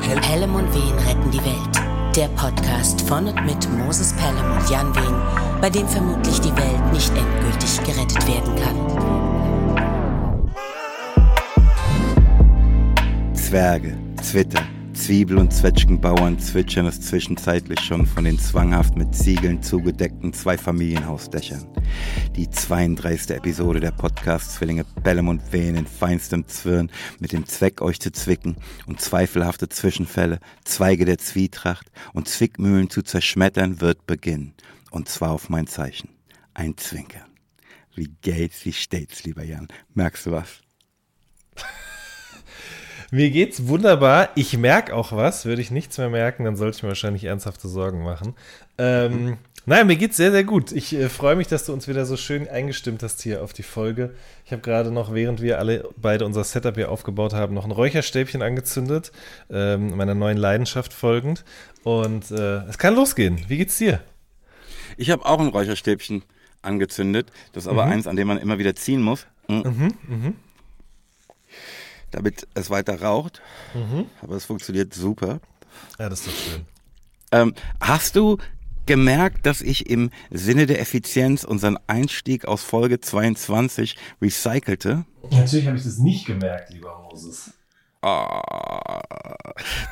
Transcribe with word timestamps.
Pelham 0.00 0.54
und 0.54 0.74
Wehen 0.74 0.98
retten 1.06 1.30
die 1.30 1.44
Welt. 1.44 2.16
Der 2.16 2.28
Podcast 2.28 3.02
von 3.02 3.26
und 3.26 3.44
mit 3.44 3.70
Moses 3.76 4.14
Pelham 4.14 4.56
und 4.56 4.70
Jan 4.70 4.94
Wehen, 4.94 5.14
bei 5.60 5.68
dem 5.68 5.86
vermutlich 5.86 6.40
die 6.40 6.56
Welt 6.56 6.92
nicht 6.92 7.12
endgültig 7.14 7.78
gerettet 7.84 8.26
werden 8.26 8.56
kann. 8.56 8.74
Zwerge, 13.34 13.98
Zwitter, 14.22 14.62
Zwiebel- 14.94 15.36
und 15.36 15.52
Zwetschgenbauern 15.52 16.38
zwitschern 16.38 16.86
es 16.86 17.00
zwischenzeitlich 17.02 17.80
schon 17.80 18.06
von 18.06 18.24
den 18.24 18.38
zwanghaft 18.38 18.96
mit 18.96 19.14
Ziegeln 19.14 19.62
zugedeckten 19.62 20.32
Zwei-Familienhausdächern. 20.32 21.66
Die 22.36 22.48
32. 22.48 23.36
Episode 23.36 23.78
der 23.78 23.90
Podcast-Zwillinge 23.90 24.86
Bellem 25.02 25.28
und 25.28 25.52
Wehen 25.52 25.76
in 25.76 25.86
feinstem 25.86 26.48
Zwirn 26.48 26.90
mit 27.18 27.32
dem 27.32 27.44
Zweck, 27.44 27.82
euch 27.82 28.00
zu 28.00 28.10
zwicken 28.10 28.56
und 28.86 29.02
zweifelhafte 29.02 29.68
Zwischenfälle, 29.68 30.40
Zweige 30.64 31.04
der 31.04 31.18
Zwietracht 31.18 31.92
und 32.14 32.28
Zwickmühlen 32.28 32.88
zu 32.88 33.02
zerschmettern, 33.02 33.82
wird 33.82 34.06
beginnen. 34.06 34.54
Und 34.90 35.10
zwar 35.10 35.32
auf 35.32 35.50
mein 35.50 35.66
Zeichen. 35.66 36.08
Ein 36.54 36.78
Zwinkern. 36.78 37.28
Wie 37.94 38.08
geht's, 38.22 38.64
wie 38.64 38.72
steht's, 38.72 39.24
lieber 39.24 39.44
Jan? 39.44 39.68
Merkst 39.92 40.24
du 40.24 40.30
was? 40.30 40.62
Mir 43.10 43.28
geht's 43.30 43.66
wunderbar. 43.66 44.30
Ich 44.36 44.56
merke 44.56 44.94
auch 44.94 45.12
was. 45.12 45.44
Würde 45.44 45.60
ich 45.60 45.70
nichts 45.70 45.98
mehr 45.98 46.08
merken, 46.08 46.44
dann 46.44 46.56
sollte 46.56 46.78
ich 46.78 46.82
mir 46.82 46.88
wahrscheinlich 46.88 47.24
ernsthafte 47.24 47.68
Sorgen 47.68 48.02
machen. 48.02 48.34
Ähm. 48.78 49.36
Naja, 49.64 49.84
mir 49.84 49.96
geht's 49.96 50.16
sehr, 50.16 50.32
sehr 50.32 50.44
gut. 50.44 50.72
Ich 50.72 50.92
äh, 50.92 51.08
freue 51.08 51.36
mich, 51.36 51.46
dass 51.46 51.64
du 51.64 51.72
uns 51.72 51.86
wieder 51.86 52.04
so 52.04 52.16
schön 52.16 52.48
eingestimmt 52.48 53.02
hast 53.02 53.22
hier 53.22 53.42
auf 53.42 53.52
die 53.52 53.62
Folge. 53.62 54.14
Ich 54.44 54.52
habe 54.52 54.62
gerade 54.62 54.90
noch, 54.90 55.14
während 55.14 55.40
wir 55.40 55.58
alle 55.58 55.88
beide 55.96 56.26
unser 56.26 56.42
Setup 56.42 56.74
hier 56.74 56.90
aufgebaut 56.90 57.32
haben, 57.32 57.54
noch 57.54 57.64
ein 57.64 57.70
Räucherstäbchen 57.70 58.42
angezündet, 58.42 59.12
ähm, 59.50 59.96
meiner 59.96 60.14
neuen 60.14 60.36
Leidenschaft 60.36 60.92
folgend. 60.92 61.44
Und 61.84 62.30
äh, 62.30 62.64
es 62.64 62.78
kann 62.78 62.96
losgehen. 62.96 63.44
Wie 63.48 63.58
geht's 63.58 63.78
dir? 63.78 64.00
Ich 64.96 65.10
habe 65.10 65.24
auch 65.24 65.38
ein 65.38 65.48
Räucherstäbchen 65.48 66.24
angezündet. 66.62 67.30
Das 67.52 67.64
ist 67.64 67.68
aber 67.68 67.86
mhm. 67.86 67.92
eins, 67.92 68.06
an 68.06 68.16
dem 68.16 68.28
man 68.28 68.38
immer 68.38 68.58
wieder 68.58 68.74
ziehen 68.74 69.02
muss. 69.02 69.26
Mhm. 69.48 69.62
Mhm, 69.62 69.94
mhm 70.08 70.34
damit 72.12 72.46
es 72.54 72.70
weiter 72.70 73.02
raucht. 73.02 73.42
Mhm. 73.74 74.06
Aber 74.20 74.36
es 74.36 74.44
funktioniert 74.44 74.94
super. 74.94 75.40
Ja, 75.98 76.08
das 76.08 76.20
ist 76.20 76.28
doch 76.28 76.52
schön. 76.52 76.66
Ähm, 77.32 77.54
hast 77.80 78.14
du 78.14 78.38
gemerkt, 78.86 79.46
dass 79.46 79.60
ich 79.60 79.88
im 79.88 80.10
Sinne 80.30 80.66
der 80.66 80.80
Effizienz 80.80 81.44
unseren 81.44 81.78
Einstieg 81.86 82.44
aus 82.44 82.62
Folge 82.62 83.00
22 83.00 83.96
recycelte? 84.20 85.04
Natürlich 85.30 85.66
habe 85.66 85.76
ich 85.76 85.84
das 85.84 85.98
nicht 85.98 86.26
gemerkt, 86.26 86.70
lieber 86.70 87.06
Moses. 87.10 87.52
Oh, 88.04 88.40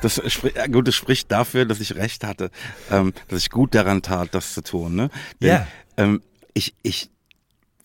das, 0.01 0.21
gut, 0.69 0.87
das 0.87 0.95
spricht 0.95 1.31
dafür, 1.31 1.65
dass 1.65 1.79
ich 1.79 1.95
recht 1.95 2.25
hatte, 2.25 2.51
ähm, 2.89 3.13
dass 3.29 3.39
ich 3.39 3.49
gut 3.49 3.73
daran 3.73 4.01
tat, 4.01 4.35
das 4.35 4.53
zu 4.53 4.61
tun. 4.61 4.95
Ne? 4.95 5.09
Denn, 5.41 5.49
ja. 5.49 5.67
Ähm, 5.95 6.21
ich, 6.53 6.75
ich 6.83 7.09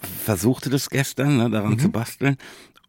versuchte 0.00 0.68
das 0.68 0.90
gestern, 0.90 1.36
ne, 1.36 1.50
daran 1.50 1.72
mhm. 1.72 1.78
zu 1.78 1.90
basteln 1.90 2.36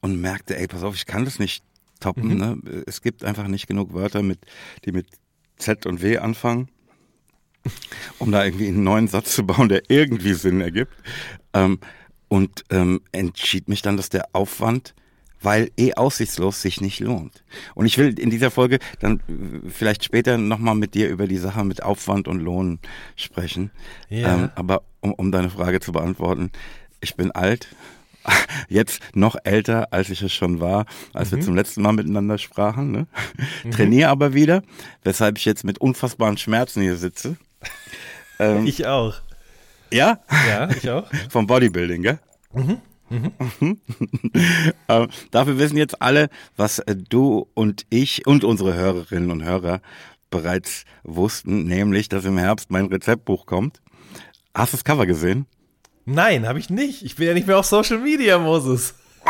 und 0.02 0.20
merkte, 0.20 0.58
ey, 0.58 0.68
pass 0.68 0.82
auf, 0.82 0.96
ich 0.96 1.06
kann 1.06 1.26
das 1.26 1.38
nicht 1.38 1.64
toppen. 2.00 2.30
Mhm. 2.30 2.38
Ne? 2.38 2.84
Es 2.88 3.02
gibt 3.02 3.24
einfach 3.24 3.48
nicht 3.48 3.68
genug 3.68 3.94
Wörter, 3.94 4.24
mit, 4.24 4.40
die 4.86 4.92
mit 4.92 5.08
Z 5.58 5.86
und 5.86 6.02
W 6.02 6.18
anfangen, 6.18 6.70
um 8.20 8.32
da 8.32 8.44
irgendwie 8.46 8.68
einen 8.68 8.84
neuen 8.84 9.08
Satz 9.08 9.34
zu 9.34 9.46
bauen, 9.46 9.70
der 9.70 9.90
irgendwie 9.90 10.34
Sinn 10.34 10.62
ergibt. 10.62 10.94
Ähm, 11.54 11.80
und 12.28 12.66
ähm, 12.70 13.02
entschied 13.12 13.70
mich 13.70 13.82
dann, 13.82 13.98
dass 13.98 14.10
der 14.10 14.30
Aufwand, 14.34 14.94
weil 15.42 15.72
eh 15.78 15.94
aussichtslos 15.94 16.62
sich 16.62 16.82
nicht 16.82 17.00
lohnt. 17.00 17.44
Und 17.76 17.86
ich 17.86 17.98
will 17.98 18.18
in 18.20 18.30
dieser 18.30 18.52
Folge 18.52 18.80
dann 19.00 19.22
vielleicht 19.70 20.04
später 20.04 20.38
nochmal 20.38 20.76
mit 20.76 20.94
dir 20.94 21.10
über 21.10 21.28
die 21.28 21.38
Sache 21.38 21.64
mit 21.64 21.84
Aufwand 21.84 22.28
und 22.28 22.40
Lohn 22.40 22.80
sprechen. 23.16 23.72
Ja. 24.10 24.34
Ähm, 24.34 24.50
aber 24.56 24.82
um, 25.00 25.14
um 25.14 25.32
deine 25.32 25.50
Frage 25.50 25.80
zu 25.80 25.92
beantworten, 25.92 26.52
ich 27.00 27.16
bin 27.16 27.32
alt, 27.32 27.70
jetzt 28.70 29.02
noch 29.14 29.36
älter, 29.44 29.94
als 29.94 30.10
ich 30.10 30.22
es 30.22 30.34
schon 30.34 30.60
war, 30.60 30.86
als 31.14 31.32
mhm. 31.32 31.38
wir 31.38 31.44
zum 31.44 31.56
letzten 31.56 31.82
Mal 31.82 31.94
miteinander 31.94 32.38
sprachen. 32.38 32.92
Ne? 32.92 33.08
Mhm. 33.64 33.72
Trainiere 33.72 34.10
aber 34.10 34.34
wieder, 34.34 34.64
weshalb 35.04 35.38
ich 35.38 35.46
jetzt 35.46 35.64
mit 35.64 35.80
unfassbaren 35.80 36.38
Schmerzen 36.38 36.82
hier 36.82 36.98
sitze. 36.98 37.38
Ähm, 38.40 38.68
ich 38.68 38.86
auch. 38.86 39.16
Ja? 39.92 40.20
Ja, 40.48 40.70
ich 40.70 40.88
auch. 40.92 41.10
Vom 41.32 41.48
Bodybuilding, 41.48 42.04
gell? 42.04 42.20
Mhm. 42.54 42.82
Mhm. 43.10 43.32
ähm, 44.90 45.08
dafür 45.32 45.58
wissen 45.58 45.78
jetzt 45.78 46.00
alle, 46.02 46.30
was 46.56 46.78
äh, 46.78 46.96
du 46.96 47.48
und 47.56 47.88
ich 47.90 48.28
und 48.28 48.44
unsere 48.44 48.76
Hörerinnen 48.76 49.32
und 49.32 49.44
Hörer 49.44 49.82
bereits 50.30 50.84
wussten, 51.04 51.64
nämlich, 51.66 52.10
dass 52.10 52.26
im 52.26 52.38
Herbst 52.38 52.70
mein 52.70 52.86
Rezeptbuch 52.86 53.46
kommt. 53.46 53.82
Hast 54.54 54.74
du 54.74 54.78
das 54.78 54.84
Cover 54.84 55.06
gesehen? 55.06 55.46
Nein, 56.06 56.48
habe 56.48 56.60
ich 56.60 56.70
nicht. 56.70 57.04
Ich 57.04 57.16
bin 57.16 57.28
ja 57.28 57.34
nicht 57.34 57.48
mehr 57.48 57.58
auf 57.58 57.66
Social 57.66 58.00
Media, 58.00 58.38
Moses. 58.38 58.94
Oh, 59.26 59.30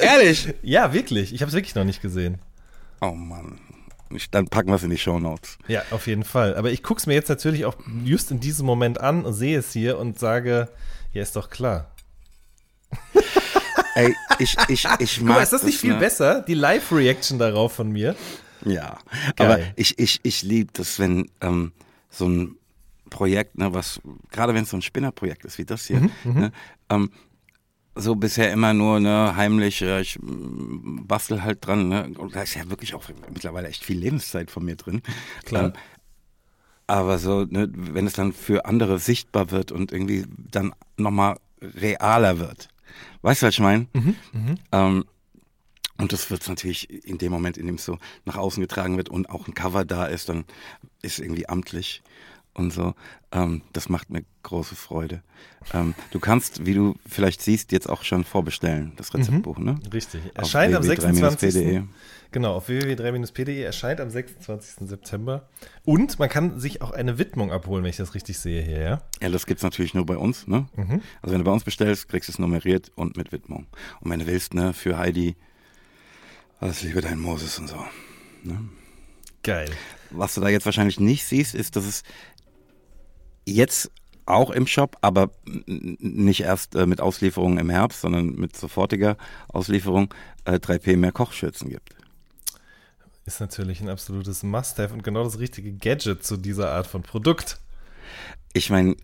ehrlich? 0.00 0.54
Ja, 0.62 0.92
wirklich. 0.92 1.32
Ich 1.32 1.40
habe 1.40 1.50
es 1.50 1.54
wirklich 1.54 1.74
noch 1.74 1.84
nicht 1.84 2.02
gesehen. 2.02 2.38
Oh 3.00 3.12
Mann. 3.12 3.60
Dann 4.30 4.48
packen 4.48 4.70
wir 4.70 4.74
es 4.74 4.82
in 4.82 4.90
die 4.90 4.98
Show 4.98 5.18
Notes. 5.20 5.58
Ja, 5.68 5.82
auf 5.90 6.06
jeden 6.06 6.24
Fall. 6.24 6.56
Aber 6.56 6.70
ich 6.70 6.82
gucke 6.82 6.98
es 6.98 7.06
mir 7.06 7.14
jetzt 7.14 7.28
natürlich 7.28 7.64
auch 7.64 7.76
just 8.04 8.30
in 8.30 8.40
diesem 8.40 8.66
Moment 8.66 9.00
an 9.00 9.24
und 9.24 9.32
sehe 9.32 9.58
es 9.58 9.72
hier 9.72 9.98
und 9.98 10.18
sage, 10.18 10.68
ja, 11.12 11.22
ist 11.22 11.36
doch 11.36 11.50
klar. 11.50 11.90
Ey, 13.94 14.14
ich, 14.38 14.56
ich, 14.68 14.86
ich 14.98 15.20
mag. 15.20 15.36
Mal, 15.36 15.42
ist 15.42 15.52
das 15.52 15.62
nicht 15.62 15.76
das, 15.76 15.80
viel 15.80 15.92
ne? 15.94 15.98
besser? 15.98 16.42
Die 16.42 16.54
Live-Reaction 16.54 17.38
darauf 17.38 17.72
von 17.72 17.90
mir? 17.90 18.16
Ja, 18.64 18.98
Geil. 19.36 19.46
aber 19.46 19.60
ich, 19.76 19.98
ich, 19.98 20.20
ich 20.22 20.42
liebe 20.42 20.70
das, 20.72 20.98
wenn 20.98 21.30
ähm, 21.40 21.72
so 22.10 22.28
ein 22.28 22.56
Projekt, 23.08 23.58
ne, 23.58 23.72
was, 23.72 24.00
gerade 24.30 24.54
wenn 24.54 24.64
es 24.64 24.70
so 24.70 24.76
ein 24.76 24.82
Spinnerprojekt 24.82 25.44
ist 25.44 25.58
wie 25.58 25.64
das 25.64 25.86
hier, 25.86 26.00
mhm, 26.00 26.10
mhm, 26.24 26.40
ne, 26.40 26.52
ähm, 26.90 27.10
so 28.00 28.14
bisher 28.16 28.52
immer 28.52 28.74
nur 28.74 29.00
ne, 29.00 29.34
heimlich, 29.36 29.82
äh, 29.82 30.00
ich 30.00 30.18
mm, 30.20 31.06
bastel 31.06 31.42
halt 31.42 31.66
dran, 31.66 31.88
ne, 31.88 32.10
und 32.18 32.34
da 32.34 32.42
ist 32.42 32.54
ja 32.54 32.68
wirklich 32.70 32.94
auch 32.94 33.04
mittlerweile 33.32 33.68
echt 33.68 33.84
viel 33.84 33.98
Lebenszeit 33.98 34.50
von 34.50 34.64
mir 34.64 34.76
drin. 34.76 35.02
Klar. 35.44 35.66
Ähm, 35.66 35.72
aber 36.86 37.18
so, 37.18 37.44
ne, 37.44 37.68
wenn 37.72 38.06
es 38.06 38.14
dann 38.14 38.32
für 38.32 38.64
andere 38.66 38.98
sichtbar 38.98 39.50
wird 39.50 39.70
und 39.70 39.92
irgendwie 39.92 40.24
dann 40.36 40.74
nochmal 40.96 41.38
realer 41.60 42.38
wird. 42.38 42.68
Weißt 43.22 43.42
du, 43.42 43.46
was 43.46 43.54
ich 43.54 43.60
meine? 43.60 43.86
Mhm, 43.92 44.16
mhm. 44.32 44.54
ähm, 44.72 45.04
und 45.98 46.12
das 46.12 46.30
wird 46.30 46.48
natürlich 46.48 46.88
in 47.04 47.18
dem 47.18 47.30
Moment, 47.30 47.58
in 47.58 47.66
dem 47.66 47.74
es 47.74 47.84
so 47.84 47.98
nach 48.24 48.36
außen 48.36 48.60
getragen 48.60 48.96
wird 48.96 49.10
und 49.10 49.28
auch 49.28 49.46
ein 49.46 49.54
Cover 49.54 49.84
da 49.84 50.06
ist, 50.06 50.30
dann 50.30 50.44
ist 51.02 51.18
irgendwie 51.18 51.48
amtlich 51.48 52.02
und 52.60 52.72
so. 52.72 52.94
Ähm, 53.32 53.62
das 53.72 53.88
macht 53.88 54.10
mir 54.10 54.22
große 54.42 54.76
Freude. 54.76 55.22
Ähm, 55.74 55.94
du 56.10 56.20
kannst, 56.20 56.66
wie 56.66 56.74
du 56.74 56.96
vielleicht 57.06 57.42
siehst, 57.42 57.72
jetzt 57.72 57.88
auch 57.88 58.04
schon 58.04 58.24
vorbestellen, 58.24 58.92
das 58.96 59.14
Rezeptbuch, 59.14 59.58
mhm, 59.58 59.64
ne? 59.64 59.80
Richtig. 59.92 60.20
Erscheint 60.34 60.74
am 60.74 60.82
26. 60.82 61.82
Genau, 62.32 62.54
auf 62.54 62.68
www.3-pde 62.68 63.64
erscheint 63.64 64.00
am 64.00 64.08
26. 64.08 64.88
September. 64.88 65.48
Und 65.84 66.20
man 66.20 66.28
kann 66.28 66.60
sich 66.60 66.80
auch 66.80 66.92
eine 66.92 67.18
Widmung 67.18 67.50
abholen, 67.50 67.82
wenn 67.82 67.90
ich 67.90 67.96
das 67.96 68.14
richtig 68.14 68.38
sehe 68.38 68.62
hier, 68.62 68.80
ja? 68.80 69.02
Ja, 69.20 69.28
das 69.30 69.46
gibt's 69.46 69.64
natürlich 69.64 69.94
nur 69.94 70.06
bei 70.06 70.16
uns, 70.16 70.46
ne? 70.46 70.68
Mhm. 70.76 71.02
Also 71.22 71.32
wenn 71.32 71.40
du 71.40 71.44
bei 71.44 71.50
uns 71.50 71.64
bestellst, 71.64 72.08
kriegst 72.08 72.28
du 72.28 72.32
es 72.32 72.38
nummeriert 72.38 72.92
und 72.94 73.16
mit 73.16 73.32
Widmung. 73.32 73.66
Und 74.00 74.10
wenn 74.12 74.20
du 74.20 74.26
willst, 74.28 74.54
ne, 74.54 74.72
für 74.72 74.96
Heidi, 74.96 75.34
alles 76.60 76.82
Liebe 76.82 77.00
dein 77.00 77.18
Moses 77.18 77.58
und 77.58 77.68
so. 77.68 77.84
Ne? 78.44 78.60
Geil. 79.42 79.70
Was 80.10 80.34
du 80.34 80.40
da 80.40 80.48
jetzt 80.48 80.66
wahrscheinlich 80.66 81.00
nicht 81.00 81.24
siehst, 81.24 81.54
ist, 81.54 81.76
dass 81.76 81.86
es 81.86 82.02
jetzt 83.46 83.90
auch 84.26 84.50
im 84.50 84.66
Shop, 84.66 84.96
aber 85.00 85.30
nicht 85.44 86.42
erst 86.42 86.74
äh, 86.74 86.86
mit 86.86 87.00
Auslieferung 87.00 87.58
im 87.58 87.70
Herbst, 87.70 88.00
sondern 88.00 88.36
mit 88.36 88.56
sofortiger 88.56 89.16
Auslieferung 89.48 90.14
äh, 90.44 90.54
3P 90.54 90.96
mehr 90.96 91.12
Kochschürzen 91.12 91.68
gibt. 91.68 91.96
Ist 93.26 93.40
natürlich 93.40 93.80
ein 93.80 93.88
absolutes 93.88 94.42
Must-Have 94.42 94.94
und 94.94 95.02
genau 95.02 95.24
das 95.24 95.38
richtige 95.38 95.72
Gadget 95.72 96.24
zu 96.24 96.36
dieser 96.36 96.72
Art 96.72 96.86
von 96.86 97.02
Produkt. 97.02 97.58
Ich 98.52 98.70
meine, 98.70 98.96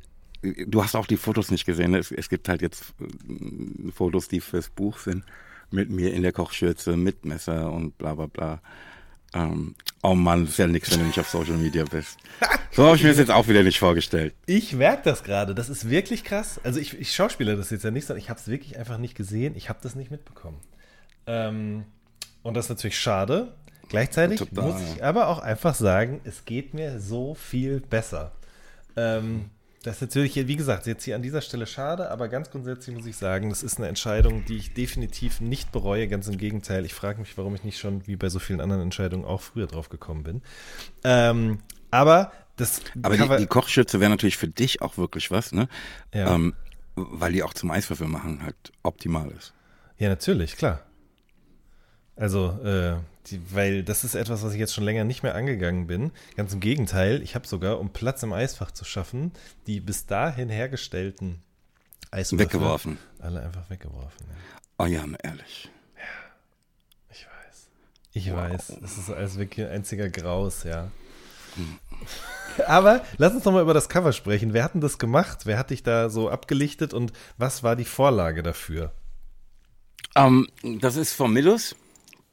du 0.43 0.83
hast 0.83 0.95
auch 0.97 1.07
die 1.07 1.17
Fotos 1.17 1.51
nicht 1.51 1.67
gesehen. 1.67 1.93
Ne? 1.93 1.99
Es, 1.99 2.11
es, 2.11 2.29
gibt 2.29 2.49
halt 2.49 2.63
jetzt 2.63 2.95
äh, 3.01 3.91
Fotos, 3.93 4.29
die 4.29 4.41
fürs 4.41 4.71
Buch 4.71 4.99
sind, 4.99 5.25
mit 5.71 5.91
mir 5.91 6.13
in 6.15 6.23
der 6.23 6.33
Kochschürze, 6.33 6.97
mit 6.97 7.25
Messer 7.25 7.73
und 7.73 7.99
bla 7.99 8.15
bla 8.15 8.27
bla. 8.27 8.61
Ähm, 9.37 9.75
oh 10.03 10.15
Mann, 10.15 10.45
das 10.45 10.53
ist 10.53 10.59
ja 10.59 10.67
nichts, 10.67 10.91
wenn 10.91 11.01
du 11.01 11.05
nicht 11.05 11.21
auf 11.21 11.29
Social 11.29 11.59
Media 11.59 11.85
bist. 11.85 12.17
So 12.73 12.85
habe 12.85 12.97
ich 12.97 13.03
mir 13.03 13.11
das 13.11 13.19
jetzt 13.19 13.31
auch 13.31 13.49
wieder 13.49 13.63
nicht 13.63 13.79
vorgestellt. 13.79 14.35
Ich 14.47 14.73
merke 14.73 15.03
das 15.05 15.23
gerade. 15.23 15.55
Das 15.55 15.69
ist 15.69 15.91
wirklich 15.91 16.25
krass. 16.25 16.61
Also 16.65 16.81
ich, 16.81 16.99
ich 16.99 17.15
schauspiele 17.15 17.57
das 17.57 17.71
jetzt 17.71 17.85
ja 17.85 17.91
nicht, 17.91 18.07
sondern 18.07 18.23
ich 18.23 18.31
habe 18.31 18.41
es 18.41 18.49
wirklich 18.49 18.79
einfach 18.79 18.99
nicht 18.99 19.15
gesehen. 19.15 19.55
Ich 19.57 19.69
habe 19.69 19.79
das 19.83 19.95
nicht 19.95 20.11
mitbekommen. 20.11 20.59
Ähm, 21.27 21.85
und 22.43 22.55
das 22.55 22.67
ist 22.67 22.71
natürlich 22.71 22.99
schade. 22.99 23.55
Gleichzeitig 23.89 24.39
Total, 24.39 24.65
muss 24.65 24.81
ich 24.83 25.05
aber 25.05 25.29
auch 25.29 25.39
einfach 25.39 25.75
sagen, 25.75 26.21
es 26.25 26.45
geht 26.45 26.75
mir 26.75 26.99
so 26.99 27.35
viel 27.35 27.81
besser. 27.81 28.33
Ähm, 28.97 29.51
Das 29.87 29.99
ist 29.99 30.01
natürlich, 30.01 30.35
wie 30.35 30.57
gesagt, 30.57 30.89
jetzt 30.89 31.05
hier 31.05 31.15
an 31.15 31.23
dieser 31.23 31.41
Stelle 31.41 31.65
schade, 31.65 32.11
aber 32.11 32.27
ganz 32.27 32.51
grundsätzlich 32.51 32.97
muss 32.97 33.07
ich 33.07 33.17
sagen, 33.17 33.51
das 33.51 33.63
ist 33.63 33.79
eine 33.79 33.87
Entscheidung, 33.87 34.45
die 34.45 34.57
ich 34.57 34.75
definitiv 34.75 35.41
nicht 35.41 35.71
bereue. 35.71 36.09
Ganz 36.09 36.27
im 36.27 36.39
Gegenteil, 36.39 36.85
ich 36.85 36.93
frage 36.93 37.21
mich, 37.21 37.39
warum 37.39 37.55
ich 37.55 37.63
nicht 37.63 37.79
schon, 37.79 38.05
wie 38.05 38.17
bei 38.17 38.29
so 38.29 38.41
vielen 38.41 38.61
anderen 38.61 38.83
Entscheidungen, 38.83 39.25
auch 39.25 39.41
früher 39.41 39.69
drauf 39.69 39.89
gekommen 39.89 40.25
bin. 40.25 40.43
Ähm, 41.05 41.61
aber 41.93 42.33
das. 42.57 42.81
Aber 43.01 43.17
die, 43.17 43.37
die, 43.37 43.47
Kochschürze 43.47 44.01
wäre 44.01 44.11
natürlich 44.11 44.37
für 44.37 44.49
dich 44.49 44.83
auch 44.83 44.99
wirklich 44.99 45.31
was, 45.31 45.53
ne? 45.53 45.69
Ja. 46.13 46.35
Ähm, 46.35 46.55
weil 46.97 47.33
die 47.33 47.45
auch 47.45 47.55
zum 47.55 47.71
Eiswürfel 47.71 48.09
machen 48.09 48.43
halt 48.43 48.57
optimal 48.83 49.31
ist. 49.31 49.55
Ja, 49.99 50.09
natürlich, 50.09 50.57
klar. 50.57 50.81
Also, 52.17 52.59
äh, 52.65 52.97
die, 53.27 53.41
weil 53.55 53.83
das 53.83 54.03
ist 54.03 54.15
etwas, 54.15 54.43
was 54.43 54.53
ich 54.55 54.59
jetzt 54.59 54.75
schon 54.75 54.85
länger 54.85 55.05
nicht 55.05 55.23
mehr 55.23 55.35
angegangen 55.35 55.87
bin. 55.87 56.13
Ganz 56.37 56.53
im 56.55 56.61
Gegenteil, 56.61 57.23
ich 57.23 57.35
habe 57.35 57.47
sogar, 57.47 57.79
um 57.79 57.91
Platz 57.91 58.23
im 58.23 58.33
Eisfach 58.33 58.71
zu 58.71 58.85
schaffen, 58.85 59.33
die 59.67 59.81
bis 59.81 60.07
dahin 60.07 60.49
hergestellten 60.49 61.43
Eiswürfel 62.11 62.47
weggeworfen. 62.47 62.99
Alle 63.19 63.43
einfach 63.43 63.69
weggeworfen. 63.69 64.27
Ja. 64.29 64.37
Oh 64.79 64.87
ja, 64.87 65.05
ehrlich. 65.23 65.71
Ja, 65.97 67.13
ich 67.13 67.27
weiß. 67.27 67.69
Ich 68.13 68.31
wow. 68.31 68.39
weiß. 68.39 68.79
Das 68.81 68.97
ist 68.97 69.11
alles 69.11 69.39
wirklich 69.39 69.67
ein 69.67 69.73
einziger 69.73 70.09
Graus, 70.09 70.65
ja. 70.65 70.91
Hm. 71.57 71.79
Aber 72.67 73.05
lass 73.19 73.35
uns 73.35 73.45
noch 73.45 73.53
mal 73.53 73.63
über 73.63 73.75
das 73.75 73.91
Cover 73.91 74.13
sprechen. 74.13 74.55
Wer 74.55 74.65
hat 74.65 74.75
denn 74.75 74.81
das 74.81 74.99
gemacht? 74.99 75.45
Wer 75.45 75.59
hat 75.59 75.71
dich 75.71 75.83
da 75.83 76.09
so 76.09 76.31
abgelichtet 76.31 76.95
und 76.95 77.13
was 77.37 77.63
war 77.63 77.77
die 77.77 77.85
Vorlage 77.85 78.43
dafür? 78.43 78.93
Um, 80.15 80.49
ähm, 80.63 80.81
das 80.81 80.97
ist 80.97 81.13
von 81.13 81.31
Millus 81.33 81.77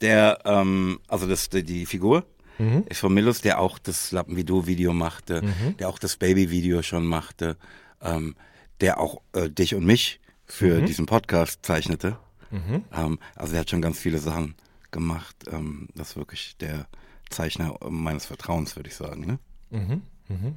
der, 0.03 0.39
ähm, 0.45 0.99
also 1.07 1.27
das, 1.27 1.49
die, 1.49 1.63
die 1.63 1.85
Figur 1.85 2.25
mhm. 2.59 2.83
ist 2.89 2.99
von 2.99 3.13
Millus, 3.13 3.41
der 3.41 3.59
auch 3.59 3.79
das 3.79 4.11
Lappenvideo-Video 4.11 4.93
machte, 4.93 5.41
mhm. 5.41 5.77
der 5.77 5.89
auch 5.89 5.97
das 5.97 6.17
Baby-Video 6.17 6.83
schon 6.83 7.05
machte, 7.05 7.57
ähm, 8.01 8.35
der 8.81 8.99
auch 8.99 9.21
äh, 9.31 9.49
dich 9.49 9.73
und 9.73 9.85
mich 9.85 10.19
für 10.45 10.81
mhm. 10.81 10.85
diesen 10.85 11.05
Podcast 11.05 11.65
zeichnete. 11.65 12.17
Mhm. 12.51 12.83
Ähm, 12.93 13.19
also 13.35 13.53
er 13.55 13.61
hat 13.61 13.69
schon 13.69 13.81
ganz 13.81 13.97
viele 13.97 14.19
Sachen 14.19 14.55
gemacht. 14.91 15.35
Ähm, 15.49 15.87
das 15.95 16.11
ist 16.11 16.17
wirklich 16.17 16.57
der 16.57 16.85
Zeichner 17.29 17.75
meines 17.89 18.25
Vertrauens, 18.25 18.75
würde 18.75 18.89
ich 18.89 18.95
sagen. 18.95 19.25
Ne? 19.25 19.39
Mhm. 19.71 20.01
Mhm. 20.27 20.55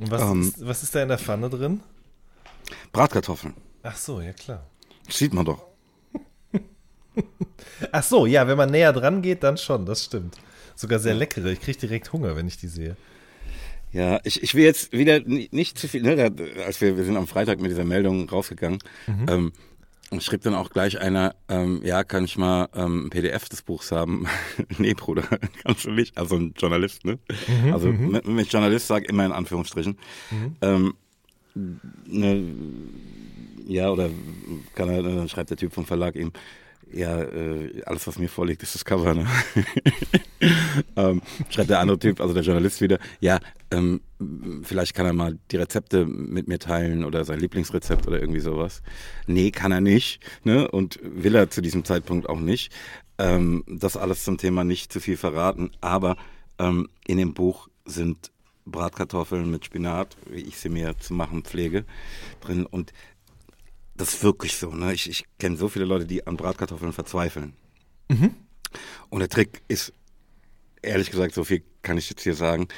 Und 0.00 0.10
was, 0.10 0.22
ähm, 0.22 0.42
ist, 0.42 0.66
was 0.66 0.82
ist 0.82 0.94
da 0.94 1.02
in 1.02 1.08
der 1.08 1.18
Pfanne 1.18 1.50
drin? 1.50 1.80
Bratkartoffeln. 2.92 3.54
Ach 3.82 3.96
so, 3.96 4.20
ja 4.20 4.32
klar. 4.32 4.66
sieht 5.08 5.34
man 5.34 5.44
doch. 5.44 5.67
Ach 7.92 8.02
so, 8.02 8.26
ja, 8.26 8.46
wenn 8.46 8.56
man 8.56 8.70
näher 8.70 8.92
dran 8.92 9.22
geht, 9.22 9.42
dann 9.42 9.56
schon, 9.56 9.86
das 9.86 10.04
stimmt. 10.04 10.36
Sogar 10.74 10.98
sehr 10.98 11.14
leckere. 11.14 11.50
Ich 11.50 11.60
kriege 11.60 11.78
direkt 11.78 12.12
Hunger, 12.12 12.36
wenn 12.36 12.46
ich 12.46 12.56
die 12.56 12.68
sehe. 12.68 12.96
Ja, 13.92 14.20
ich, 14.24 14.42
ich 14.42 14.54
will 14.54 14.64
jetzt 14.64 14.92
wieder 14.92 15.20
nicht 15.20 15.78
zu 15.78 15.88
viel, 15.88 16.02
ne, 16.02 16.32
als 16.66 16.80
wir, 16.80 16.96
wir 16.96 17.04
sind 17.04 17.16
am 17.16 17.26
Freitag 17.26 17.60
mit 17.60 17.70
dieser 17.70 17.84
Meldung 17.84 18.28
rausgegangen, 18.28 18.78
mhm. 19.06 19.26
ähm, 19.28 19.52
und 20.10 20.22
schrieb 20.22 20.42
dann 20.42 20.54
auch 20.54 20.70
gleich 20.70 21.00
einer, 21.00 21.34
ähm, 21.48 21.82
ja, 21.84 22.02
kann 22.02 22.24
ich 22.24 22.38
mal 22.38 22.68
ähm, 22.74 23.06
ein 23.06 23.10
PDF 23.10 23.48
des 23.48 23.62
Buchs 23.62 23.92
haben? 23.92 24.26
nee, 24.78 24.94
Bruder, 24.94 25.24
kannst 25.62 25.84
du 25.84 25.90
nicht. 25.90 26.16
Also 26.16 26.36
ein 26.36 26.54
Journalist, 26.56 27.04
ne? 27.04 27.18
Mhm, 27.46 27.72
also 27.72 27.88
wenn 27.92 28.22
mhm. 28.24 28.38
ich 28.38 28.50
Journalist 28.50 28.86
sage, 28.86 29.06
immer 29.06 29.26
in 29.26 29.32
Anführungsstrichen. 29.32 29.98
Mhm. 30.30 30.56
Ähm, 30.62 30.94
ne, 32.06 32.42
ja, 33.66 33.90
oder 33.90 34.08
kann 34.74 34.88
er, 34.88 35.02
dann 35.02 35.28
schreibt 35.28 35.50
der 35.50 35.58
Typ 35.58 35.74
vom 35.74 35.84
Verlag 35.84 36.16
ihm, 36.16 36.32
ja, 36.92 37.20
äh, 37.22 37.82
alles, 37.84 38.06
was 38.06 38.18
mir 38.18 38.28
vorliegt, 38.28 38.62
ist 38.62 38.74
das 38.74 38.84
Cover. 38.84 39.14
Ne? 39.14 39.26
ähm, 40.96 41.22
schreibt 41.50 41.70
der 41.70 41.80
andere 41.80 41.98
Typ, 41.98 42.20
also 42.20 42.34
der 42.34 42.42
Journalist 42.42 42.80
wieder, 42.80 42.98
ja, 43.20 43.40
ähm, 43.70 44.00
vielleicht 44.62 44.94
kann 44.94 45.06
er 45.06 45.12
mal 45.12 45.38
die 45.50 45.56
Rezepte 45.56 46.06
mit 46.06 46.48
mir 46.48 46.58
teilen 46.58 47.04
oder 47.04 47.24
sein 47.24 47.40
Lieblingsrezept 47.40 48.06
oder 48.06 48.20
irgendwie 48.20 48.40
sowas. 48.40 48.82
Nee, 49.26 49.50
kann 49.50 49.72
er 49.72 49.80
nicht 49.80 50.20
ne? 50.44 50.70
und 50.70 50.98
will 51.02 51.34
er 51.34 51.50
zu 51.50 51.60
diesem 51.60 51.84
Zeitpunkt 51.84 52.28
auch 52.28 52.40
nicht. 52.40 52.72
Ähm, 53.18 53.64
das 53.66 53.96
alles 53.96 54.24
zum 54.24 54.38
Thema 54.38 54.64
nicht 54.64 54.92
zu 54.92 55.00
viel 55.00 55.16
verraten, 55.16 55.70
aber 55.80 56.16
ähm, 56.58 56.88
in 57.06 57.18
dem 57.18 57.34
Buch 57.34 57.68
sind 57.84 58.30
Bratkartoffeln 58.64 59.50
mit 59.50 59.64
Spinat, 59.64 60.16
wie 60.30 60.42
ich 60.42 60.58
sie 60.58 60.68
mir 60.68 60.96
zu 60.98 61.14
machen 61.14 61.42
pflege, 61.42 61.84
drin 62.40 62.66
und 62.66 62.92
das 63.98 64.14
ist 64.14 64.22
wirklich 64.22 64.56
so. 64.56 64.70
Ne? 64.70 64.94
Ich, 64.94 65.10
ich 65.10 65.24
kenne 65.38 65.56
so 65.56 65.68
viele 65.68 65.84
Leute, 65.84 66.06
die 66.06 66.26
an 66.26 66.36
Bratkartoffeln 66.36 66.92
verzweifeln. 66.92 67.52
Mhm. 68.08 68.34
Und 69.10 69.20
der 69.20 69.28
Trick 69.28 69.62
ist, 69.68 69.92
ehrlich 70.82 71.10
gesagt, 71.10 71.34
so 71.34 71.44
viel 71.44 71.62
kann 71.82 71.98
ich 71.98 72.08
jetzt 72.08 72.22
hier 72.22 72.34
sagen, 72.34 72.68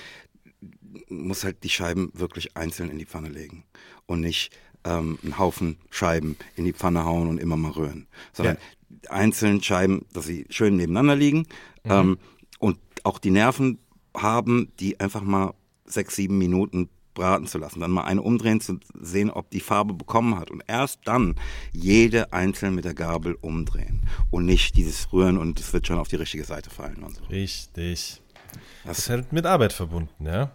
muss 1.08 1.44
halt 1.44 1.62
die 1.62 1.69
Scheiben 1.69 2.11
wirklich 2.14 2.56
einzeln 2.56 2.90
in 2.90 2.99
die 2.99 3.06
Pfanne 3.06 3.28
legen 3.28 3.64
und 4.06 4.20
nicht 4.20 4.50
ähm, 4.84 5.19
einen 5.22 5.38
Haufen 5.38 5.76
Scheiben 5.90 6.37
in 6.56 6.64
die 6.64 6.72
Pfanne 6.72 7.05
hauen 7.05 7.28
und 7.28 7.38
immer 7.38 7.56
mal 7.56 7.72
rühren, 7.72 8.06
sondern 8.32 8.56
ja. 9.02 9.11
einzeln 9.11 9.62
Scheiben, 9.62 10.06
dass 10.12 10.26
sie 10.26 10.46
schön 10.49 10.76
nebeneinander 10.76 11.17
liegen 11.17 11.46
mhm. 11.84 11.90
ähm, 11.90 12.19
und 12.58 12.78
auch 13.05 13.19
die 13.19 13.31
Nerven 13.31 13.78
haben, 14.17 14.72
die 14.81 14.99
einfach 14.99 15.22
mal 15.22 15.55
sechs, 15.84 16.17
sieben 16.17 16.38
Minuten 16.38 16.88
braten 17.15 17.47
zu 17.47 17.59
lassen, 17.59 17.81
dann 17.81 17.91
mal 17.91 18.05
eine 18.05 18.23
umdrehen 18.23 18.61
zu 18.61 18.79
sehen, 18.95 19.31
ob 19.31 19.51
die 19.51 19.61
Farbe 19.61 19.95
bekommen 19.95 20.39
hat 20.39 20.51
und 20.51 20.62
erst 20.67 21.01
dann 21.05 21.37
jede 21.73 22.33
einzeln 22.33 22.75
mit 22.75 22.85
der 22.85 22.95
Gabel 22.95 23.37
umdrehen 23.41 24.09
und 24.31 24.47
nicht 24.47 24.77
dieses 24.77 25.12
Rühren 25.12 25.39
und 25.39 25.59
es 25.61 25.73
wird 25.73 25.87
schon 25.87 25.99
auf 25.99 26.09
die 26.09 26.17
richtige 26.17 26.45
Seite 26.45 26.71
fallen 26.71 27.03
und 27.03 27.17
so. 27.17 27.25
Richtig. 27.25 28.23
Das, 28.53 28.61
das 28.85 28.99
ist 28.99 29.11
halt 29.11 29.33
mit 29.33 29.47
Arbeit 29.47 29.73
verbunden, 29.73 30.27
ja. 30.27 30.53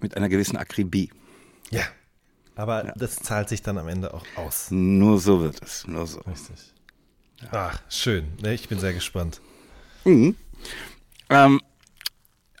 Mit 0.00 0.16
einer 0.16 0.28
gewissen 0.28 0.56
Akribie. 0.56 1.10
Ja. 1.70 1.82
Aber 2.56 2.86
ja. 2.86 2.92
das 2.96 3.16
zahlt 3.16 3.48
sich 3.48 3.62
dann 3.62 3.78
am 3.78 3.88
Ende 3.88 4.12
auch 4.12 4.24
aus. 4.36 4.70
Nur 4.70 5.18
so 5.18 5.40
wird 5.40 5.62
es. 5.62 5.86
Nur 5.86 6.06
so. 6.06 6.20
Richtig. 6.20 6.74
Ja. 7.40 7.48
Ach, 7.52 7.82
schön. 7.88 8.32
Ich 8.44 8.68
bin 8.68 8.78
sehr 8.78 8.92
gespannt. 8.92 9.40
Mhm. 10.04 10.36
Ähm, 11.30 11.60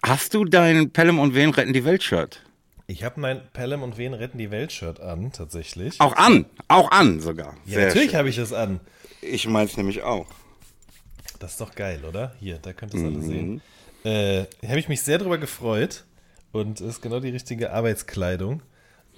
hast 0.02 0.34
du 0.34 0.44
dein 0.44 0.90
Pelham 0.90 1.18
und 1.18 1.34
Wen 1.34 1.50
retten 1.50 1.72
die 1.72 1.84
Welt-Shirt? 1.84 2.42
Ich 2.90 3.04
habe 3.04 3.20
mein 3.20 3.40
Pelham 3.52 3.84
und 3.84 3.98
Wen 3.98 4.14
retten 4.14 4.36
die 4.36 4.50
Welt-Shirt 4.50 4.98
an, 4.98 5.30
tatsächlich. 5.30 6.00
Auch 6.00 6.16
an, 6.16 6.46
auch 6.66 6.90
an 6.90 7.20
sogar. 7.20 7.54
Ja, 7.64 7.74
Sehr 7.74 7.86
natürlich 7.86 8.16
habe 8.16 8.28
ich 8.28 8.36
es 8.36 8.52
an. 8.52 8.80
Ich 9.22 9.46
meine 9.46 9.70
es 9.70 9.76
nämlich 9.76 10.02
auch. 10.02 10.26
Das 11.38 11.52
ist 11.52 11.60
doch 11.60 11.76
geil, 11.76 12.04
oder? 12.04 12.34
Hier, 12.40 12.58
da 12.58 12.72
könnt 12.72 12.92
ihr 12.92 12.98
es 12.98 13.06
mhm. 13.06 13.14
alle 13.14 13.24
sehen. 13.24 13.62
Äh, 14.02 14.68
habe 14.68 14.80
ich 14.80 14.88
mich 14.88 15.02
sehr 15.02 15.18
drüber 15.18 15.38
gefreut 15.38 16.02
und 16.50 16.80
ist 16.80 17.00
genau 17.00 17.20
die 17.20 17.28
richtige 17.28 17.72
Arbeitskleidung. 17.72 18.60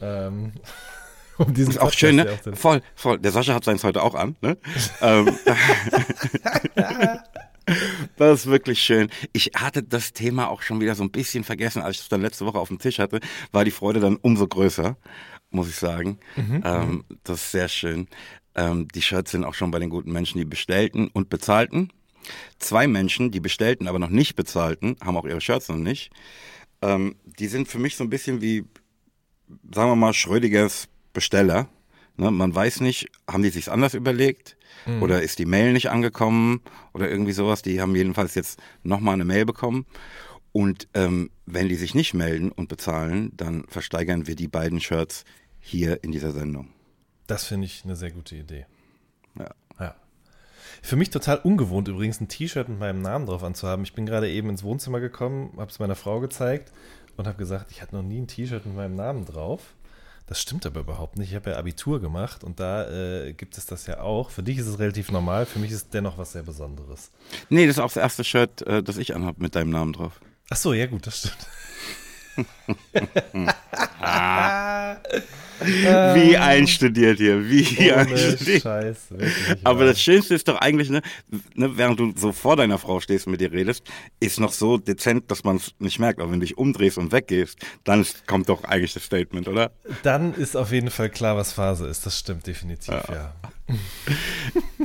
Ähm, 0.02 0.52
um 1.38 1.54
diesen 1.54 1.70
ist 1.70 1.78
auch 1.78 1.94
schön, 1.94 2.16
ne? 2.16 2.38
Voll, 2.52 2.82
voll. 2.94 3.20
Der 3.20 3.32
Sascha 3.32 3.54
hat 3.54 3.64
seins 3.64 3.84
heute 3.84 4.02
auch 4.02 4.14
an, 4.14 4.36
ne? 4.42 4.58
ähm, 5.00 5.34
Das 8.30 8.40
ist 8.40 8.46
wirklich 8.46 8.80
schön. 8.80 9.10
Ich 9.32 9.50
hatte 9.56 9.82
das 9.82 10.12
Thema 10.12 10.48
auch 10.48 10.62
schon 10.62 10.80
wieder 10.80 10.94
so 10.94 11.02
ein 11.02 11.10
bisschen 11.10 11.44
vergessen, 11.44 11.82
als 11.82 11.96
ich 11.96 12.02
es 12.02 12.08
dann 12.08 12.22
letzte 12.22 12.46
Woche 12.46 12.58
auf 12.58 12.68
dem 12.68 12.78
Tisch 12.78 12.98
hatte, 12.98 13.20
war 13.50 13.64
die 13.64 13.70
Freude 13.70 14.00
dann 14.00 14.16
umso 14.16 14.46
größer, 14.46 14.96
muss 15.50 15.68
ich 15.68 15.76
sagen. 15.76 16.18
Mhm. 16.36 16.62
Ähm, 16.64 17.04
das 17.24 17.42
ist 17.42 17.50
sehr 17.50 17.68
schön. 17.68 18.06
Ähm, 18.54 18.86
die 18.94 19.02
Shirts 19.02 19.32
sind 19.32 19.44
auch 19.44 19.54
schon 19.54 19.70
bei 19.70 19.78
den 19.80 19.90
guten 19.90 20.12
Menschen, 20.12 20.38
die 20.38 20.44
bestellten 20.44 21.08
und 21.08 21.30
bezahlten. 21.30 21.90
Zwei 22.58 22.86
Menschen, 22.86 23.32
die 23.32 23.40
bestellten, 23.40 23.88
aber 23.88 23.98
noch 23.98 24.08
nicht 24.08 24.36
bezahlten, 24.36 24.96
haben 25.02 25.16
auch 25.16 25.26
ihre 25.26 25.40
Shirts 25.40 25.68
noch 25.68 25.76
nicht. 25.76 26.12
Ähm, 26.80 27.16
die 27.24 27.48
sind 27.48 27.66
für 27.66 27.78
mich 27.78 27.96
so 27.96 28.04
ein 28.04 28.10
bisschen 28.10 28.40
wie, 28.40 28.64
sagen 29.74 29.90
wir 29.90 29.96
mal, 29.96 30.14
Schrödigers 30.14 30.88
Besteller. 31.12 31.68
Ne, 32.16 32.30
man 32.30 32.54
weiß 32.54 32.80
nicht, 32.80 33.08
haben 33.30 33.42
die 33.42 33.48
sich's 33.50 33.68
anders 33.68 33.94
überlegt? 33.94 34.56
Mhm. 34.86 35.02
Oder 35.02 35.22
ist 35.22 35.38
die 35.38 35.46
Mail 35.46 35.72
nicht 35.72 35.90
angekommen 35.90 36.60
oder 36.92 37.10
irgendwie 37.10 37.32
sowas. 37.32 37.62
Die 37.62 37.80
haben 37.80 37.96
jedenfalls 37.96 38.34
jetzt 38.34 38.60
nochmal 38.82 39.14
eine 39.14 39.24
Mail 39.24 39.46
bekommen. 39.46 39.86
Und 40.52 40.88
ähm, 40.92 41.30
wenn 41.46 41.68
die 41.68 41.76
sich 41.76 41.94
nicht 41.94 42.12
melden 42.12 42.52
und 42.52 42.68
bezahlen, 42.68 43.32
dann 43.36 43.64
versteigern 43.68 44.26
wir 44.26 44.36
die 44.36 44.48
beiden 44.48 44.80
Shirts 44.80 45.24
hier 45.58 46.04
in 46.04 46.12
dieser 46.12 46.32
Sendung. 46.32 46.68
Das 47.26 47.44
finde 47.44 47.66
ich 47.66 47.84
eine 47.84 47.96
sehr 47.96 48.10
gute 48.10 48.36
Idee. 48.36 48.66
Ja. 49.38 49.50
ja. 49.80 49.94
Für 50.82 50.96
mich 50.96 51.08
total 51.08 51.38
ungewohnt 51.38 51.88
übrigens, 51.88 52.20
ein 52.20 52.28
T-Shirt 52.28 52.68
mit 52.68 52.78
meinem 52.78 53.00
Namen 53.00 53.26
drauf 53.26 53.42
anzuhaben. 53.42 53.84
Ich 53.84 53.94
bin 53.94 54.04
gerade 54.04 54.28
eben 54.28 54.50
ins 54.50 54.62
Wohnzimmer 54.62 55.00
gekommen, 55.00 55.54
habe 55.56 55.70
es 55.70 55.78
meiner 55.78 55.94
Frau 55.94 56.20
gezeigt 56.20 56.72
und 57.16 57.26
habe 57.26 57.38
gesagt, 57.38 57.70
ich 57.70 57.80
hatte 57.80 57.94
noch 57.94 58.02
nie 58.02 58.20
ein 58.20 58.26
T-Shirt 58.26 58.66
mit 58.66 58.76
meinem 58.76 58.96
Namen 58.96 59.24
drauf. 59.24 59.74
Das 60.32 60.40
stimmt 60.40 60.64
aber 60.64 60.80
überhaupt 60.80 61.18
nicht. 61.18 61.28
Ich 61.28 61.34
habe 61.34 61.50
ja 61.50 61.58
Abitur 61.58 62.00
gemacht 62.00 62.42
und 62.42 62.58
da 62.58 62.88
äh, 62.88 63.34
gibt 63.34 63.58
es 63.58 63.66
das 63.66 63.86
ja 63.86 64.00
auch. 64.00 64.30
Für 64.30 64.42
dich 64.42 64.56
ist 64.56 64.66
es 64.66 64.78
relativ 64.78 65.10
normal, 65.10 65.44
für 65.44 65.58
mich 65.58 65.70
ist 65.72 65.76
es 65.76 65.88
dennoch 65.90 66.16
was 66.16 66.32
sehr 66.32 66.42
Besonderes. 66.42 67.10
Nee, 67.50 67.66
das 67.66 67.76
ist 67.76 67.80
auch 67.82 67.92
das 67.92 67.98
erste 67.98 68.24
Shirt, 68.24 68.62
äh, 68.62 68.82
das 68.82 68.96
ich 68.96 69.14
anhabe 69.14 69.42
mit 69.42 69.54
deinem 69.54 69.68
Namen 69.68 69.92
drauf. 69.92 70.22
Ach 70.48 70.56
so, 70.56 70.72
ja 70.72 70.86
gut, 70.86 71.06
das 71.06 71.18
stimmt. 71.18 71.36
wie 76.14 76.36
einstudiert 76.36 77.18
hier, 77.18 77.48
wie 77.48 77.90
Ohne 77.90 77.96
einstudiert. 77.96 78.62
Scheiß, 78.62 79.10
wirklich. 79.10 79.56
Aber 79.64 79.80
wahr. 79.80 79.86
das 79.86 80.00
Schönste 80.00 80.34
ist 80.34 80.48
doch 80.48 80.60
eigentlich, 80.60 80.90
ne, 80.90 81.02
ne, 81.54 81.76
während 81.76 82.00
du 82.00 82.12
so 82.16 82.32
vor 82.32 82.56
deiner 82.56 82.78
Frau 82.78 83.00
stehst 83.00 83.26
und 83.26 83.32
mit 83.32 83.42
ihr 83.42 83.52
redest, 83.52 83.84
ist 84.20 84.40
noch 84.40 84.52
so 84.52 84.78
dezent, 84.78 85.30
dass 85.30 85.44
man 85.44 85.56
es 85.56 85.72
nicht 85.78 85.98
merkt. 85.98 86.20
Aber 86.20 86.30
wenn 86.30 86.40
du 86.40 86.46
dich 86.46 86.58
umdrehst 86.58 86.98
und 86.98 87.12
weggehst, 87.12 87.58
dann 87.84 88.00
ist, 88.00 88.26
kommt 88.26 88.48
doch 88.48 88.64
eigentlich 88.64 88.94
das 88.94 89.04
Statement, 89.04 89.48
oder? 89.48 89.72
Dann 90.02 90.34
ist 90.34 90.56
auf 90.56 90.72
jeden 90.72 90.90
Fall 90.90 91.10
klar, 91.10 91.36
was 91.36 91.52
Phase 91.52 91.86
ist. 91.86 92.06
Das 92.06 92.18
stimmt 92.18 92.46
definitiv, 92.46 92.94
ja. 93.08 93.34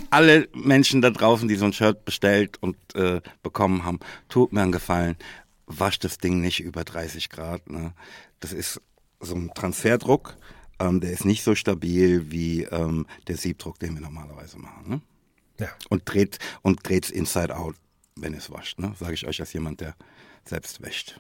Alle 0.10 0.48
Menschen 0.54 1.02
da 1.02 1.10
draußen, 1.10 1.48
die 1.48 1.56
so 1.56 1.66
ein 1.66 1.74
Shirt 1.74 2.06
bestellt 2.06 2.58
und 2.62 2.78
äh, 2.96 3.22
bekommen 3.44 3.84
haben, 3.84 4.00
tut 4.30 4.54
mir 4.54 4.62
einen 4.62 4.72
Gefallen, 4.72 5.18
wascht 5.68 6.04
das 6.04 6.18
Ding 6.18 6.42
nicht 6.42 6.62
über 6.62 6.84
30 6.84 7.30
Grad. 7.30 7.70
Ne? 7.70 7.94
Das 8.40 8.54
ist 8.54 8.82
so 9.20 9.36
ein 9.36 9.52
Transferdruck, 9.54 10.38
ähm, 10.80 11.02
der 11.02 11.12
ist 11.12 11.26
nicht 11.26 11.44
so 11.44 11.56
stabil 11.56 12.32
wie 12.32 12.64
ähm, 12.64 13.06
der 13.28 13.38
Siebdruck, 13.38 13.80
den 13.80 13.96
wir 13.96 14.02
normalerweise 14.02 14.58
machen. 14.58 14.90
Ne? 14.90 15.02
Ja. 15.60 15.70
Und 15.90 16.04
dreht 16.06 16.40
und 16.62 16.88
dreht's 16.88 17.10
inside 17.10 17.56
out, 17.56 17.76
wenn 18.16 18.34
es 18.34 18.52
wascht. 18.52 18.80
Ne? 18.80 18.94
Sage 19.00 19.14
ich 19.14 19.28
euch 19.28 19.40
als 19.40 19.54
jemand, 19.54 19.82
der 19.82 19.96
selbst 20.46 20.82
wäscht. 20.82 21.20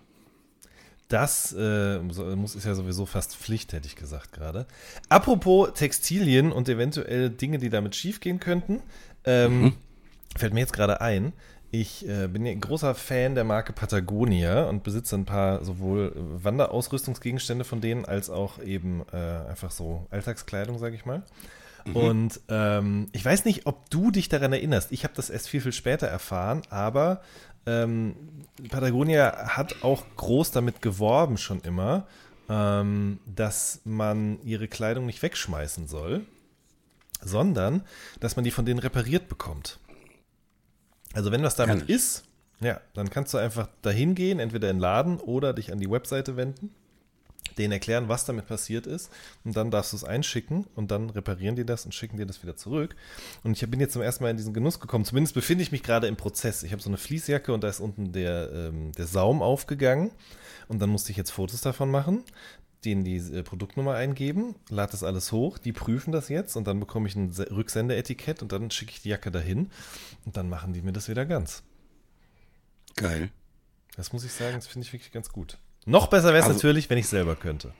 Das 1.07 1.55
äh, 1.57 1.99
muss 1.99 2.55
ist 2.55 2.65
ja 2.65 2.75
sowieso 2.75 3.05
fast 3.05 3.35
Pflicht, 3.37 3.71
hätte 3.71 3.87
ich 3.87 3.95
gesagt 3.95 4.33
gerade. 4.33 4.67
Apropos 5.07 5.73
Textilien 5.73 6.51
und 6.51 6.67
eventuell 6.67 7.29
Dinge, 7.29 7.59
die 7.59 7.69
damit 7.69 7.95
schiefgehen 7.95 8.41
könnten, 8.41 8.81
ähm, 9.23 9.73
fällt 10.35 10.53
mir 10.53 10.59
jetzt 10.59 10.73
gerade 10.73 10.99
ein. 10.99 11.31
Ich 11.69 12.07
äh, 12.07 12.27
bin 12.27 12.45
ja 12.45 12.51
ein 12.51 12.61
großer 12.61 12.95
Fan 12.95 13.35
der 13.35 13.43
Marke 13.43 13.73
Patagonia 13.73 14.69
und 14.69 14.83
besitze 14.83 15.15
ein 15.15 15.25
paar 15.25 15.65
sowohl 15.65 16.13
Wanderausrüstungsgegenstände 16.15 17.65
von 17.65 17.81
denen 17.81 18.05
als 18.05 18.29
auch 18.29 18.59
eben 18.59 19.03
äh, 19.11 19.17
einfach 19.17 19.71
so 19.71 20.07
Alltagskleidung, 20.09 20.79
sage 20.79 20.95
ich 20.95 21.05
mal. 21.05 21.23
Und 21.93 22.41
ähm, 22.49 23.07
ich 23.13 23.23
weiß 23.23 23.45
nicht, 23.45 23.65
ob 23.65 23.89
du 23.89 24.11
dich 24.11 24.29
daran 24.29 24.53
erinnerst. 24.53 24.91
Ich 24.91 25.03
habe 25.03 25.13
das 25.15 25.29
erst 25.29 25.49
viel, 25.49 25.61
viel 25.61 25.71
später 25.71 26.07
erfahren, 26.07 26.61
aber 26.69 27.21
ähm, 27.65 28.15
Patagonia 28.69 29.55
hat 29.55 29.83
auch 29.83 30.03
groß 30.15 30.51
damit 30.51 30.81
geworben 30.81 31.37
schon 31.37 31.61
immer, 31.61 32.07
ähm, 32.49 33.19
dass 33.25 33.81
man 33.83 34.39
ihre 34.43 34.67
Kleidung 34.67 35.05
nicht 35.05 35.21
wegschmeißen 35.21 35.87
soll, 35.87 36.25
sondern 37.21 37.83
dass 38.19 38.35
man 38.35 38.45
die 38.45 38.51
von 38.51 38.65
denen 38.65 38.79
repariert 38.79 39.27
bekommt. 39.27 39.79
Also 41.17 41.31
wenn 41.31 41.41
was 41.41 41.55
damit 41.55 41.79
Ehrlich? 41.79 41.95
ist, 41.95 42.25
ja, 42.59 42.79
dann 42.93 43.09
kannst 43.09 43.33
du 43.33 43.39
einfach 43.39 43.67
dahin 43.81 44.13
gehen, 44.13 44.39
entweder 44.39 44.69
in 44.69 44.75
den 44.75 44.81
Laden 44.81 45.19
oder 45.19 45.51
dich 45.51 45.71
an 45.71 45.79
die 45.79 45.89
Webseite 45.89 46.37
wenden, 46.37 46.69
denen 47.57 47.71
erklären, 47.71 48.07
was 48.07 48.25
damit 48.25 48.45
passiert 48.45 48.85
ist 48.85 49.09
und 49.43 49.57
dann 49.57 49.71
darfst 49.71 49.93
du 49.93 49.97
es 49.97 50.03
einschicken 50.03 50.67
und 50.75 50.91
dann 50.91 51.09
reparieren 51.09 51.55
die 51.55 51.65
das 51.65 51.85
und 51.85 51.95
schicken 51.95 52.17
dir 52.17 52.27
das 52.27 52.43
wieder 52.43 52.55
zurück. 52.55 52.95
Und 53.43 53.59
ich 53.59 53.67
bin 53.67 53.79
jetzt 53.79 53.93
zum 53.93 54.03
ersten 54.03 54.25
Mal 54.25 54.29
in 54.29 54.37
diesen 54.37 54.53
Genuss 54.53 54.79
gekommen, 54.79 55.05
zumindest 55.05 55.33
befinde 55.33 55.63
ich 55.63 55.71
mich 55.71 55.81
gerade 55.81 56.05
im 56.05 56.17
Prozess. 56.17 56.61
Ich 56.61 56.71
habe 56.71 56.83
so 56.83 56.89
eine 56.91 56.97
Fließjacke 56.97 57.51
und 57.51 57.63
da 57.63 57.67
ist 57.67 57.79
unten 57.79 58.11
der, 58.11 58.51
ähm, 58.53 58.91
der 58.91 59.07
Saum 59.07 59.41
aufgegangen 59.41 60.11
und 60.67 60.79
dann 60.79 60.91
musste 60.91 61.09
ich 61.09 61.17
jetzt 61.17 61.31
Fotos 61.31 61.61
davon 61.61 61.89
machen 61.89 62.23
denen 62.85 63.03
die 63.03 63.17
äh, 63.17 63.43
Produktnummer 63.43 63.95
eingeben, 63.95 64.55
lade 64.69 64.91
das 64.91 65.03
alles 65.03 65.31
hoch, 65.31 65.57
die 65.57 65.73
prüfen 65.73 66.11
das 66.11 66.29
jetzt 66.29 66.55
und 66.55 66.67
dann 66.67 66.79
bekomme 66.79 67.07
ich 67.07 67.15
ein 67.15 67.31
Se- 67.31 67.49
Rücksendeetikett 67.51 68.41
und 68.41 68.51
dann 68.51 68.69
schicke 68.71 68.91
ich 68.91 69.01
die 69.01 69.09
Jacke 69.09 69.31
dahin 69.31 69.69
und 70.25 70.37
dann 70.37 70.49
machen 70.49 70.73
die 70.73 70.81
mir 70.81 70.93
das 70.93 71.09
wieder 71.09 71.25
ganz. 71.25 71.63
Geil. 72.95 73.29
Das 73.95 74.13
muss 74.13 74.23
ich 74.23 74.31
sagen, 74.31 74.55
das 74.55 74.67
finde 74.67 74.85
ich 74.85 74.93
wirklich 74.93 75.11
ganz 75.11 75.29
gut. 75.29 75.57
Noch 75.85 76.07
besser 76.07 76.27
wäre 76.29 76.39
es 76.39 76.43
Also- 76.45 76.55
natürlich, 76.57 76.89
wenn 76.89 76.97
ich 76.97 77.07
selber 77.07 77.35
könnte. 77.35 77.73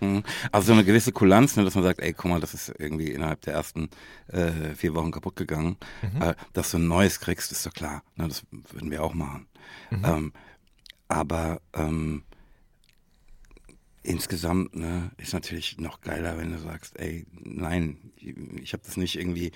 Mhm. 0.00 0.22
Also 0.50 0.68
so 0.68 0.72
eine 0.72 0.84
gewisse 0.84 1.12
Kulanz, 1.12 1.56
ne, 1.56 1.64
dass 1.64 1.74
man 1.74 1.84
sagt, 1.84 2.00
ey, 2.00 2.14
guck 2.14 2.30
mal, 2.30 2.40
das 2.40 2.54
ist 2.54 2.72
irgendwie 2.78 3.10
innerhalb 3.10 3.42
der 3.42 3.52
ersten 3.54 3.90
äh, 4.28 4.74
vier 4.74 4.94
Wochen 4.94 5.10
kaputt 5.10 5.36
gegangen. 5.36 5.76
Äh, 6.20 6.34
dass 6.54 6.70
du 6.70 6.78
ein 6.78 6.88
neues 6.88 7.20
kriegst, 7.20 7.52
ist 7.52 7.66
doch 7.66 7.74
klar. 7.74 8.02
Ne, 8.16 8.26
das 8.28 8.44
würden 8.50 8.90
wir 8.90 9.02
auch 9.02 9.12
machen. 9.12 9.46
Ähm, 9.90 10.32
aber 11.08 11.60
ähm, 11.74 12.22
insgesamt 14.02 14.74
ne, 14.74 15.10
ist 15.18 15.32
natürlich 15.32 15.78
noch 15.78 16.00
geiler, 16.00 16.38
wenn 16.38 16.52
du 16.52 16.58
sagst, 16.58 16.98
ey, 16.98 17.26
nein, 17.32 17.98
ich, 18.62 18.72
habe 18.72 18.82
das 18.84 18.96
nicht 18.96 19.18
irgendwie, 19.18 19.52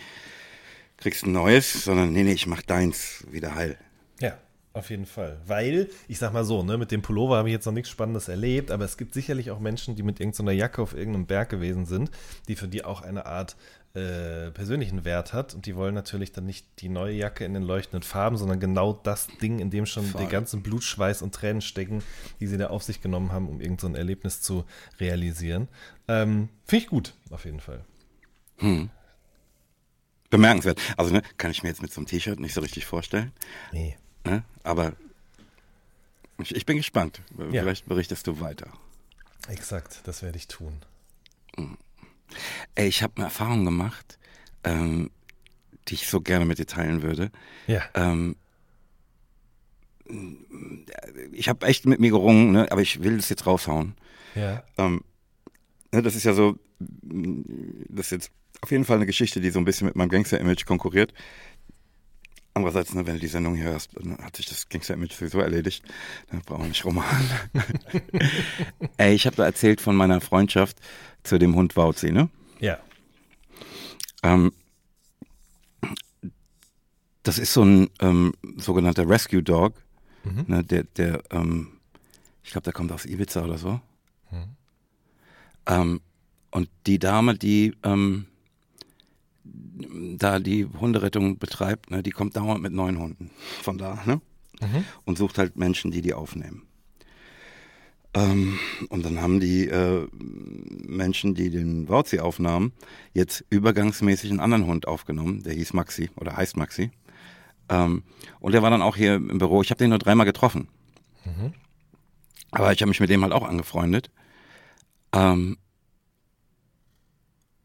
kriegst 0.97 1.25
ein 1.25 1.33
neues, 1.33 1.85
sondern 1.85 2.13
nee, 2.13 2.23
nee, 2.23 2.33
ich 2.33 2.47
mach 2.47 2.63
deins 2.63 3.25
wieder 3.31 3.55
heil. 3.55 3.79
Ja, 4.21 4.39
auf 4.73 4.91
jeden 4.91 5.07
Fall. 5.07 5.41
Weil, 5.47 5.89
ich 6.09 6.19
sag 6.19 6.33
mal 6.33 6.45
so, 6.45 6.63
ne, 6.63 6.77
mit 6.77 6.91
dem 6.91 7.03
Pullover 7.03 7.37
habe 7.37 7.49
ich 7.49 7.55
jetzt 7.55 7.67
noch 7.67 7.73
nichts 7.73 7.91
Spannendes 7.91 8.29
erlebt, 8.29 8.71
aber 8.71 8.85
es 8.85 8.97
gibt 8.97 9.15
sicherlich 9.15 9.51
auch 9.51 9.61
Menschen, 9.61 9.97
die 9.97 10.03
mit 10.03 10.21
irgendeiner 10.21 10.53
Jacke 10.53 10.83
auf 10.83 10.95
irgendeinem 10.95 11.27
Berg 11.27 11.49
gewesen 11.49 11.87
sind, 11.87 12.11
die 12.49 12.57
für 12.57 12.69
die 12.69 12.85
auch 12.85 13.01
eine 13.01 13.27
Art 13.27 13.57
äh, 13.95 14.51
persönlichen 14.51 15.05
Wert 15.05 15.33
hat 15.33 15.55
und 15.55 15.67
die 15.67 15.77
wollen 15.77 15.95
natürlich 15.95 16.33
dann 16.33 16.47
nicht 16.47 16.67
die 16.81 16.89
neue 16.89 17.15
Jacke 17.15 17.45
in 17.45 17.55
den 17.55 17.63
leuchtenden 17.63 18.03
Farben, 18.03 18.37
sondern 18.37 18.59
genau 18.59 18.93
das 18.93 19.29
Ding, 19.41 19.61
in 19.61 19.71
dem 19.71 19.87
schon 19.87 20.05
Voll. 20.07 20.21
der 20.21 20.31
ganze 20.31 20.57
Blutschweiß 20.57 21.23
und 21.23 21.33
Tränen 21.33 21.63
stecken, 21.63 22.03
die 22.41 22.49
sie 22.49 22.57
da 22.57 22.69
auf 22.69 22.83
sich 22.83 23.01
genommen 23.01 23.31
haben, 23.31 23.49
um 23.49 23.61
irgendein 23.61 23.79
so 23.79 23.87
ein 23.87 23.95
Erlebnis 23.95 24.43
zu 24.43 24.65
realisieren. 24.99 25.69
Ähm, 26.09 26.49
Finde 26.65 26.85
ich 26.85 26.91
gut, 26.91 27.15
auf 27.31 27.45
jeden 27.45 27.61
Fall. 27.61 27.85
Bemerkenswert. 30.31 30.81
Also 30.97 31.13
ne, 31.13 31.23
kann 31.37 31.53
ich 31.53 31.63
mir 31.63 31.69
jetzt 31.69 31.83
mit 31.83 31.93
so 31.93 32.01
einem 32.01 32.07
T-Shirt 32.07 32.41
nicht 32.41 32.55
so 32.55 32.61
richtig 32.61 32.87
vorstellen. 32.87 33.33
Nee. 33.73 33.97
Ne? 34.25 34.43
Aber 34.65 34.95
ich, 36.39 36.55
ich 36.55 36.67
bin 36.67 36.79
gespannt. 36.79 37.21
Ja. 37.39 37.63
Vielleicht 37.63 37.87
berichtest 37.87 38.27
du 38.27 38.41
weiter. 38.41 38.73
Exakt, 39.49 40.01
das 40.05 40.23
werde 40.23 40.39
ich 40.39 40.49
tun. 40.49 40.81
Ey, 42.75 42.89
ich 42.89 43.03
habe 43.03 43.15
eine 43.17 43.27
Erfahrung 43.27 43.65
gemacht, 43.65 44.19
ähm, 44.65 45.11
die 45.89 45.95
ich 45.95 46.09
so 46.09 46.21
gerne 46.21 46.45
mit 46.45 46.59
dir 46.59 46.67
teilen 46.67 47.03
würde. 47.03 47.31
Ja. 47.67 47.83
Ähm, 47.95 48.37
ich 51.33 51.49
habe 51.49 51.67
echt 51.67 51.87
mit 51.87 52.01
mir 52.01 52.11
gerungen, 52.11 52.53
ne? 52.53 52.71
aber 52.71 52.83
ich 52.83 53.03
will 53.03 53.19
es 53.19 53.29
jetzt 53.29 53.47
raushauen. 53.47 53.95
Ja. 54.35 54.63
Ähm, 54.77 55.03
ne, 55.93 56.03
das 56.03 56.15
ist 56.15 56.25
ja 56.25 56.33
so, 56.33 56.59
das 56.79 58.07
ist 58.07 58.13
jetzt 58.13 58.31
auf 58.61 58.71
jeden 58.71 58.85
Fall 58.85 58.97
eine 58.97 59.07
Geschichte, 59.07 59.41
die 59.41 59.51
so 59.51 59.59
ein 59.59 59.65
bisschen 59.65 59.87
mit 59.87 59.97
meinem 59.97 60.09
Gangster-Image 60.09 60.67
konkurriert. 60.67 61.13
Andererseits, 62.57 62.95
ne, 62.95 63.05
wenn 63.07 63.15
du 63.15 63.21
die 63.21 63.27
Sendung 63.27 63.57
hier 63.57 63.65
hörst, 63.65 63.91
dann 63.97 64.17
hat 64.19 64.37
sich 64.37 64.47
das 64.47 64.69
Gangster-Image 64.69 65.13
sowieso 65.13 65.41
erledigt. 65.41 65.85
Dann 66.31 66.41
brauchen 66.43 66.63
wir 66.63 66.69
nicht 66.69 66.85
rummachen. 66.85 67.29
Ey, 68.97 69.15
ich 69.15 69.27
habe 69.27 69.35
da 69.37 69.45
erzählt 69.45 69.81
von 69.81 69.97
meiner 69.97 70.21
Freundschaft 70.21 70.79
zu 71.25 71.39
dem 71.39 71.57
Hund 71.57 71.77
Wauzi, 71.77 72.13
ne? 72.13 72.29
Ja. 72.61 72.79
Ähm, 74.23 74.53
das 77.25 77.39
ist 77.39 77.53
so 77.55 77.63
ein 77.65 77.91
ähm, 78.01 78.35
sogenannter 78.57 79.09
Rescue 79.09 79.43
Dog, 79.43 79.75
Mhm. 80.25 80.45
ne, 80.47 80.65
der, 80.65 80.85
der 80.85 81.23
ähm, 81.33 81.69
ich 82.43 82.51
glaube, 82.53 82.65
der 82.65 82.73
kommt 82.73 82.93
aus 82.93 83.05
Ibiza 83.05 83.43
oder 83.45 83.59
so. 83.59 83.81
Ähm, 85.67 86.01
und 86.51 86.69
die 86.87 86.99
Dame, 86.99 87.35
die 87.37 87.75
ähm, 87.83 88.27
da 90.17 90.39
die 90.39 90.67
Hunderettung 90.67 91.39
betreibt, 91.39 91.91
ne, 91.91 92.03
die 92.03 92.11
kommt 92.11 92.37
dauernd 92.37 92.63
mit 92.63 92.73
neuen 92.73 92.99
Hunden 92.99 93.31
von 93.63 93.79
da, 93.79 94.03
ne? 94.07 94.21
Und 95.05 95.19
sucht 95.19 95.39
halt 95.39 95.57
Menschen, 95.57 95.91
die 95.91 96.01
die 96.01 96.15
aufnehmen. 96.15 96.63
Ähm, 98.15 98.59
und 98.89 99.05
dann 99.05 99.21
haben 99.21 99.41
die 99.41 99.67
äh, 99.67 100.07
Menschen, 100.87 101.35
die 101.35 101.51
den 101.51 101.89
Wauzi 101.89 102.21
aufnahmen, 102.21 102.73
jetzt 103.13 103.45
übergangsmäßig 103.51 104.31
einen 104.31 104.41
anderen 104.41 104.67
Hund 104.67 104.87
aufgenommen, 104.87 105.43
der 105.43 105.55
hieß 105.55 105.73
Maxi 105.73 106.11
oder 106.17 106.37
heißt 106.37 106.57
Maxi. 106.57 106.93
Ähm, 107.69 108.05
und 108.39 108.53
der 108.53 108.63
war 108.63 108.71
dann 108.71 108.83
auch 108.83 108.97
hier 108.97 109.17
im 109.17 109.39
Büro. 109.39 109.63
Ich 109.63 109.71
habe 109.71 109.79
den 109.79 109.91
nur 109.91 109.99
dreimal 109.99 110.27
getroffen. 110.27 110.69
Aber 112.53 112.73
ich 112.73 112.81
habe 112.81 112.91
mich 112.91 113.01
mit 113.01 113.11
dem 113.11 113.23
halt 113.23 113.33
auch 113.33 113.43
angefreundet. 113.43 114.11
Ähm, 115.13 115.57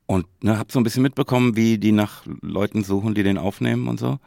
und 0.09 0.25
ne, 0.43 0.57
habe 0.57 0.71
so 0.71 0.79
ein 0.79 0.83
bisschen 0.83 1.03
mitbekommen, 1.03 1.55
wie 1.55 1.77
die 1.77 1.91
nach 1.91 2.25
Leuten 2.41 2.83
suchen, 2.83 3.13
die 3.13 3.21
den 3.21 3.37
aufnehmen 3.37 3.87
und 3.87 3.99
so. 3.99 4.17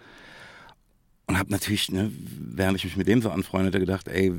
Und 1.27 1.37
habe 1.37 1.51
natürlich, 1.51 1.91
ne, 1.91 2.13
während 2.39 2.79
ich 2.79 2.85
mich 2.85 2.97
mit 2.97 3.09
dem 3.09 3.21
so 3.21 3.31
anfreundete, 3.31 3.81
gedacht, 3.81 4.07
ey, 4.07 4.33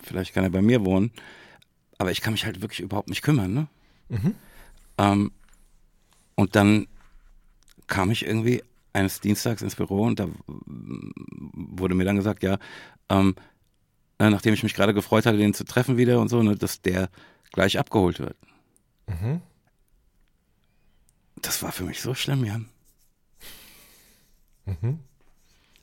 vielleicht 0.00 0.32
kann 0.32 0.44
er 0.44 0.50
bei 0.50 0.62
mir 0.62 0.84
wohnen. 0.84 1.10
Aber 1.98 2.12
ich 2.12 2.20
kann 2.20 2.34
mich 2.34 2.44
halt 2.44 2.62
wirklich 2.62 2.78
überhaupt 2.78 3.08
nicht 3.08 3.22
kümmern, 3.22 3.52
ne? 3.52 3.66
Ähm, 4.96 5.32
und 6.36 6.54
dann 6.54 6.86
kam 7.88 8.12
ich 8.12 8.24
irgendwie 8.24 8.62
eines 8.92 9.20
Dienstags 9.20 9.60
ins 9.60 9.74
Büro 9.74 10.02
und 10.02 10.20
da 10.20 10.28
wurde 10.56 11.96
mir 11.96 12.04
dann 12.04 12.14
gesagt, 12.14 12.44
ja, 12.44 12.58
ähm, 13.08 13.34
äh, 14.20 14.30
nachdem 14.30 14.54
ich 14.54 14.62
mich 14.62 14.74
gerade 14.74 14.94
gefreut 14.94 15.26
hatte, 15.26 15.36
den 15.36 15.52
zu 15.52 15.64
treffen 15.64 15.96
wieder 15.96 16.20
und 16.20 16.28
so, 16.28 16.44
ne, 16.44 16.54
dass 16.54 16.80
der 16.80 17.10
gleich 17.50 17.76
abgeholt 17.76 18.20
wird. 18.20 18.36
Mhm. 19.06 19.40
Das 21.36 21.62
war 21.62 21.72
für 21.72 21.84
mich 21.84 22.00
so 22.00 22.14
schlimm, 22.14 22.44
Jan. 22.44 22.68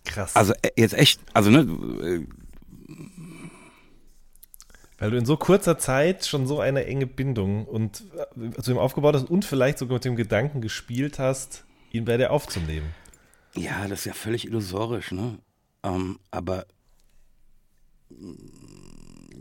Krass. 0.04 0.36
Also 0.36 0.54
äh, 0.62 0.72
jetzt 0.76 0.94
echt, 0.94 1.22
also 1.34 1.50
ne, 1.50 1.60
äh, 1.60 2.28
Weil 4.98 5.12
du 5.12 5.18
in 5.18 5.26
so 5.26 5.38
kurzer 5.38 5.78
Zeit 5.78 6.26
schon 6.26 6.48
so 6.48 6.60
eine 6.60 6.86
enge 6.86 7.08
Bindung 7.08 7.66
und 7.66 8.04
äh, 8.38 8.62
zu 8.62 8.72
ihm 8.72 8.78
aufgebaut 8.78 9.16
hast 9.16 9.30
und 9.30 9.46
vielleicht 9.46 9.78
sogar 9.78 9.96
mit 9.96 10.06
dem 10.06 10.16
Gedanken 10.16 10.62
gespielt 10.62 11.20
hast, 11.20 11.66
ihn 11.92 12.06
bei 12.06 12.18
dir 12.18 12.32
aufzunehmen. 12.32 12.94
Ja, 13.56 13.88
das 13.88 14.00
ist 14.00 14.06
ja 14.06 14.14
völlig 14.14 14.46
illusorisch, 14.46 15.12
ne? 15.12 15.40
Ähm, 15.84 16.20
aber 16.32 16.66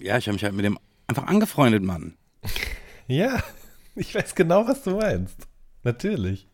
ja, 0.00 0.18
ich 0.18 0.26
habe 0.26 0.34
mich 0.34 0.44
halt 0.44 0.54
mit 0.54 0.64
dem 0.64 0.78
einfach 1.06 1.26
angefreundet, 1.26 1.82
Mann. 1.82 2.16
ja, 3.06 3.42
ich 3.94 4.14
weiß 4.14 4.34
genau, 4.34 4.66
was 4.66 4.82
du 4.82 4.96
meinst. 4.96 5.46
Natürlich. 5.82 6.48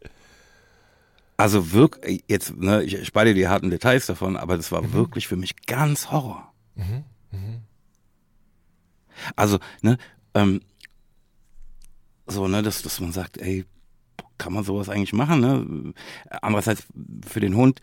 Also 1.36 1.72
wirklich, 1.72 2.24
jetzt, 2.26 2.56
ne, 2.56 2.82
ich 2.82 3.06
spare 3.06 3.26
dir 3.26 3.34
die 3.34 3.48
harten 3.48 3.70
Details 3.70 4.06
davon, 4.06 4.36
aber 4.36 4.56
das 4.56 4.72
war 4.72 4.82
mhm. 4.82 4.92
wirklich 4.92 5.28
für 5.28 5.36
mich 5.36 5.54
ganz 5.66 6.10
Horror. 6.10 6.52
Mhm. 6.74 7.04
Mhm. 7.30 7.62
Also, 9.36 9.58
ne, 9.82 9.98
ähm, 10.34 10.60
so, 12.26 12.48
ne, 12.48 12.62
dass, 12.62 12.82
dass 12.82 13.00
man 13.00 13.12
sagt, 13.12 13.38
ey, 13.38 13.64
kann 14.36 14.52
man 14.52 14.64
sowas 14.64 14.88
eigentlich 14.88 15.12
machen, 15.12 15.40
ne? 15.40 15.94
Andererseits 16.42 16.86
für 17.26 17.40
den 17.40 17.56
Hund 17.56 17.80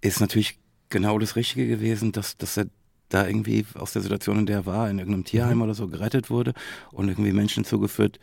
ist 0.00 0.20
natürlich 0.20 0.58
genau 0.88 1.18
das 1.18 1.36
Richtige 1.36 1.66
gewesen, 1.66 2.12
dass, 2.12 2.36
dass 2.36 2.56
er 2.56 2.66
da 3.08 3.26
irgendwie 3.26 3.64
aus 3.74 3.92
der 3.92 4.02
Situation, 4.02 4.38
in 4.40 4.46
der 4.46 4.58
er 4.58 4.66
war, 4.66 4.90
in 4.90 4.98
irgendeinem 4.98 5.24
Tierheim 5.24 5.58
mhm. 5.58 5.62
oder 5.62 5.74
so 5.74 5.88
gerettet 5.88 6.30
wurde 6.30 6.54
und 6.92 7.08
irgendwie 7.08 7.32
Menschen 7.32 7.64
zugeführt 7.64 8.18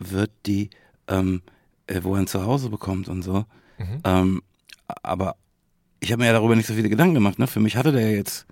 wird, 0.00 0.30
die, 0.46 0.70
ähm, 1.08 1.42
äh, 1.86 2.00
wo 2.02 2.14
er 2.14 2.20
ein 2.20 2.26
Zuhause 2.26 2.70
bekommt 2.70 3.08
und 3.08 3.22
so. 3.22 3.44
Mhm. 3.78 4.00
Ähm, 4.04 4.42
aber 5.02 5.36
ich 6.00 6.10
habe 6.12 6.20
mir 6.20 6.26
ja 6.26 6.32
darüber 6.32 6.56
nicht 6.56 6.66
so 6.66 6.74
viele 6.74 6.88
Gedanken 6.88 7.14
gemacht. 7.14 7.38
Ne? 7.38 7.46
Für 7.46 7.60
mich 7.60 7.76
hatte 7.76 7.92
der 7.92 8.12
jetzt, 8.12 8.46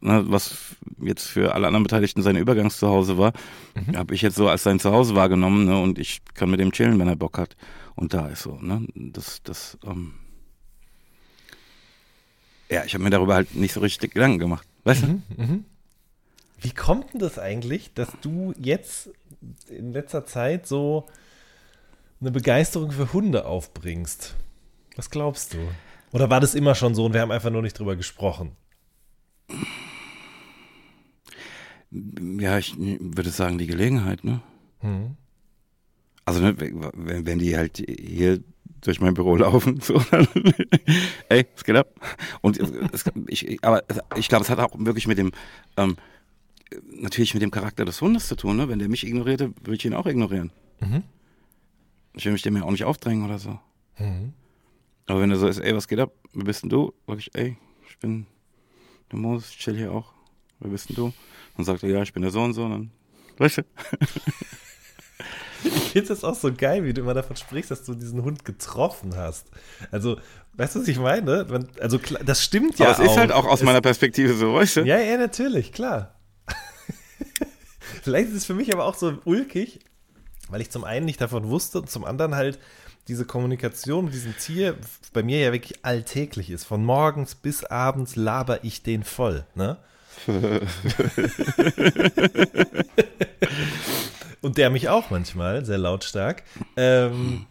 ne, 0.00 0.24
was 0.26 0.76
jetzt 1.00 1.26
für 1.26 1.54
alle 1.54 1.66
anderen 1.66 1.84
Beteiligten 1.84 2.22
sein 2.22 2.36
Übergangszuhause 2.36 3.18
war, 3.18 3.32
mhm. 3.74 3.96
habe 3.96 4.14
ich 4.14 4.22
jetzt 4.22 4.36
so 4.36 4.48
als 4.48 4.62
sein 4.62 4.80
Zuhause 4.80 5.14
wahrgenommen 5.14 5.66
ne? 5.66 5.80
und 5.80 5.98
ich 5.98 6.22
kann 6.34 6.50
mit 6.50 6.60
dem 6.60 6.72
chillen, 6.72 6.98
wenn 6.98 7.08
er 7.08 7.16
Bock 7.16 7.38
hat. 7.38 7.56
Und 7.94 8.14
da 8.14 8.28
ist 8.28 8.42
so, 8.42 8.58
ne? 8.60 8.86
Das, 8.94 9.42
das, 9.42 9.76
ähm 9.84 10.14
ja, 12.70 12.84
ich 12.84 12.94
habe 12.94 13.04
mir 13.04 13.10
darüber 13.10 13.34
halt 13.34 13.54
nicht 13.54 13.74
so 13.74 13.80
richtig 13.80 14.14
Gedanken 14.14 14.38
gemacht. 14.38 14.66
Weißt 14.84 15.02
du? 15.02 15.06
Mhm. 15.36 15.64
Wie 16.60 16.70
kommt 16.70 17.12
denn 17.12 17.20
das 17.20 17.38
eigentlich, 17.38 17.92
dass 17.94 18.10
du 18.20 18.54
jetzt 18.58 19.10
in 19.68 19.92
letzter 19.92 20.24
Zeit 20.24 20.66
so 20.66 21.06
eine 22.20 22.30
Begeisterung 22.30 22.90
für 22.90 23.12
Hunde 23.12 23.46
aufbringst? 23.46 24.36
Was 24.96 25.10
glaubst 25.10 25.54
du? 25.54 25.58
Oder 26.12 26.28
war 26.30 26.40
das 26.40 26.54
immer 26.54 26.74
schon 26.74 26.94
so 26.94 27.04
und 27.04 27.14
wir 27.14 27.20
haben 27.20 27.30
einfach 27.30 27.50
nur 27.50 27.62
nicht 27.62 27.78
drüber 27.78 27.96
gesprochen? 27.96 28.52
Ja, 31.90 32.58
ich 32.58 32.76
würde 32.78 33.30
sagen, 33.30 33.58
die 33.58 33.66
Gelegenheit, 33.66 34.24
ne? 34.24 34.40
Hm. 34.80 35.16
Also, 36.24 36.40
ne, 36.40 36.54
wenn, 36.60 37.26
wenn 37.26 37.38
die 37.38 37.56
halt 37.56 37.78
hier 37.78 38.40
durch 38.80 39.00
mein 39.00 39.14
Büro 39.14 39.36
laufen, 39.36 39.80
so, 39.80 39.98
dann, 40.10 40.28
ey, 41.28 41.46
es 41.54 41.64
geht 41.64 41.76
ab. 41.76 41.88
Und 42.40 42.58
es, 42.58 43.04
ich, 43.26 43.64
aber 43.64 43.82
ich 44.16 44.28
glaube, 44.28 44.44
es 44.44 44.50
hat 44.50 44.58
auch 44.58 44.72
wirklich 44.78 45.06
mit 45.06 45.18
dem, 45.18 45.32
ähm, 45.76 45.96
natürlich 46.90 47.34
mit 47.34 47.42
dem 47.42 47.50
Charakter 47.50 47.84
des 47.84 48.00
Hundes 48.00 48.28
zu 48.28 48.36
tun, 48.36 48.56
ne? 48.56 48.68
Wenn 48.68 48.78
der 48.78 48.88
mich 48.88 49.06
ignorierte, 49.06 49.52
würde 49.62 49.74
ich 49.74 49.84
ihn 49.84 49.94
auch 49.94 50.06
ignorieren. 50.06 50.52
Mhm. 50.80 51.02
Ich 52.14 52.24
will 52.24 52.32
mich 52.32 52.42
dem 52.42 52.56
ja 52.56 52.62
auch 52.62 52.70
nicht 52.70 52.84
aufdrängen 52.84 53.24
oder 53.24 53.38
so. 53.38 53.58
Mhm. 53.98 54.32
Aber 55.06 55.20
wenn 55.20 55.30
er 55.30 55.36
so 55.36 55.48
ist, 55.48 55.58
ey, 55.58 55.74
was 55.74 55.88
geht 55.88 55.98
ab? 55.98 56.12
Wer 56.32 56.44
bist 56.44 56.62
denn 56.62 56.70
du? 56.70 56.92
Sag 57.06 57.18
ich, 57.18 57.34
ey, 57.34 57.56
ich 57.88 57.98
bin 57.98 58.26
der 59.10 59.18
Moses, 59.18 59.50
ich 59.50 59.58
chill 59.58 59.76
hier 59.76 59.92
auch. 59.92 60.12
Wer 60.60 60.70
bist 60.70 60.88
denn 60.88 60.96
du? 60.96 61.12
Dann 61.56 61.64
sagt 61.64 61.82
er, 61.82 61.90
ja, 61.90 62.02
ich 62.02 62.12
bin 62.12 62.22
der 62.22 62.30
Sohn, 62.30 62.52
so, 62.52 62.64
und 62.64 62.70
dann, 62.70 62.90
weißt 63.38 63.58
du? 63.58 63.62
Ich 65.64 65.90
finde 65.90 66.12
es 66.12 66.24
auch 66.24 66.34
so 66.34 66.52
geil, 66.52 66.84
wie 66.84 66.94
du 66.94 67.02
immer 67.02 67.12
davon 67.12 67.36
sprichst, 67.36 67.70
dass 67.70 67.84
du 67.84 67.94
diesen 67.94 68.22
Hund 68.22 68.44
getroffen 68.44 69.16
hast. 69.16 69.48
Also, 69.90 70.18
weißt 70.54 70.76
du, 70.76 70.80
was 70.80 70.88
ich 70.88 70.98
meine? 70.98 71.46
Also, 71.80 71.98
das 72.24 72.42
stimmt 72.42 72.78
ja. 72.78 72.90
Aber 72.90 73.04
es 73.04 73.10
ist 73.10 73.16
halt 73.16 73.32
auch 73.32 73.44
aus 73.44 73.60
es, 73.60 73.66
meiner 73.66 73.80
Perspektive 73.80 74.34
so, 74.34 74.54
weißt 74.54 74.76
du? 74.76 74.80
Ja, 74.82 74.98
ja, 74.98 75.18
natürlich, 75.18 75.72
klar. 75.72 76.19
Vielleicht 78.02 78.30
ist 78.30 78.36
es 78.36 78.44
für 78.46 78.54
mich 78.54 78.72
aber 78.72 78.84
auch 78.84 78.94
so 78.94 79.18
ulkig, 79.24 79.80
weil 80.48 80.60
ich 80.60 80.70
zum 80.70 80.84
einen 80.84 81.06
nicht 81.06 81.20
davon 81.20 81.48
wusste 81.48 81.80
und 81.80 81.90
zum 81.90 82.04
anderen 82.04 82.34
halt 82.34 82.58
diese 83.08 83.24
Kommunikation 83.24 84.04
mit 84.06 84.14
diesem 84.14 84.36
Tier 84.36 84.76
bei 85.12 85.22
mir 85.22 85.40
ja 85.40 85.52
wirklich 85.52 85.84
alltäglich 85.84 86.50
ist. 86.50 86.64
Von 86.64 86.84
morgens 86.84 87.34
bis 87.34 87.64
abends 87.64 88.16
laber 88.16 88.64
ich 88.64 88.82
den 88.82 89.04
voll, 89.04 89.44
ne? 89.54 89.78
und 94.42 94.58
der 94.58 94.70
mich 94.70 94.88
auch 94.88 95.10
manchmal, 95.10 95.64
sehr 95.64 95.78
lautstark. 95.78 96.42
Ähm, 96.76 97.46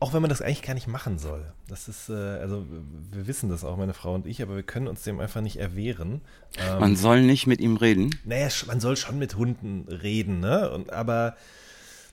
auch 0.00 0.14
wenn 0.14 0.22
man 0.22 0.30
das 0.30 0.40
eigentlich 0.40 0.62
gar 0.62 0.74
nicht 0.74 0.88
machen 0.88 1.18
soll. 1.18 1.52
Das 1.68 1.86
ist, 1.86 2.08
äh, 2.08 2.14
also 2.14 2.64
wir 3.12 3.26
wissen 3.26 3.50
das 3.50 3.64
auch, 3.64 3.76
meine 3.76 3.92
Frau 3.92 4.14
und 4.14 4.26
ich, 4.26 4.42
aber 4.42 4.56
wir 4.56 4.62
können 4.62 4.88
uns 4.88 5.02
dem 5.02 5.20
einfach 5.20 5.42
nicht 5.42 5.58
erwehren. 5.58 6.22
Ähm, 6.58 6.80
man 6.80 6.96
soll 6.96 7.20
nicht 7.22 7.46
mit 7.46 7.60
ihm 7.60 7.76
reden. 7.76 8.18
Naja, 8.24 8.48
man 8.66 8.80
soll 8.80 8.96
schon 8.96 9.18
mit 9.18 9.36
Hunden 9.36 9.86
reden, 9.88 10.40
ne? 10.40 10.70
Und, 10.70 10.90
aber 10.90 11.36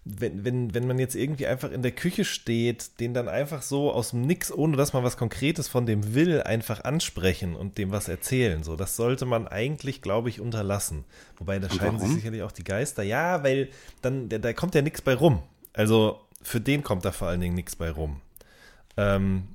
wenn, 0.04 0.44
wenn, 0.44 0.74
wenn 0.74 0.88
man 0.88 1.00
jetzt 1.00 1.16
irgendwie 1.16 1.48
einfach 1.48 1.72
in 1.72 1.82
der 1.82 1.92
Küche 1.92 2.26
steht, 2.26 3.00
den 3.00 3.14
dann 3.14 3.30
einfach 3.30 3.62
so 3.62 3.92
aus 3.92 4.12
dem 4.12 4.22
Nix, 4.22 4.52
ohne 4.52 4.76
dass 4.76 4.94
man 4.94 5.04
was 5.04 5.16
Konkretes 5.16 5.70
von 5.70 5.86
dem 5.86 6.14
will, 6.14 6.42
einfach 6.42 6.84
ansprechen 6.84 7.56
und 7.56 7.78
dem 7.78 7.92
was 7.92 8.10
erzählen. 8.10 8.64
So, 8.64 8.76
das 8.76 8.96
sollte 8.98 9.26
man 9.26 9.48
eigentlich, 9.48 10.02
glaube 10.02 10.30
ich, 10.30 10.42
unterlassen. 10.42 11.06
Wobei 11.38 11.60
da 11.60 11.70
scheiden 11.70 12.00
sich 12.00 12.10
sicherlich 12.10 12.42
auch 12.42 12.52
die 12.52 12.64
Geister. 12.64 13.04
Ja, 13.04 13.44
weil 13.44 13.70
dann, 14.02 14.30
da, 14.30 14.38
da 14.38 14.54
kommt 14.54 14.76
ja 14.76 14.82
nichts 14.82 15.02
bei 15.02 15.14
rum. 15.14 15.42
Also 15.74 16.20
für 16.42 16.62
den 16.62 16.84
kommt 16.84 17.06
da 17.06 17.12
vor 17.12 17.28
allen 17.28 17.42
Dingen 17.42 17.56
nichts 17.56 17.76
bei 17.76 17.90
rum. 17.90 18.22
Ähm, 18.96 19.48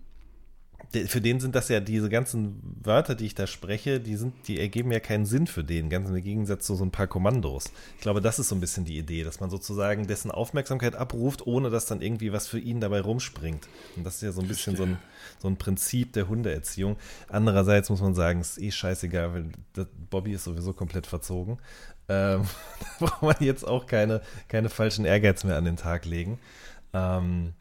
für 1.07 1.21
den 1.23 1.41
sind 1.41 1.55
das 1.55 1.69
ja 1.69 1.81
diese 1.81 2.11
ganzen 2.11 2.61
Wörter, 2.83 3.15
die 3.15 3.25
ich 3.25 3.35
da 3.35 3.47
spreche, 3.47 3.99
die 3.99 4.17
sind, 4.17 4.35
die 4.47 4.61
ergeben 4.61 4.93
ja 4.93 5.01
keinen 5.01 5.25
Sinn 5.25 5.47
für 5.47 5.65
den, 5.65 5.89
ganz 5.89 6.09
im 6.09 6.23
Gegensatz 6.23 6.67
zu 6.67 6.75
so 6.75 6.85
ein 6.85 6.91
paar 6.91 7.07
Kommandos. 7.07 7.73
Ich 7.97 8.03
glaube, 8.03 8.21
das 8.21 8.39
ist 8.39 8.51
so 8.51 8.55
ein 8.55 8.61
bisschen 8.61 8.85
die 8.85 8.99
Idee, 8.99 9.25
dass 9.25 9.41
man 9.41 9.49
sozusagen 9.49 10.07
dessen 10.07 10.31
Aufmerksamkeit 10.31 10.95
abruft, 10.95 11.47
ohne 11.47 11.71
dass 11.71 11.87
dann 11.87 12.03
irgendwie 12.03 12.33
was 12.33 12.47
für 12.47 12.59
ihn 12.59 12.81
dabei 12.81 13.01
rumspringt. 13.01 13.69
Und 13.97 14.05
das 14.05 14.17
ist 14.17 14.23
ja 14.23 14.33
so 14.33 14.43
ein 14.43 14.49
bisschen 14.49 14.77
so 14.77 14.83
ein, 14.83 14.99
so 15.39 15.49
ein 15.49 15.57
Prinzip 15.57 16.13
der 16.13 16.29
Hundeerziehung. 16.29 16.97
Andererseits 17.29 17.89
muss 17.89 18.03
man 18.03 18.15
sagen, 18.15 18.41
es 18.41 18.59
ist 18.59 18.63
eh 18.63 18.71
scheißegal, 18.71 19.33
weil 19.33 19.87
Bobby 20.11 20.33
ist 20.33 20.45
sowieso 20.45 20.75
komplett 20.75 21.07
verzogen. 21.07 21.59
Ähm, 22.09 22.43
da 23.01 23.07
braucht 23.07 23.23
man 23.23 23.37
jetzt 23.41 23.67
auch 23.67 23.87
keine, 23.87 24.21
keine 24.49 24.69
falschen 24.69 25.07
Ehrgeiz 25.07 25.45
mehr 25.45 25.57
an 25.57 25.65
den 25.65 25.77
Tag 25.77 26.05
legen. 26.05 26.39
Ähm, 26.93 27.55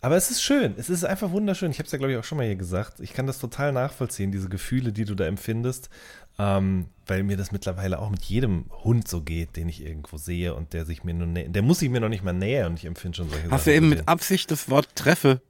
aber 0.00 0.16
es 0.16 0.30
ist 0.30 0.42
schön. 0.42 0.74
Es 0.76 0.88
ist 0.88 1.04
einfach 1.04 1.30
wunderschön. 1.30 1.70
Ich 1.70 1.78
habe 1.78 1.86
es 1.86 1.92
ja, 1.92 1.98
glaube 1.98 2.12
ich, 2.12 2.18
auch 2.18 2.24
schon 2.24 2.38
mal 2.38 2.46
hier 2.46 2.56
gesagt. 2.56 3.00
Ich 3.00 3.12
kann 3.12 3.26
das 3.26 3.38
total 3.38 3.72
nachvollziehen, 3.72 4.30
diese 4.30 4.48
Gefühle, 4.48 4.92
die 4.92 5.04
du 5.04 5.14
da 5.14 5.26
empfindest. 5.26 5.90
Ähm, 6.38 6.86
weil 7.06 7.22
mir 7.22 7.38
das 7.38 7.50
mittlerweile 7.50 7.98
auch 7.98 8.10
mit 8.10 8.22
jedem 8.24 8.66
Hund 8.84 9.08
so 9.08 9.22
geht, 9.22 9.56
den 9.56 9.70
ich 9.70 9.82
irgendwo 9.82 10.18
sehe 10.18 10.54
und 10.54 10.74
der 10.74 10.84
sich 10.84 11.02
mir 11.02 11.14
nur 11.14 11.26
der 11.26 11.62
muss 11.62 11.78
sich 11.78 11.88
mir 11.88 12.00
noch 12.00 12.10
nicht 12.10 12.22
mal 12.22 12.34
näher 12.34 12.66
und 12.66 12.78
ich 12.78 12.84
empfinde 12.84 13.16
schon 13.16 13.30
solche 13.30 13.44
Hast 13.44 13.50
Sachen. 13.50 13.58
Hast 13.58 13.66
du 13.66 13.74
eben 13.74 13.88
mit 13.88 14.06
Absicht 14.06 14.50
das 14.50 14.68
Wort 14.68 14.94
Treffe 14.94 15.40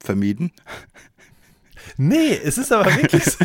vermieden? 0.00 0.52
Nee, 1.96 2.38
es 2.42 2.58
ist 2.58 2.72
aber 2.72 2.94
wirklich 2.94 3.24
so. 3.24 3.44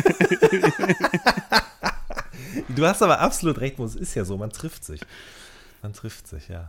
du 2.68 2.86
hast 2.86 3.02
aber 3.02 3.20
absolut 3.20 3.60
recht, 3.60 3.78
es 3.78 3.96
ist 3.96 4.14
ja 4.14 4.24
so, 4.24 4.36
man 4.36 4.50
trifft 4.50 4.84
sich. 4.84 5.00
Man 5.82 5.92
trifft 5.92 6.28
sich, 6.28 6.48
ja. 6.48 6.68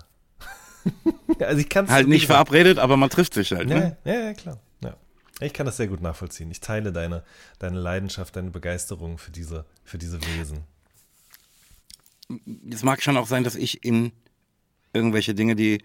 Also 1.47 1.61
ich 1.61 1.69
kann 1.69 1.89
Halt 1.89 2.07
nicht 2.07 2.25
verabredet, 2.25 2.77
aber 2.77 2.97
man 2.97 3.09
trifft 3.09 3.33
sich 3.33 3.51
halt. 3.51 3.67
Ne? 3.67 3.97
Ja, 4.03 4.13
ja, 4.13 4.33
klar. 4.33 4.59
Ja. 4.83 4.95
Ich 5.39 5.53
kann 5.53 5.65
das 5.65 5.77
sehr 5.77 5.87
gut 5.87 6.01
nachvollziehen. 6.01 6.51
Ich 6.51 6.59
teile 6.59 6.91
deine, 6.91 7.23
deine 7.59 7.79
Leidenschaft, 7.79 8.35
deine 8.35 8.51
Begeisterung 8.51 9.17
für 9.17 9.31
diese, 9.31 9.65
für 9.83 9.97
diese 9.97 10.19
Wesen. 10.21 10.59
Es 12.71 12.83
mag 12.83 13.01
schon 13.01 13.17
auch 13.17 13.27
sein, 13.27 13.43
dass 13.43 13.55
ich 13.55 13.83
in 13.83 14.11
irgendwelche 14.93 15.33
Dinge, 15.33 15.55
die 15.55 15.83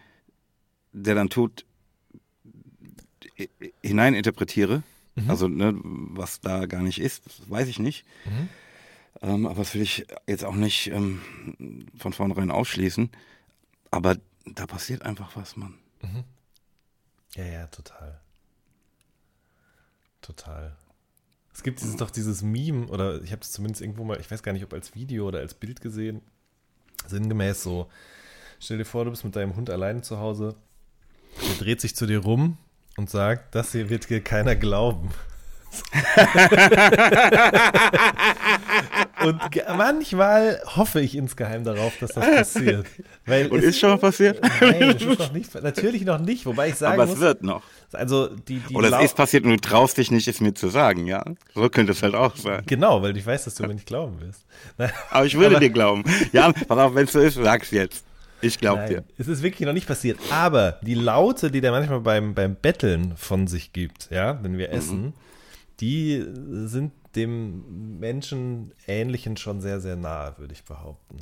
der 0.92 1.14
dann 1.14 1.28
tut, 1.28 1.66
hineininterpretiere. 3.82 4.82
Mhm. 5.14 5.30
Also, 5.30 5.48
ne, 5.48 5.74
was 5.82 6.40
da 6.40 6.66
gar 6.66 6.82
nicht 6.82 7.00
ist, 7.00 7.22
weiß 7.50 7.68
ich 7.68 7.78
nicht. 7.78 8.04
Mhm. 8.24 8.48
Ähm, 9.22 9.46
aber 9.46 9.56
das 9.56 9.74
will 9.74 9.82
ich 9.82 10.06
jetzt 10.26 10.44
auch 10.44 10.54
nicht 10.54 10.88
ähm, 10.88 11.20
von 11.98 12.12
vornherein 12.12 12.50
ausschließen. 12.50 13.10
Aber 13.90 14.16
da 14.46 14.66
passiert 14.66 15.02
einfach 15.02 15.36
was, 15.36 15.56
Mann. 15.56 15.74
Mhm. 16.02 16.24
Ja, 17.34 17.44
ja, 17.44 17.66
total. 17.66 18.20
Total. 20.22 20.76
Es 21.52 21.62
gibt 21.62 21.80
dieses, 21.80 21.96
doch 21.96 22.10
dieses 22.10 22.42
Meme, 22.42 22.86
oder 22.88 23.22
ich 23.22 23.32
habe 23.32 23.42
es 23.42 23.52
zumindest 23.52 23.80
irgendwo 23.80 24.04
mal, 24.04 24.20
ich 24.20 24.30
weiß 24.30 24.42
gar 24.42 24.52
nicht, 24.52 24.64
ob 24.64 24.72
als 24.72 24.94
Video 24.94 25.26
oder 25.26 25.38
als 25.38 25.54
Bild 25.54 25.80
gesehen, 25.80 26.20
sinngemäß 27.06 27.62
so, 27.62 27.90
stell 28.60 28.78
dir 28.78 28.84
vor, 28.84 29.04
du 29.04 29.10
bist 29.10 29.24
mit 29.24 29.36
deinem 29.36 29.56
Hund 29.56 29.70
alleine 29.70 30.02
zu 30.02 30.18
Hause, 30.18 30.54
der 31.40 31.54
dreht 31.56 31.80
sich 31.80 31.96
zu 31.96 32.06
dir 32.06 32.18
rum 32.18 32.58
und 32.96 33.08
sagt, 33.10 33.54
das 33.54 33.72
hier 33.72 33.88
wird 33.88 34.08
dir 34.10 34.22
keiner 34.22 34.56
glauben. 34.56 35.10
Und 39.24 39.40
manchmal 39.76 40.60
hoffe 40.76 41.00
ich 41.00 41.16
insgeheim 41.16 41.64
darauf, 41.64 41.98
dass 41.98 42.12
das 42.12 42.24
passiert. 42.24 42.86
Weil 43.24 43.48
Und 43.48 43.62
ist 43.62 43.78
schon 43.78 43.90
mal 43.90 43.98
passiert? 43.98 44.40
Nein, 44.60 44.80
das 44.80 45.02
ist 45.02 45.18
noch 45.18 45.32
nicht, 45.32 45.54
natürlich 45.54 46.04
noch 46.04 46.18
nicht, 46.18 46.46
wobei 46.46 46.68
ich 46.68 46.76
sagen 46.76 47.00
Aber 47.00 47.10
es 47.10 47.18
wird 47.18 47.42
noch. 47.42 47.62
Also 47.92 48.28
die, 48.28 48.58
die 48.58 48.74
Oder 48.74 48.98
es 48.98 49.06
ist 49.06 49.16
passiert 49.16 49.44
und 49.44 49.50
du 49.50 49.56
traust 49.56 49.96
dich 49.98 50.10
nicht, 50.10 50.28
es 50.28 50.40
mir 50.40 50.54
zu 50.54 50.68
sagen, 50.68 51.06
ja? 51.06 51.24
So 51.54 51.68
könnte 51.68 51.92
es 51.92 52.02
halt 52.02 52.14
auch 52.14 52.36
sein. 52.36 52.62
Genau, 52.66 53.02
weil 53.02 53.16
ich 53.16 53.26
weiß, 53.26 53.44
dass 53.44 53.54
du 53.54 53.66
mir 53.66 53.74
nicht 53.74 53.86
glauben 53.86 54.20
wirst. 54.20 54.44
Aber 55.10 55.24
ich 55.24 55.34
würde 55.34 55.56
aber, 55.56 55.60
dir 55.60 55.70
glauben. 55.70 56.04
Ja, 56.32 56.52
pass 56.52 56.78
auf, 56.78 56.94
wenn 56.94 57.04
es 57.04 57.12
so 57.12 57.20
ist, 57.20 57.34
sag's 57.34 57.70
jetzt. 57.70 58.04
Ich 58.42 58.58
glaube 58.58 58.86
dir. 58.86 59.04
Es 59.18 59.28
ist 59.28 59.42
wirklich 59.42 59.66
noch 59.66 59.72
nicht 59.72 59.86
passiert. 59.86 60.18
Aber 60.30 60.78
die 60.82 60.94
Laute, 60.94 61.50
die 61.50 61.60
der 61.60 61.72
manchmal 61.72 62.00
beim, 62.00 62.34
beim 62.34 62.54
Betteln 62.54 63.14
von 63.16 63.46
sich 63.46 63.72
gibt, 63.72 64.08
ja, 64.10 64.38
wenn 64.42 64.58
wir 64.58 64.68
mhm. 64.68 64.74
essen, 64.74 65.02
mhm. 65.02 65.12
Die 65.80 66.24
sind 66.66 66.92
dem 67.14 67.98
Menschen 67.98 68.72
Ähnlichen 68.86 69.36
schon 69.36 69.60
sehr, 69.60 69.80
sehr 69.80 69.96
nahe, 69.96 70.34
würde 70.38 70.54
ich 70.54 70.64
behaupten. 70.64 71.18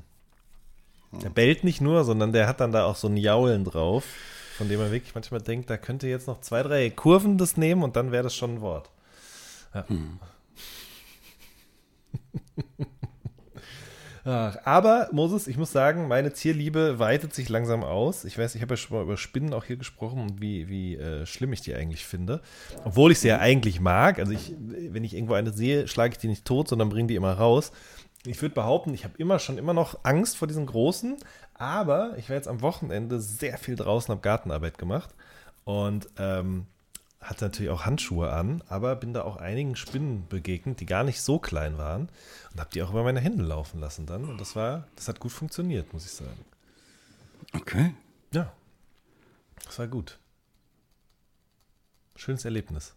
Der 1.22 1.30
bellt 1.30 1.62
nicht 1.62 1.80
nur, 1.80 2.04
sondern 2.04 2.32
der 2.32 2.48
hat 2.48 2.60
dann 2.60 2.72
da 2.72 2.86
auch 2.86 2.96
so 2.96 3.06
ein 3.08 3.16
Jaulen 3.16 3.64
drauf, 3.64 4.04
von 4.56 4.68
dem 4.68 4.80
man 4.80 4.90
wirklich 4.90 5.14
manchmal 5.14 5.40
denkt, 5.40 5.70
da 5.70 5.76
könnte 5.76 6.08
jetzt 6.08 6.26
noch 6.26 6.40
zwei, 6.40 6.62
drei 6.64 6.90
Kurven 6.90 7.38
das 7.38 7.56
nehmen 7.56 7.84
und 7.84 7.94
dann 7.94 8.10
wäre 8.10 8.24
das 8.24 8.34
schon 8.34 8.56
ein 8.56 8.60
Wort. 8.60 8.90
Ja. 9.72 9.88
Hm. 9.88 10.18
Ach, 14.26 14.56
aber, 14.64 15.08
Moses, 15.12 15.46
ich 15.46 15.58
muss 15.58 15.70
sagen, 15.70 16.08
meine 16.08 16.32
Tierliebe 16.32 16.98
weitet 16.98 17.34
sich 17.34 17.50
langsam 17.50 17.84
aus. 17.84 18.24
Ich 18.24 18.38
weiß, 18.38 18.54
ich 18.54 18.62
habe 18.62 18.72
ja 18.72 18.76
schon 18.78 18.96
mal 18.96 19.02
über 19.02 19.18
Spinnen 19.18 19.52
auch 19.52 19.64
hier 19.64 19.76
gesprochen 19.76 20.22
und 20.22 20.40
wie, 20.40 20.68
wie 20.68 20.96
äh, 20.96 21.26
schlimm 21.26 21.52
ich 21.52 21.60
die 21.60 21.74
eigentlich 21.74 22.06
finde. 22.06 22.40
Obwohl 22.84 23.12
ich 23.12 23.18
sie 23.18 23.28
ja 23.28 23.38
eigentlich 23.38 23.80
mag. 23.80 24.18
Also, 24.18 24.32
ich, 24.32 24.54
wenn 24.58 25.04
ich 25.04 25.14
irgendwo 25.14 25.34
eine 25.34 25.52
sehe, 25.52 25.88
schlage 25.88 26.12
ich 26.12 26.18
die 26.18 26.28
nicht 26.28 26.46
tot, 26.46 26.68
sondern 26.68 26.88
bringe 26.88 27.08
die 27.08 27.16
immer 27.16 27.34
raus. 27.34 27.70
Ich 28.26 28.40
würde 28.40 28.54
behaupten, 28.54 28.94
ich 28.94 29.04
habe 29.04 29.14
immer 29.18 29.38
schon 29.38 29.58
immer 29.58 29.74
noch 29.74 30.00
Angst 30.04 30.38
vor 30.38 30.48
diesen 30.48 30.64
großen, 30.64 31.18
aber 31.52 32.16
ich 32.16 32.30
war 32.30 32.36
jetzt 32.36 32.48
am 32.48 32.62
Wochenende 32.62 33.20
sehr 33.20 33.58
viel 33.58 33.76
draußen, 33.76 34.10
habe 34.10 34.22
Gartenarbeit 34.22 34.78
gemacht 34.78 35.10
und 35.64 36.08
ähm, 36.18 36.66
hatte 37.24 37.44
natürlich 37.44 37.70
auch 37.70 37.86
Handschuhe 37.86 38.30
an, 38.30 38.62
aber 38.68 38.96
bin 38.96 39.14
da 39.14 39.22
auch 39.22 39.36
einigen 39.36 39.76
Spinnen 39.76 40.26
begegnet, 40.28 40.80
die 40.80 40.86
gar 40.86 41.04
nicht 41.04 41.20
so 41.22 41.38
klein 41.38 41.78
waren 41.78 42.10
und 42.52 42.60
habe 42.60 42.70
die 42.72 42.82
auch 42.82 42.90
über 42.90 43.02
meine 43.02 43.20
Hände 43.20 43.42
laufen 43.42 43.80
lassen 43.80 44.06
dann. 44.06 44.24
Und 44.24 44.40
das 44.40 44.54
war, 44.54 44.86
das 44.94 45.08
hat 45.08 45.20
gut 45.20 45.32
funktioniert, 45.32 45.92
muss 45.92 46.04
ich 46.04 46.12
sagen. 46.12 46.44
Okay. 47.54 47.94
Ja. 48.32 48.52
Das 49.64 49.78
war 49.78 49.88
gut. 49.88 50.18
Schönes 52.16 52.44
Erlebnis. 52.44 52.94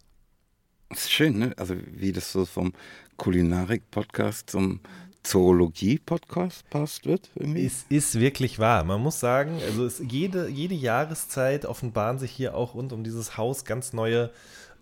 Das 0.90 1.00
ist 1.00 1.12
schön, 1.12 1.38
ne? 1.40 1.54
Also 1.58 1.76
wie 1.78 2.12
das 2.12 2.32
so 2.32 2.46
vom 2.46 2.74
Kulinarik-Podcast 3.18 4.50
zum 4.50 4.82
Zoologie-Podcast 5.28 6.70
passt 6.70 7.06
wird. 7.06 7.30
Irgendwie. 7.36 7.66
Es 7.66 7.86
ist 7.90 8.20
wirklich 8.20 8.60
wahr. 8.60 8.84
Man 8.84 9.02
muss 9.02 9.20
sagen, 9.20 9.60
also 9.66 10.04
jede, 10.04 10.48
jede 10.48 10.76
Jahreszeit 10.76 11.66
offenbaren 11.66 12.18
sich 12.18 12.32
hier 12.32 12.56
auch 12.56 12.76
rund 12.76 12.94
um 12.94 13.04
dieses 13.04 13.38
Haus 13.38 13.66
ganz 13.66 13.94
neue 13.94 14.32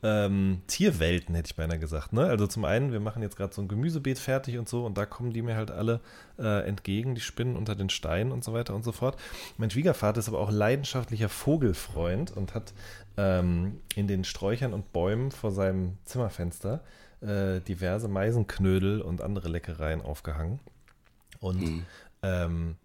ähm, 0.06 0.62
Tierwelten, 0.68 1.34
hätte 1.34 1.48
ich 1.48 1.56
beinahe 1.56 1.80
gesagt. 1.80 2.14
Ne? 2.14 2.26
Also 2.26 2.46
zum 2.46 2.64
einen, 2.64 2.92
wir 2.92 3.00
machen 3.00 3.24
jetzt 3.24 3.36
gerade 3.36 3.54
so 3.56 3.62
ein 3.62 3.68
Gemüsebeet 3.68 4.20
fertig 4.20 4.60
und 4.60 4.70
so 4.70 4.86
und 4.86 5.00
da 5.00 5.08
kommen 5.08 5.34
die 5.34 5.42
mir 5.42 5.56
halt 5.56 5.72
alle 5.72 6.00
äh, 6.38 6.68
entgegen, 6.68 7.16
die 7.16 7.22
Spinnen 7.22 7.56
unter 7.56 7.74
den 7.76 7.90
Steinen 7.90 8.32
und 8.32 8.44
so 8.44 8.54
weiter 8.54 8.76
und 8.76 8.84
so 8.84 8.92
fort. 8.92 9.20
Mein 9.58 9.72
Schwiegervater 9.72 10.20
ist 10.20 10.28
aber 10.28 10.40
auch 10.40 10.52
leidenschaftlicher 10.52 11.28
Vogelfreund 11.28 12.30
und 12.38 12.54
hat 12.54 12.74
ähm, 13.18 13.82
in 13.96 14.08
den 14.08 14.24
Sträuchern 14.24 14.74
und 14.74 14.94
Bäumen 14.94 15.32
vor 15.32 15.50
seinem 15.52 15.98
Zimmerfenster 16.06 16.84
äh, 17.22 17.62
diverse 17.62 18.08
Meisenknödel 18.08 19.02
und 19.02 19.22
andere 19.22 19.50
Leckereien 19.50 20.02
aufgehangen. 20.02 20.60
Und 21.40 21.62
mhm. 21.62 21.86
ähm, 22.22 22.76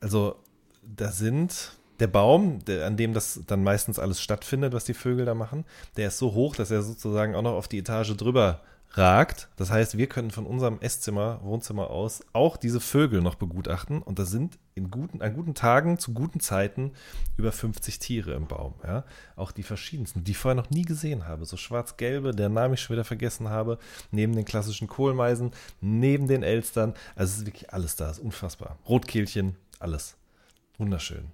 also 0.00 0.36
da 0.82 1.12
sind 1.12 1.76
der 2.00 2.06
Baum, 2.06 2.64
der, 2.64 2.86
an 2.86 2.96
dem 2.96 3.14
das 3.14 3.40
dann 3.46 3.62
meistens 3.62 3.98
alles 3.98 4.20
stattfindet, 4.20 4.72
was 4.72 4.84
die 4.84 4.94
Vögel 4.94 5.24
da 5.24 5.34
machen, 5.34 5.64
der 5.96 6.08
ist 6.08 6.18
so 6.18 6.34
hoch, 6.34 6.56
dass 6.56 6.70
er 6.70 6.82
sozusagen 6.82 7.34
auch 7.34 7.42
noch 7.42 7.54
auf 7.54 7.68
die 7.68 7.78
Etage 7.78 8.16
drüber 8.16 8.60
ragt. 8.96 9.48
Das 9.56 9.70
heißt, 9.70 9.98
wir 9.98 10.06
können 10.06 10.30
von 10.30 10.46
unserem 10.46 10.78
Esszimmer, 10.80 11.40
Wohnzimmer 11.42 11.90
aus 11.90 12.22
auch 12.32 12.56
diese 12.56 12.80
Vögel 12.80 13.20
noch 13.20 13.34
begutachten. 13.34 14.02
Und 14.02 14.18
da 14.18 14.24
sind 14.24 14.58
in 14.74 14.90
guten, 14.90 15.22
an 15.22 15.34
guten 15.34 15.54
Tagen, 15.54 15.98
zu 15.98 16.12
guten 16.14 16.40
Zeiten 16.40 16.92
über 17.36 17.52
50 17.52 17.98
Tiere 17.98 18.32
im 18.32 18.46
Baum. 18.46 18.74
Ja? 18.84 19.04
Auch 19.34 19.52
die 19.52 19.62
verschiedensten, 19.62 20.24
die 20.24 20.32
ich 20.32 20.38
vorher 20.38 20.60
noch 20.60 20.70
nie 20.70 20.84
gesehen 20.84 21.26
habe. 21.26 21.44
So 21.44 21.56
schwarz-gelbe, 21.56 22.32
der 22.32 22.48
Name 22.48 22.74
ich 22.74 22.80
schon 22.80 22.94
wieder 22.94 23.04
vergessen 23.04 23.48
habe. 23.48 23.78
Neben 24.10 24.34
den 24.34 24.44
klassischen 24.44 24.88
Kohlmeisen, 24.88 25.52
neben 25.80 26.28
den 26.28 26.42
Elstern. 26.42 26.94
Also 27.14 27.32
es 27.32 27.38
ist 27.38 27.46
wirklich 27.46 27.72
alles 27.72 27.96
da. 27.96 28.10
Es 28.10 28.18
ist 28.18 28.24
unfassbar. 28.24 28.78
Rotkehlchen, 28.88 29.56
alles. 29.78 30.16
Wunderschön. 30.78 31.32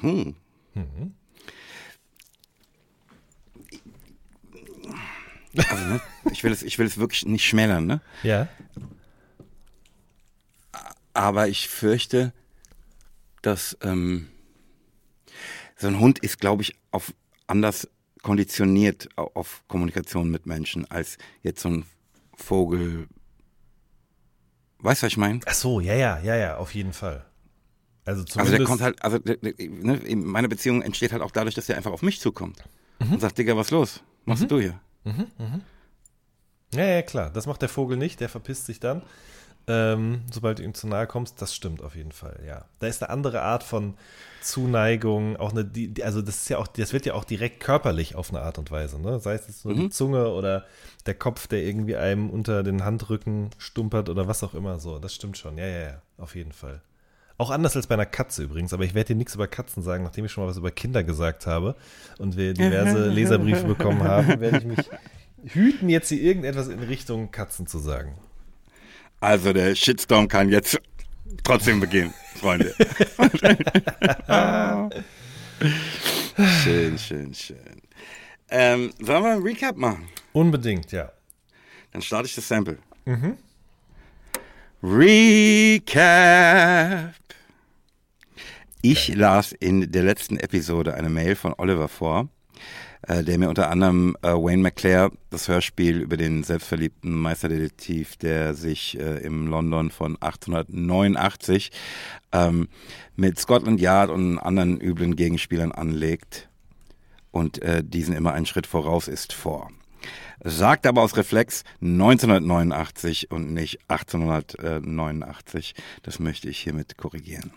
Hm. 0.00 0.34
Mhm. 0.74 1.14
Also, 5.56 5.84
ne, 5.84 6.00
ich, 6.30 6.44
will 6.44 6.52
es, 6.52 6.62
ich 6.62 6.78
will 6.78 6.86
es 6.86 6.98
wirklich 6.98 7.26
nicht 7.26 7.44
schmälern, 7.44 7.86
ne? 7.86 8.00
Ja. 8.22 8.48
Aber 11.14 11.48
ich 11.48 11.68
fürchte, 11.68 12.32
dass 13.42 13.76
ähm, 13.82 14.28
so 15.76 15.88
ein 15.88 16.00
Hund 16.00 16.20
ist, 16.20 16.40
glaube 16.40 16.62
ich, 16.62 16.74
auf 16.90 17.12
anders 17.46 17.88
konditioniert 18.22 19.08
auf 19.16 19.62
Kommunikation 19.68 20.30
mit 20.30 20.46
Menschen 20.46 20.90
als 20.90 21.18
jetzt 21.42 21.60
so 21.60 21.68
ein 21.68 21.84
Vogel. 22.34 23.08
Weißt 24.78 25.02
du, 25.02 25.06
was 25.06 25.12
ich 25.12 25.16
meine? 25.18 25.40
Ach 25.44 25.54
so, 25.54 25.80
ja, 25.80 25.94
ja, 25.94 26.18
ja, 26.20 26.36
ja, 26.36 26.56
auf 26.56 26.74
jeden 26.74 26.92
Fall. 26.92 27.26
Also, 28.04 28.24
also 28.38 28.50
der 28.50 28.64
kommt 28.64 28.80
halt, 28.80 29.02
also 29.02 29.18
ne, 29.24 30.16
meine 30.16 30.48
Beziehung 30.48 30.82
entsteht 30.82 31.12
halt 31.12 31.22
auch 31.22 31.30
dadurch, 31.30 31.54
dass 31.54 31.68
er 31.68 31.76
einfach 31.76 31.92
auf 31.92 32.02
mich 32.02 32.20
zukommt 32.20 32.62
mhm. 32.98 33.14
und 33.14 33.20
sagt, 33.20 33.38
Digga, 33.38 33.56
was 33.56 33.70
los? 33.70 34.02
Was 34.24 34.40
machst 34.40 34.42
mhm. 34.42 34.48
du 34.48 34.60
hier? 34.60 34.80
Mhm, 35.04 35.26
mhm. 35.38 35.60
Ja, 36.74 36.84
ja, 36.84 37.02
klar. 37.02 37.30
Das 37.30 37.46
macht 37.46 37.62
der 37.62 37.68
Vogel 37.68 37.96
nicht, 37.96 38.20
der 38.20 38.28
verpisst 38.28 38.66
sich 38.66 38.80
dann. 38.80 39.02
Ähm, 39.68 40.22
sobald 40.32 40.58
du 40.58 40.64
ihm 40.64 40.74
zu 40.74 40.88
nahe 40.88 41.06
kommst, 41.06 41.40
das 41.40 41.54
stimmt 41.54 41.82
auf 41.82 41.94
jeden 41.94 42.10
Fall, 42.10 42.40
ja. 42.44 42.64
Da 42.80 42.88
ist 42.88 43.00
eine 43.00 43.10
andere 43.10 43.42
Art 43.42 43.62
von 43.62 43.94
Zuneigung, 44.40 45.36
auch 45.36 45.52
eine, 45.52 45.64
die, 45.64 46.02
also 46.02 46.20
das 46.20 46.38
ist 46.38 46.48
ja 46.48 46.58
auch, 46.58 46.66
das 46.66 46.92
wird 46.92 47.06
ja 47.06 47.14
auch 47.14 47.22
direkt 47.22 47.60
körperlich 47.60 48.16
auf 48.16 48.30
eine 48.30 48.40
Art 48.40 48.58
und 48.58 48.72
Weise, 48.72 49.00
ne? 49.00 49.20
Sei 49.20 49.34
es 49.34 49.46
jetzt 49.46 49.64
nur 49.64 49.74
mhm. 49.74 49.80
die 49.80 49.90
Zunge 49.90 50.30
oder 50.30 50.66
der 51.06 51.14
Kopf, 51.14 51.46
der 51.46 51.62
irgendwie 51.62 51.94
einem 51.94 52.28
unter 52.28 52.64
den 52.64 52.84
Handrücken 52.84 53.50
stumpert 53.56 54.08
oder 54.08 54.26
was 54.26 54.42
auch 54.42 54.54
immer 54.54 54.80
so. 54.80 54.98
Das 54.98 55.14
stimmt 55.14 55.38
schon, 55.38 55.56
ja, 55.58 55.66
ja, 55.66 55.80
ja, 55.80 56.02
auf 56.18 56.34
jeden 56.34 56.52
Fall. 56.52 56.82
Auch 57.42 57.50
anders 57.50 57.74
als 57.74 57.88
bei 57.88 57.94
einer 57.94 58.06
Katze 58.06 58.44
übrigens, 58.44 58.72
aber 58.72 58.84
ich 58.84 58.94
werde 58.94 59.08
dir 59.08 59.16
nichts 59.16 59.34
über 59.34 59.48
Katzen 59.48 59.82
sagen, 59.82 60.04
nachdem 60.04 60.24
ich 60.24 60.30
schon 60.30 60.44
mal 60.44 60.48
was 60.48 60.58
über 60.58 60.70
Kinder 60.70 61.02
gesagt 61.02 61.44
habe 61.44 61.74
und 62.18 62.36
wir 62.36 62.54
diverse 62.54 63.08
Leserbriefe 63.10 63.64
bekommen 63.66 64.04
haben, 64.04 64.38
werde 64.38 64.58
ich 64.58 64.64
mich 64.64 64.78
hüten, 65.46 65.88
jetzt 65.88 66.10
hier 66.10 66.22
irgendetwas 66.22 66.68
in 66.68 66.78
Richtung 66.78 67.32
Katzen 67.32 67.66
zu 67.66 67.80
sagen. 67.80 68.14
Also 69.18 69.52
der 69.52 69.74
Shitstorm 69.74 70.28
kann 70.28 70.50
jetzt 70.50 70.80
trotzdem 71.42 71.80
beginnen, 71.80 72.14
Freunde. 72.36 72.76
schön, 76.62 76.96
schön, 76.96 77.34
schön. 77.34 77.82
Ähm, 78.50 78.92
sollen 79.00 79.24
wir 79.24 79.32
ein 79.32 79.42
Recap 79.42 79.76
machen? 79.76 80.06
Unbedingt, 80.32 80.92
ja. 80.92 81.10
Dann 81.90 82.02
starte 82.02 82.28
ich 82.28 82.36
das 82.36 82.46
Sample. 82.46 82.78
Mhm. 83.04 83.36
Recap. 84.84 86.02
Ich 88.84 89.14
las 89.14 89.52
in 89.52 89.92
der 89.92 90.02
letzten 90.02 90.36
Episode 90.38 90.94
eine 90.94 91.08
Mail 91.08 91.36
von 91.36 91.54
Oliver 91.56 91.86
vor, 91.86 92.28
äh, 93.02 93.22
der 93.22 93.38
mir 93.38 93.48
unter 93.48 93.70
anderem 93.70 94.16
äh, 94.22 94.32
Wayne 94.32 94.60
McClare, 94.60 95.12
das 95.30 95.46
Hörspiel 95.46 96.00
über 96.00 96.16
den 96.16 96.42
selbstverliebten 96.42 97.14
Meisterdetektiv, 97.14 98.16
der 98.16 98.54
sich 98.54 98.98
äh, 98.98 99.18
im 99.18 99.46
London 99.46 99.92
von 99.92 100.16
1889 100.20 101.70
ähm, 102.32 102.68
mit 103.14 103.38
Scotland 103.38 103.80
Yard 103.80 104.10
und 104.10 104.40
anderen 104.40 104.80
üblen 104.80 105.14
Gegenspielern 105.14 105.70
anlegt 105.70 106.48
und 107.30 107.62
äh, 107.62 107.84
diesen 107.84 108.16
immer 108.16 108.32
einen 108.32 108.46
Schritt 108.46 108.66
voraus 108.66 109.06
ist 109.06 109.32
vor 109.32 109.70
sagt 110.44 110.88
aber 110.88 111.02
aus 111.02 111.16
Reflex 111.16 111.62
1989 111.80 113.30
und 113.30 113.54
nicht 113.54 113.78
1889. 113.86 115.76
Das 116.02 116.18
möchte 116.18 116.48
ich 116.48 116.58
hiermit 116.58 116.96
korrigieren. 116.96 117.52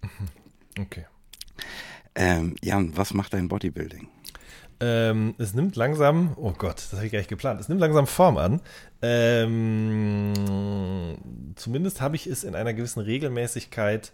Okay. 0.80 1.04
Ähm, 2.14 2.54
Jan, 2.62 2.96
was 2.96 3.14
macht 3.14 3.34
dein 3.34 3.48
Bodybuilding? 3.48 4.08
Ähm, 4.82 5.34
es 5.38 5.52
nimmt 5.52 5.76
langsam, 5.76 6.32
oh 6.36 6.52
Gott, 6.52 6.76
das 6.76 6.94
habe 6.94 7.04
ich 7.04 7.12
gar 7.12 7.18
nicht 7.18 7.28
geplant, 7.28 7.60
es 7.60 7.68
nimmt 7.68 7.82
langsam 7.82 8.06
Form 8.06 8.38
an. 8.38 8.62
Ähm, 9.02 10.32
zumindest 11.54 12.00
habe 12.00 12.16
ich 12.16 12.26
es 12.26 12.44
in 12.44 12.54
einer 12.54 12.72
gewissen 12.72 13.00
Regelmäßigkeit, 13.00 14.12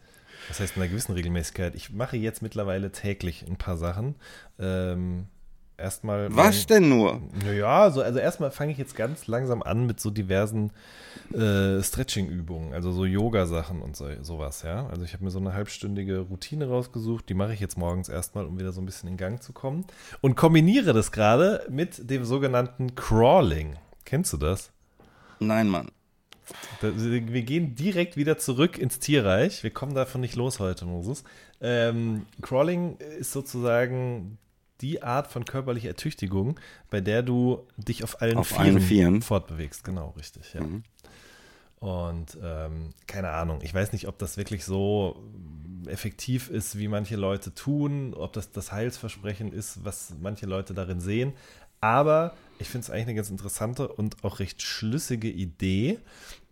was 0.48 0.58
heißt 0.58 0.76
in 0.76 0.82
einer 0.82 0.90
gewissen 0.90 1.12
Regelmäßigkeit? 1.12 1.76
Ich 1.76 1.92
mache 1.92 2.16
jetzt 2.16 2.42
mittlerweile 2.42 2.90
täglich 2.90 3.46
ein 3.46 3.56
paar 3.56 3.76
Sachen. 3.76 4.16
Ähm, 4.58 5.26
erstmal. 5.76 6.34
Was 6.34 6.66
denn 6.66 6.88
nur? 6.88 7.20
Naja, 7.44 7.90
so, 7.90 8.02
also 8.02 8.18
erstmal 8.18 8.50
fange 8.50 8.72
ich 8.72 8.78
jetzt 8.78 8.96
ganz 8.96 9.26
langsam 9.26 9.62
an 9.62 9.86
mit 9.86 10.00
so 10.00 10.10
diversen 10.10 10.72
äh, 11.32 11.82
Stretching-Übungen, 11.82 12.72
also 12.72 12.92
so 12.92 13.04
Yoga-Sachen 13.04 13.82
und 13.82 13.96
so, 13.96 14.06
sowas, 14.22 14.62
ja. 14.62 14.86
Also 14.88 15.02
ich 15.02 15.12
habe 15.12 15.24
mir 15.24 15.30
so 15.30 15.38
eine 15.38 15.52
halbstündige 15.52 16.20
Routine 16.20 16.68
rausgesucht, 16.68 17.28
die 17.28 17.34
mache 17.34 17.54
ich 17.54 17.60
jetzt 17.60 17.78
morgens 17.78 18.08
erstmal, 18.08 18.46
um 18.46 18.58
wieder 18.58 18.72
so 18.72 18.80
ein 18.80 18.86
bisschen 18.86 19.08
in 19.08 19.16
Gang 19.16 19.42
zu 19.42 19.52
kommen. 19.52 19.84
Und 20.20 20.36
kombiniere 20.36 20.92
das 20.92 21.12
gerade 21.12 21.66
mit 21.68 22.10
dem 22.10 22.24
sogenannten 22.24 22.94
Crawling. 22.94 23.76
Kennst 24.04 24.32
du 24.32 24.36
das? 24.36 24.70
Nein, 25.40 25.68
Mann. 25.68 25.90
Wir 26.80 27.42
gehen 27.42 27.74
direkt 27.74 28.16
wieder 28.16 28.38
zurück 28.38 28.78
ins 28.78 29.00
Tierreich. 29.00 29.64
Wir 29.64 29.70
kommen 29.70 29.94
davon 29.94 30.20
nicht 30.20 30.36
los 30.36 30.60
heute, 30.60 30.84
Moses. 30.84 31.24
Ähm, 31.60 32.26
Crawling 32.40 32.98
ist 33.18 33.32
sozusagen 33.32 34.38
die 34.80 35.02
Art 35.02 35.28
von 35.28 35.44
körperlicher 35.44 35.88
Ertüchtigung, 35.88 36.58
bei 36.90 37.00
der 37.00 37.22
du 37.22 37.66
dich 37.76 38.04
auf 38.04 38.20
allen, 38.20 38.36
auf 38.38 38.48
Vieren, 38.48 38.62
allen 38.62 38.80
Vieren 38.80 39.22
fortbewegst. 39.22 39.84
Genau, 39.84 40.10
richtig. 40.16 40.54
Ja. 40.54 40.62
Mhm. 40.62 40.82
Und 41.78 42.38
ähm, 42.42 42.94
keine 43.06 43.30
Ahnung, 43.30 43.60
ich 43.62 43.72
weiß 43.72 43.92
nicht, 43.92 44.08
ob 44.08 44.18
das 44.18 44.36
wirklich 44.36 44.64
so 44.64 45.22
effektiv 45.86 46.48
ist, 46.48 46.78
wie 46.78 46.88
manche 46.88 47.16
Leute 47.16 47.54
tun, 47.54 48.14
ob 48.14 48.32
das 48.32 48.50
das 48.50 48.72
Heilsversprechen 48.72 49.52
ist, 49.52 49.84
was 49.84 50.14
manche 50.20 50.46
Leute 50.46 50.74
darin 50.74 51.00
sehen. 51.00 51.32
Aber 51.80 52.34
ich 52.58 52.68
finde 52.68 52.84
es 52.86 52.90
eigentlich 52.90 53.06
eine 53.06 53.14
ganz 53.14 53.30
interessante 53.30 53.88
und 53.88 54.24
auch 54.24 54.40
recht 54.40 54.62
schlüssige 54.62 55.28
Idee. 55.28 55.98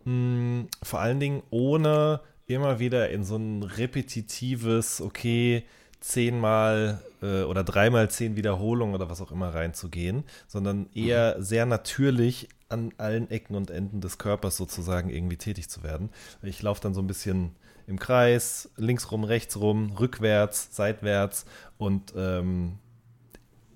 Hm, 0.04 0.68
vor 0.82 1.00
allen 1.00 1.20
Dingen 1.20 1.42
ohne 1.50 2.20
immer 2.46 2.78
wieder 2.78 3.08
in 3.10 3.24
so 3.24 3.36
ein 3.36 3.62
repetitives, 3.62 5.00
okay, 5.00 5.64
zehnmal 6.04 7.00
äh, 7.22 7.44
oder 7.44 7.64
dreimal 7.64 8.10
zehn 8.10 8.36
Wiederholungen 8.36 8.94
oder 8.94 9.08
was 9.08 9.22
auch 9.22 9.32
immer 9.32 9.54
reinzugehen, 9.54 10.24
sondern 10.46 10.86
eher 10.94 11.42
sehr 11.42 11.64
natürlich 11.64 12.50
an 12.68 12.92
allen 12.98 13.30
Ecken 13.30 13.56
und 13.56 13.70
Enden 13.70 14.02
des 14.02 14.18
Körpers 14.18 14.58
sozusagen 14.58 15.08
irgendwie 15.08 15.38
tätig 15.38 15.70
zu 15.70 15.82
werden. 15.82 16.10
Ich 16.42 16.60
laufe 16.60 16.82
dann 16.82 16.92
so 16.92 17.00
ein 17.00 17.06
bisschen 17.06 17.56
im 17.86 17.98
Kreis, 17.98 18.68
links 18.76 19.10
rum, 19.10 19.24
rechts 19.24 19.58
rum, 19.58 19.92
rückwärts, 19.98 20.76
seitwärts 20.76 21.46
und 21.78 22.12
ähm, 22.14 22.78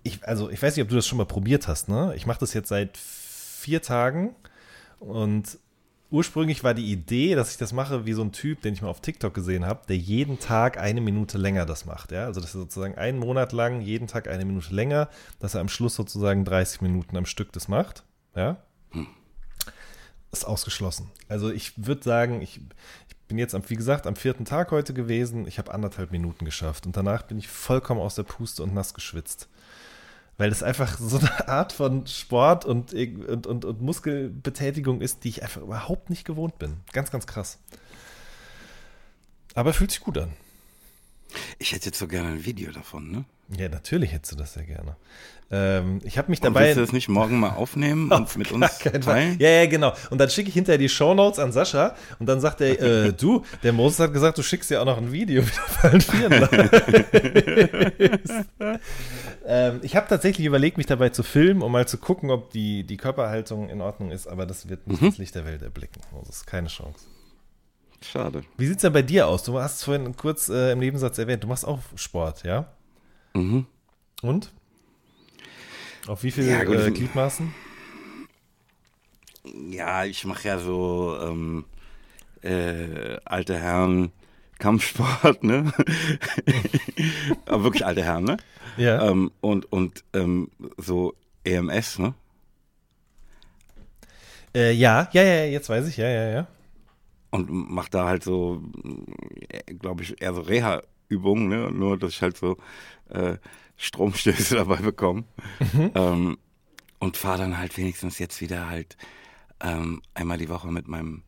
ich, 0.02 0.26
also 0.28 0.50
ich 0.50 0.62
weiß 0.62 0.76
nicht, 0.76 0.82
ob 0.82 0.90
du 0.90 0.96
das 0.96 1.06
schon 1.06 1.18
mal 1.18 1.24
probiert 1.24 1.66
hast, 1.66 1.88
ne? 1.88 2.12
Ich 2.14 2.26
mache 2.26 2.40
das 2.40 2.52
jetzt 2.52 2.68
seit 2.68 2.98
vier 2.98 3.80
Tagen 3.80 4.34
und 5.00 5.58
ursprünglich 6.10 6.64
war 6.64 6.74
die 6.74 6.90
Idee, 6.90 7.34
dass 7.34 7.50
ich 7.50 7.58
das 7.58 7.72
mache 7.72 8.06
wie 8.06 8.12
so 8.12 8.22
ein 8.22 8.32
Typ, 8.32 8.62
den 8.62 8.74
ich 8.74 8.82
mal 8.82 8.88
auf 8.88 9.00
TikTok 9.00 9.34
gesehen 9.34 9.66
habe, 9.66 9.86
der 9.88 9.96
jeden 9.96 10.38
Tag 10.38 10.78
eine 10.78 11.00
Minute 11.00 11.38
länger 11.38 11.66
das 11.66 11.84
macht. 11.84 12.12
Ja? 12.12 12.24
Also, 12.24 12.40
dass 12.40 12.54
er 12.54 12.60
sozusagen 12.60 12.96
einen 12.96 13.18
Monat 13.18 13.52
lang 13.52 13.80
jeden 13.80 14.06
Tag 14.06 14.28
eine 14.28 14.44
Minute 14.44 14.74
länger, 14.74 15.08
dass 15.38 15.54
er 15.54 15.60
am 15.60 15.68
Schluss 15.68 15.94
sozusagen 15.94 16.44
30 16.44 16.80
Minuten 16.80 17.16
am 17.16 17.26
Stück 17.26 17.52
das 17.52 17.68
macht. 17.68 18.04
Ja? 18.34 18.62
Hm. 18.90 19.06
Ist 20.32 20.46
ausgeschlossen. 20.46 21.10
Also, 21.28 21.50
ich 21.50 21.86
würde 21.86 22.02
sagen, 22.02 22.40
ich, 22.42 22.60
ich 23.08 23.16
bin 23.28 23.38
jetzt, 23.38 23.54
am, 23.54 23.62
wie 23.68 23.76
gesagt, 23.76 24.06
am 24.06 24.16
vierten 24.16 24.44
Tag 24.44 24.70
heute 24.70 24.94
gewesen. 24.94 25.46
Ich 25.46 25.58
habe 25.58 25.72
anderthalb 25.72 26.10
Minuten 26.10 26.44
geschafft 26.44 26.86
und 26.86 26.96
danach 26.96 27.22
bin 27.22 27.38
ich 27.38 27.48
vollkommen 27.48 28.00
aus 28.00 28.14
der 28.14 28.22
Puste 28.22 28.62
und 28.62 28.74
nass 28.74 28.94
geschwitzt 28.94 29.48
weil 30.38 30.50
das 30.50 30.62
einfach 30.62 30.96
so 30.98 31.18
eine 31.18 31.48
Art 31.48 31.72
von 31.72 32.06
Sport 32.06 32.64
und, 32.64 32.94
und, 32.94 33.46
und, 33.46 33.64
und 33.64 33.82
Muskelbetätigung 33.82 35.02
ist, 35.02 35.24
die 35.24 35.28
ich 35.28 35.42
einfach 35.42 35.60
überhaupt 35.60 36.08
nicht 36.08 36.24
gewohnt 36.24 36.58
bin. 36.58 36.78
Ganz, 36.92 37.10
ganz 37.10 37.26
krass. 37.26 37.58
Aber 39.54 39.74
fühlt 39.74 39.90
sich 39.90 40.00
gut 40.00 40.16
an. 40.16 40.32
Ich 41.58 41.72
hätte 41.72 41.86
jetzt 41.86 41.98
so 41.98 42.08
gerne 42.08 42.28
ein 42.28 42.44
Video 42.46 42.72
davon, 42.72 43.10
ne? 43.10 43.24
Ja, 43.58 43.68
natürlich 43.68 44.12
hättest 44.12 44.32
du 44.32 44.36
das 44.36 44.54
sehr 44.54 44.64
gerne. 44.64 44.96
Ähm, 45.50 46.00
ich 46.04 46.18
habe 46.18 46.30
mich 46.30 46.40
dabei. 46.40 46.60
Und 46.60 46.66
willst 46.66 46.76
du 46.76 46.80
das 46.82 46.92
nicht 46.92 47.08
morgen 47.08 47.40
mal 47.40 47.50
aufnehmen 47.50 48.12
und 48.12 48.36
mit 48.36 48.52
uns 48.52 48.78
teilen? 48.78 49.38
Ja, 49.38 49.48
ja, 49.48 49.66
genau. 49.66 49.94
Und 50.10 50.18
dann 50.18 50.28
schicke 50.28 50.48
ich 50.48 50.54
hinterher 50.54 50.78
die 50.78 50.88
Shownotes 50.88 51.38
an 51.38 51.52
Sascha 51.52 51.96
und 52.18 52.26
dann 52.26 52.40
sagt 52.40 52.60
er, 52.60 52.80
äh, 52.80 53.12
du, 53.18 53.44
der 53.62 53.72
Moses 53.72 54.00
hat 54.00 54.12
gesagt, 54.12 54.36
du 54.36 54.42
schickst 54.42 54.70
dir 54.70 54.80
auch 54.82 54.86
noch 54.86 54.98
ein 54.98 55.10
Video 55.10 55.42
mit 55.42 55.52
allen 55.82 56.00
Vieren. 56.00 56.48
Ähm, 59.50 59.80
ich 59.82 59.96
habe 59.96 60.06
tatsächlich 60.06 60.46
überlegt, 60.46 60.76
mich 60.76 60.86
dabei 60.86 61.08
zu 61.08 61.22
filmen, 61.22 61.62
um 61.62 61.72
mal 61.72 61.88
zu 61.88 61.96
gucken, 61.96 62.30
ob 62.30 62.50
die, 62.50 62.84
die 62.84 62.98
Körperhaltung 62.98 63.70
in 63.70 63.80
Ordnung 63.80 64.10
ist, 64.10 64.26
aber 64.26 64.44
das 64.44 64.68
wird 64.68 64.86
nicht 64.86 65.00
mhm. 65.00 65.06
das 65.06 65.16
Licht 65.16 65.34
der 65.34 65.46
Welt 65.46 65.62
erblicken. 65.62 66.02
Moses, 66.12 66.44
keine 66.44 66.68
Chance. 66.68 67.06
Schade. 68.02 68.42
Wie 68.58 68.66
sieht 68.66 68.76
es 68.76 68.82
denn 68.82 68.92
bei 68.92 69.00
dir 69.00 69.26
aus? 69.26 69.44
Du 69.44 69.58
hast 69.58 69.76
es 69.76 69.84
vorhin 69.84 70.14
kurz 70.16 70.50
äh, 70.50 70.72
im 70.72 70.80
Nebensatz 70.80 71.16
erwähnt, 71.16 71.44
du 71.44 71.48
machst 71.48 71.66
auch 71.66 71.80
Sport, 71.96 72.44
ja? 72.44 72.68
Mhm. 73.32 73.64
Und? 74.20 74.52
Auf 76.06 76.22
wie 76.22 76.30
viele 76.30 76.50
ja, 76.50 76.60
äh, 76.60 76.90
Gliedmaßen? 76.90 77.54
Ja, 79.70 80.04
ich 80.04 80.26
mache 80.26 80.46
ja 80.46 80.58
so 80.58 81.16
ähm, 81.22 81.64
äh, 82.42 83.16
alte 83.24 83.56
Herren 83.56 84.12
Kampfsport, 84.58 85.42
ne? 85.42 85.72
Aber 87.46 87.64
wirklich 87.64 87.86
alte 87.86 88.04
Herren, 88.04 88.24
ne? 88.24 88.36
Ja. 88.78 89.10
Ähm, 89.10 89.30
und 89.40 89.70
und 89.72 90.04
ähm, 90.12 90.50
so 90.76 91.14
EMS, 91.44 91.98
ne? 91.98 92.14
Äh, 94.54 94.72
ja, 94.72 95.08
ja, 95.12 95.22
ja, 95.22 95.44
jetzt 95.44 95.68
weiß 95.68 95.86
ich, 95.88 95.96
ja, 95.96 96.08
ja, 96.08 96.30
ja. 96.30 96.46
Und 97.30 97.48
mach 97.50 97.88
da 97.88 98.06
halt 98.06 98.24
so, 98.24 98.62
glaube 99.78 100.02
ich, 100.02 100.20
eher 100.22 100.32
so 100.32 100.40
Reha-Übungen, 100.40 101.48
ne? 101.48 101.70
Nur, 101.70 101.98
dass 101.98 102.12
ich 102.12 102.22
halt 102.22 102.36
so 102.36 102.56
äh, 103.10 103.36
Stromstöße 103.76 104.54
dabei 104.56 104.76
bekommen. 104.76 105.24
Mhm. 105.72 105.90
Ähm, 105.94 106.38
und 106.98 107.16
fahre 107.16 107.38
dann 107.38 107.58
halt 107.58 107.76
wenigstens 107.76 108.18
jetzt 108.18 108.40
wieder 108.40 108.68
halt 108.68 108.96
ähm, 109.60 110.02
einmal 110.14 110.38
die 110.38 110.48
Woche 110.48 110.68
mit 110.68 110.88
meinem 110.88 111.22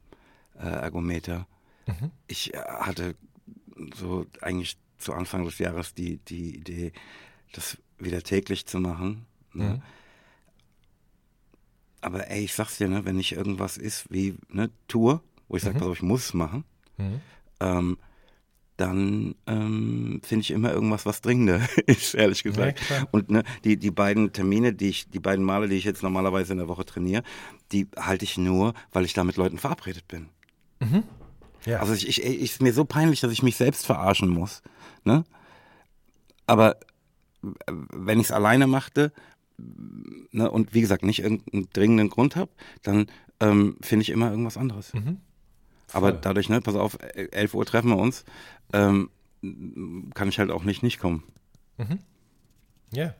äh, 0.58 0.66
Ergometer. 0.66 1.46
Mhm. 1.86 2.10
Ich 2.26 2.54
äh, 2.54 2.58
hatte 2.58 3.14
so 3.94 4.26
eigentlich 4.40 4.78
zu 4.98 5.12
Anfang 5.12 5.44
des 5.44 5.58
Jahres 5.58 5.94
die, 5.94 6.18
die 6.18 6.56
Idee, 6.56 6.92
das 7.52 7.78
wieder 7.98 8.22
täglich 8.22 8.66
zu 8.66 8.78
machen. 8.78 9.26
Ne? 9.52 9.64
Mhm. 9.64 9.82
Aber 12.00 12.30
ey, 12.30 12.44
ich 12.44 12.54
sag's 12.54 12.78
dir, 12.78 12.88
ne, 12.88 13.04
wenn 13.04 13.16
nicht 13.16 13.32
irgendwas 13.32 13.76
ist 13.76 14.10
wie 14.10 14.36
eine 14.50 14.70
Tour, 14.88 15.22
wo 15.48 15.56
ich 15.56 15.62
sage, 15.62 15.76
mhm. 15.76 15.80
pass 15.80 15.88
auf, 15.88 15.96
ich 15.96 16.02
muss 16.02 16.34
machen, 16.34 16.64
mhm. 16.96 17.20
ähm, 17.60 17.98
dann 18.76 19.34
ähm, 19.46 20.22
finde 20.24 20.42
ich 20.42 20.50
immer 20.52 20.72
irgendwas, 20.72 21.04
was 21.04 21.20
dringender 21.20 21.60
ist, 21.86 22.14
ehrlich 22.14 22.42
gesagt. 22.42 22.80
Ja, 22.88 23.06
und 23.10 23.30
ne, 23.30 23.42
die, 23.64 23.76
die 23.76 23.90
beiden 23.90 24.32
Termine, 24.32 24.72
die 24.72 24.88
ich, 24.88 25.10
die 25.10 25.20
beiden 25.20 25.44
Male, 25.44 25.68
die 25.68 25.76
ich 25.76 25.84
jetzt 25.84 26.02
normalerweise 26.02 26.52
in 26.52 26.58
der 26.58 26.68
Woche 26.68 26.86
trainiere, 26.86 27.22
die 27.72 27.88
halte 27.98 28.24
ich 28.24 28.38
nur, 28.38 28.72
weil 28.92 29.04
ich 29.04 29.12
da 29.12 29.22
mit 29.22 29.36
Leuten 29.36 29.58
verabredet 29.58 30.08
bin. 30.08 30.30
Mhm. 30.78 31.02
Ja. 31.66 31.80
Also 31.80 31.92
ich, 31.92 32.08
ich, 32.08 32.24
ich, 32.24 32.40
ist 32.40 32.62
mir 32.62 32.72
so 32.72 32.86
peinlich, 32.86 33.20
dass 33.20 33.32
ich 33.32 33.42
mich 33.42 33.56
selbst 33.56 33.84
verarschen 33.84 34.30
muss. 34.30 34.62
Ne? 35.04 35.24
Aber 36.46 36.78
wenn 37.42 38.20
ich 38.20 38.26
es 38.26 38.32
alleine 38.32 38.66
machte, 38.66 39.12
ne, 40.32 40.50
und 40.50 40.74
wie 40.74 40.80
gesagt, 40.80 41.04
nicht 41.04 41.22
irgendeinen 41.22 41.68
dringenden 41.72 42.10
Grund 42.10 42.36
habe, 42.36 42.50
dann 42.82 43.06
ähm, 43.40 43.76
finde 43.80 44.02
ich 44.02 44.10
immer 44.10 44.30
irgendwas 44.30 44.56
anderes. 44.56 44.94
Mhm. 44.94 45.18
Aber 45.92 46.12
dadurch, 46.12 46.48
ne, 46.48 46.60
pass 46.60 46.76
auf, 46.76 46.98
11 47.00 47.54
Uhr 47.54 47.66
treffen 47.66 47.90
wir 47.90 47.98
uns, 47.98 48.24
ähm, 48.72 49.10
kann 50.14 50.28
ich 50.28 50.38
halt 50.38 50.50
auch 50.50 50.64
nicht 50.64 50.82
nicht 50.82 50.98
kommen. 50.98 51.24
Mhm. 51.78 51.98
Ja. 52.92 53.14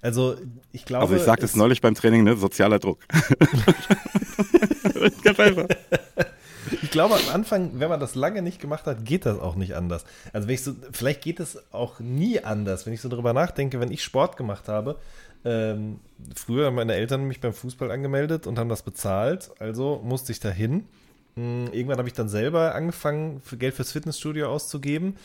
Also 0.00 0.36
ich 0.72 0.84
glaube. 0.84 1.02
Also 1.02 1.16
ich 1.16 1.22
sagte 1.22 1.44
es 1.44 1.56
neulich 1.56 1.80
beim 1.80 1.94
Training, 1.94 2.24
ne? 2.24 2.36
Sozialer 2.36 2.78
Druck. 2.78 3.00
Ganz 5.22 5.40
einfach. 5.40 5.66
Ich 6.82 6.90
glaube, 6.90 7.14
am 7.14 7.34
Anfang, 7.34 7.70
wenn 7.74 7.88
man 7.88 8.00
das 8.00 8.14
lange 8.14 8.42
nicht 8.42 8.60
gemacht 8.60 8.86
hat, 8.86 9.04
geht 9.04 9.26
das 9.26 9.38
auch 9.38 9.54
nicht 9.54 9.74
anders. 9.74 10.04
Also 10.32 10.48
wenn 10.48 10.54
ich 10.54 10.62
so, 10.62 10.74
vielleicht 10.92 11.22
geht 11.22 11.40
es 11.40 11.62
auch 11.72 12.00
nie 12.00 12.42
anders, 12.42 12.86
wenn 12.86 12.92
ich 12.92 13.00
so 13.00 13.08
darüber 13.08 13.32
nachdenke, 13.32 13.80
wenn 13.80 13.90
ich 13.90 14.02
Sport 14.02 14.36
gemacht 14.36 14.68
habe. 14.68 14.98
Ähm, 15.44 16.00
früher 16.34 16.66
haben 16.66 16.74
meine 16.74 16.94
Eltern 16.94 17.24
mich 17.24 17.40
beim 17.40 17.52
Fußball 17.52 17.90
angemeldet 17.90 18.46
und 18.46 18.58
haben 18.58 18.68
das 18.68 18.82
bezahlt, 18.82 19.50
also 19.60 20.00
musste 20.02 20.32
ich 20.32 20.40
da 20.40 20.50
hin. 20.50 20.86
Hm, 21.36 21.68
irgendwann 21.72 21.98
habe 21.98 22.08
ich 22.08 22.14
dann 22.14 22.28
selber 22.28 22.74
angefangen, 22.74 23.42
Geld 23.58 23.74
fürs 23.74 23.92
Fitnessstudio 23.92 24.48
auszugeben. 24.48 25.16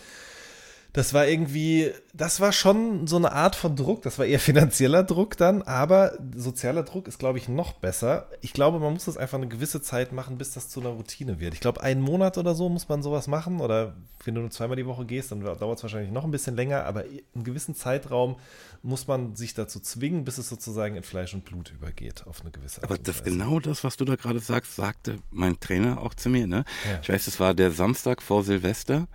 Das 0.93 1.13
war 1.13 1.25
irgendwie, 1.25 1.91
das 2.13 2.41
war 2.41 2.51
schon 2.51 3.08
so 3.08 3.15
eine 3.15 3.32
Art 3.32 3.56
von 3.56 3.77
Druck. 3.77 4.01
Das 4.01 4.19
war 4.19 4.25
eher 4.25 4.39
finanzieller 4.39 5.04
Druck 5.04 5.38
dann, 5.38 5.62
aber 5.62 6.17
sozialer 6.36 6.84
Druck 6.84 7.08
ist, 7.08 7.17
glaube 7.17 7.38
ich, 7.38 7.47
noch 7.47 7.73
besser. 7.73 8.27
Ich 8.41 8.51
glaube, 8.51 8.80
man 8.80 8.91
muss 8.91 9.06
das 9.06 9.15
einfach 9.15 9.38
eine 9.38 9.47
gewisse 9.47 9.82
Zeit 9.82 10.12
machen, 10.12 10.38
bis 10.38 10.51
das 10.54 10.67
zu 10.67 10.82
einer 10.82 10.89
Routine 10.89 11.39
wird. 11.39 11.54
Ich 11.54 11.62
glaube, 11.62 11.82
einen 11.82 12.01
Monat 12.01 12.38
oder 12.38 12.56
so 12.56 12.67
muss 12.67 12.89
man 12.89 13.04
sowas 13.04 13.27
machen. 13.27 13.62
Oder 13.62 13.95
wenn 14.25 14.36
du 14.36 14.41
nur 14.41 14.51
zweimal 14.51 14.75
die 14.75 14.86
Woche 14.86 15.06
gehst, 15.06 15.32
dann 15.32 15.41
dauert 15.41 15.77
es 15.77 15.84
wahrscheinlich 15.84 16.12
noch 16.12 16.25
ein 16.25 16.32
bisschen 16.32 16.58
länger. 16.58 16.84
Aber 16.84 17.01
einen 17.01 17.43
gewissen 17.45 17.73
Zeitraum 17.73 18.36
muss 18.84 19.08
man 19.08 19.38
sich 19.38 19.54
dazu 19.54 19.80
zwingen, 19.80 20.25
bis 20.25 20.38
es 20.39 20.49
sozusagen 20.49 20.97
in 20.97 21.04
Fleisch 21.04 21.34
und 21.34 21.45
Blut 21.45 21.71
übergeht, 21.71 22.27
auf 22.27 22.41
eine 22.41 22.51
gewisse 22.51 22.84
Art 22.84 22.91
Aber 22.91 22.97
das 22.97 23.23
genau 23.23 23.62
das, 23.62 23.86
was 23.86 23.95
du 23.95 24.04
da 24.04 24.17
gerade 24.17 24.39
sagst, 24.39 24.75
sagte 24.75 25.19
mein 25.30 25.58
Trainer 25.62 26.01
auch 26.01 26.15
zu 26.15 26.30
mir. 26.30 26.47
Ne? 26.47 26.65
Ja. 26.86 26.99
Ich 27.01 27.08
weiß, 27.08 27.27
es 27.27 27.39
war 27.39 27.54
der 27.54 27.71
Samstag 27.71 28.21
vor 28.21 28.43
Silvester. 28.43 29.08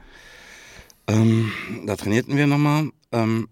Ähm, 1.09 1.53
da 1.87 1.97
trainierten 1.97 2.37
wir 2.37 2.47
nochmal. 2.47 2.90
Ähm, 3.12 3.49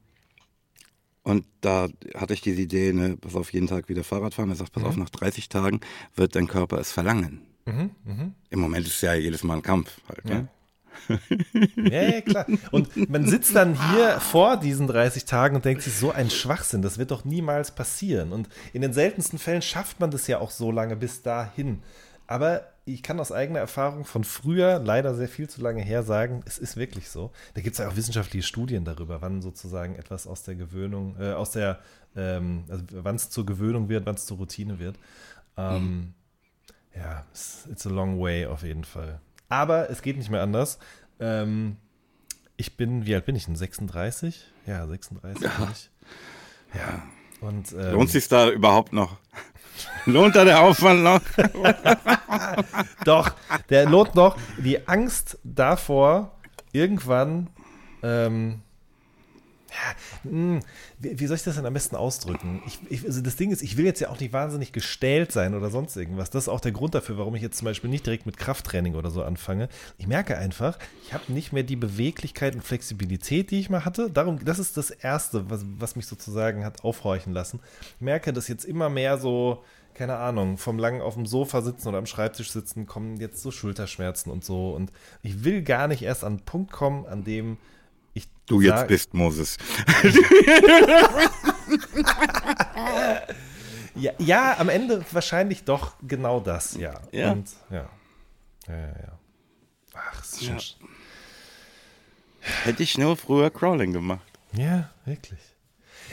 Und 1.22 1.46
da 1.62 1.88
hatte 2.14 2.34
ich 2.34 2.42
diese 2.42 2.60
Idee, 2.60 2.92
ne, 2.92 3.16
pass 3.16 3.34
auf, 3.34 3.52
jeden 3.52 3.66
Tag 3.66 3.88
wieder 3.88 4.04
Fahrrad 4.04 4.34
fahren. 4.34 4.50
Er 4.50 4.56
sagt, 4.56 4.72
pass 4.72 4.82
mhm. 4.82 4.88
auf, 4.90 4.96
nach 4.98 5.10
30 5.10 5.48
Tagen 5.48 5.80
wird 6.14 6.36
dein 6.36 6.46
Körper 6.48 6.78
es 6.78 6.92
verlangen. 6.92 7.40
Mhm, 7.64 7.90
mh. 8.04 8.30
Im 8.50 8.60
Moment 8.60 8.86
ist 8.86 8.96
es 8.96 9.00
ja 9.00 9.14
jedes 9.14 9.42
Mal 9.42 9.56
ein 9.56 9.62
Kampf 9.62 10.00
halt. 10.06 10.24
Ne? 10.26 10.48
Ja, 11.76 12.02
ja, 12.02 12.20
klar. 12.20 12.46
Und 12.70 13.10
man 13.10 13.26
sitzt 13.26 13.56
dann 13.56 13.74
hier 13.90 14.20
vor 14.20 14.58
diesen 14.58 14.86
30 14.86 15.24
Tagen 15.24 15.56
und 15.56 15.64
denkt 15.64 15.82
sich, 15.82 15.94
so 15.94 16.12
ein 16.12 16.30
Schwachsinn, 16.30 16.82
das 16.82 16.98
wird 16.98 17.10
doch 17.10 17.24
niemals 17.24 17.74
passieren. 17.74 18.32
Und 18.32 18.48
in 18.72 18.82
den 18.82 18.92
seltensten 18.92 19.38
Fällen 19.38 19.62
schafft 19.62 20.00
man 20.00 20.10
das 20.10 20.26
ja 20.26 20.38
auch 20.38 20.50
so 20.50 20.70
lange 20.70 20.94
bis 20.94 21.22
dahin. 21.22 21.82
Aber 22.26 22.73
ich 22.86 23.02
kann 23.02 23.18
aus 23.18 23.32
eigener 23.32 23.60
Erfahrung 23.60 24.04
von 24.04 24.24
früher, 24.24 24.78
leider 24.78 25.14
sehr 25.14 25.28
viel 25.28 25.48
zu 25.48 25.62
lange 25.62 25.82
her, 25.82 26.02
sagen, 26.02 26.42
es 26.44 26.58
ist 26.58 26.76
wirklich 26.76 27.08
so. 27.08 27.32
Da 27.54 27.62
gibt 27.62 27.74
es 27.74 27.78
ja 27.78 27.88
auch 27.88 27.96
wissenschaftliche 27.96 28.46
Studien 28.46 28.84
darüber, 28.84 29.22
wann 29.22 29.40
sozusagen 29.40 29.96
etwas 29.96 30.26
aus 30.26 30.42
der 30.42 30.54
Gewöhnung, 30.54 31.16
äh, 31.18 31.32
aus 31.32 31.52
der, 31.52 31.78
ähm, 32.14 32.64
also 32.68 32.84
wann 32.90 33.16
es 33.16 33.30
zur 33.30 33.46
Gewöhnung 33.46 33.88
wird, 33.88 34.04
wann 34.04 34.16
es 34.16 34.26
zur 34.26 34.36
Routine 34.36 34.78
wird. 34.78 34.98
Ähm, 35.56 35.82
mhm. 35.84 36.14
Ja, 36.94 37.24
it's 37.70 37.86
a 37.86 37.90
long 37.90 38.20
way 38.20 38.46
auf 38.46 38.62
jeden 38.62 38.84
Fall. 38.84 39.20
Aber 39.48 39.88
es 39.90 40.02
geht 40.02 40.16
nicht 40.18 40.30
mehr 40.30 40.42
anders. 40.42 40.78
Ähm, 41.20 41.76
ich 42.56 42.76
bin, 42.76 43.06
wie 43.06 43.14
alt 43.14 43.24
bin 43.24 43.34
ich 43.34 43.46
denn? 43.46 43.56
36? 43.56 44.44
Ja, 44.66 44.86
36. 44.86 45.42
Ja. 45.42 46.80
ja. 46.80 47.02
Und, 47.40 47.72
ähm, 47.72 47.92
Lohnt 47.92 48.10
sich 48.10 48.28
da 48.28 48.50
überhaupt 48.50 48.92
noch? 48.92 49.18
Lohnt 50.06 50.36
da 50.36 50.44
der 50.44 50.60
Aufwand 50.60 51.02
noch? 51.02 51.20
Doch, 53.04 53.32
der 53.70 53.88
lohnt 53.88 54.14
noch. 54.14 54.36
Die 54.58 54.86
Angst 54.86 55.38
davor, 55.44 56.32
irgendwann 56.72 57.48
ähm, 58.02 58.32
hm, 58.32 58.62
wie, 60.24 60.60
wie, 60.98 61.26
soll 61.26 61.36
ich 61.36 61.42
das 61.42 61.56
denn 61.56 61.66
am 61.66 61.74
besten 61.74 61.96
ausdrücken? 61.96 62.62
Ich, 62.66 62.78
ich, 62.88 63.04
also 63.04 63.20
das 63.20 63.36
Ding 63.36 63.50
ist, 63.50 63.62
ich 63.62 63.76
will 63.76 63.84
jetzt 63.84 64.00
ja 64.00 64.08
auch 64.10 64.18
nicht 64.18 64.32
wahnsinnig 64.32 64.72
gestählt 64.72 65.32
sein 65.32 65.54
oder 65.54 65.70
sonst 65.70 65.96
irgendwas. 65.96 66.30
Das 66.30 66.44
ist 66.44 66.48
auch 66.48 66.60
der 66.60 66.72
Grund 66.72 66.94
dafür, 66.94 67.18
warum 67.18 67.34
ich 67.34 67.42
jetzt 67.42 67.58
zum 67.58 67.66
Beispiel 67.66 67.90
nicht 67.90 68.06
direkt 68.06 68.26
mit 68.26 68.36
Krafttraining 68.36 68.94
oder 68.94 69.10
so 69.10 69.22
anfange. 69.22 69.68
Ich 69.98 70.06
merke 70.06 70.38
einfach, 70.38 70.78
ich 71.04 71.12
habe 71.12 71.32
nicht 71.32 71.52
mehr 71.52 71.62
die 71.62 71.76
Beweglichkeit 71.76 72.54
und 72.54 72.62
Flexibilität, 72.62 73.50
die 73.50 73.60
ich 73.60 73.70
mal 73.70 73.84
hatte. 73.84 74.10
Darum, 74.10 74.44
das 74.44 74.58
ist 74.58 74.76
das 74.76 74.90
Erste, 74.90 75.50
was, 75.50 75.64
was 75.78 75.96
mich 75.96 76.06
sozusagen 76.06 76.64
hat 76.64 76.84
aufhorchen 76.84 77.32
lassen. 77.32 77.60
Ich 77.96 78.00
merke, 78.00 78.32
dass 78.32 78.48
jetzt 78.48 78.64
immer 78.64 78.88
mehr 78.88 79.18
so 79.18 79.62
keine 79.94 80.16
Ahnung, 80.16 80.58
vom 80.58 80.78
langen 80.78 81.00
auf 81.00 81.14
dem 81.14 81.24
Sofa 81.24 81.62
sitzen 81.62 81.88
oder 81.88 81.98
am 81.98 82.06
Schreibtisch 82.06 82.50
sitzen, 82.50 82.86
kommen 82.86 83.16
jetzt 83.16 83.40
so 83.40 83.52
Schulterschmerzen 83.52 84.30
und 84.30 84.44
so. 84.44 84.74
Und 84.74 84.92
ich 85.22 85.44
will 85.44 85.62
gar 85.62 85.86
nicht 85.88 86.02
erst 86.02 86.24
an 86.24 86.34
einen 86.34 86.44
Punkt 86.44 86.72
kommen, 86.72 87.06
an 87.06 87.22
dem 87.22 87.58
ich 88.14 88.28
du 88.46 88.60
jetzt 88.60 88.78
sag, 88.78 88.88
bist 88.88 89.14
Moses. 89.14 89.58
ja, 93.94 94.12
ja, 94.18 94.56
am 94.58 94.68
Ende 94.68 95.04
wahrscheinlich 95.12 95.64
doch 95.64 95.94
genau 96.02 96.40
das, 96.40 96.76
ja. 96.76 97.00
Ja. 97.12 97.32
Und, 97.32 97.50
ja. 97.70 97.88
Ja, 98.68 98.74
ja, 98.74 98.86
ja. 98.86 99.18
Ach, 99.94 100.22
ist 100.22 100.44
schon. 100.44 100.56
Ja. 100.56 100.88
Hätte 102.64 102.82
ich 102.82 102.98
nur 102.98 103.16
früher 103.16 103.50
Crawling 103.50 103.92
gemacht. 103.92 104.20
Ja, 104.52 104.90
wirklich. 105.04 105.40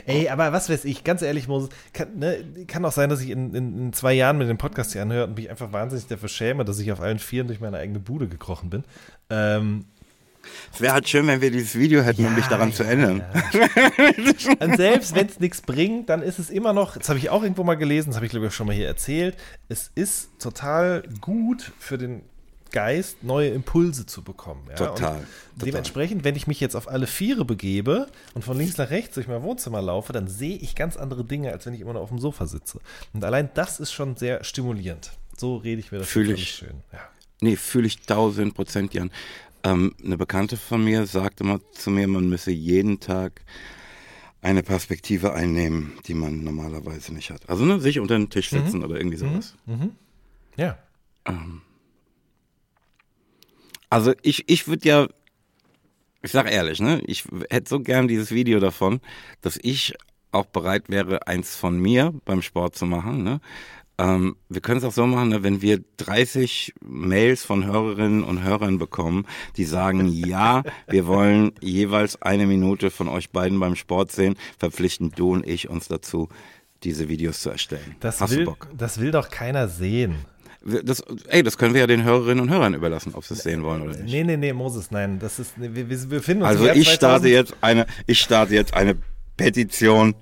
Ey, 0.06 0.30
aber 0.30 0.54
was 0.54 0.70
weiß 0.70 0.86
ich, 0.86 1.04
ganz 1.04 1.22
ehrlich, 1.22 1.48
Moses, 1.48 1.70
kann, 1.94 2.18
ne, 2.18 2.66
kann 2.68 2.86
auch 2.86 2.92
sein, 2.92 3.10
dass 3.10 3.22
ich 3.22 3.30
in, 3.30 3.54
in, 3.54 3.78
in, 3.78 3.94
zwei 3.94 4.14
Jahren 4.14 4.38
mit 4.38 4.50
dem 4.50 4.58
Podcast 4.58 4.94
hier 4.94 5.02
anhöre 5.02 5.28
und 5.28 5.36
mich 5.36 5.50
einfach 5.50 5.74
wahnsinnig 5.74 6.08
dafür 6.08 6.30
schäme, 6.30 6.64
dass 6.66 6.80
ich 6.80 6.92
auf 6.92 7.02
allen 7.02 7.20
Vieren 7.20 7.48
durch 7.48 7.60
meine 7.60 7.78
eigene 7.78 8.00
Bude 8.00 8.28
gekrochen 8.28 8.70
bin. 8.70 8.84
Ähm, 9.30 9.86
es 10.74 10.82
wäre 10.82 10.94
halt 10.94 11.08
schön, 11.08 11.28
wenn 11.28 11.42
wir 11.42 11.52
dieses 11.52 11.76
Video 11.76 12.02
hätten, 12.02 12.24
ja, 12.24 12.28
um 12.30 12.36
dich 12.36 12.48
daran 12.48 12.70
ja, 12.70 12.76
zu 12.76 12.84
erinnern. 12.84 13.24
Ja. 13.54 14.56
Und 14.60 14.78
selbst 14.78 15.16
wenn 15.16 15.28
es 15.28 15.40
nichts 15.40 15.62
bringt, 15.62 16.10
dann 16.10 16.22
ist 16.22 16.40
es 16.40 16.50
immer 16.50 16.74
noch, 16.74 16.98
das 16.98 17.10
habe 17.10 17.20
ich 17.20 17.30
auch 17.30 17.44
irgendwo 17.44 17.64
mal 17.64 17.76
gelesen, 17.76 18.10
das 18.10 18.16
habe 18.16 18.26
ich 18.26 18.32
glaube 18.32 18.48
ich 18.48 18.54
schon 18.54 18.68
mal 18.68 18.76
hier 18.76 18.88
erzählt, 18.88 19.38
es 19.70 19.92
ist 19.96 20.30
total 20.40 21.04
gut 21.22 21.72
für 21.80 21.98
den 21.98 22.24
Geist, 22.72 23.24
neue 23.24 23.50
Impulse 23.50 24.06
zu 24.06 24.24
bekommen. 24.24 24.64
Ja? 24.70 24.76
Total, 24.76 24.96
total. 24.96 25.26
Dementsprechend, 25.58 26.24
wenn 26.24 26.36
ich 26.36 26.48
mich 26.48 26.60
jetzt 26.60 26.76
auf 26.76 26.88
alle 26.88 27.06
Viere 27.06 27.44
begebe 27.44 28.08
und 28.34 28.44
von 28.44 28.58
links 28.58 28.78
nach 28.78 28.90
rechts 28.90 29.16
durch 29.16 29.28
mein 29.28 29.44
Wohnzimmer 29.44 29.82
laufe, 29.82 30.14
dann 30.14 30.28
sehe 30.28 30.56
ich 30.56 30.74
ganz 30.76 30.96
andere 30.96 31.26
Dinge, 31.26 31.52
als 31.52 31.66
wenn 31.66 31.74
ich 31.74 31.82
immer 31.82 31.94
noch 31.94 32.02
auf 32.02 32.10
dem 32.10 32.20
Sofa 32.20 32.46
sitze. 32.46 32.80
Und 33.14 33.24
allein 33.26 33.50
das 33.54 33.80
ist 33.80 33.92
schon 33.92 34.16
sehr 34.16 34.44
stimulierend. 34.44 35.12
So 35.38 35.58
rede 35.58 35.82
ich 35.82 35.92
mir 35.92 36.00
das 36.00 36.08
fühle 36.08 36.34
ich 36.34 36.50
schön. 36.50 36.82
Ja. 36.94 37.00
Nee, 37.42 37.56
fühle 37.56 37.88
ich 37.88 38.02
tausend 38.02 38.54
Prozent, 38.54 38.94
Jan. 38.94 39.12
Ähm, 39.64 39.94
eine 40.04 40.18
Bekannte 40.18 40.58
von 40.58 40.84
mir 40.84 41.06
sagte 41.06 41.44
immer 41.44 41.60
zu 41.74 41.92
mir, 41.92 42.08
man 42.08 42.30
müsse 42.30 42.52
jeden 42.52 43.00
Tag 43.00 43.44
eine 44.42 44.64
Perspektive 44.64 45.34
einnehmen, 45.34 45.94
die 46.08 46.16
man 46.16 46.44
normalerweise 46.44 47.14
nicht 47.14 47.30
hat. 47.30 47.48
Also 47.48 47.64
ne, 47.66 47.80
sich 47.80 48.00
unter 48.00 48.18
den 48.18 48.30
Tisch 48.30 48.50
setzen 48.50 48.80
mhm. 48.80 48.86
oder 48.86 48.98
irgendwie 48.98 49.18
sowas. 49.18 49.56
Mhm. 49.66 49.76
Mhm. 49.76 49.92
Ja. 50.58 50.80
Ähm, 51.26 51.62
also 53.90 54.14
ich, 54.24 54.50
ich 54.50 54.68
würde 54.68 54.88
ja, 54.88 55.08
ich 56.24 56.32
sag 56.32 56.52
ehrlich, 56.52 56.80
ne, 56.80 57.02
ich 57.06 57.26
hätte 57.50 57.70
so 57.70 57.80
gern 57.82 58.08
dieses 58.08 58.32
Video 58.32 58.60
davon, 58.60 59.00
dass 59.42 59.60
ich 59.62 59.94
auch 60.32 60.46
bereit 60.46 60.90
wäre, 60.90 61.28
eins 61.28 61.56
von 61.56 61.78
mir 61.78 62.14
beim 62.26 62.42
Sport 62.42 62.76
zu 62.76 62.86
machen. 62.86 63.24
Ne? 63.24 63.42
Ähm, 63.98 64.36
wir 64.50 64.62
können 64.62 64.80
es 64.80 64.84
auch 64.84 64.92
so 64.92 65.06
machen, 65.06 65.30
ne, 65.30 65.44
wenn 65.44 65.62
wir 65.62 65.80
30 65.98 66.74
Mails 66.82 67.44
von 67.44 67.66
Hörerinnen 67.66 68.24
und 68.24 68.44
Hörern 68.44 68.78
bekommen, 68.78 69.26
die 69.58 69.66
sagen, 69.66 70.08
ja, 70.12 70.64
wir 70.88 71.08
wollen 71.08 71.52
jeweils 71.62 72.22
eine 72.22 72.48
Minute 72.48 72.90
von 72.90 73.08
euch 73.08 73.32
beiden 73.32 73.60
beim 73.60 73.76
Sport 73.76 74.12
sehen, 74.12 74.36
verpflichten 74.58 75.12
du 75.16 75.34
und 75.34 75.48
ich 75.48 75.70
uns 75.70 75.88
dazu, 75.88 76.30
diese 76.84 77.10
Videos 77.10 77.42
zu 77.42 77.50
erstellen. 77.50 77.96
Das, 78.00 78.22
Hast 78.22 78.32
will, 78.32 78.40
du 78.40 78.46
Bock? 78.46 78.68
das 78.76 79.00
will 79.00 79.12
doch 79.12 79.30
keiner 79.30 79.68
sehen. 79.68 80.16
Das, 80.64 81.04
ey, 81.28 81.42
das 81.42 81.58
können 81.58 81.74
wir 81.74 81.82
ja 81.82 81.88
den 81.88 82.04
Hörerinnen 82.04 82.40
und 82.40 82.50
Hörern 82.52 82.76
überlassen, 82.76 83.16
ob 83.16 83.26
sie 83.26 83.34
es 83.34 83.42
sehen 83.42 83.64
wollen 83.64 83.82
oder 83.82 83.98
nicht. 83.98 84.14
Nee, 84.14 84.24
nee, 84.24 84.38
nee, 84.38 84.54
Moses, 84.54 84.92
nein. 84.92 85.18
Das 85.18 85.40
ist, 85.40 85.54
wir, 85.58 85.90
wir 85.90 86.22
finden 86.22 86.44
uns 86.44 86.52
Also 86.52 86.70
ich 86.70 86.92
starte 86.92 87.30
jetzt 87.30 87.56
eine, 87.62 87.88
ich 88.06 88.20
starte 88.20 88.54
jetzt 88.54 88.76
eine 88.76 88.96
Petition. 89.38 90.14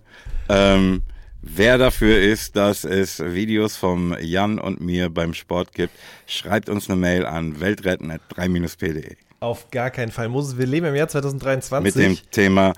Ähm, 0.47 1.01
Wer 1.41 1.77
dafür 1.77 2.21
ist, 2.21 2.57
dass 2.57 2.83
es 2.83 3.19
Videos 3.19 3.77
vom 3.77 4.15
Jan 4.19 4.59
und 4.59 4.81
mir 4.81 5.09
beim 5.09 5.33
Sport 5.33 5.73
gibt, 5.73 5.93
schreibt 6.27 6.67
uns 6.67 6.89
eine 6.89 6.99
Mail 6.99 7.25
an 7.25 7.61
weltretten.3-pde. 7.61 9.15
Auf 9.39 9.71
gar 9.71 9.89
keinen 9.89 10.11
Fall. 10.11 10.27
Moses, 10.27 10.57
wir 10.57 10.65
leben 10.65 10.87
im 10.87 10.95
Jahr 10.95 11.07
2023. 11.07 11.95
Mit 11.95 11.95
dem 11.95 12.17
Thema 12.31 12.73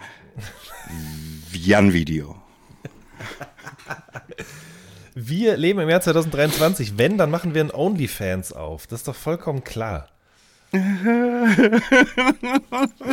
Jan-Video. 1.52 2.36
wir 5.16 5.58
leben 5.58 5.80
im 5.80 5.90
Jahr 5.90 6.02
2023. 6.02 7.00
Wenn, 7.00 7.18
dann 7.18 7.32
machen 7.32 7.56
wir 7.56 7.64
ein 7.64 7.72
OnlyFans 7.72 8.54
auf. 8.54 8.86
Das 8.86 9.00
ist 9.00 9.08
doch 9.08 9.16
vollkommen 9.16 9.64
klar. 9.64 10.08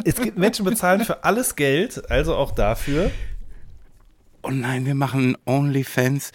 es 0.04 0.16
gibt 0.16 0.36
Menschen 0.38 0.64
bezahlen 0.66 1.04
für 1.04 1.24
alles 1.24 1.56
Geld, 1.56 2.08
also 2.10 2.36
auch 2.36 2.52
dafür 2.52 3.10
oh 4.48 4.52
nein, 4.52 4.86
wir 4.86 4.94
machen 4.94 5.36
OnlyFans, 5.44 6.32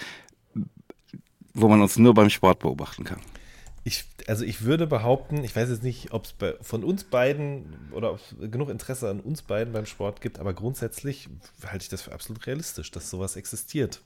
wo 1.53 1.67
man 1.67 1.81
uns 1.81 1.97
nur 1.97 2.13
beim 2.13 2.29
Sport 2.29 2.59
beobachten 2.59 3.03
kann. 3.03 3.19
Ich, 3.83 4.05
also 4.27 4.45
ich 4.45 4.63
würde 4.63 4.87
behaupten, 4.87 5.43
ich 5.43 5.55
weiß 5.55 5.69
jetzt 5.69 5.83
nicht, 5.83 6.13
ob 6.13 6.25
es 6.25 6.35
von 6.61 6.83
uns 6.83 7.03
beiden 7.03 7.91
oder 7.91 8.11
ob 8.11 8.19
es 8.19 8.51
genug 8.51 8.69
Interesse 8.69 9.09
an 9.09 9.19
uns 9.19 9.41
beiden 9.41 9.73
beim 9.73 9.85
Sport 9.85 10.21
gibt, 10.21 10.39
aber 10.39 10.53
grundsätzlich 10.53 11.27
halte 11.65 11.83
ich 11.83 11.89
das 11.89 12.03
für 12.03 12.13
absolut 12.13 12.47
realistisch, 12.47 12.91
dass 12.91 13.09
sowas 13.09 13.35
existiert. 13.35 14.01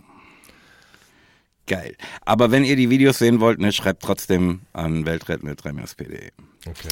Geil. 1.67 1.96
Aber 2.22 2.50
wenn 2.50 2.63
ihr 2.63 2.78
die 2.78 2.89
Videos 2.89 3.20
sehen 3.20 3.39
wollt, 3.39 3.60
ne, 3.60 3.72
schreibt 3.72 4.02
trotzdem 4.02 4.62
an 4.74 5.06
weltretten.3-pde. 5.06 6.32
Okay. 6.65 6.89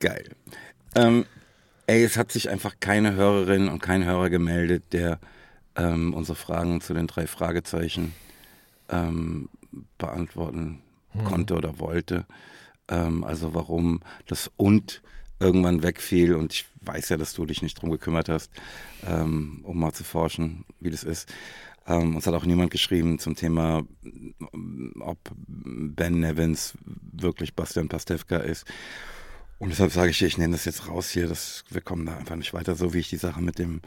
Geil. 0.00 0.30
Ähm, 0.96 1.26
ey, 1.86 2.02
es 2.02 2.16
hat 2.16 2.32
sich 2.32 2.48
einfach 2.48 2.76
keine 2.80 3.12
Hörerin 3.12 3.68
und 3.68 3.80
kein 3.80 4.04
Hörer 4.04 4.30
gemeldet, 4.30 4.84
der 4.92 5.20
ähm, 5.76 6.14
unsere 6.14 6.36
Fragen 6.36 6.80
zu 6.80 6.94
den 6.94 7.06
drei 7.06 7.26
Fragezeichen 7.26 8.14
ähm, 8.88 9.48
beantworten 9.98 10.82
hm. 11.12 11.24
konnte 11.24 11.54
oder 11.54 11.78
wollte. 11.78 12.26
Ähm, 12.88 13.24
also 13.24 13.54
warum 13.54 14.00
das 14.26 14.50
und 14.56 15.02
irgendwann 15.38 15.82
wegfiel 15.82 16.34
und 16.34 16.52
ich 16.52 16.66
weiß 16.82 17.08
ja, 17.08 17.16
dass 17.16 17.32
du 17.32 17.46
dich 17.46 17.62
nicht 17.62 17.80
drum 17.80 17.90
gekümmert 17.90 18.28
hast, 18.28 18.50
ähm, 19.06 19.60
um 19.62 19.78
mal 19.78 19.92
zu 19.92 20.04
forschen, 20.04 20.64
wie 20.80 20.90
das 20.90 21.02
ist. 21.02 21.32
Ähm, 21.86 22.14
uns 22.14 22.26
hat 22.26 22.34
auch 22.34 22.44
niemand 22.44 22.70
geschrieben 22.70 23.18
zum 23.18 23.34
Thema, 23.34 23.82
ob 25.00 25.18
Ben 25.46 26.20
Nevins 26.20 26.74
wirklich 26.84 27.54
Bastian 27.54 27.88
Pastewka 27.88 28.36
ist. 28.36 28.66
Und 29.60 29.68
deshalb 29.68 29.92
sage 29.92 30.10
ich 30.10 30.22
ich 30.22 30.38
nehme 30.38 30.52
das 30.52 30.64
jetzt 30.64 30.88
raus 30.88 31.10
hier, 31.10 31.28
dass 31.28 31.64
wir 31.68 31.82
kommen 31.82 32.06
da 32.06 32.16
einfach 32.16 32.34
nicht 32.34 32.54
weiter, 32.54 32.74
so 32.74 32.94
wie 32.94 32.98
ich 32.98 33.10
die 33.10 33.18
Sache 33.18 33.42
mit 33.42 33.58
dem 33.58 33.82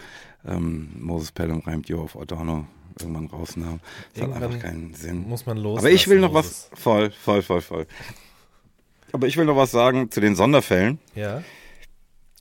ähm, 0.45 0.89
Moses 0.99 1.32
Pelham 1.32 1.61
reimt 1.61 1.89
You 1.89 1.97
of 1.97 2.15
Adorno 2.15 2.67
irgendwann 2.99 3.26
rausnahm. 3.26 3.80
Das 4.13 4.21
irgendwann 4.21 4.43
hat 4.43 4.51
einfach 4.51 4.67
keinen 4.67 4.93
Sinn. 4.93 5.28
Muss 5.28 5.47
man 5.47 5.57
los. 5.57 5.80
Aber 5.80 5.89
ich 5.89 6.07
will 6.07 6.19
noch 6.19 6.32
Moses. 6.32 6.69
was, 6.71 6.80
voll, 6.80 7.09
voll, 7.09 7.41
voll, 7.41 7.61
voll. 7.61 7.88
Aber 9.13 9.26
ich 9.26 9.36
will 9.36 9.45
noch 9.45 9.55
was 9.55 9.71
sagen 9.71 10.11
zu 10.11 10.21
den 10.21 10.36
Sonderfällen, 10.36 10.99
ja. 11.15 11.43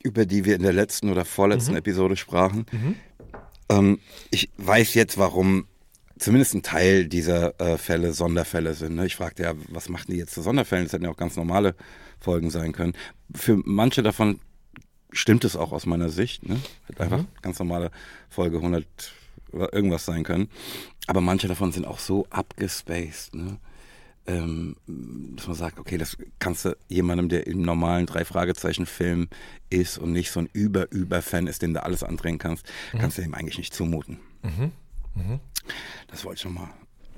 über 0.03 0.27
die 0.27 0.45
wir 0.45 0.55
in 0.55 0.61
der 0.61 0.73
letzten 0.73 1.09
oder 1.09 1.25
vorletzten 1.25 1.71
mhm. 1.71 1.77
Episode 1.77 2.15
sprachen. 2.15 2.67
Mhm. 2.71 2.95
Ähm, 3.69 3.99
ich 4.29 4.51
weiß 4.57 4.93
jetzt, 4.93 5.17
warum 5.17 5.65
zumindest 6.19 6.53
ein 6.53 6.61
Teil 6.61 7.07
dieser 7.07 7.59
äh, 7.59 7.79
Fälle 7.79 8.13
Sonderfälle 8.13 8.75
sind. 8.75 8.95
Ne? 8.95 9.07
Ich 9.07 9.15
fragte 9.15 9.41
ja, 9.41 9.53
was 9.69 9.89
machen 9.89 10.11
die 10.11 10.17
jetzt 10.17 10.35
zu 10.35 10.43
Sonderfällen? 10.43 10.85
Das 10.85 10.93
hätten 10.93 11.05
ja 11.05 11.09
auch 11.09 11.17
ganz 11.17 11.35
normale 11.35 11.73
Folgen 12.23 12.49
sein 12.49 12.71
können. 12.71 12.93
Für 13.35 13.61
manche 13.63 14.01
davon 14.01 14.39
stimmt 15.11 15.43
es 15.45 15.55
auch 15.55 15.71
aus 15.71 15.85
meiner 15.85 16.09
Sicht. 16.09 16.47
Ne? 16.47 16.59
Hätte 16.87 17.03
einfach 17.03 17.19
mhm. 17.19 17.27
ganz 17.41 17.59
normale 17.59 17.91
Folge 18.29 18.57
100 18.57 18.85
oder 19.51 19.73
irgendwas 19.73 20.05
sein 20.05 20.23
können. 20.23 20.49
Aber 21.05 21.21
manche 21.21 21.47
davon 21.47 21.71
sind 21.71 21.85
auch 21.85 21.99
so 21.99 22.25
abgespaced. 22.31 23.35
Ne? 23.35 23.59
ähm, 24.25 24.75
dass 25.35 25.47
man 25.47 25.55
sagt, 25.55 25.79
okay, 25.79 25.97
das 25.97 26.17
kannst 26.39 26.65
du 26.65 26.77
jemandem, 26.87 27.29
der 27.29 27.47
im 27.47 27.61
normalen 27.61 28.05
Drei-Fragezeichen-Film 28.05 29.27
ist 29.69 29.97
und 29.97 30.13
nicht 30.13 30.31
so 30.31 30.39
ein 30.39 30.49
Über-Über-Fan 30.51 31.47
ist, 31.47 31.61
dem 31.61 31.73
du 31.73 31.83
alles 31.83 32.03
andrehen 32.03 32.37
kannst, 32.37 32.65
mhm. 32.93 32.99
kannst 32.99 33.17
du 33.17 33.21
ihm 33.21 33.33
eigentlich 33.33 33.57
nicht 33.57 33.73
zumuten. 33.73 34.19
Mhm. 34.41 34.71
Mhm. 35.15 35.39
Das 36.07 36.23
wollte 36.23 36.41
schon 36.41 36.53
mal 36.53 36.69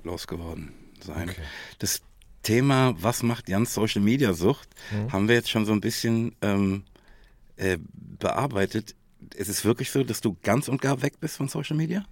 losgeworden 0.03 0.71
sein. 0.99 1.29
Okay. 1.29 1.41
Das 1.79 2.01
Thema, 2.45 2.95
was 2.97 3.23
macht 3.23 3.49
Jans 3.49 3.73
Social 3.73 4.01
Media 4.01 4.33
Sucht, 4.33 4.69
mhm. 4.91 5.11
haben 5.11 5.27
wir 5.27 5.35
jetzt 5.35 5.49
schon 5.49 5.65
so 5.65 5.73
ein 5.73 5.81
bisschen 5.81 6.35
ähm, 6.41 6.83
äh, 7.57 7.77
bearbeitet. 8.19 8.95
Ist 9.35 9.49
es 9.49 9.65
wirklich 9.65 9.91
so, 9.91 10.03
dass 10.03 10.21
du 10.21 10.37
ganz 10.43 10.67
und 10.67 10.81
gar 10.81 11.01
weg 11.01 11.19
bist 11.19 11.37
von 11.37 11.49
Social 11.49 11.75
Media? 11.75 12.05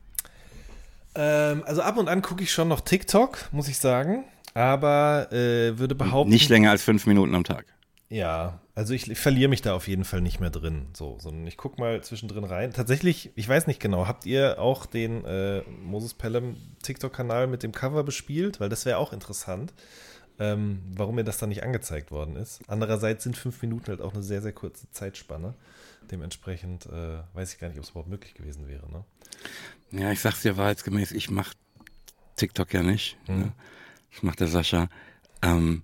Ähm, 1.15 1.63
also 1.65 1.81
ab 1.81 1.97
und 1.97 2.09
an 2.09 2.21
gucke 2.21 2.43
ich 2.43 2.51
schon 2.51 2.67
noch 2.67 2.81
TikTok, 2.81 3.49
muss 3.51 3.67
ich 3.67 3.77
sagen 3.77 4.25
aber 4.53 5.31
äh, 5.31 5.77
würde 5.77 5.95
behaupten. 5.95 6.31
Nicht 6.31 6.49
länger 6.49 6.71
als 6.71 6.84
fünf 6.84 7.05
Minuten 7.05 7.34
am 7.36 7.43
Tag. 7.43 7.65
Ja, 8.09 8.59
also 8.75 8.93
ich, 8.93 9.09
ich 9.09 9.17
verliere 9.17 9.49
mich 9.49 9.63
da 9.63 9.73
auf 9.73 9.88
jeden 9.88 10.03
Fall 10.03 10.21
nicht 10.21 10.39
mehr 10.39 10.51
drin, 10.51 10.88
so, 10.93 11.17
sondern 11.19 11.47
ich 11.47 11.57
gucke 11.57 11.81
mal 11.81 12.03
zwischendrin 12.03 12.43
rein. 12.43 12.71
Tatsächlich, 12.71 13.31
ich 13.36 13.49
weiß 13.49 13.65
nicht 13.65 13.79
genau, 13.79 14.07
habt 14.07 14.27
ihr 14.27 14.59
auch 14.59 14.86
den 14.86 15.25
äh, 15.25 15.61
Moses 15.81 16.13
Pelham 16.13 16.55
TikTok-Kanal 16.84 17.47
mit 17.47 17.63
dem 17.63 17.71
Cover 17.71 18.03
bespielt? 18.03 18.59
Weil 18.59 18.69
das 18.69 18.86
wäre 18.86 18.99
auch 18.99 19.13
interessant, 19.13 19.73
ähm, 20.39 20.81
warum 20.95 21.15
mir 21.15 21.23
das 21.23 21.38
dann 21.38 21.49
nicht 21.49 21.63
angezeigt 21.63 22.11
worden 22.11 22.36
ist. 22.36 22.61
Andererseits 22.67 23.23
sind 23.23 23.38
fünf 23.38 23.61
Minuten 23.61 23.88
halt 23.88 24.01
auch 24.01 24.13
eine 24.13 24.23
sehr, 24.23 24.41
sehr 24.41 24.53
kurze 24.53 24.89
Zeitspanne. 24.91 25.53
Dementsprechend 26.11 26.86
äh, 26.88 27.19
weiß 27.34 27.53
ich 27.53 27.59
gar 27.59 27.69
nicht, 27.69 27.77
ob 27.77 27.84
es 27.84 27.91
überhaupt 27.91 28.09
möglich 28.09 28.34
gewesen 28.34 28.67
wäre. 28.67 28.89
Ne? 28.91 29.03
Ja, 29.91 30.11
ich 30.11 30.19
sag's 30.19 30.41
dir 30.41 30.57
wahrheitsgemäß, 30.57 31.11
ich 31.11 31.29
mache 31.29 31.55
TikTok 32.36 32.73
ja 32.73 32.84
nicht. 32.84 33.17
Ne? 33.27 33.36
Mhm. 33.36 33.41
Ne? 33.41 33.51
Das 34.11 34.23
macht 34.23 34.39
der 34.39 34.47
Sascha. 34.47 34.89
Ähm, 35.41 35.84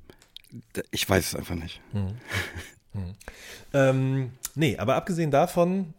ich 0.91 1.07
weiß 1.07 1.27
es 1.27 1.35
einfach 1.35 1.55
nicht. 1.55 1.81
Hm. 1.91 2.17
Hm. 2.93 3.13
Ähm, 3.73 4.31
nee, 4.55 4.77
aber 4.77 4.95
abgesehen 4.95 5.31
davon. 5.31 5.93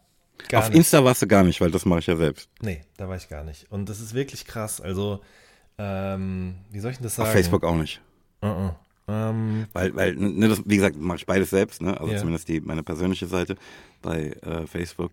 Auf 0.52 0.68
nicht. 0.68 0.78
Insta 0.78 1.04
warst 1.04 1.22
du 1.22 1.26
gar 1.26 1.44
nicht, 1.44 1.60
weil 1.60 1.70
das 1.70 1.84
mache 1.84 2.00
ich 2.00 2.06
ja 2.06 2.16
selbst. 2.16 2.48
Nee, 2.60 2.82
da 2.96 3.08
war 3.08 3.16
ich 3.16 3.28
gar 3.28 3.44
nicht. 3.44 3.70
Und 3.70 3.88
das 3.88 4.00
ist 4.00 4.14
wirklich 4.14 4.44
krass. 4.44 4.80
Also, 4.80 5.22
ähm, 5.78 6.56
wie 6.70 6.80
soll 6.80 6.90
ich 6.90 6.96
denn 6.96 7.04
das 7.04 7.14
sagen? 7.16 7.28
Auf 7.28 7.32
Facebook 7.32 7.62
auch 7.64 7.76
nicht. 7.76 8.00
Uh 8.42 8.46
-uh. 8.46 8.74
Ähm, 9.08 9.66
weil, 9.72 9.94
weil 9.96 10.14
ne, 10.14 10.48
das, 10.48 10.62
wie 10.64 10.76
gesagt, 10.76 10.96
mache 10.96 11.18
ich 11.18 11.26
beides 11.26 11.50
selbst, 11.50 11.82
ne? 11.82 11.98
Also 11.98 12.12
yeah. 12.12 12.20
zumindest 12.20 12.48
die, 12.48 12.60
meine 12.60 12.82
persönliche 12.82 13.26
Seite 13.26 13.56
bei 14.02 14.30
äh, 14.42 14.66
Facebook 14.66 15.12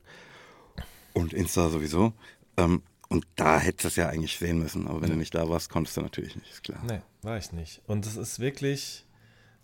und 1.14 1.34
Insta 1.34 1.70
sowieso. 1.70 2.14
Ähm, 2.58 2.84
und 3.10 3.26
da 3.36 3.60
hättest 3.60 3.84
du 3.84 3.88
es 3.88 3.96
ja 3.96 4.10
eigentlich 4.10 4.38
sehen 4.38 4.60
müssen. 4.60 4.88
Aber 4.88 5.02
wenn 5.02 5.10
du 5.10 5.16
nicht 5.16 5.34
da 5.34 5.50
warst, 5.50 5.70
konntest 5.70 5.98
du 5.98 6.02
natürlich 6.02 6.36
nicht, 6.36 6.52
ist 6.52 6.64
klar. 6.64 6.80
Nee, 6.88 7.00
war 7.22 7.38
ich 7.38 7.52
nicht. 7.54 7.82
Und 7.88 8.06
es 8.06 8.18
ist 8.18 8.40
wirklich 8.40 9.06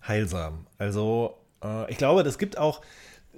heilsam. 0.08 0.66
Also, 0.78 1.38
äh, 1.64 1.92
ich 1.92 1.98
glaube, 1.98 2.22
es 2.22 2.38
gibt 2.38 2.58
auch 2.58 2.82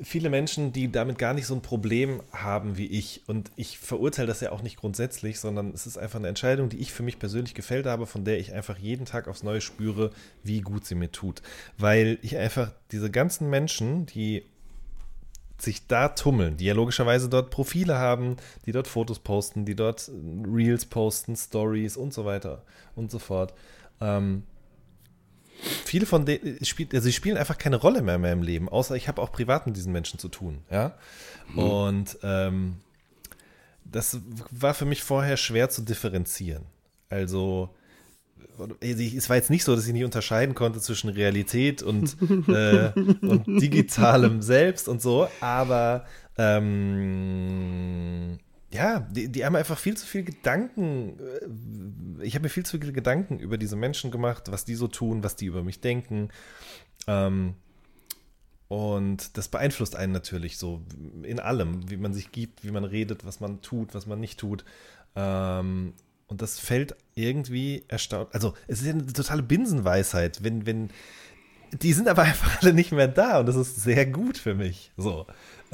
viele 0.02 0.30
Menschen, 0.30 0.74
die 0.74 0.92
damit 0.92 1.18
gar 1.18 1.34
nicht 1.34 1.46
so 1.46 1.56
ein 1.56 1.62
Problem 1.62 2.22
haben 2.32 2.78
wie 2.78 2.88
ich. 2.88 3.22
Und 3.28 3.52
ich 3.56 3.80
verurteile 3.80 4.28
das 4.28 4.42
ja 4.42 4.52
auch 4.52 4.62
nicht 4.62 4.78
grundsätzlich, 4.78 5.40
sondern 5.40 5.72
es 5.74 5.88
ist 5.88 5.98
einfach 5.98 6.20
eine 6.20 6.28
Entscheidung, 6.28 6.70
die 6.70 6.80
ich 6.80 6.92
für 6.92 7.04
mich 7.04 7.20
persönlich 7.20 7.54
gefällt 7.54 7.86
habe, 7.86 8.06
von 8.06 8.26
der 8.26 8.40
ich 8.40 8.54
einfach 8.54 8.78
jeden 8.78 9.06
Tag 9.06 9.28
aufs 9.28 9.44
Neue 9.44 9.62
spüre, 9.62 10.12
wie 10.44 10.62
gut 10.62 10.86
sie 10.86 10.96
mir 10.96 11.12
tut. 11.12 11.42
Weil 11.78 12.20
ich 12.22 12.38
einfach 12.38 12.72
diese 12.92 13.10
ganzen 13.10 13.50
Menschen, 13.50 14.06
die 14.06 14.44
sich 15.58 15.88
da 15.88 16.10
tummeln, 16.10 16.58
die 16.58 16.66
ja 16.66 16.74
logischerweise 16.74 17.30
dort 17.30 17.50
Profile 17.50 17.98
haben, 17.98 18.36
die 18.66 18.74
dort 18.74 18.88
Fotos 18.88 19.20
posten, 19.20 19.66
die 19.66 19.76
dort 19.76 20.12
Reels 20.46 20.86
posten, 20.86 21.36
Stories 21.38 21.96
und 21.96 22.14
so 22.14 22.26
weiter 22.26 22.64
und 22.96 23.10
so 23.10 23.20
fort. 23.20 23.54
Ähm, 24.02 24.44
viele 25.86 26.06
von 26.06 26.26
denen 26.26 26.64
spielt, 26.66 26.94
also 26.94 27.06
sie 27.06 27.14
spielen 27.14 27.38
einfach 27.38 27.58
keine 27.58 27.78
Rolle 27.78 28.02
mehr 28.02 28.16
in 28.16 28.22
meinem 28.22 28.44
Leben, 28.44 28.70
außer 28.70 28.96
ich 28.96 29.08
habe 29.08 29.22
auch 29.22 29.32
privat 29.32 29.66
mit 29.66 29.76
diesen 29.76 29.92
Menschen 29.92 30.20
zu 30.20 30.28
tun, 30.28 30.60
ja. 30.70 30.96
Mhm. 31.54 31.60
Und 31.60 32.18
ähm, 32.24 32.76
das 33.84 34.20
war 34.52 34.74
für 34.74 34.86
mich 34.86 35.04
vorher 35.04 35.38
schwer 35.38 35.70
zu 35.70 35.82
differenzieren. 35.82 36.64
Also 37.10 37.70
es 38.80 39.30
war 39.30 39.36
jetzt 39.36 39.50
nicht 39.50 39.64
so, 39.64 39.76
dass 39.76 39.86
ich 39.86 39.94
nicht 39.94 40.06
unterscheiden 40.06 40.56
konnte 40.56 40.80
zwischen 40.80 41.10
Realität 41.10 41.84
und, 41.84 42.16
äh, 42.48 42.92
und 42.96 43.46
digitalem 43.48 44.42
Selbst 44.42 44.88
und 44.88 45.02
so, 45.02 45.28
aber 45.42 46.06
ähm, 46.38 48.40
ja, 48.72 49.00
die, 49.00 49.30
die, 49.30 49.46
haben 49.46 49.56
einfach 49.56 49.78
viel 49.78 49.96
zu 49.96 50.06
viel 50.06 50.24
Gedanken. 50.24 51.20
Äh, 51.20 52.26
ich 52.26 52.36
habe 52.36 52.44
mir 52.44 52.50
viel 52.50 52.66
zu 52.66 52.80
viele 52.80 52.94
Gedanken 52.94 53.40
über 53.40 53.58
diese 53.58 53.76
Menschen 53.76 54.12
gemacht, 54.12 54.52
was 54.52 54.66
die 54.66 54.76
so 54.76 54.88
tun, 54.88 55.24
was 55.24 55.36
die 55.36 55.46
über 55.46 55.64
mich 55.64 55.82
denken. 55.82 56.30
Ähm, 57.08 57.56
und 58.68 59.38
das 59.38 59.48
beeinflusst 59.48 59.96
einen 59.96 60.12
natürlich 60.12 60.58
so 60.58 60.82
in 61.24 61.40
allem, 61.40 61.90
wie 61.90 61.98
man 61.98 62.14
sich 62.14 62.32
gibt, 62.32 62.64
wie 62.64 62.72
man 62.72 62.84
redet, 62.84 63.26
was 63.26 63.40
man 63.40 63.62
tut, 63.62 63.94
was 63.94 64.08
man 64.08 64.20
nicht 64.20 64.40
tut. 64.40 64.66
Ähm, 65.16 65.94
und 66.28 66.42
das 66.42 66.60
fällt 66.60 66.96
irgendwie 67.14 67.84
erstaunt. 67.88 68.34
Also, 68.34 68.56
es 68.68 68.80
ist 68.82 68.88
ja 68.88 68.94
eine 68.94 69.06
totale 69.06 69.44
Binsenweisheit, 69.44 70.44
wenn, 70.44 70.66
wenn. 70.66 70.90
Die 71.72 71.94
sind 71.94 72.08
aber 72.08 72.22
einfach 72.24 72.62
alle 72.62 72.74
nicht 72.74 72.92
mehr 72.92 73.08
da 73.08 73.40
und 73.40 73.46
das 73.46 73.56
ist 73.56 73.76
sehr 73.78 74.06
gut 74.06 74.38
für 74.38 74.56
mich. 74.56 74.92
So. 74.98 75.28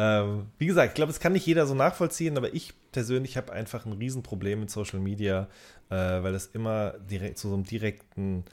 Ähm, 0.04 0.48
wie 0.58 0.66
gesagt, 0.66 0.88
ich 0.90 0.96
glaube, 0.96 1.12
es 1.12 1.20
kann 1.20 1.34
nicht 1.34 1.46
jeder 1.46 1.68
so 1.68 1.76
nachvollziehen, 1.76 2.36
aber 2.36 2.56
ich 2.56 2.74
persönlich 2.92 3.38
habe 3.38 3.54
einfach 3.54 3.86
ein 3.86 3.94
Riesenproblem 3.94 4.62
mit 4.62 4.72
Social 4.72 5.00
Media, 5.00 5.48
äh, 5.92 5.96
weil 5.96 6.34
es 6.34 6.48
immer 6.48 6.94
direkt 6.98 7.38
zu 7.38 7.50
so 7.50 7.54
einem 7.54 7.66
direkten 7.66 8.44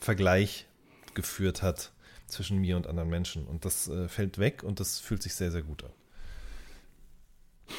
Vergleich 0.00 0.66
geführt 1.12 1.60
hat 1.60 1.92
zwischen 2.26 2.56
mir 2.56 2.78
und 2.78 2.86
anderen 2.86 3.10
Menschen. 3.10 3.44
Und 3.44 3.66
das 3.66 3.86
äh, 3.88 4.08
fällt 4.08 4.38
weg 4.38 4.62
und 4.62 4.80
das 4.80 4.98
fühlt 4.98 5.22
sich 5.22 5.34
sehr, 5.34 5.50
sehr 5.50 5.60
gut 5.60 5.84
an. 5.84 5.90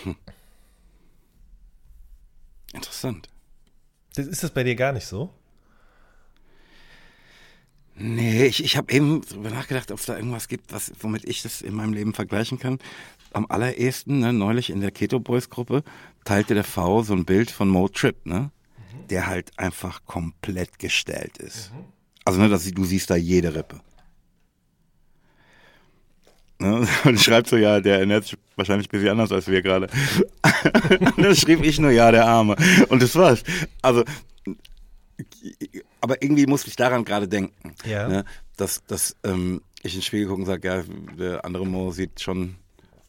Hm. 0.03 0.15
Interessant. 2.73 3.29
Ist 4.15 4.43
das 4.43 4.51
bei 4.51 4.63
dir 4.63 4.75
gar 4.75 4.91
nicht 4.91 5.07
so? 5.07 5.33
Nee, 7.97 8.45
ich, 8.45 8.61
ich 8.61 8.75
habe 8.75 8.91
eben 8.91 9.21
darüber 9.29 9.49
nachgedacht, 9.49 9.89
ob 9.89 9.99
es 9.99 10.05
da 10.05 10.17
irgendwas 10.17 10.49
gibt, 10.49 10.73
was, 10.73 10.91
womit 10.99 11.23
ich 11.23 11.43
das 11.43 11.61
in 11.61 11.73
meinem 11.73 11.93
Leben 11.93 12.13
vergleichen 12.13 12.59
kann. 12.59 12.77
Am 13.35 13.45
allerersten, 13.49 14.19
ne, 14.19 14.31
neulich 14.31 14.69
in 14.69 14.79
der 14.79 14.91
Keto 14.91 15.19
Boys 15.19 15.49
Gruppe, 15.49 15.83
teilte 16.23 16.53
der 16.53 16.63
V 16.63 17.03
so 17.03 17.13
ein 17.13 17.25
Bild 17.25 17.51
von 17.51 17.67
Mo 17.67 17.89
Trip, 17.89 18.25
ne? 18.25 18.39
Mhm. 18.77 19.07
Der 19.09 19.27
halt 19.27 19.51
einfach 19.57 20.05
komplett 20.05 20.79
gestellt 20.79 21.37
ist. 21.37 21.73
Mhm. 21.73 21.83
Also, 22.23 22.39
ne, 22.39 22.47
das, 22.47 22.63
du 22.63 22.85
siehst 22.85 23.09
da 23.09 23.17
jede 23.17 23.53
Rippe. 23.53 23.81
Ne? 26.59 26.87
Und 27.03 27.19
schreibt 27.19 27.49
so, 27.49 27.57
ja, 27.57 27.81
der 27.81 27.99
ernährt 27.99 28.23
sich 28.23 28.37
wahrscheinlich 28.55 28.87
ein 28.87 28.91
bisschen 28.91 29.09
anders 29.09 29.33
als 29.33 29.47
wir 29.47 29.61
gerade. 29.61 29.87
dann 31.17 31.35
schrieb 31.35 31.61
ich 31.61 31.77
nur, 31.77 31.91
ja, 31.91 32.11
der 32.11 32.25
Arme. 32.25 32.55
Und 32.87 33.01
das 33.03 33.15
war's. 33.15 33.43
Also, 33.81 34.05
aber 35.99 36.21
irgendwie 36.21 36.45
musste 36.45 36.69
ich 36.69 36.77
daran 36.77 37.03
gerade 37.03 37.27
denken, 37.27 37.75
ja. 37.85 38.07
ne? 38.07 38.25
dass, 38.55 38.81
dass 38.85 39.17
ähm, 39.25 39.61
ich 39.83 39.93
ins 39.95 40.05
Spiegel 40.05 40.27
gucke 40.27 40.39
und 40.39 40.45
sage, 40.45 40.67
ja, 40.67 40.83
der 41.17 41.43
andere 41.43 41.65
Mo 41.65 41.91
sieht 41.91 42.21
schon 42.21 42.55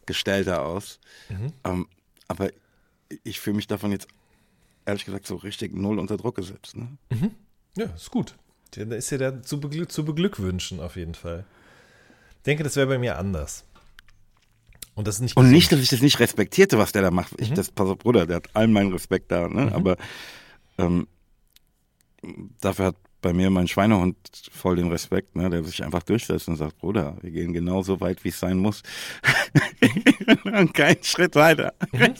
gestellter 0.06 0.64
aus. 0.64 0.98
Mhm. 1.28 1.52
Ähm, 1.64 1.88
aber 2.28 2.50
ich 3.24 3.40
fühle 3.40 3.56
mich 3.56 3.66
davon 3.66 3.92
jetzt 3.92 4.08
ehrlich 4.84 5.04
gesagt 5.04 5.26
so 5.26 5.36
richtig 5.36 5.74
null 5.74 5.98
unter 5.98 6.16
Druck 6.16 6.36
gesetzt. 6.36 6.76
Ne? 6.76 6.96
Mhm. 7.10 7.30
Ja, 7.76 7.86
ist 7.86 8.10
gut. 8.10 8.36
Da 8.72 8.82
ist 8.94 9.10
ja 9.10 9.18
da 9.18 9.42
zu, 9.42 9.60
beglück 9.60 9.92
zu 9.92 10.04
beglückwünschen 10.04 10.80
auf 10.80 10.96
jeden 10.96 11.14
Fall 11.14 11.46
denke, 12.46 12.62
das 12.64 12.76
wäre 12.76 12.86
bei 12.86 12.98
mir 12.98 13.18
anders. 13.18 13.64
Und 14.94 15.06
das 15.06 15.16
ist 15.16 15.20
nicht. 15.20 15.36
Und 15.36 15.50
nicht, 15.50 15.70
dass 15.72 15.80
ich 15.80 15.90
das 15.90 16.00
nicht 16.00 16.20
respektierte, 16.20 16.78
was 16.78 16.92
der 16.92 17.02
da 17.02 17.10
macht. 17.10 17.34
Ich, 17.38 17.50
mhm. 17.50 17.54
das, 17.54 17.70
pass 17.70 17.88
auf, 17.88 17.98
Bruder, 17.98 18.26
der 18.26 18.36
hat 18.36 18.48
allen 18.54 18.72
meinen 18.72 18.92
Respekt 18.92 19.30
da, 19.30 19.48
ne? 19.48 19.66
Mhm. 19.66 19.72
Aber 19.72 19.96
ähm, 20.78 21.06
dafür 22.60 22.86
hat 22.86 22.96
bei 23.26 23.32
mir 23.32 23.50
mein 23.50 23.66
Schweinehund 23.66 24.16
voll 24.52 24.76
den 24.76 24.88
Respekt, 24.88 25.34
ne, 25.34 25.50
der 25.50 25.64
sich 25.64 25.82
einfach 25.82 26.04
durchsetzt 26.04 26.46
und 26.46 26.54
sagt, 26.54 26.78
Bruder, 26.78 27.16
wir 27.22 27.32
gehen 27.32 27.52
genauso 27.52 28.00
weit, 28.00 28.22
wie 28.22 28.28
es 28.28 28.38
sein 28.38 28.56
muss. 28.56 28.84
und 30.44 30.72
keinen 30.74 31.02
Schritt 31.02 31.34
weiter. 31.34 31.74
Mhm. 31.90 32.14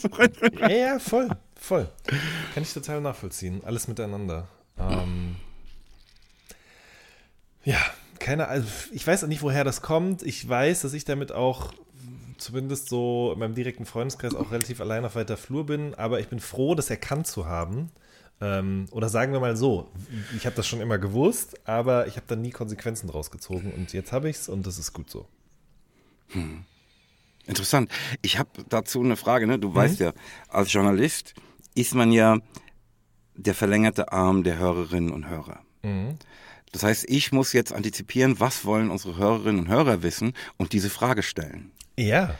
ja, 0.59 0.69
ja, 0.69 0.99
voll, 0.99 1.29
voll. 1.55 1.87
Kann 2.53 2.63
ich 2.63 2.73
total 2.73 2.99
nachvollziehen. 2.99 3.61
Alles 3.63 3.87
miteinander. 3.87 4.49
Ähm, 4.77 5.37
ja, 7.63 7.79
keine 8.19 8.49
also 8.49 8.67
ich 8.91 9.07
weiß 9.07 9.23
auch 9.23 9.29
nicht, 9.29 9.43
woher 9.43 9.63
das 9.63 9.81
kommt. 9.81 10.23
Ich 10.23 10.47
weiß, 10.47 10.81
dass 10.81 10.91
ich 10.91 11.05
damit 11.05 11.31
auch 11.31 11.71
zumindest 12.37 12.89
so 12.89 13.31
in 13.31 13.39
meinem 13.39 13.55
direkten 13.55 13.85
Freundeskreis 13.85 14.35
auch 14.35 14.51
relativ 14.51 14.81
allein 14.81 15.05
auf 15.05 15.15
weiter 15.15 15.37
Flur 15.37 15.65
bin, 15.65 15.95
aber 15.95 16.19
ich 16.19 16.27
bin 16.27 16.41
froh, 16.41 16.75
das 16.75 16.89
erkannt 16.89 17.27
zu 17.27 17.45
haben. 17.45 17.91
Ähm, 18.39 18.85
oder 18.91 19.09
sagen 19.09 19.33
wir 19.33 19.39
mal 19.39 19.57
so, 19.57 19.89
ich 20.35 20.45
habe 20.45 20.55
das 20.55 20.67
schon 20.67 20.79
immer 20.79 20.97
gewusst, 20.97 21.67
aber 21.67 22.07
ich 22.07 22.17
habe 22.17 22.27
dann 22.27 22.41
nie 22.41 22.51
Konsequenzen 22.51 23.07
draus 23.07 23.31
gezogen 23.31 23.71
und 23.75 23.93
jetzt 23.93 24.11
habe 24.11 24.29
ich 24.29 24.35
es 24.37 24.49
und 24.49 24.67
das 24.67 24.77
ist 24.77 24.93
gut 24.93 25.09
so. 25.09 25.27
Hm. 26.29 26.65
Interessant. 27.47 27.89
Ich 28.21 28.37
habe 28.37 28.49
dazu 28.69 29.01
eine 29.01 29.15
Frage. 29.15 29.47
Ne? 29.47 29.57
Du 29.57 29.69
mhm. 29.69 29.75
weißt 29.75 29.99
ja, 29.99 30.13
als 30.49 30.71
Journalist 30.71 31.33
ist 31.75 31.95
man 31.95 32.11
ja 32.11 32.39
der 33.35 33.55
verlängerte 33.55 34.11
Arm 34.11 34.43
der 34.43 34.57
Hörerinnen 34.57 35.11
und 35.11 35.29
Hörer. 35.29 35.61
Mhm. 35.81 36.17
Das 36.73 36.83
heißt, 36.83 37.05
ich 37.07 37.31
muss 37.31 37.53
jetzt 37.53 37.71
antizipieren, 37.71 38.39
was 38.39 38.65
wollen 38.65 38.91
unsere 38.91 39.15
Hörerinnen 39.15 39.61
und 39.61 39.67
Hörer 39.69 40.03
wissen 40.03 40.33
und 40.57 40.73
diese 40.73 40.89
Frage 40.89 41.23
stellen. 41.23 41.71
Ja. 41.97 42.37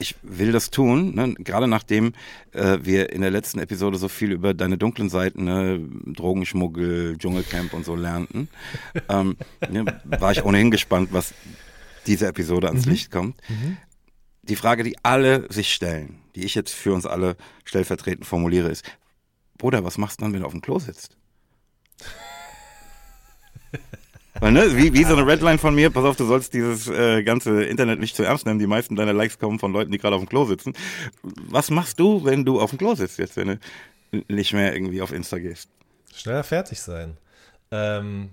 Ich 0.00 0.16
will 0.22 0.50
das 0.50 0.70
tun, 0.70 1.14
ne? 1.14 1.34
gerade 1.34 1.68
nachdem 1.68 2.14
äh, 2.52 2.78
wir 2.80 3.12
in 3.12 3.20
der 3.20 3.30
letzten 3.30 3.58
Episode 3.58 3.98
so 3.98 4.08
viel 4.08 4.32
über 4.32 4.54
deine 4.54 4.78
dunklen 4.78 5.10
Seiten, 5.10 5.44
ne? 5.44 5.78
Drogenschmuggel, 6.06 7.18
Dschungelcamp 7.18 7.74
und 7.74 7.84
so 7.84 7.94
lernten, 7.94 8.48
ähm, 9.10 9.36
ne? 9.68 10.00
war 10.04 10.32
ich 10.32 10.42
ohnehin 10.42 10.70
gespannt, 10.70 11.10
was 11.12 11.34
diese 12.06 12.26
Episode 12.26 12.68
ans 12.68 12.86
mhm. 12.86 12.92
Licht 12.92 13.10
kommt. 13.10 13.36
Mhm. 13.48 13.76
Die 14.42 14.56
Frage, 14.56 14.84
die 14.84 14.96
alle 15.02 15.52
sich 15.52 15.72
stellen, 15.72 16.20
die 16.34 16.44
ich 16.44 16.54
jetzt 16.54 16.72
für 16.72 16.94
uns 16.94 17.04
alle 17.04 17.36
stellvertretend 17.64 18.24
formuliere, 18.26 18.70
ist, 18.70 18.84
Bruder, 19.58 19.84
was 19.84 19.98
machst 19.98 20.20
du 20.20 20.24
dann, 20.24 20.32
wenn 20.32 20.40
du 20.40 20.46
auf 20.46 20.52
dem 20.52 20.62
Klo 20.62 20.78
sitzt? 20.78 21.18
Weil, 24.38 24.52
ne, 24.52 24.76
wie, 24.76 24.92
wie 24.92 25.04
so 25.04 25.16
eine 25.16 25.26
Redline 25.26 25.58
von 25.58 25.74
mir, 25.74 25.90
pass 25.90 26.04
auf, 26.04 26.16
du 26.16 26.24
sollst 26.24 26.54
dieses 26.54 26.88
äh, 26.88 27.22
ganze 27.24 27.64
Internet 27.64 27.98
nicht 27.98 28.14
zu 28.14 28.22
ernst 28.22 28.46
nehmen. 28.46 28.60
Die 28.60 28.66
meisten 28.66 28.94
deiner 28.94 29.12
Likes 29.12 29.38
kommen 29.38 29.58
von 29.58 29.72
Leuten, 29.72 29.90
die 29.90 29.98
gerade 29.98 30.14
auf 30.14 30.22
dem 30.22 30.28
Klo 30.28 30.44
sitzen. 30.44 30.74
Was 31.22 31.70
machst 31.70 31.98
du, 31.98 32.24
wenn 32.24 32.44
du 32.44 32.60
auf 32.60 32.70
dem 32.70 32.78
Klo 32.78 32.94
sitzt, 32.94 33.18
jetzt, 33.18 33.36
wenn 33.36 33.58
du 34.12 34.22
nicht 34.28 34.52
mehr 34.52 34.72
irgendwie 34.72 35.02
auf 35.02 35.12
Insta 35.12 35.38
gehst? 35.38 35.68
Schneller 36.14 36.44
fertig 36.44 36.80
sein. 36.80 37.16
Ähm, 37.72 38.30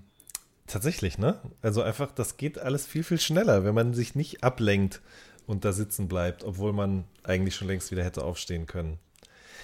tatsächlich, 0.66 1.18
ne? 1.18 1.40
Also 1.62 1.82
einfach, 1.82 2.12
das 2.12 2.36
geht 2.36 2.58
alles 2.58 2.86
viel, 2.86 3.02
viel 3.02 3.18
schneller, 3.18 3.64
wenn 3.64 3.74
man 3.74 3.94
sich 3.94 4.14
nicht 4.14 4.44
ablenkt 4.44 5.00
und 5.46 5.64
da 5.64 5.72
sitzen 5.72 6.08
bleibt, 6.08 6.44
obwohl 6.44 6.72
man 6.72 7.04
eigentlich 7.24 7.56
schon 7.56 7.68
längst 7.68 7.90
wieder 7.90 8.04
hätte 8.04 8.22
aufstehen 8.22 8.66
können. 8.66 8.98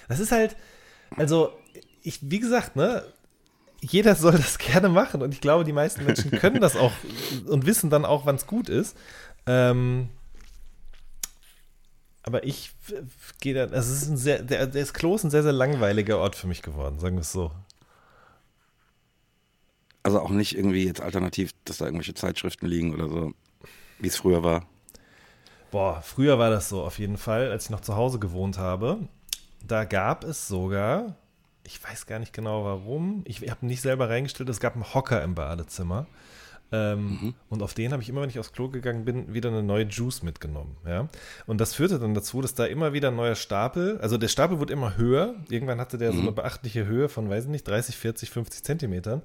Das 0.07 0.19
ist 0.19 0.31
halt, 0.31 0.55
also, 1.15 1.53
ich, 2.03 2.19
wie 2.21 2.39
gesagt, 2.39 2.75
ne, 2.75 3.03
jeder 3.91 4.15
soll 4.15 4.33
das 4.33 4.57
gerne 4.59 4.89
machen 4.89 5.21
und 5.21 5.33
ich 5.33 5.41
glaube, 5.41 5.63
die 5.63 5.73
meisten 5.73 6.05
Menschen 6.05 6.31
können 6.31 6.61
das 6.61 6.75
auch 6.75 6.93
und 7.47 7.65
wissen 7.65 7.89
dann 7.89 8.05
auch, 8.05 8.25
wann 8.25 8.35
es 8.35 8.47
gut 8.47 8.69
ist. 8.69 8.97
Ähm, 9.45 10.09
aber 12.23 12.43
ich 12.43 12.71
gehe 13.39 13.53
da, 13.53 13.61
also 13.61 13.93
es 13.93 14.01
ist 14.01 14.09
ein 14.09 14.17
sehr, 14.17 14.41
der, 14.41 14.65
der 14.67 14.81
ist 14.81 14.93
Klo 14.93 15.15
ist 15.15 15.23
ein 15.23 15.29
sehr, 15.29 15.43
sehr 15.43 15.51
langweiliger 15.51 16.17
Ort 16.17 16.35
für 16.35 16.47
mich 16.47 16.63
geworden, 16.63 16.99
sagen 16.99 17.15
wir 17.15 17.21
es 17.21 17.31
so. 17.31 17.51
Also 20.01 20.19
auch 20.19 20.29
nicht 20.29 20.57
irgendwie 20.57 20.85
jetzt 20.85 21.01
alternativ, 21.01 21.51
dass 21.65 21.77
da 21.77 21.85
irgendwelche 21.85 22.13
Zeitschriften 22.13 22.67
liegen 22.67 22.93
oder 22.93 23.09
so, 23.09 23.31
wie 23.99 24.07
es 24.07 24.17
früher 24.17 24.43
war. 24.43 24.67
Boah, 25.71 26.01
früher 26.01 26.39
war 26.39 26.49
das 26.49 26.69
so 26.69 26.83
auf 26.83 26.99
jeden 26.99 27.17
Fall, 27.17 27.51
als 27.51 27.65
ich 27.65 27.69
noch 27.69 27.81
zu 27.81 27.95
Hause 27.95 28.17
gewohnt 28.17 28.57
habe. 28.57 29.07
Da 29.63 29.83
gab 29.83 30.23
es 30.23 30.47
sogar 30.47 31.15
ich 31.65 31.83
weiß 31.83 32.05
gar 32.05 32.19
nicht 32.19 32.33
genau 32.33 32.63
warum. 32.63 33.23
Ich 33.25 33.41
habe 33.49 33.65
nicht 33.65 33.81
selber 33.81 34.09
reingestellt, 34.09 34.49
es 34.49 34.59
gab 34.59 34.75
einen 34.75 34.93
Hocker 34.93 35.21
im 35.23 35.35
Badezimmer. 35.35 36.07
Ähm, 36.71 36.99
mhm. 36.99 37.33
Und 37.49 37.61
auf 37.61 37.73
den 37.73 37.91
habe 37.91 38.01
ich 38.01 38.09
immer, 38.09 38.21
wenn 38.21 38.29
ich 38.29 38.39
aufs 38.39 38.51
Klo 38.51 38.69
gegangen 38.69 39.05
bin, 39.05 39.33
wieder 39.33 39.49
eine 39.49 39.61
neue 39.61 39.85
Juice 39.85 40.23
mitgenommen. 40.23 40.75
Ja? 40.85 41.07
Und 41.45 41.61
das 41.61 41.75
führte 41.75 41.99
dann 41.99 42.13
dazu, 42.13 42.41
dass 42.41 42.55
da 42.55 42.65
immer 42.65 42.91
wieder 42.91 43.09
ein 43.09 43.15
neuer 43.15 43.35
Stapel, 43.35 43.99
also 44.01 44.17
der 44.17 44.27
Stapel 44.27 44.59
wurde 44.59 44.73
immer 44.73 44.97
höher. 44.97 45.35
Irgendwann 45.49 45.79
hatte 45.79 45.97
der 45.97 46.11
mhm. 46.11 46.15
so 46.15 46.21
eine 46.23 46.31
beachtliche 46.31 46.85
Höhe 46.85 47.07
von, 47.07 47.29
weiß 47.29 47.45
ich 47.45 47.49
nicht, 47.49 47.67
30, 47.67 47.95
40, 47.97 48.29
50 48.31 48.63
Zentimetern. 48.63 49.21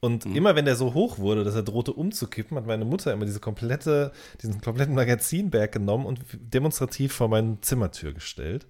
Und 0.00 0.26
mhm. 0.26 0.34
immer 0.34 0.56
wenn 0.56 0.64
der 0.64 0.76
so 0.76 0.94
hoch 0.94 1.18
wurde, 1.18 1.44
dass 1.44 1.54
er 1.54 1.62
drohte 1.62 1.92
umzukippen, 1.92 2.56
hat 2.56 2.66
meine 2.66 2.84
Mutter 2.84 3.12
immer 3.12 3.26
diese 3.26 3.40
komplette, 3.40 4.12
diesen 4.42 4.60
kompletten 4.60 4.94
Magazinberg 4.94 5.72
genommen 5.72 6.06
und 6.06 6.20
demonstrativ 6.32 7.12
vor 7.12 7.28
meine 7.28 7.60
Zimmertür 7.60 8.12
gestellt. 8.12 8.66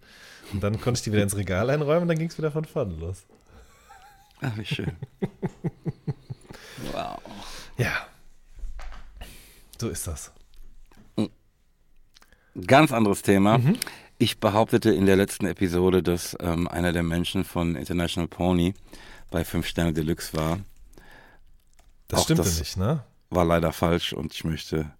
Und 0.53 0.62
dann 0.62 0.80
konnte 0.80 0.98
ich 0.98 1.05
die 1.05 1.12
wieder 1.12 1.22
ins 1.22 1.36
Regal 1.36 1.70
einräumen 1.70 2.03
und 2.03 2.09
dann 2.09 2.18
ging 2.18 2.28
es 2.28 2.38
wieder 2.38 2.51
von 2.51 2.64
vorne 2.64 2.94
los. 2.96 3.24
Ach, 4.40 4.57
wie 4.57 4.64
schön. 4.64 4.92
wow. 6.92 7.18
Ja. 7.76 8.07
So 9.78 9.88
ist 9.88 10.07
das. 10.07 10.32
Ganz 12.66 12.92
anderes 12.92 13.22
Thema. 13.22 13.59
Mhm. 13.59 13.76
Ich 14.18 14.38
behauptete 14.38 14.90
in 14.90 15.07
der 15.07 15.16
letzten 15.16 15.46
Episode, 15.46 16.03
dass 16.03 16.36
ähm, 16.40 16.68
einer 16.68 16.92
der 16.92 17.03
Menschen 17.03 17.44
von 17.44 17.76
International 17.76 18.28
Pony 18.28 18.74
bei 19.30 19.44
5 19.44 19.66
Sterne 19.66 19.92
Deluxe 19.92 20.36
war. 20.36 20.59
Das 22.09 22.20
Auch 22.20 22.24
stimmte 22.24 22.42
das 22.42 22.59
nicht, 22.59 22.76
ne? 22.76 23.05
War 23.30 23.44
leider 23.44 23.72
falsch 23.72 24.12
und 24.12 24.34
ich 24.34 24.44
möchte 24.44 24.90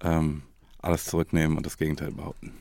ähm, 0.00 0.42
alles 0.80 1.04
zurücknehmen 1.04 1.56
und 1.56 1.66
das 1.66 1.76
Gegenteil 1.76 2.10
behaupten. 2.10 2.54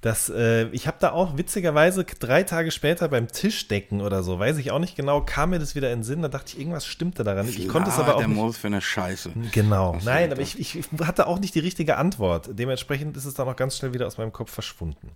Das, 0.00 0.30
äh, 0.30 0.68
ich 0.68 0.86
habe 0.86 0.96
da 0.98 1.12
auch 1.12 1.36
witzigerweise 1.36 2.04
drei 2.04 2.42
Tage 2.42 2.70
später 2.70 3.08
beim 3.08 3.28
Tischdecken 3.28 4.00
oder 4.00 4.22
so, 4.22 4.38
weiß 4.38 4.56
ich 4.56 4.70
auch 4.70 4.78
nicht 4.78 4.96
genau, 4.96 5.20
kam 5.20 5.50
mir 5.50 5.58
das 5.58 5.74
wieder 5.74 5.92
in 5.92 5.98
den 5.98 6.04
Sinn, 6.04 6.22
da 6.22 6.28
dachte 6.28 6.52
ich, 6.52 6.58
irgendwas 6.58 6.86
stimmte 6.86 7.22
daran. 7.22 7.46
Ich 7.46 7.56
Klar, 7.56 7.68
konnte 7.68 7.90
es 7.90 7.98
aber 7.98 8.14
auch. 8.14 8.18
Der 8.18 8.28
nicht, 8.28 8.56
für 8.56 8.68
eine 8.68 8.80
Scheiße. 8.80 9.32
Genau. 9.52 9.98
Nein, 10.02 10.32
aber 10.32 10.40
ich, 10.40 10.58
ich, 10.58 10.78
ich, 10.78 10.86
hatte 11.00 11.26
auch 11.26 11.38
nicht 11.38 11.54
die 11.54 11.60
richtige 11.60 11.98
Antwort. 11.98 12.48
Dementsprechend 12.52 13.16
ist 13.18 13.26
es 13.26 13.34
dann 13.34 13.46
auch 13.46 13.56
ganz 13.56 13.76
schnell 13.76 13.92
wieder 13.92 14.06
aus 14.06 14.16
meinem 14.16 14.32
Kopf 14.32 14.50
verschwunden. 14.50 15.10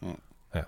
Ja. 0.00 0.60
ja. 0.60 0.66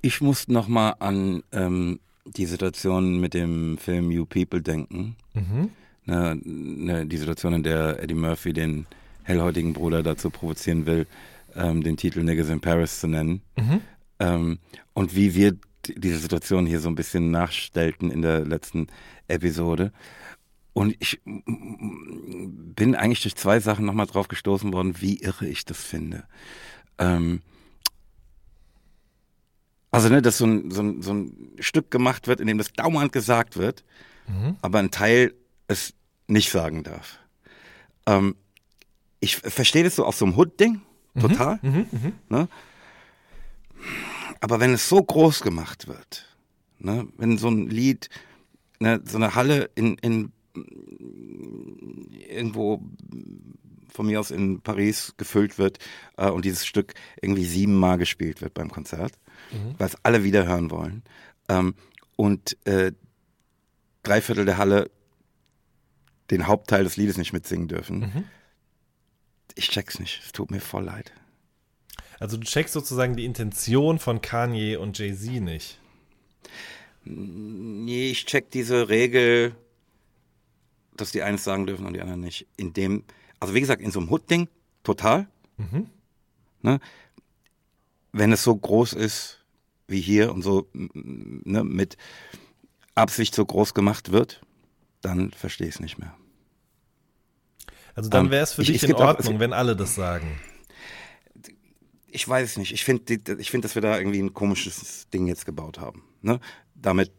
Ich 0.00 0.22
muss 0.22 0.48
nochmal 0.48 0.94
an 0.98 1.42
ähm, 1.52 2.00
die 2.24 2.46
Situation 2.46 3.20
mit 3.20 3.34
dem 3.34 3.76
Film 3.76 4.10
You 4.10 4.24
People 4.24 4.62
denken. 4.62 5.16
Mhm. 5.34 5.70
Ne, 6.04 6.40
ne, 6.42 7.06
die 7.06 7.16
Situation, 7.16 7.52
in 7.52 7.62
der 7.62 8.02
Eddie 8.02 8.14
Murphy 8.14 8.52
den 8.52 8.86
hellhäutigen 9.24 9.72
Bruder 9.72 10.02
dazu 10.02 10.30
provozieren 10.30 10.86
will, 10.86 11.06
ähm, 11.54 11.82
den 11.82 11.96
Titel 11.96 12.22
Niggas 12.22 12.48
in 12.48 12.60
Paris 12.60 13.00
zu 13.00 13.06
nennen. 13.06 13.42
Mhm. 13.56 13.80
Ähm, 14.18 14.58
und 14.94 15.14
wie 15.14 15.34
wir 15.34 15.56
diese 15.86 16.18
Situation 16.18 16.66
hier 16.66 16.80
so 16.80 16.88
ein 16.88 16.94
bisschen 16.94 17.30
nachstellten 17.30 18.10
in 18.10 18.22
der 18.22 18.44
letzten 18.44 18.86
Episode. 19.28 19.92
Und 20.72 20.96
ich 21.00 21.20
bin 21.24 22.94
eigentlich 22.94 23.22
durch 23.22 23.36
zwei 23.36 23.60
Sachen 23.60 23.84
nochmal 23.84 24.06
drauf 24.06 24.28
gestoßen 24.28 24.72
worden, 24.72 25.00
wie 25.00 25.18
irre 25.18 25.46
ich 25.46 25.64
das 25.64 25.82
finde. 25.82 26.24
Ähm, 26.98 27.42
also, 29.90 30.08
ne, 30.08 30.22
dass 30.22 30.38
so 30.38 30.46
ein, 30.46 30.70
so, 30.70 30.82
ein, 30.82 31.02
so 31.02 31.12
ein 31.12 31.52
Stück 31.58 31.90
gemacht 31.90 32.26
wird, 32.26 32.40
in 32.40 32.46
dem 32.46 32.56
das 32.56 32.72
dauernd 32.72 33.12
gesagt 33.12 33.58
wird, 33.58 33.84
mhm. 34.26 34.56
aber 34.62 34.78
ein 34.78 34.90
Teil 34.90 35.34
es 35.68 35.92
nicht 36.28 36.50
sagen 36.50 36.82
darf. 36.82 37.18
Ähm, 38.06 38.36
ich 39.22 39.36
verstehe 39.36 39.84
das 39.84 39.96
so 39.96 40.04
auf 40.04 40.16
so 40.16 40.26
einem 40.26 40.36
Hood-Ding, 40.36 40.82
mhm. 41.14 41.20
total. 41.20 41.58
Mhm, 41.62 41.86
mh, 41.90 42.12
ne? 42.28 42.48
Aber 44.40 44.58
wenn 44.58 44.74
es 44.74 44.88
so 44.88 45.00
groß 45.00 45.42
gemacht 45.42 45.86
wird, 45.86 46.36
ne? 46.80 47.06
wenn 47.16 47.38
so 47.38 47.48
ein 47.48 47.70
Lied, 47.70 48.08
ne, 48.80 49.00
so 49.04 49.16
eine 49.16 49.36
Halle 49.36 49.70
in, 49.76 49.96
in 49.98 50.32
irgendwo 52.28 52.82
von 53.88 54.06
mir 54.06 54.18
aus 54.18 54.32
in 54.32 54.60
Paris 54.60 55.14
gefüllt 55.16 55.56
wird 55.56 55.78
äh, 56.16 56.28
und 56.28 56.44
dieses 56.44 56.66
Stück 56.66 56.94
irgendwie 57.20 57.44
siebenmal 57.44 57.98
gespielt 57.98 58.40
wird 58.40 58.54
beim 58.54 58.70
Konzert, 58.70 59.12
mhm. 59.52 59.76
weil 59.78 59.86
es 59.86 59.96
alle 60.02 60.24
wieder 60.24 60.46
hören 60.46 60.72
wollen. 60.72 61.04
Ähm, 61.48 61.74
und 62.16 62.56
äh, 62.66 62.90
drei 64.02 64.20
Viertel 64.20 64.46
der 64.46 64.58
Halle 64.58 64.90
den 66.32 66.48
Hauptteil 66.48 66.82
des 66.82 66.96
Liedes 66.96 67.16
nicht 67.18 67.32
mitsingen 67.32 67.68
dürfen. 67.68 68.00
Mhm 68.00 68.24
ich 69.54 69.68
check's 69.68 69.98
nicht. 69.98 70.20
Es 70.24 70.32
tut 70.32 70.50
mir 70.50 70.60
voll 70.60 70.84
leid. 70.84 71.12
Also 72.18 72.36
du 72.36 72.44
checkst 72.44 72.72
sozusagen 72.72 73.16
die 73.16 73.24
Intention 73.24 73.98
von 73.98 74.20
Kanye 74.20 74.76
und 74.76 74.98
Jay-Z 74.98 75.42
nicht. 75.42 75.80
Nee, 77.04 78.10
ich 78.10 78.26
check 78.26 78.50
diese 78.50 78.88
Regel, 78.88 79.56
dass 80.96 81.10
die 81.10 81.22
eines 81.22 81.42
sagen 81.42 81.66
dürfen 81.66 81.86
und 81.86 81.94
die 81.94 82.00
anderen 82.00 82.20
nicht. 82.20 82.46
In 82.56 82.72
dem, 82.72 83.04
also 83.40 83.54
wie 83.54 83.60
gesagt, 83.60 83.82
in 83.82 83.90
so 83.90 83.98
einem 83.98 84.10
Hood-Ding, 84.10 84.48
total. 84.84 85.26
Mhm. 85.56 85.88
Ne? 86.62 86.78
Wenn 88.12 88.30
es 88.30 88.44
so 88.44 88.54
groß 88.54 88.92
ist 88.92 89.40
wie 89.88 90.00
hier 90.00 90.32
und 90.32 90.42
so 90.42 90.68
ne, 90.72 91.64
mit 91.64 91.96
Absicht 92.94 93.34
so 93.34 93.44
groß 93.44 93.74
gemacht 93.74 94.12
wird, 94.12 94.42
dann 95.00 95.32
verstehe 95.32 95.66
ich 95.66 95.74
es 95.74 95.80
nicht 95.80 95.98
mehr. 95.98 96.14
Also 97.94 98.08
dann 98.08 98.30
wäre 98.30 98.42
es 98.42 98.52
für 98.52 98.62
ich, 98.62 98.68
dich 98.68 98.84
in 98.84 98.94
Ordnung, 98.94 99.36
auch, 99.36 99.40
wenn 99.40 99.52
alle 99.52 99.76
das 99.76 99.94
sagen. 99.94 100.40
Ich 102.08 102.28
weiß 102.28 102.50
es 102.50 102.56
nicht. 102.56 102.72
Ich 102.72 102.84
finde, 102.84 103.20
ich 103.38 103.50
finde, 103.50 103.66
dass 103.66 103.74
wir 103.74 103.82
da 103.82 103.98
irgendwie 103.98 104.20
ein 104.20 104.34
komisches 104.34 105.08
Ding 105.10 105.26
jetzt 105.26 105.46
gebaut 105.46 105.78
haben. 105.78 106.04
Ne? 106.20 106.40
Damit, 106.74 107.10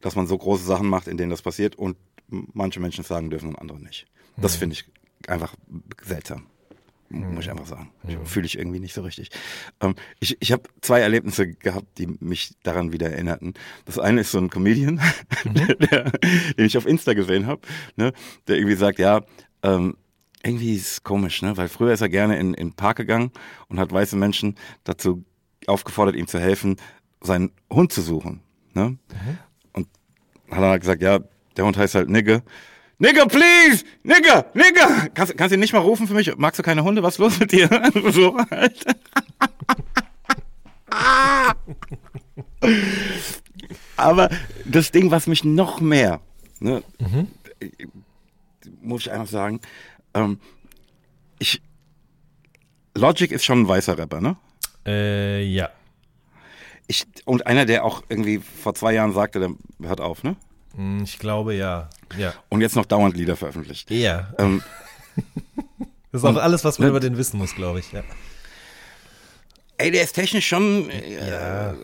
dass 0.00 0.16
man 0.16 0.26
so 0.26 0.36
große 0.36 0.64
Sachen 0.64 0.88
macht, 0.88 1.08
in 1.08 1.16
denen 1.16 1.30
das 1.30 1.42
passiert 1.42 1.76
und 1.76 1.96
manche 2.28 2.80
Menschen 2.80 3.04
sagen 3.04 3.30
dürfen 3.30 3.50
und 3.50 3.56
andere 3.56 3.80
nicht. 3.80 4.06
Das 4.36 4.54
mhm. 4.54 4.58
finde 4.58 4.74
ich 4.74 4.84
einfach 5.26 5.54
seltsam. 6.04 6.46
muss 7.08 7.44
ich 7.44 7.50
einfach 7.50 7.66
sagen. 7.66 7.90
Fühle 8.24 8.46
ich 8.46 8.58
irgendwie 8.58 8.80
nicht 8.80 8.94
so 8.94 9.02
richtig. 9.02 9.30
Ähm, 9.80 9.94
ich 10.20 10.36
ich 10.40 10.52
habe 10.52 10.62
zwei 10.82 11.00
Erlebnisse 11.00 11.48
gehabt, 11.48 11.98
die 11.98 12.06
mich 12.06 12.54
daran 12.62 12.92
wieder 12.92 13.10
erinnerten. 13.10 13.54
Das 13.86 13.98
eine 13.98 14.20
ist 14.20 14.30
so 14.30 14.38
ein 14.38 14.50
Comedian, 14.50 15.00
mhm. 15.44 15.54
der, 15.90 16.10
den 16.10 16.66
ich 16.66 16.76
auf 16.76 16.86
Insta 16.86 17.14
gesehen 17.14 17.46
habe, 17.46 17.62
ne, 17.96 18.12
der 18.46 18.56
irgendwie 18.56 18.76
sagt, 18.76 18.98
ja, 18.98 19.22
ähm, 19.62 19.96
irgendwie 20.42 20.74
ist 20.74 20.92
es 20.92 21.02
komisch, 21.02 21.42
ne? 21.42 21.56
Weil 21.56 21.68
früher 21.68 21.92
ist 21.92 22.00
er 22.00 22.08
gerne 22.08 22.38
in, 22.38 22.54
in 22.54 22.68
den 22.68 22.72
Park 22.74 22.96
gegangen 22.98 23.32
und 23.68 23.78
hat 23.78 23.92
weiße 23.92 24.16
Menschen 24.16 24.56
dazu 24.84 25.24
aufgefordert, 25.66 26.16
ihm 26.16 26.26
zu 26.26 26.38
helfen, 26.38 26.76
seinen 27.20 27.50
Hund 27.70 27.92
zu 27.92 28.02
suchen. 28.02 28.40
Ne? 28.74 28.90
Mhm. 28.90 28.98
Und 29.72 29.88
hat 30.50 30.58
dann 30.58 30.70
halt 30.70 30.80
gesagt, 30.80 31.02
ja, 31.02 31.20
der 31.56 31.64
Hund 31.64 31.76
heißt 31.76 31.94
halt 31.94 32.08
Nigge. 32.08 32.42
Nigger, 32.98 33.26
please! 33.26 33.84
Nigger! 34.02 34.46
Nigger! 34.54 35.08
Kannst, 35.14 35.36
kannst 35.36 35.52
du 35.52 35.56
ihn 35.56 35.60
nicht 35.60 35.72
mal 35.72 35.78
rufen 35.80 36.08
für 36.08 36.14
mich? 36.14 36.36
Magst 36.36 36.58
du 36.58 36.64
keine 36.64 36.82
Hunde? 36.82 37.02
Was 37.02 37.14
ist 37.14 37.18
los 37.18 37.38
mit 37.38 37.52
dir? 37.52 37.68
so 38.10 38.36
halt. 38.50 38.84
Aber 43.96 44.30
das 44.64 44.90
Ding, 44.90 45.10
was 45.12 45.26
mich 45.26 45.44
noch 45.44 45.80
mehr, 45.80 46.20
ne, 46.60 46.82
mhm. 46.98 47.28
muss 48.80 49.02
ich 49.02 49.12
einfach 49.12 49.28
sagen, 49.28 49.60
ähm, 50.18 50.40
ich, 51.38 51.60
Logic 52.94 53.30
ist 53.30 53.44
schon 53.44 53.62
ein 53.62 53.68
weißer 53.68 53.96
Rapper, 53.96 54.20
ne? 54.20 54.36
Äh, 54.86 55.44
ja. 55.44 55.70
Ich, 56.86 57.06
und 57.24 57.46
einer, 57.46 57.66
der 57.66 57.84
auch 57.84 58.02
irgendwie 58.08 58.38
vor 58.38 58.74
zwei 58.74 58.94
Jahren 58.94 59.12
sagte, 59.12 59.40
der 59.40 59.50
hört 59.86 60.00
auf, 60.00 60.22
ne? 60.24 60.36
Hm, 60.74 61.02
ich 61.02 61.18
glaube 61.18 61.54
ja. 61.54 61.90
ja. 62.16 62.32
Und 62.48 62.60
jetzt 62.60 62.76
noch 62.76 62.86
dauernd 62.86 63.16
Lieder 63.16 63.36
veröffentlicht. 63.36 63.90
Ja. 63.90 64.32
Ähm, 64.38 64.62
das 66.12 66.22
ist 66.22 66.24
auch 66.24 66.36
alles, 66.36 66.64
was 66.64 66.78
man 66.78 66.86
ne, 66.86 66.90
über 66.90 67.00
den 67.00 67.16
wissen 67.16 67.38
muss, 67.38 67.54
glaube 67.54 67.80
ich. 67.80 67.92
Ja. 67.92 68.02
Ey, 69.76 69.90
der 69.90 70.02
ist 70.02 70.14
technisch 70.14 70.48
schon 70.48 70.90
äh, 70.90 71.30
ja. 71.30 71.74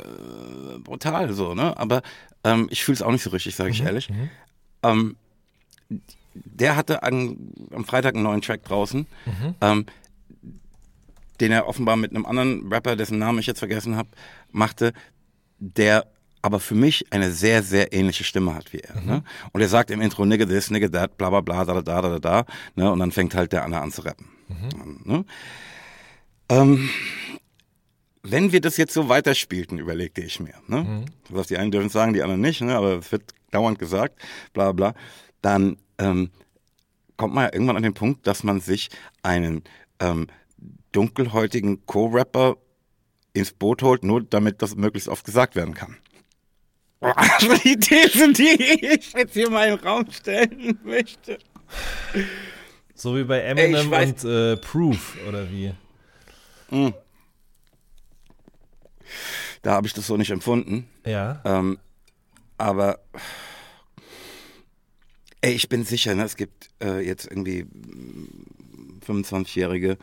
brutal 0.82 1.32
so, 1.32 1.54
ne? 1.54 1.76
Aber 1.76 2.02
ähm, 2.42 2.66
ich 2.70 2.82
fühle 2.82 2.96
es 2.96 3.02
auch 3.02 3.12
nicht 3.12 3.22
so 3.22 3.30
richtig, 3.30 3.54
sage 3.54 3.70
ich 3.70 3.80
mhm. 3.80 3.86
ehrlich. 3.86 4.10
Mhm. 4.10 4.30
Ähm, 4.82 5.16
der 6.34 6.76
hatte 6.76 7.02
an, 7.02 7.36
am 7.72 7.84
Freitag 7.84 8.14
einen 8.14 8.24
neuen 8.24 8.42
Track 8.42 8.64
draußen, 8.64 9.06
mhm. 9.26 9.54
ähm, 9.60 9.86
den 11.40 11.52
er 11.52 11.68
offenbar 11.68 11.96
mit 11.96 12.10
einem 12.10 12.26
anderen 12.26 12.72
Rapper, 12.72 12.96
dessen 12.96 13.18
Namen 13.18 13.38
ich 13.38 13.46
jetzt 13.46 13.58
vergessen 13.58 13.96
habe, 13.96 14.08
machte, 14.50 14.92
der 15.58 16.06
aber 16.42 16.60
für 16.60 16.74
mich 16.74 17.10
eine 17.10 17.30
sehr, 17.30 17.62
sehr 17.62 17.94
ähnliche 17.94 18.22
Stimme 18.22 18.54
hat 18.54 18.72
wie 18.72 18.80
er. 18.80 19.00
Mhm. 19.00 19.06
Ne? 19.06 19.24
Und 19.52 19.62
er 19.62 19.68
sagt 19.68 19.90
im 19.90 20.02
Intro, 20.02 20.26
nigga 20.26 20.44
this, 20.44 20.70
nigga 20.70 20.88
that, 20.88 21.16
bla 21.16 21.30
bla 21.30 21.40
bla, 21.40 21.64
da 21.64 21.80
da 21.80 22.02
da 22.02 22.02
da 22.02 22.18
da, 22.18 22.44
ne? 22.76 22.90
und 22.90 22.98
dann 22.98 23.12
fängt 23.12 23.34
halt 23.34 23.52
der 23.52 23.64
andere 23.64 23.80
an 23.80 23.90
zu 23.90 24.02
rappen. 24.02 24.28
Mhm. 24.48 25.00
Ne? 25.04 25.24
Ähm, 26.50 26.90
wenn 28.22 28.52
wir 28.52 28.60
das 28.60 28.76
jetzt 28.76 28.92
so 28.92 29.08
weiterspielten, 29.08 29.78
überlegte 29.78 30.20
ich 30.20 30.38
mir, 30.40 30.54
ne? 30.66 30.82
Mhm. 30.82 31.34
Das 31.34 31.46
die 31.46 31.56
einen 31.56 31.70
dürfen 31.70 31.88
sagen, 31.88 32.12
die 32.12 32.22
anderen 32.22 32.40
nicht, 32.40 32.60
ne? 32.60 32.74
aber 32.74 32.98
es 32.98 33.10
wird 33.10 33.34
dauernd 33.50 33.78
gesagt, 33.78 34.20
bla 34.52 34.72
bla, 34.72 34.94
dann 35.44 35.76
ähm, 35.98 36.30
kommt 37.16 37.34
man 37.34 37.44
ja 37.44 37.52
irgendwann 37.52 37.76
an 37.76 37.82
den 37.82 37.94
Punkt, 37.94 38.26
dass 38.26 38.42
man 38.44 38.60
sich 38.60 38.88
einen 39.22 39.62
ähm, 40.00 40.26
dunkelhäutigen 40.92 41.84
Co-Rapper 41.86 42.56
ins 43.34 43.52
Boot 43.52 43.82
holt, 43.82 44.04
nur 44.04 44.22
damit 44.22 44.62
das 44.62 44.74
möglichst 44.76 45.08
oft 45.08 45.24
gesagt 45.24 45.54
werden 45.54 45.74
kann. 45.74 45.96
Also 47.00 47.54
die 47.64 47.76
These, 47.76 48.32
die 48.32 48.62
ich 48.94 49.12
jetzt 49.12 49.34
hier 49.34 49.50
mal 49.50 49.68
im 49.68 49.78
Raum 49.78 50.10
stellen 50.10 50.78
möchte. 50.82 51.38
So 52.94 53.16
wie 53.16 53.24
bei 53.24 53.40
Eminem 53.40 53.92
Ey, 53.92 54.06
und 54.06 54.24
äh, 54.24 54.56
Proof, 54.56 55.18
oder 55.28 55.50
wie? 55.50 55.74
Hm. 56.70 56.94
Da 59.62 59.72
habe 59.72 59.86
ich 59.86 59.92
das 59.92 60.06
so 60.06 60.16
nicht 60.16 60.30
empfunden. 60.30 60.88
Ja. 61.04 61.42
Ähm, 61.44 61.78
aber 62.56 63.00
ey, 65.44 65.52
ich 65.52 65.68
bin 65.68 65.84
sicher, 65.84 66.14
ne, 66.14 66.24
es 66.24 66.36
gibt 66.36 66.70
äh, 66.82 67.06
jetzt 67.06 67.26
irgendwie 67.26 67.66
25-jährige 69.06 69.98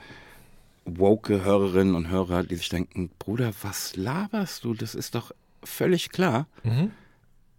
woke 0.85 1.43
Hörerinnen 1.43 1.95
und 1.95 2.09
Hörer, 2.09 2.43
die 2.43 2.55
sich 2.55 2.69
denken, 2.69 3.09
Bruder, 3.17 3.51
was 3.63 3.95
laberst 3.95 4.63
du? 4.63 4.75
Das 4.75 4.93
ist 4.93 5.15
doch 5.15 5.31
völlig 5.63 6.11
klar. 6.11 6.47
Mhm. 6.63 6.91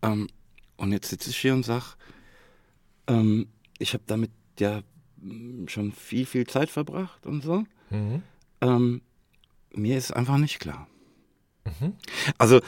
Ähm, 0.02 0.28
und 0.76 0.92
jetzt 0.92 1.08
sitze 1.08 1.30
ich 1.30 1.38
hier 1.38 1.54
und 1.54 1.64
sage, 1.64 1.84
ähm, 3.08 3.48
ich 3.78 3.94
habe 3.94 4.04
damit 4.06 4.30
ja 4.60 4.82
schon 5.66 5.90
viel, 5.90 6.26
viel 6.26 6.46
Zeit 6.46 6.70
verbracht 6.70 7.26
und 7.26 7.42
so. 7.42 7.64
Mhm. 7.90 8.22
Ähm, 8.60 9.02
mir 9.74 9.98
ist 9.98 10.12
einfach 10.12 10.38
nicht 10.38 10.60
klar. 10.60 10.86
Mhm. 11.64 11.94
Also, 12.38 12.60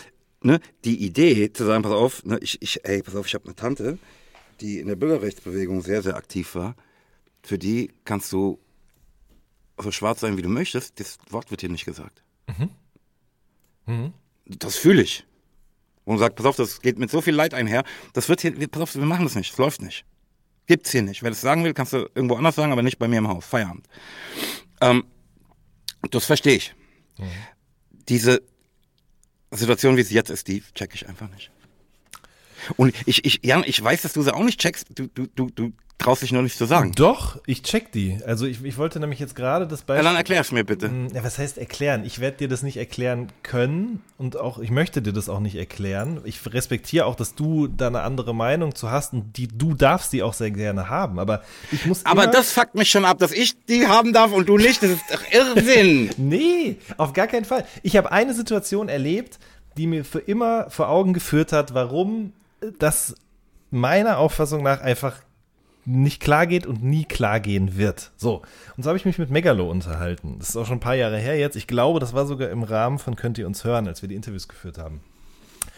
ne, 0.42 0.58
die 0.84 1.04
Idee 1.04 1.52
zu 1.52 1.64
sagen, 1.64 1.84
pass 1.84 1.92
auf, 1.92 2.24
ne, 2.24 2.38
ich, 2.40 2.60
ich, 2.62 2.84
ey, 2.84 3.00
pass 3.00 3.14
auf, 3.14 3.26
ich 3.28 3.34
habe 3.34 3.44
eine 3.44 3.54
Tante, 3.54 3.98
die 4.60 4.78
in 4.78 4.88
der 4.88 4.96
Bürgerrechtsbewegung 4.96 5.82
sehr, 5.82 6.02
sehr 6.02 6.16
aktiv 6.16 6.54
war. 6.54 6.74
Für 7.42 7.58
die 7.58 7.92
kannst 8.04 8.32
du 8.32 8.58
so 9.78 9.90
schwarz 9.90 10.20
sein, 10.20 10.36
wie 10.36 10.42
du 10.42 10.48
möchtest. 10.48 11.00
Das 11.00 11.18
Wort 11.30 11.50
wird 11.50 11.60
hier 11.60 11.70
nicht 11.70 11.84
gesagt. 11.84 12.22
Mhm. 12.46 12.70
Mhm 13.86 14.12
das 14.46 14.76
fühle 14.76 15.02
ich. 15.02 15.24
Und 16.04 16.18
sagt, 16.18 16.36
pass 16.36 16.46
auf, 16.46 16.56
das 16.56 16.82
geht 16.82 16.98
mit 16.98 17.10
so 17.10 17.22
viel 17.22 17.34
Leid 17.34 17.54
einher. 17.54 17.82
Das 18.12 18.28
wird 18.28 18.42
hier, 18.42 18.52
pass 18.68 18.82
auf, 18.82 18.94
wir 18.94 19.06
machen 19.06 19.24
das 19.24 19.34
nicht, 19.34 19.52
es 19.52 19.58
läuft 19.58 19.80
nicht. 19.80 20.04
Gibt's 20.66 20.90
hier 20.90 21.02
nicht. 21.02 21.22
Wer 21.22 21.30
das 21.30 21.40
sagen 21.40 21.64
will, 21.64 21.74
kannst 21.74 21.92
du 21.92 22.08
irgendwo 22.14 22.36
anders 22.36 22.56
sagen, 22.56 22.72
aber 22.72 22.82
nicht 22.82 22.98
bei 22.98 23.08
mir 23.08 23.18
im 23.18 23.28
Haus. 23.28 23.44
Feierabend. 23.44 23.86
Ähm, 24.80 25.04
das 26.10 26.26
verstehe 26.26 26.56
ich. 26.56 26.74
Mhm. 27.18 27.24
Diese 28.08 28.42
Situation, 29.50 29.96
wie 29.96 30.02
sie 30.02 30.14
jetzt 30.14 30.30
ist, 30.30 30.48
die 30.48 30.62
check 30.74 30.94
ich 30.94 31.08
einfach 31.08 31.30
nicht. 31.30 31.50
Und 32.76 32.94
ich, 33.06 33.24
ich, 33.24 33.40
Jan, 33.42 33.64
ich 33.66 33.82
weiß, 33.82 34.02
dass 34.02 34.12
du 34.12 34.22
sie 34.22 34.34
auch 34.34 34.44
nicht 34.44 34.60
checkst. 34.60 34.86
Du, 34.94 35.06
du, 35.08 35.26
du, 35.34 35.50
du 35.50 35.72
traust 35.98 36.22
dich 36.22 36.32
nur 36.32 36.42
nicht 36.42 36.58
zu 36.58 36.66
sagen. 36.66 36.92
Doch, 36.94 37.40
ich 37.46 37.62
check 37.62 37.92
die. 37.92 38.18
Also 38.26 38.46
ich, 38.46 38.62
ich 38.64 38.76
wollte 38.76 39.00
nämlich 39.00 39.20
jetzt 39.20 39.34
gerade 39.34 39.66
das 39.66 39.82
Beispiel. 39.82 40.04
Ja, 40.04 40.10
dann 40.10 40.16
erklär's 40.16 40.52
mir 40.52 40.64
bitte. 40.64 40.88
Hm, 40.88 41.08
ja, 41.14 41.24
was 41.24 41.38
heißt 41.38 41.56
erklären? 41.56 42.04
Ich 42.04 42.20
werde 42.20 42.38
dir 42.38 42.48
das 42.48 42.62
nicht 42.62 42.76
erklären 42.76 43.28
können 43.42 44.02
und 44.18 44.36
auch, 44.36 44.58
ich 44.58 44.70
möchte 44.70 45.00
dir 45.00 45.12
das 45.12 45.28
auch 45.28 45.40
nicht 45.40 45.54
erklären. 45.54 46.20
Ich 46.24 46.40
respektiere 46.52 47.06
auch, 47.06 47.14
dass 47.14 47.34
du 47.34 47.68
da 47.68 47.86
eine 47.86 48.02
andere 48.02 48.34
Meinung 48.34 48.74
zu 48.74 48.90
hast 48.90 49.12
und 49.12 49.36
die, 49.36 49.48
du 49.48 49.74
darfst 49.74 50.12
die 50.12 50.22
auch 50.22 50.34
sehr 50.34 50.50
gerne 50.50 50.88
haben. 50.88 51.18
Aber 51.18 51.42
ich 51.70 51.86
muss. 51.86 52.04
Aber 52.04 52.26
das 52.26 52.52
fuckt 52.52 52.74
mich 52.74 52.90
schon 52.90 53.04
ab, 53.04 53.18
dass 53.18 53.32
ich 53.32 53.54
die 53.66 53.86
haben 53.86 54.12
darf 54.12 54.32
und 54.32 54.48
du 54.48 54.58
nicht. 54.58 54.82
Das 54.82 54.90
ist 54.90 55.04
doch 55.10 55.22
Irrsinn. 55.32 56.10
nee, 56.18 56.76
auf 56.98 57.12
gar 57.12 57.28
keinen 57.28 57.44
Fall. 57.44 57.64
Ich 57.82 57.96
habe 57.96 58.12
eine 58.12 58.34
Situation 58.34 58.88
erlebt, 58.88 59.38
die 59.76 59.86
mir 59.86 60.04
für 60.04 60.18
immer 60.18 60.68
vor 60.70 60.88
Augen 60.88 61.14
geführt 61.14 61.52
hat, 61.52 61.72
warum 61.72 62.32
das 62.78 63.14
meiner 63.70 64.18
Auffassung 64.18 64.62
nach 64.62 64.80
einfach 64.80 65.16
nicht 65.86 66.20
klar 66.20 66.46
geht 66.46 66.66
und 66.66 66.82
nie 66.82 67.04
klar 67.04 67.40
gehen 67.40 67.76
wird. 67.76 68.12
So. 68.16 68.42
Und 68.76 68.82
so 68.82 68.88
habe 68.88 68.96
ich 68.96 69.04
mich 69.04 69.18
mit 69.18 69.30
Megalo 69.30 69.70
unterhalten. 69.70 70.36
Das 70.38 70.50
ist 70.50 70.56
auch 70.56 70.66
schon 70.66 70.78
ein 70.78 70.80
paar 70.80 70.94
Jahre 70.94 71.18
her 71.18 71.38
jetzt. 71.38 71.56
Ich 71.56 71.66
glaube, 71.66 72.00
das 72.00 72.14
war 72.14 72.26
sogar 72.26 72.48
im 72.50 72.62
Rahmen 72.62 72.98
von 72.98 73.16
Könnt 73.16 73.36
ihr 73.36 73.46
uns 73.46 73.64
hören, 73.64 73.86
als 73.86 74.00
wir 74.00 74.08
die 74.08 74.14
Interviews 74.14 74.48
geführt 74.48 74.78
haben. 74.78 75.02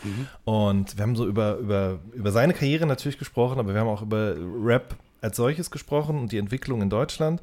Mhm. 0.04 0.28
Und 0.44 0.96
wir 0.96 1.02
haben 1.02 1.16
so 1.16 1.26
über, 1.26 1.56
über, 1.56 1.98
über 2.12 2.30
seine 2.30 2.52
Karriere 2.52 2.86
natürlich 2.86 3.18
gesprochen, 3.18 3.58
aber 3.58 3.74
wir 3.74 3.80
haben 3.80 3.88
auch 3.88 4.02
über 4.02 4.34
Rap 4.36 4.94
als 5.20 5.36
solches 5.36 5.70
gesprochen 5.70 6.20
und 6.20 6.32
die 6.32 6.38
Entwicklung 6.38 6.82
in 6.82 6.90
Deutschland. 6.90 7.42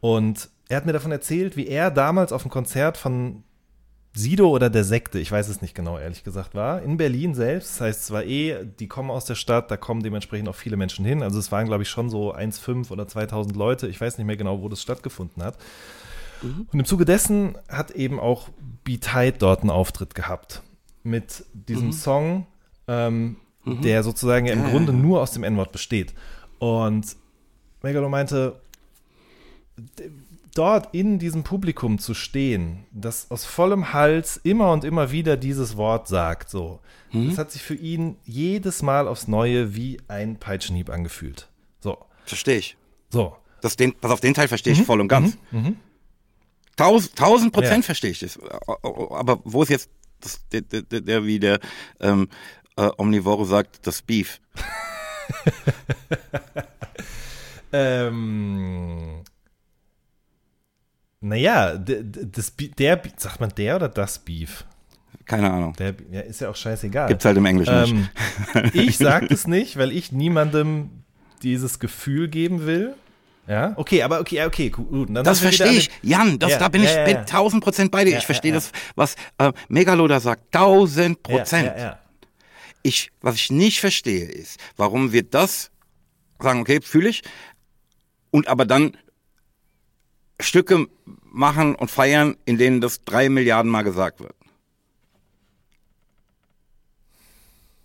Und 0.00 0.48
er 0.68 0.76
hat 0.76 0.86
mir 0.86 0.92
davon 0.92 1.12
erzählt, 1.12 1.56
wie 1.56 1.66
er 1.66 1.90
damals 1.90 2.32
auf 2.32 2.42
einem 2.42 2.50
Konzert 2.50 2.96
von 2.96 3.42
Sido 4.16 4.48
oder 4.48 4.70
der 4.70 4.84
Sekte, 4.84 5.18
ich 5.18 5.30
weiß 5.30 5.48
es 5.48 5.60
nicht 5.60 5.74
genau, 5.74 5.98
ehrlich 5.98 6.24
gesagt, 6.24 6.54
war. 6.54 6.80
In 6.82 6.96
Berlin 6.96 7.34
selbst. 7.34 7.74
Das 7.74 7.80
heißt, 7.82 8.02
es 8.04 8.10
war 8.10 8.24
eh, 8.24 8.64
die 8.78 8.88
kommen 8.88 9.10
aus 9.10 9.26
der 9.26 9.34
Stadt, 9.34 9.70
da 9.70 9.76
kommen 9.76 10.02
dementsprechend 10.02 10.48
auch 10.48 10.54
viele 10.54 10.76
Menschen 10.76 11.04
hin. 11.04 11.22
Also 11.22 11.38
es 11.38 11.52
waren, 11.52 11.66
glaube 11.66 11.82
ich, 11.82 11.90
schon 11.90 12.08
so 12.08 12.34
1,5 12.34 12.90
oder 12.90 13.06
2000 13.06 13.54
Leute. 13.54 13.88
Ich 13.88 14.00
weiß 14.00 14.16
nicht 14.16 14.26
mehr 14.26 14.36
genau, 14.36 14.62
wo 14.62 14.68
das 14.68 14.80
stattgefunden 14.80 15.42
hat. 15.42 15.58
Mhm. 16.42 16.66
Und 16.72 16.80
im 16.80 16.84
Zuge 16.86 17.04
dessen 17.04 17.56
hat 17.68 17.90
eben 17.90 18.18
auch 18.18 18.48
B-Tide 18.84 19.36
dort 19.38 19.60
einen 19.60 19.70
Auftritt 19.70 20.14
gehabt. 20.14 20.62
Mit 21.02 21.44
diesem 21.52 21.88
mhm. 21.88 21.92
Song, 21.92 22.46
ähm, 22.88 23.36
mhm. 23.64 23.82
der 23.82 24.02
sozusagen 24.02 24.46
ja 24.46 24.54
im 24.54 24.64
Grunde 24.64 24.92
nur 24.92 25.20
aus 25.20 25.32
dem 25.32 25.44
N-Wort 25.44 25.72
besteht. 25.72 26.14
Und 26.58 27.16
Megalo 27.82 28.08
meinte, 28.08 28.60
dort 30.56 30.94
in 30.94 31.18
diesem 31.18 31.42
Publikum 31.42 31.98
zu 31.98 32.14
stehen, 32.14 32.86
das 32.92 33.30
aus 33.30 33.44
vollem 33.44 33.92
Hals 33.92 34.38
immer 34.42 34.72
und 34.72 34.84
immer 34.84 35.10
wieder 35.10 35.36
dieses 35.36 35.76
Wort 35.76 36.08
sagt, 36.08 36.50
so, 36.50 36.80
mhm. 37.12 37.28
das 37.28 37.38
hat 37.38 37.50
sich 37.50 37.62
für 37.62 37.74
ihn 37.74 38.16
jedes 38.24 38.82
Mal 38.82 39.08
aufs 39.08 39.28
Neue 39.28 39.74
wie 39.74 39.98
ein 40.08 40.38
Peitschenhieb 40.38 40.90
angefühlt. 40.90 41.48
So. 41.80 41.98
Verstehe 42.24 42.58
ich. 42.58 42.76
So. 43.10 43.36
Das 43.60 43.76
den, 43.76 43.94
pass 43.94 44.10
auf, 44.10 44.20
den 44.20 44.34
Teil 44.34 44.48
verstehe 44.48 44.72
ich 44.72 44.80
mhm. 44.80 44.84
voll 44.84 45.00
und 45.00 45.08
ganz. 45.08 45.36
Mhm. 45.50 45.60
mhm. 45.60 45.76
Tausend, 46.76 47.16
tausend 47.16 47.54
Prozent 47.54 47.78
ja. 47.78 47.82
verstehe 47.82 48.10
ich 48.10 48.18
das. 48.18 48.38
Aber 48.38 49.40
wo 49.44 49.62
ist 49.62 49.70
jetzt 49.70 49.88
das, 50.20 50.46
der, 50.52 50.60
der, 50.60 51.00
der, 51.00 51.24
wie 51.24 51.40
der 51.40 51.58
ähm, 52.00 52.28
äh, 52.76 52.90
Omnivore 52.98 53.46
sagt, 53.46 53.86
das 53.86 54.02
Beef? 54.02 54.42
ähm, 57.72 59.05
Naja, 61.20 61.76
das, 61.76 62.52
der, 62.56 63.02
sagt 63.16 63.40
man 63.40 63.50
der 63.56 63.76
oder 63.76 63.88
das 63.88 64.18
Beef? 64.18 64.64
Keine 65.24 65.50
Ahnung. 65.50 65.74
Der, 65.74 65.94
ja, 66.12 66.20
ist 66.20 66.40
ja 66.40 66.50
auch 66.50 66.56
scheißegal. 66.56 67.08
Gibt's 67.08 67.24
halt 67.24 67.36
im 67.36 67.46
Englischen 67.46 68.08
ähm, 68.54 68.62
nicht. 68.62 68.74
ich 68.74 68.98
sag 68.98 69.30
es 69.30 69.46
nicht, 69.46 69.76
weil 69.76 69.90
ich 69.90 70.12
niemandem 70.12 70.90
dieses 71.42 71.78
Gefühl 71.80 72.28
geben 72.28 72.64
will. 72.66 72.94
Ja, 73.48 73.74
okay, 73.76 74.02
aber 74.02 74.20
okay, 74.20 74.44
okay, 74.44 74.70
gut. 74.70 75.08
Dann 75.08 75.24
das 75.24 75.40
verstehe 75.40 75.72
ich, 75.72 75.90
Jan, 76.02 76.38
das, 76.38 76.52
ja, 76.52 76.58
da 76.58 76.68
bin 76.68 76.82
ja, 76.82 77.06
ich 77.06 77.12
ja, 77.12 77.24
tausend 77.24 77.62
Prozent 77.62 77.92
bei 77.92 78.04
dir. 78.04 78.18
ich 78.18 78.26
verstehe 78.26 78.52
das, 78.52 78.72
was 78.96 79.14
äh, 79.38 79.52
Megaloda 79.68 80.20
sagt, 80.20 80.52
tausend 80.52 81.22
Prozent. 81.22 81.72
Ich, 82.82 83.10
was 83.20 83.36
ich 83.36 83.50
nicht 83.50 83.80
verstehe, 83.80 84.26
ist, 84.26 84.60
warum 84.76 85.12
wir 85.12 85.24
das 85.24 85.70
sagen, 86.40 86.60
okay, 86.60 86.80
fühle 86.82 87.08
ich, 87.08 87.22
und 88.30 88.48
aber 88.48 88.64
dann 88.64 88.96
Stücke 90.40 90.86
machen 91.24 91.74
und 91.74 91.90
feiern, 91.90 92.36
in 92.44 92.58
denen 92.58 92.80
das 92.80 93.02
drei 93.04 93.28
Milliarden 93.28 93.70
Mal 93.70 93.82
gesagt 93.82 94.20
wird. 94.20 94.34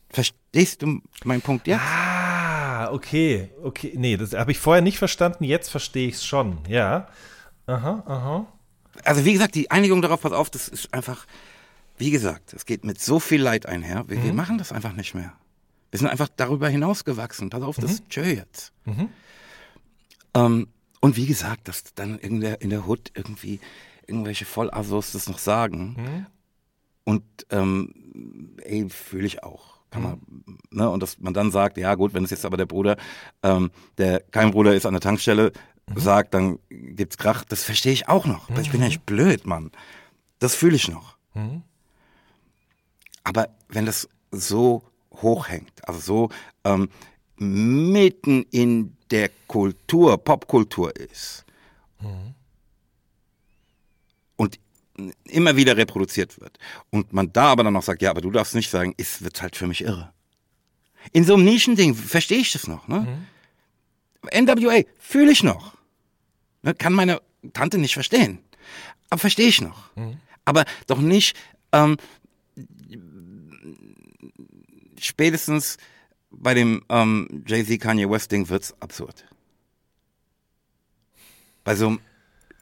Verstehst 0.09 0.81
du 0.81 1.01
meinen 1.23 1.41
Punkt 1.41 1.67
jetzt? 1.67 1.81
Ah, 1.81 2.91
okay, 2.91 3.49
okay. 3.63 3.93
Nee, 3.95 4.17
das 4.17 4.33
habe 4.33 4.51
ich 4.51 4.59
vorher 4.59 4.81
nicht 4.81 4.97
verstanden, 4.97 5.45
jetzt 5.45 5.69
verstehe 5.69 6.09
ich 6.09 6.15
es 6.15 6.25
schon, 6.25 6.57
ja. 6.67 7.07
Aha, 7.67 8.03
aha. 8.05 8.47
Also 9.05 9.23
wie 9.23 9.33
gesagt, 9.33 9.55
die 9.55 9.71
Einigung 9.71 10.01
darauf, 10.01 10.21
pass 10.21 10.33
auf, 10.33 10.49
das 10.49 10.67
ist 10.67 10.93
einfach, 10.93 11.25
wie 11.97 12.11
gesagt, 12.11 12.53
es 12.53 12.65
geht 12.65 12.83
mit 12.83 12.99
so 12.99 13.19
viel 13.19 13.41
Leid 13.41 13.65
einher. 13.65 14.03
Wir, 14.07 14.17
mhm. 14.17 14.23
wir 14.23 14.33
machen 14.33 14.57
das 14.57 14.73
einfach 14.73 14.93
nicht 14.93 15.15
mehr. 15.15 15.33
Wir 15.91 15.99
sind 15.99 16.07
einfach 16.07 16.29
darüber 16.35 16.67
hinausgewachsen. 16.67 17.49
Pass 17.49 17.61
auf, 17.61 17.77
das 17.77 18.01
mhm. 18.01 18.09
tschö 18.09 18.23
jetzt. 18.23 18.73
Mhm. 18.85 19.09
Ähm, 20.33 20.67
und 21.01 21.17
wie 21.17 21.25
gesagt, 21.25 21.67
dass 21.67 21.93
dann 21.93 22.17
in 22.19 22.39
der, 22.39 22.61
in 22.61 22.69
der 22.69 22.87
Hood 22.87 23.11
irgendwie 23.15 23.59
irgendwelche 24.07 24.45
Vollassos 24.45 25.11
das 25.11 25.27
noch 25.27 25.39
sagen. 25.39 25.95
Mhm. 25.97 26.25
Und 27.03 27.23
ähm, 27.49 28.55
ey, 28.63 28.87
fühle 28.89 29.25
ich 29.25 29.43
auch. 29.43 29.81
Kann 29.89 30.03
man, 30.03 30.21
ne, 30.69 30.89
und 30.89 31.03
dass 31.03 31.19
man 31.19 31.33
dann 31.33 31.51
sagt, 31.51 31.77
ja 31.77 31.95
gut, 31.95 32.13
wenn 32.13 32.23
es 32.23 32.29
jetzt 32.29 32.45
aber 32.45 32.55
der 32.55 32.65
Bruder, 32.65 32.95
ähm, 33.43 33.71
der 33.97 34.21
kein 34.21 34.51
Bruder 34.51 34.73
ist 34.73 34.85
an 34.85 34.93
der 34.93 35.01
Tankstelle, 35.01 35.51
mhm. 35.89 35.99
sagt, 35.99 36.33
dann 36.33 36.59
gibt's 36.69 37.17
Krach, 37.17 37.43
das 37.43 37.63
verstehe 37.63 37.91
ich 37.91 38.07
auch 38.07 38.25
noch. 38.25 38.49
Mhm. 38.49 38.59
Ich 38.61 38.71
bin 38.71 38.79
ja 38.79 38.87
nicht 38.87 39.05
blöd, 39.05 39.45
Mann. 39.45 39.71
Das 40.39 40.55
fühle 40.55 40.77
ich 40.77 40.87
noch. 40.87 41.17
Mhm. 41.33 41.63
Aber 43.23 43.49
wenn 43.67 43.85
das 43.85 44.07
so 44.31 44.83
hochhängt, 45.13 45.87
also 45.87 45.99
so 45.99 46.29
ähm, 46.63 46.89
mitten 47.35 48.43
in 48.51 48.95
der 49.11 49.29
Kultur, 49.47 50.17
Popkultur 50.17 50.95
ist 50.95 51.45
mhm. 51.99 52.33
und 54.37 54.59
immer 55.25 55.55
wieder 55.55 55.77
reproduziert 55.77 56.39
wird 56.39 56.57
und 56.89 57.13
man 57.13 57.31
da 57.33 57.47
aber 57.47 57.63
dann 57.63 57.73
noch 57.73 57.83
sagt, 57.83 58.01
ja, 58.01 58.09
aber 58.09 58.21
du 58.21 58.31
darfst 58.31 58.55
nicht 58.55 58.69
sagen, 58.69 58.93
ist 58.97 59.23
wird 59.23 59.41
halt 59.41 59.55
für 59.55 59.67
mich 59.67 59.81
irre. 59.81 60.13
In 61.11 61.23
so 61.23 61.33
einem 61.33 61.45
Nischending 61.45 61.95
verstehe 61.95 62.39
ich 62.39 62.51
das 62.51 62.67
noch. 62.67 62.87
Ne? 62.87 63.27
Mhm. 64.31 64.45
NWA 64.45 64.83
fühle 64.99 65.31
ich 65.31 65.43
noch. 65.43 65.75
Ne? 66.61 66.75
Kann 66.75 66.93
meine 66.93 67.21
Tante 67.53 67.77
nicht 67.79 67.95
verstehen. 67.95 68.39
Aber 69.09 69.19
verstehe 69.19 69.47
ich 69.47 69.61
noch. 69.61 69.95
Mhm. 69.95 70.17
Aber 70.45 70.65
doch 70.87 70.99
nicht 70.99 71.35
ähm, 71.71 71.97
spätestens 74.99 75.77
bei 76.31 76.53
dem 76.53 76.83
ähm, 76.89 77.43
Jay-Z 77.45 77.79
Kanye 77.79 78.09
West 78.09 78.31
Ding 78.31 78.49
wird's 78.49 78.73
absurd. 78.79 79.25
Bei 81.63 81.75
so 81.75 81.87
einem 81.87 81.99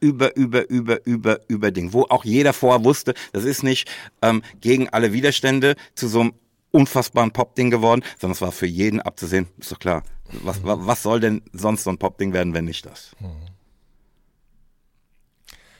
über, 0.02 0.36
über, 0.36 0.70
über, 0.70 1.06
über, 1.06 1.40
über 1.48 1.72
Ding, 1.72 1.94
wo 1.94 2.04
auch 2.04 2.24
jeder 2.24 2.54
vorher 2.54 2.84
wusste, 2.86 3.14
das 3.34 3.44
ist 3.44 3.64
nicht 3.64 3.90
ähm, 4.22 4.42
gegen 4.62 4.90
alle 4.90 5.14
Widerstände 5.14 5.76
zu 5.96 6.08
so 6.08 6.22
einem 6.22 6.34
unfassbaren 6.72 7.32
Pop-Ding 7.32 7.70
geworden, 7.70 8.04
sondern 8.20 8.36
es 8.36 8.42
war 8.42 8.52
für 8.52 8.68
jeden 8.68 9.02
abzusehen, 9.02 9.48
ist 9.58 9.72
doch 9.72 9.80
klar. 9.80 10.04
Was, 10.44 10.60
was 10.64 11.04
soll 11.04 11.20
denn 11.20 11.42
sonst 11.54 11.84
so 11.84 11.90
ein 11.90 11.98
Pop-Ding 11.98 12.34
werden, 12.34 12.54
wenn 12.54 12.66
nicht 12.66 12.86
das? 12.86 13.16
Mhm. 13.20 13.49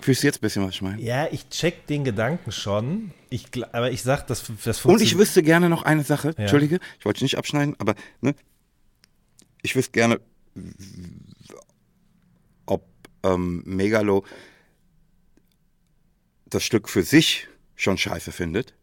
Fühlst 0.02 0.24
du 0.24 0.28
jetzt 0.28 0.38
ein 0.38 0.42
bisschen, 0.42 0.66
was 0.66 0.76
ich 0.76 0.82
meine? 0.82 1.02
Ja, 1.02 1.28
ich 1.32 1.50
check 1.50 1.88
den 1.88 2.04
Gedanken 2.04 2.52
schon. 2.52 3.12
Ich, 3.30 3.48
aber 3.74 3.92
ich 3.92 4.02
sag, 4.02 4.28
das, 4.28 4.44
das. 4.64 4.84
Und 4.86 5.02
ich 5.02 5.18
wüsste 5.18 5.44
gerne 5.44 5.70
noch 5.70 5.84
eine 5.84 6.04
Sache. 6.04 6.30
Ja. 6.30 6.44
Entschuldige, 6.44 6.80
ich 6.98 7.06
wollte 7.06 7.18
dich 7.18 7.24
nicht 7.24 7.38
abschneiden, 7.38 7.76
aber 7.80 7.96
ne, 8.22 8.34
ich 9.62 9.76
wüsste 9.76 9.92
gerne, 9.92 10.20
ob 12.66 12.86
ähm, 13.24 13.64
Megalo 13.66 14.24
das 16.46 16.64
Stück 16.64 16.90
für 16.90 17.04
sich 17.04 17.48
schon 17.76 17.98
scheiße 17.98 18.32
findet. 18.32 18.74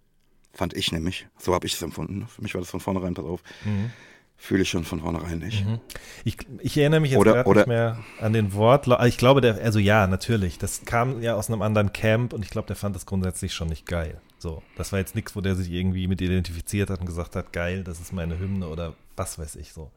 Fand 0.53 0.75
ich 0.75 0.93
nämlich. 0.93 1.27
So 1.39 1.55
habe 1.55 1.67
ich 1.67 1.75
es 1.75 1.83
empfunden. 1.83 2.27
Für 2.29 2.43
mich 2.43 2.55
war 2.55 2.61
das 2.61 2.71
von 2.71 2.81
vornherein, 2.81 3.15
pass 3.15 3.25
auf. 3.25 3.43
Mhm 3.65 3.91
fühle 4.37 4.63
ich 4.63 4.71
schon 4.71 4.85
von 4.85 5.01
vornherein 5.01 5.39
nicht. 5.39 5.67
Mhm. 5.67 5.81
Ich, 6.25 6.37
ich, 6.61 6.77
erinnere 6.77 7.01
mich 7.01 7.13
jetzt 7.13 7.23
gerade 7.23 7.55
nicht 7.55 7.67
mehr 7.67 7.99
an 8.21 8.33
den 8.33 8.53
Wort. 8.53 8.87
Ich 9.07 9.17
glaube, 9.17 9.41
der, 9.41 9.63
also 9.63 9.79
ja, 9.79 10.07
natürlich. 10.07 10.59
Das 10.59 10.85
kam 10.85 11.23
ja 11.23 11.35
aus 11.35 11.49
einem 11.49 11.63
anderen 11.63 11.93
Camp 11.93 12.33
und 12.33 12.45
ich 12.45 12.51
glaube, 12.51 12.67
der 12.67 12.77
fand 12.77 12.95
das 12.95 13.07
grundsätzlich 13.07 13.55
schon 13.55 13.69
nicht 13.69 13.87
geil. 13.87 14.21
So, 14.39 14.63
das 14.77 14.93
war 14.93 14.99
jetzt 14.99 15.15
nichts, 15.15 15.35
wo 15.35 15.41
der 15.41 15.57
sich 15.57 15.71
irgendwie 15.71 16.07
mit 16.07 16.21
identifiziert 16.21 16.91
hat 16.91 17.01
und 17.01 17.07
gesagt 17.07 17.37
hat, 17.37 17.53
geil, 17.53 17.83
das 17.83 18.01
ist 18.01 18.13
meine 18.13 18.39
Hymne 18.39 18.69
oder 18.69 18.95
was 19.17 19.39
weiß 19.39 19.57
ich 19.57 19.73
so. 19.73 19.91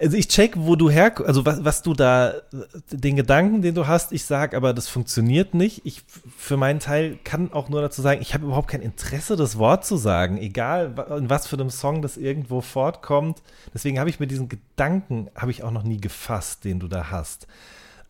Also 0.00 0.16
ich 0.16 0.28
check, 0.28 0.52
wo 0.56 0.76
du 0.76 0.88
her, 0.90 1.12
also 1.26 1.44
was, 1.44 1.64
was 1.64 1.82
du 1.82 1.92
da, 1.92 2.34
den 2.92 3.16
Gedanken, 3.16 3.62
den 3.62 3.74
du 3.74 3.88
hast, 3.88 4.12
ich 4.12 4.24
sag, 4.24 4.54
aber 4.54 4.72
das 4.72 4.88
funktioniert 4.88 5.54
nicht. 5.54 5.84
Ich 5.84 6.02
für 6.36 6.56
meinen 6.56 6.78
Teil 6.78 7.18
kann 7.24 7.52
auch 7.52 7.68
nur 7.68 7.80
dazu 7.80 8.00
sagen, 8.00 8.22
ich 8.22 8.32
habe 8.32 8.46
überhaupt 8.46 8.68
kein 8.68 8.80
Interesse, 8.80 9.34
das 9.34 9.58
Wort 9.58 9.84
zu 9.84 9.96
sagen, 9.96 10.38
egal 10.38 10.94
in 11.18 11.28
was 11.28 11.48
für 11.48 11.56
einem 11.56 11.70
Song 11.70 12.00
das 12.00 12.16
irgendwo 12.16 12.60
fortkommt. 12.60 13.42
Deswegen 13.74 13.98
habe 13.98 14.08
ich 14.08 14.20
mir 14.20 14.28
diesen 14.28 14.48
Gedanken, 14.48 15.30
habe 15.34 15.50
ich 15.50 15.64
auch 15.64 15.72
noch 15.72 15.82
nie 15.82 16.00
gefasst, 16.00 16.64
den 16.64 16.78
du 16.78 16.86
da 16.86 17.10
hast. 17.10 17.48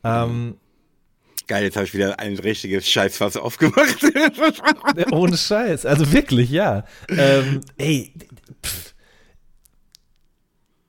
Ähm, 0.05 0.57
Geil, 1.47 1.64
jetzt 1.64 1.76
habe 1.76 1.86
ich 1.86 1.95
wieder 1.95 2.18
ein 2.18 2.39
richtiges 2.39 2.86
Scheißfass 2.86 3.39
aufgemacht. 3.39 4.05
Ohne 5.12 5.39
Scheiß, 5.39 5.86
also 5.86 6.12
wirklich, 6.12 6.51
ja. 6.51 6.84
Ähm, 7.09 7.62
ey, 7.78 8.12
pff 8.62 8.88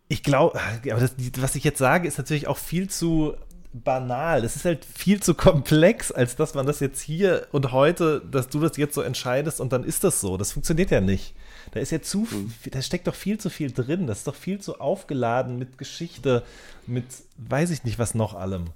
ich 0.09 0.23
glaube, 0.23 0.59
aber 0.91 0.99
das, 0.99 1.13
was 1.37 1.55
ich 1.55 1.63
jetzt 1.63 1.77
sage, 1.77 2.07
ist 2.07 2.17
natürlich 2.17 2.47
auch 2.47 2.57
viel 2.57 2.89
zu 2.89 3.35
banal. 3.71 4.43
Es 4.43 4.55
ist 4.55 4.65
halt 4.65 4.83
viel 4.83 5.21
zu 5.21 5.35
komplex, 5.35 6.11
als 6.11 6.35
dass 6.35 6.55
man 6.55 6.65
das 6.65 6.79
jetzt 6.79 6.99
hier 6.99 7.47
und 7.51 7.71
heute, 7.71 8.19
dass 8.19 8.49
du 8.49 8.59
das 8.59 8.75
jetzt 8.77 8.95
so 8.95 9.01
entscheidest 9.01 9.61
und 9.61 9.71
dann 9.71 9.83
ist 9.83 10.03
das 10.03 10.19
so. 10.19 10.35
Das 10.35 10.51
funktioniert 10.53 10.89
ja 10.89 10.99
nicht. 10.99 11.35
Da 11.71 11.79
ist 11.79 11.91
ja 11.91 12.01
zu, 12.01 12.27
mhm. 12.31 12.51
da 12.71 12.81
steckt 12.81 13.05
doch 13.05 13.13
viel 13.13 13.37
zu 13.37 13.51
viel 13.51 13.71
drin. 13.71 14.07
Das 14.07 14.19
ist 14.19 14.27
doch 14.27 14.33
viel 14.33 14.59
zu 14.59 14.79
aufgeladen 14.79 15.59
mit 15.59 15.77
Geschichte, 15.77 16.43
mit 16.87 17.05
weiß 17.37 17.69
ich 17.69 17.83
nicht 17.83 17.99
was 17.99 18.15
noch 18.15 18.33
allem. 18.33 18.71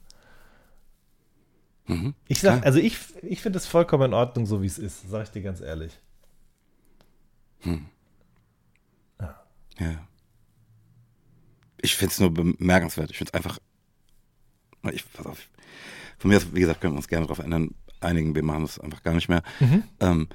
Mhm, 1.88 2.14
ich 2.28 2.40
sag, 2.42 2.58
klar. 2.58 2.66
also 2.66 2.78
ich, 2.78 2.98
ich 3.24 3.42
finde 3.42 3.58
es 3.58 3.66
vollkommen 3.66 4.06
in 4.06 4.14
Ordnung, 4.14 4.46
so 4.46 4.62
wie 4.62 4.68
es 4.68 4.78
ist, 4.78 5.10
sag 5.10 5.24
ich 5.24 5.30
dir 5.32 5.42
ganz 5.42 5.62
ehrlich. 5.62 6.00
Hm. 7.62 7.88
Ja. 9.20 9.44
ja 9.80 10.08
ich 11.84 11.96
finde 11.96 12.12
es 12.14 12.20
nur 12.20 12.34
bemerkenswert. 12.34 13.12
Ich 13.12 13.18
finde 13.18 13.32
es 13.32 13.34
einfach. 13.34 13.60
Ich, 14.92 15.04
pass 15.14 15.26
auf. 15.26 15.38
Von 16.18 16.30
mir 16.30 16.38
aus, 16.38 16.48
wie 16.54 16.62
gesagt, 16.62 16.82
können 16.82 16.94
wir 16.94 16.98
uns 16.98 17.08
gerne 17.08 17.26
darauf 17.26 17.40
ändern. 17.40 17.72
Einigen, 18.00 18.36
wir 18.36 18.44
machen 18.44 18.64
es 18.64 18.80
einfach 18.80 19.04
gar 19.04 19.14
nicht 19.14 19.30
mehr. 19.30 19.44
Mhm. 19.60 19.84
Ähm, 20.00 20.28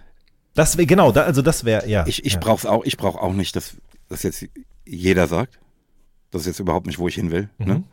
das 0.54 0.76
wäre, 0.76 0.86
genau, 0.86 1.12
da, 1.12 1.22
also 1.22 1.42
das 1.42 1.64
wäre, 1.64 1.88
ja. 1.88 2.06
Ich, 2.06 2.24
ich 2.24 2.34
ja. 2.34 2.38
brauche 2.38 2.70
auch, 2.70 2.84
ich 2.84 2.96
brauche 2.96 3.20
auch 3.20 3.32
nicht, 3.32 3.56
dass 3.56 3.76
das 4.08 4.22
jetzt 4.22 4.46
jeder 4.84 5.26
sagt. 5.26 5.58
Das 6.30 6.42
ist 6.42 6.46
jetzt 6.46 6.60
überhaupt 6.60 6.86
nicht, 6.86 6.98
wo 6.98 7.08
ich 7.08 7.14
hin 7.14 7.30
will. 7.30 7.48
Ne? 7.58 7.64
Mhm. 7.64 7.72
Ne? 7.72 7.84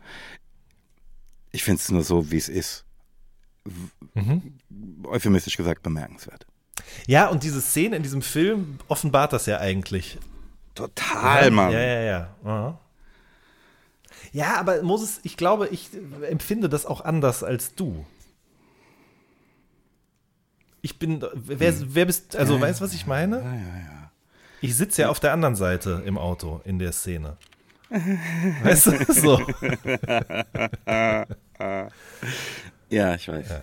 Ich 1.52 1.64
finde 1.64 1.80
es 1.80 1.90
nur 1.90 2.02
so, 2.02 2.30
wie 2.30 2.36
es 2.36 2.48
ist. 2.48 2.84
Mhm. 4.14 4.58
Euphemistisch 5.04 5.56
gesagt, 5.56 5.82
bemerkenswert. 5.82 6.46
Ja, 7.06 7.28
und 7.28 7.42
diese 7.42 7.62
Szene 7.62 7.96
in 7.96 8.02
diesem 8.02 8.20
Film 8.20 8.78
offenbart 8.88 9.32
das 9.32 9.46
ja 9.46 9.58
eigentlich. 9.58 10.18
Total, 10.74 11.44
ja, 11.44 11.50
Mann. 11.50 11.72
Ja, 11.72 11.80
ja, 11.80 12.00
ja. 12.02 12.36
Aha. 12.44 12.80
Ja, 14.36 14.58
aber 14.58 14.82
Moses, 14.82 15.20
ich 15.22 15.38
glaube, 15.38 15.68
ich 15.68 15.88
empfinde 16.28 16.68
das 16.68 16.84
auch 16.84 17.00
anders 17.00 17.42
als 17.42 17.74
du. 17.74 18.04
Ich 20.82 20.98
bin, 20.98 21.24
wer, 21.32 21.72
hm. 21.72 21.86
wer 21.94 22.04
bist, 22.04 22.36
also 22.36 22.56
ja, 22.56 22.60
weißt 22.60 22.80
du, 22.80 22.84
was 22.84 22.92
ich 22.92 23.06
meine? 23.06 23.38
Ja, 23.38 23.54
ja, 23.54 23.78
ja. 23.78 24.10
Ich 24.60 24.76
sitze 24.76 25.00
ja 25.00 25.08
auf 25.08 25.20
der 25.20 25.32
anderen 25.32 25.56
Seite 25.56 26.02
im 26.04 26.18
Auto 26.18 26.60
in 26.64 26.78
der 26.78 26.92
Szene. 26.92 27.38
weißt 27.88 28.86
du, 28.88 29.12
so. 29.14 29.40
ja, 32.90 33.14
ich 33.14 33.28
weiß. 33.28 33.48
Ja. 33.48 33.62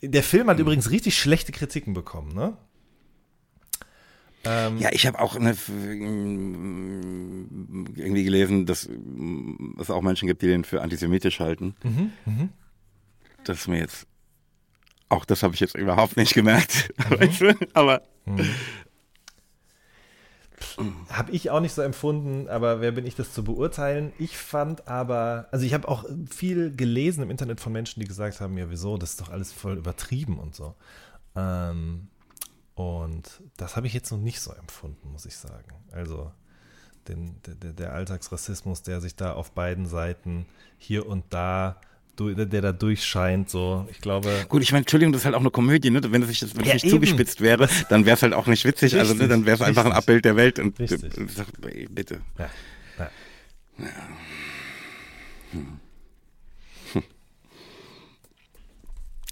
Der 0.00 0.22
Film 0.22 0.48
hat 0.48 0.56
hm. 0.56 0.62
übrigens 0.62 0.90
richtig 0.90 1.18
schlechte 1.18 1.52
Kritiken 1.52 1.92
bekommen, 1.92 2.34
ne? 2.34 2.56
Ähm, 4.44 4.78
ja, 4.78 4.90
ich 4.92 5.06
habe 5.06 5.18
auch 5.18 5.36
eine, 5.36 5.54
irgendwie 7.94 8.24
gelesen, 8.24 8.64
dass 8.64 8.88
es 9.78 9.90
auch 9.90 10.00
Menschen 10.00 10.28
gibt, 10.28 10.40
die 10.42 10.46
den 10.46 10.64
für 10.64 10.80
antisemitisch 10.80 11.40
halten. 11.40 11.74
Mhm, 11.82 12.12
mh. 12.24 12.48
das 13.44 13.58
ist 13.60 13.68
mir 13.68 13.78
jetzt, 13.78 14.06
auch 15.10 15.24
das 15.24 15.42
habe 15.42 15.54
ich 15.54 15.60
jetzt 15.60 15.74
überhaupt 15.76 16.16
nicht 16.16 16.32
gemerkt. 16.32 16.94
Mhm. 17.10 17.56
aber. 17.74 18.02
Mhm. 18.24 18.48
Habe 21.10 21.32
ich 21.32 21.50
auch 21.50 21.60
nicht 21.60 21.72
so 21.74 21.82
empfunden, 21.82 22.48
aber 22.48 22.80
wer 22.80 22.92
bin 22.92 23.06
ich, 23.06 23.14
das 23.14 23.32
zu 23.32 23.44
beurteilen? 23.44 24.12
Ich 24.18 24.36
fand 24.36 24.88
aber, 24.88 25.48
also 25.52 25.64
ich 25.66 25.74
habe 25.74 25.88
auch 25.88 26.04
viel 26.30 26.74
gelesen 26.74 27.22
im 27.22 27.30
Internet 27.30 27.60
von 27.60 27.72
Menschen, 27.72 28.00
die 28.00 28.06
gesagt 28.06 28.40
haben, 28.40 28.56
ja, 28.56 28.70
wieso, 28.70 28.96
das 28.96 29.10
ist 29.10 29.20
doch 29.20 29.30
alles 29.30 29.52
voll 29.52 29.76
übertrieben 29.76 30.38
und 30.38 30.54
so. 30.54 30.74
Ähm, 31.34 32.08
und 32.80 33.42
das 33.56 33.76
habe 33.76 33.86
ich 33.86 33.94
jetzt 33.94 34.10
noch 34.10 34.18
nicht 34.18 34.40
so 34.40 34.52
empfunden, 34.52 35.12
muss 35.12 35.26
ich 35.26 35.36
sagen. 35.36 35.72
Also 35.92 36.32
den, 37.08 37.36
der, 37.46 37.72
der 37.72 37.92
Alltagsrassismus, 37.92 38.82
der 38.82 39.00
sich 39.00 39.16
da 39.16 39.32
auf 39.32 39.52
beiden 39.52 39.86
Seiten 39.86 40.46
hier 40.78 41.06
und 41.06 41.24
da 41.30 41.80
der 42.20 42.60
da 42.60 42.72
durchscheint, 42.72 43.48
so, 43.48 43.88
ich 43.90 44.02
glaube. 44.02 44.44
Gut, 44.48 44.62
ich 44.62 44.72
meine, 44.72 44.82
Entschuldigung, 44.82 45.12
das 45.12 45.22
ist 45.22 45.24
halt 45.24 45.34
auch 45.34 45.40
eine 45.40 45.50
Komödie, 45.50 45.88
ne? 45.88 46.00
Wenn 46.12 46.22
es 46.22 46.28
nicht, 46.28 46.54
wenn 46.54 46.66
ja, 46.66 46.74
nicht 46.74 46.88
zugespitzt 46.88 47.40
wäre, 47.40 47.66
dann 47.88 48.04
wäre 48.04 48.16
es 48.16 48.22
halt 48.22 48.34
auch 48.34 48.46
nicht 48.46 48.64
witzig, 48.66 48.94
richtig, 48.94 49.00
also 49.00 49.14
ne? 49.14 49.26
dann 49.26 49.46
wäre 49.46 49.54
es 49.54 49.62
einfach 49.62 49.86
ein 49.86 49.92
Abbild 49.92 50.26
der 50.26 50.36
Welt 50.36 50.58
und 50.58 50.78
richtig. 50.78 51.12
sag, 51.28 51.46
bitte. 51.88 52.20
Ja. 52.38 52.50
Ja. 52.98 53.10
ja. 53.78 53.86
Hm. 55.52 55.80
Hm. 56.92 57.02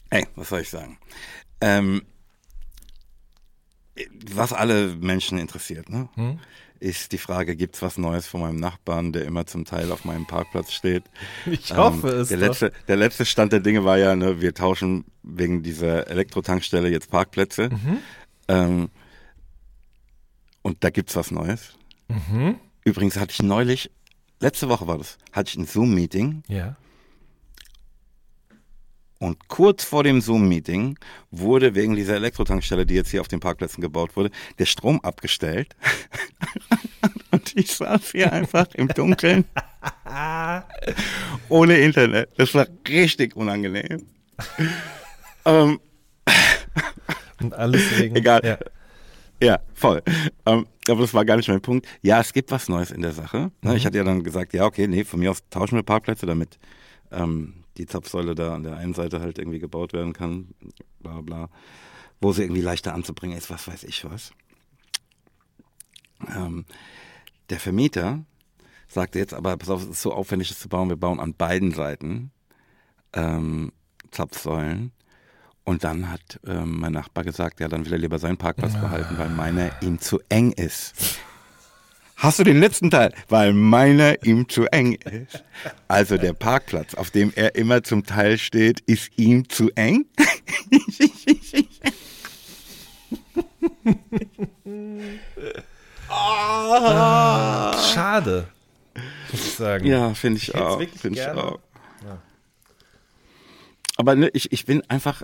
Ey, 0.09 0.26
was 0.34 0.49
soll 0.49 0.61
ich 0.61 0.70
sagen? 0.70 0.99
Ähm, 1.61 2.03
was 4.32 4.53
alle 4.53 4.94
Menschen 4.96 5.38
interessiert, 5.38 5.88
ne? 5.88 6.09
Hm? 6.14 6.38
ist 6.80 7.12
die 7.12 7.18
Frage, 7.18 7.57
gibt 7.57 7.76
es 7.76 7.82
was 7.82 7.99
Neues 7.99 8.26
von 8.26 8.40
meinem 8.40 8.61
Nachbarn, 8.61 9.12
der 9.12 9.24
immer 9.24 9.46
zum 9.46 9.64
Teil 9.64 9.90
auf 9.90 10.05
meinem 10.05 10.26
Parkplatz 10.26 10.72
steht? 10.72 11.05
Ich 11.46 11.76
hoffe 11.76 12.09
ähm, 12.09 12.20
es. 12.20 12.28
Der 12.28 12.38
letzte, 12.38 12.72
der 12.86 12.96
letzte 12.96 13.26
Stand 13.26 13.53
der 13.53 13.61
Dinge 13.61 13.84
war 13.84 13.99
ja, 13.99 14.14
ne, 14.14 14.40
wir 14.40 14.55
tauschen 14.55 15.05
wegen 15.22 15.62
dieser 15.62 16.09
Elektrotankstelle 16.09 16.88
jetzt 16.88 17.11
Parkplätze. 17.11 17.70
Mhm. 17.70 17.99
Ähm, 18.49 18.90
und 20.62 20.84
da 20.84 20.90
gibt 20.90 21.11
es 21.11 21.16
was 21.16 21.30
Neues. 21.30 21.72
Mhm. 22.09 22.57
Übrigens 22.84 23.16
hatte 23.16 23.32
ich 23.32 23.42
neulich, 23.42 23.90
letzte 24.40 24.68
Woche 24.68 24.86
war 24.86 24.99
das, 24.99 25.18
hatte 25.32 25.51
ich 25.51 25.57
ein 25.57 25.66
Zoom-Meeting. 25.66 26.42
Ja 26.49 26.76
und 29.19 29.49
kurz 29.49 29.85
vor 29.85 30.05
dem 30.05 30.21
Zoom-Meeting 30.21 30.99
wurde 31.31 31.75
wegen 31.75 31.97
dieser 31.97 32.14
Elektrotankstelle, 32.14 32.87
die 32.87 32.95
jetzt 32.95 33.11
hier 33.11 33.21
auf 33.21 33.29
den 33.29 33.41
Parkplätzen 33.41 33.81
gebaut 33.81 34.16
wurde, 34.16 34.31
der 34.59 34.66
Strom 34.66 35.01
abgestellt. 35.01 35.77
und 37.33 37.57
ich 37.57 37.75
saß 37.75 38.12
hier 38.12 38.33
einfach 38.33 38.66
im 38.75 38.89
Dunkeln. 38.89 39.45
ohne 41.49 41.79
Internet. 41.79 42.31
Das 42.37 42.55
war 42.55 42.66
richtig 42.89 43.37
unangenehm. 43.37 44.07
ähm, 45.45 45.81
und 47.41 47.55
alles 47.55 47.99
wegen. 47.99 48.16
Egal. 48.16 48.41
Ja. 48.45 48.59
Ja, 49.41 49.61
voll. 49.73 50.03
Ähm, 50.47 50.66
aber 50.89 51.01
das 51.03 51.14
war 51.14 51.25
gar 51.25 51.37
nicht 51.37 51.49
mein 51.49 51.61
Punkt. 51.61 51.87
Ja, 52.03 52.21
es 52.21 52.33
gibt 52.33 52.51
was 52.51 52.69
Neues 52.69 52.91
in 52.91 53.03
der 53.03 53.12
Sache. 53.12 53.53
Ne, 53.62 53.71
mhm. 53.71 53.77
Ich 53.77 53.87
hatte 53.87 53.99
ja 53.99 54.05
dann 54.05 54.25
gesagt, 54.25 54.53
ja, 54.53 54.64
okay, 54.64 54.89
nee, 54.89 55.05
von 55.05 55.21
mir 55.21 55.31
aus 55.31 55.45
tauschen 55.49 55.77
wir 55.77 55.85
Parkplätze, 55.85 56.27
damit 56.27 56.59
ähm, 57.12 57.58
die 57.79 57.87
Zapfsäule 57.87 58.35
da 58.35 58.55
an 58.55 58.64
der 58.64 58.76
einen 58.76 58.95
Seite 58.95 59.20
halt 59.20 59.39
irgendwie 59.39 59.59
gebaut 59.59 59.93
werden 59.93 60.12
kann, 60.12 60.55
bla 61.01 61.20
bla, 61.20 61.49
wo 62.20 62.33
sie 62.33 62.43
irgendwie 62.43 62.61
leichter 62.61 62.95
anzubringen 62.95 63.37
ist, 63.37 63.51
was 63.51 63.68
weiß 63.68 63.85
ich 63.85 64.05
was. 64.05 64.33
Ähm, 66.37 66.64
der 67.51 67.61
Vermieter 67.61 68.24
sagte 68.89 69.18
jetzt 69.18 69.35
aber, 69.35 69.57
pass 69.57 69.70
auf, 69.70 69.83
es 69.83 69.89
ist 69.89 70.03
so 70.03 70.12
aufwendig, 70.12 70.49
das 70.49 70.59
zu 70.59 70.68
bauen, 70.68 70.89
wir 70.89 70.97
bauen 70.97 71.20
an 71.20 71.35
beiden 71.35 71.72
Seiten 71.72 72.33
ähm, 73.12 73.72
Zapfsäulen. 74.11 74.93
Und 75.64 75.85
dann 75.85 76.11
hat 76.11 76.41
ähm, 76.47 76.81
mein 76.81 76.93
Nachbar 76.93 77.24
gesagt, 77.24 77.61
ja, 77.61 77.68
dann 77.68 77.85
will 77.85 77.93
er 77.93 77.99
lieber 77.99 78.18
seinen 78.18 78.39
Parkplatz 78.39 78.72
behalten, 78.72 79.18
weil 79.18 79.29
meiner 79.29 79.70
ihm 79.83 80.01
zu 80.01 80.18
eng 80.31 80.53
ist. 80.53 81.18
Hast 82.19 82.41
du 82.41 82.45
den 82.45 82.59
letzten 82.59 82.91
Teil? 82.91 83.14
Weil 83.29 83.53
meiner 83.53 84.25
ihm 84.25 84.49
zu 84.49 84.66
eng 84.66 84.95
ist. 84.95 85.45
Also 85.87 86.16
der 86.16 86.33
Parkplatz, 86.33 86.95
auf 86.95 87.12
dem 87.12 87.33
er 87.37 87.55
immer 87.55 87.85
zum 87.85 88.05
Teil 88.05 88.39
steht, 88.39 88.81
ist 88.81 89.12
ihm 89.16 89.49
zu 89.49 89.71
eng. 89.77 90.05
Schade, 97.95 98.49
muss 99.31 99.47
ich 99.47 99.53
sagen. 99.53 99.87
Ja, 99.87 100.12
finde 100.14 100.39
ich, 100.39 100.49
ich 100.49 100.55
auch. 100.57 100.83
Find 100.83 101.16
ich 101.16 101.29
auch. 101.29 101.61
Ja. 102.05 102.21
Aber 103.97 104.16
ne, 104.16 104.29
ich, 104.33 104.51
ich 104.51 104.66
bin 104.66 104.83
einfach 104.91 105.23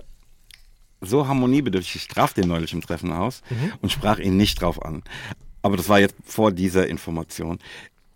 so 1.01 1.27
harmoniebedürftig. 1.27 1.95
Ich 1.95 2.07
traf 2.07 2.33
den 2.33 2.47
neulich 2.47 2.71
im 2.71 2.79
Treffen 2.81 3.11
aus 3.11 3.41
mhm. 3.49 3.73
und 3.81 3.91
sprach 3.91 4.19
ihn 4.19 4.37
nicht 4.37 4.61
drauf 4.61 4.81
an. 4.81 5.03
Aber 5.65 5.77
das 5.77 5.89
war 5.89 5.99
jetzt 5.99 6.13
vor 6.23 6.51
dieser 6.51 6.87
Information. 6.87 7.57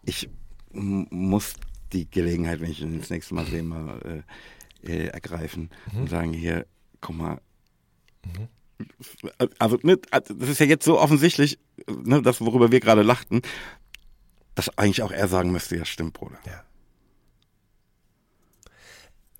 Ich 0.03 0.29
muss 0.71 1.55
die 1.91 2.07
Gelegenheit, 2.07 2.61
wenn 2.61 2.69
ich 2.69 2.79
ihn 2.79 2.99
das 2.99 3.09
nächste 3.09 3.33
Mal 3.33 3.47
sehe, 3.47 3.63
mal 3.63 4.23
äh, 4.83 4.87
äh, 4.87 5.07
ergreifen 5.07 5.71
mhm. 5.91 6.01
und 6.01 6.09
sagen, 6.11 6.31
hier, 6.31 6.67
komm 7.01 7.17
mal. 7.17 7.41
Mhm. 8.23 9.47
Also, 9.57 9.79
ne, 9.81 9.97
also, 10.11 10.35
das 10.35 10.47
ist 10.47 10.59
ja 10.59 10.67
jetzt 10.67 10.85
so 10.85 10.99
offensichtlich, 10.99 11.57
ne, 11.87 12.21
das, 12.21 12.39
worüber 12.39 12.71
wir 12.71 12.79
gerade 12.79 13.01
lachten, 13.01 13.41
dass 14.53 14.77
eigentlich 14.77 15.01
auch 15.01 15.11
er 15.11 15.27
sagen 15.27 15.51
müsste, 15.51 15.75
ja, 15.75 15.85
stimmt, 15.85 16.13
Bruder. 16.13 16.37
Ja. 16.45 16.63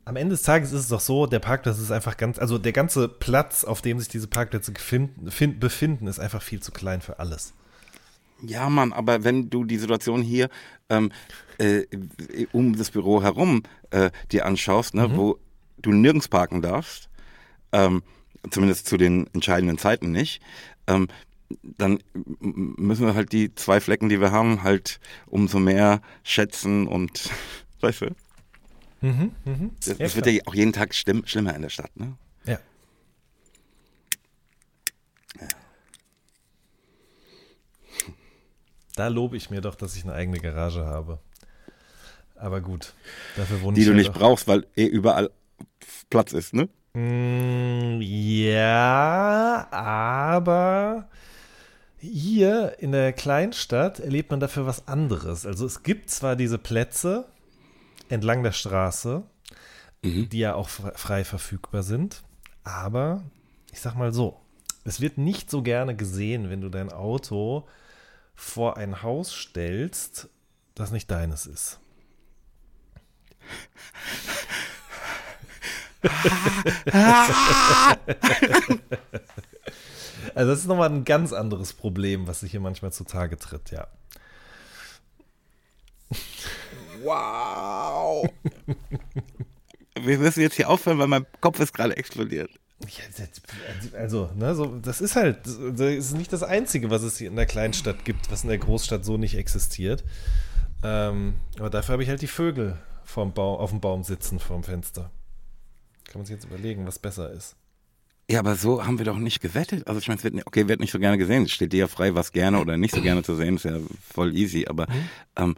Am 0.05 0.15
Ende 0.15 0.33
des 0.33 0.41
Tages 0.41 0.71
ist 0.71 0.81
es 0.81 0.87
doch 0.87 0.99
so, 0.99 1.27
der 1.27 1.37
Parkplatz 1.37 1.77
ist 1.77 1.91
einfach 1.91 2.17
ganz, 2.17 2.39
also 2.39 2.57
der 2.57 2.71
ganze 2.71 3.07
Platz, 3.07 3.63
auf 3.63 3.83
dem 3.83 3.99
sich 3.99 4.07
diese 4.07 4.27
Parkplätze 4.27 4.71
befinden, 4.71 6.07
ist 6.07 6.19
einfach 6.19 6.41
viel 6.41 6.59
zu 6.59 6.71
klein 6.71 7.01
für 7.01 7.19
alles. 7.19 7.53
Ja, 8.41 8.69
Mann, 8.69 8.93
aber 8.93 9.23
wenn 9.23 9.49
du 9.49 9.63
die 9.63 9.77
Situation 9.77 10.21
hier 10.21 10.49
ähm, 10.89 11.11
äh, 11.57 11.85
um 12.51 12.75
das 12.75 12.91
Büro 12.91 13.21
herum 13.21 13.63
äh, 13.91 14.11
dir 14.31 14.45
anschaust, 14.45 14.93
ne, 14.93 15.07
mhm. 15.07 15.17
wo 15.17 15.39
du 15.81 15.91
nirgends 15.91 16.27
parken 16.27 16.61
darfst, 16.61 17.09
ähm, 17.71 18.03
zumindest 18.49 18.87
zu 18.87 18.97
den 18.97 19.27
entscheidenden 19.33 19.77
Zeiten 19.77 20.11
nicht, 20.11 20.41
ähm, 20.87 21.07
dann 21.63 21.99
müssen 22.39 23.05
wir 23.05 23.15
halt 23.15 23.31
die 23.31 23.53
zwei 23.55 23.79
Flecken, 23.79 24.09
die 24.09 24.21
wir 24.21 24.31
haben, 24.31 24.63
halt 24.63 24.99
umso 25.25 25.59
mehr 25.59 26.01
schätzen 26.23 26.87
und, 26.87 27.29
weißt 27.81 28.01
du? 28.01 28.15
Mhm, 29.01 29.31
mh. 29.45 29.69
Das, 29.85 29.97
das 29.97 30.15
wird 30.15 30.27
ja 30.27 30.41
auch 30.45 30.53
jeden 30.53 30.73
Tag 30.73 30.93
schlimm, 30.93 31.23
schlimmer 31.25 31.55
in 31.55 31.61
der 31.61 31.69
Stadt, 31.69 31.95
ne? 31.95 32.15
Ja. 32.45 32.59
Da 38.99 39.07
lobe 39.07 39.37
ich 39.37 39.49
mir 39.49 39.61
doch, 39.61 39.75
dass 39.75 39.95
ich 39.95 40.03
eine 40.03 40.11
eigene 40.11 40.39
Garage 40.39 40.85
habe. 40.85 41.19
Aber 42.35 42.59
gut, 42.59 42.91
dafür 43.37 43.61
wohne 43.61 43.75
Die 43.75 43.85
du 43.85 43.93
nicht 43.93 44.09
doch. 44.09 44.19
brauchst, 44.19 44.45
weil 44.45 44.67
eh 44.75 44.87
überall 44.87 45.29
Platz 46.09 46.33
ist, 46.33 46.53
ne? 46.53 46.67
Mm, 46.91 48.01
ja, 48.01 49.69
aber 49.71 51.07
hier 51.97 52.75
in 52.79 52.91
der 52.91 53.13
Kleinstadt 53.13 54.01
erlebt 54.01 54.31
man 54.31 54.41
dafür 54.41 54.65
was 54.65 54.89
anderes. 54.89 55.45
Also 55.45 55.65
es 55.65 55.83
gibt 55.83 56.09
zwar 56.09 56.35
diese 56.35 56.57
Plätze 56.57 57.23
entlang 58.09 58.43
der 58.43 58.51
Straße, 58.51 59.23
mhm. 60.03 60.27
die 60.27 60.39
ja 60.39 60.55
auch 60.55 60.67
frei 60.67 61.23
verfügbar 61.23 61.83
sind, 61.83 62.21
aber 62.65 63.23
ich 63.71 63.79
sag 63.79 63.95
mal 63.95 64.11
so, 64.11 64.41
es 64.83 64.99
wird 64.99 65.17
nicht 65.17 65.49
so 65.49 65.61
gerne 65.61 65.95
gesehen, 65.95 66.49
wenn 66.49 66.59
du 66.59 66.67
dein 66.67 66.91
Auto 66.91 67.65
vor 68.39 68.77
ein 68.77 69.03
Haus 69.03 69.33
stellst, 69.33 70.29
das 70.73 70.91
nicht 70.91 71.11
deines 71.11 71.45
ist. 71.45 71.79
also 80.33 80.51
das 80.51 80.59
ist 80.59 80.67
nochmal 80.67 80.89
ein 80.89 81.03
ganz 81.03 81.33
anderes 81.33 81.73
Problem, 81.73 82.27
was 82.27 82.39
sich 82.39 82.51
hier 82.51 82.61
manchmal 82.61 82.93
zutage 82.93 83.37
tritt, 83.37 83.71
ja. 83.71 83.87
Wow. 87.03 88.29
Wir 89.99 90.17
müssen 90.17 90.39
jetzt 90.39 90.55
hier 90.55 90.69
aufhören, 90.69 90.97
weil 90.97 91.07
mein 91.07 91.25
Kopf 91.41 91.59
ist 91.59 91.73
gerade 91.73 91.97
explodiert. 91.97 92.51
Also, 93.93 94.29
ne, 94.35 94.55
so, 94.55 94.77
das 94.81 95.01
ist 95.01 95.15
halt, 95.15 95.39
das 95.45 95.57
ist 95.57 96.15
nicht 96.15 96.31
das 96.31 96.43
Einzige, 96.43 96.89
was 96.89 97.03
es 97.03 97.17
hier 97.17 97.27
in 97.27 97.35
der 97.35 97.45
Kleinstadt 97.45 98.05
gibt, 98.05 98.31
was 98.31 98.43
in 98.43 98.49
der 98.49 98.57
Großstadt 98.57 99.03
so 99.03 99.17
nicht 99.17 99.35
existiert. 99.35 100.03
Ähm, 100.83 101.35
aber 101.57 101.69
dafür 101.69 101.93
habe 101.93 102.03
ich 102.03 102.09
halt 102.09 102.21
die 102.21 102.27
Vögel 102.27 102.77
vorm 103.03 103.33
Baum, 103.33 103.59
auf 103.59 103.71
dem 103.71 103.81
Baum 103.81 104.03
sitzen 104.03 104.39
vorm 104.39 104.63
Fenster. 104.63 105.11
Kann 106.05 106.21
man 106.21 106.25
sich 106.25 106.35
jetzt 106.35 106.45
überlegen, 106.45 106.87
was 106.87 106.99
besser 106.99 107.31
ist. 107.31 107.55
Ja, 108.29 108.39
aber 108.39 108.55
so 108.55 108.85
haben 108.85 108.99
wir 108.99 109.05
doch 109.05 109.17
nicht 109.17 109.41
gewettet. 109.41 109.87
Also 109.87 109.99
ich 109.99 110.07
meine, 110.07 110.19
es 110.19 110.23
wird, 110.23 110.45
okay, 110.45 110.67
wird 110.67 110.79
nicht 110.79 110.91
so 110.91 110.99
gerne 110.99 111.17
gesehen. 111.17 111.43
Es 111.43 111.51
steht 111.51 111.73
dir 111.73 111.79
ja 111.79 111.87
frei, 111.87 112.13
was 112.13 112.31
gerne 112.31 112.59
oder 112.59 112.77
nicht 112.77 112.93
so 112.93 113.01
gerne 113.01 113.23
zu 113.23 113.35
sehen. 113.35 113.55
Ist 113.55 113.65
ja 113.65 113.77
voll 114.13 114.35
easy. 114.35 114.67
Aber 114.67 114.87
mhm. 114.87 115.09
ähm, 115.35 115.55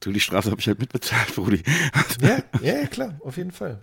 Du, 0.00 0.12
die 0.12 0.20
Straße 0.20 0.50
habe 0.50 0.60
ich 0.60 0.66
halt 0.66 0.78
mitbezahlt, 0.78 1.32
Brudi. 1.34 1.62
Ja, 2.20 2.42
ja, 2.60 2.86
klar, 2.86 3.18
auf 3.20 3.36
jeden 3.36 3.52
Fall. 3.52 3.82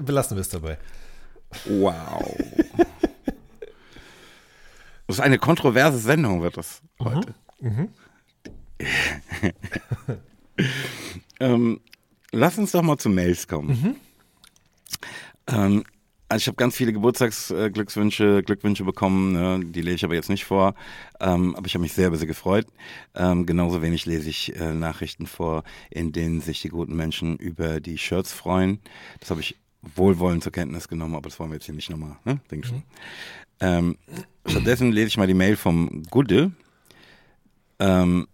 Belassen 0.00 0.36
wir 0.36 0.40
es 0.40 0.48
dabei. 0.48 0.78
Wow. 1.66 2.36
Das 5.06 5.16
ist 5.16 5.20
eine 5.20 5.38
kontroverse 5.38 5.98
Sendung, 5.98 6.42
wird 6.42 6.56
das 6.56 6.82
heute. 7.00 7.34
Mhm. 7.60 7.70
Mhm. 7.70 7.88
ähm, 11.40 11.80
lass 12.30 12.58
uns 12.58 12.72
doch 12.72 12.82
mal 12.82 12.98
zu 12.98 13.08
Mails 13.08 13.48
kommen. 13.48 13.68
Mhm. 13.68 13.96
Ähm, 15.46 15.84
also 16.28 16.42
ich 16.42 16.46
habe 16.46 16.56
ganz 16.56 16.76
viele 16.76 16.92
Geburtstagsglückwünsche 16.92 18.42
Glückwünsche 18.42 18.84
bekommen, 18.84 19.32
ne? 19.32 19.60
die 19.64 19.80
lese 19.80 19.96
ich 19.96 20.04
aber 20.04 20.14
jetzt 20.14 20.28
nicht 20.28 20.44
vor. 20.44 20.74
Ähm, 21.20 21.56
aber 21.56 21.66
ich 21.66 21.74
habe 21.74 21.82
mich 21.82 21.94
sehr 21.94 22.08
über 22.08 22.18
sie 22.18 22.26
gefreut. 22.26 22.66
Ähm, 23.14 23.46
genauso 23.46 23.80
wenig 23.80 24.04
lese 24.04 24.28
ich 24.28 24.54
äh, 24.56 24.74
Nachrichten 24.74 25.26
vor, 25.26 25.64
in 25.90 26.12
denen 26.12 26.40
sich 26.40 26.60
die 26.60 26.68
guten 26.68 26.94
Menschen 26.94 27.36
über 27.36 27.80
die 27.80 27.96
Shirts 27.96 28.32
freuen. 28.32 28.78
Das 29.20 29.30
habe 29.30 29.40
ich 29.40 29.56
wohlwollend 29.96 30.42
zur 30.42 30.52
Kenntnis 30.52 30.88
genommen, 30.88 31.14
aber 31.14 31.28
das 31.28 31.38
wollen 31.38 31.50
wir 31.50 31.56
jetzt 31.56 31.66
hier 31.66 31.74
nicht 31.74 31.88
nochmal, 31.88 32.16
ne? 32.24 32.40
Denk 32.50 32.66
schon. 32.66 32.76
Mhm. 32.76 32.82
Ähm, 33.60 33.98
stattdessen 34.46 34.92
lese 34.92 35.08
ich 35.08 35.16
mal 35.16 35.26
die 35.26 35.34
Mail 35.34 35.56
vom 35.56 36.02
Gude. 36.10 36.52
Ähm, 37.78 38.26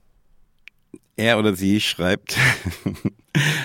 er 1.16 1.38
oder 1.38 1.54
sie 1.54 1.80
schreibt, 1.80 2.36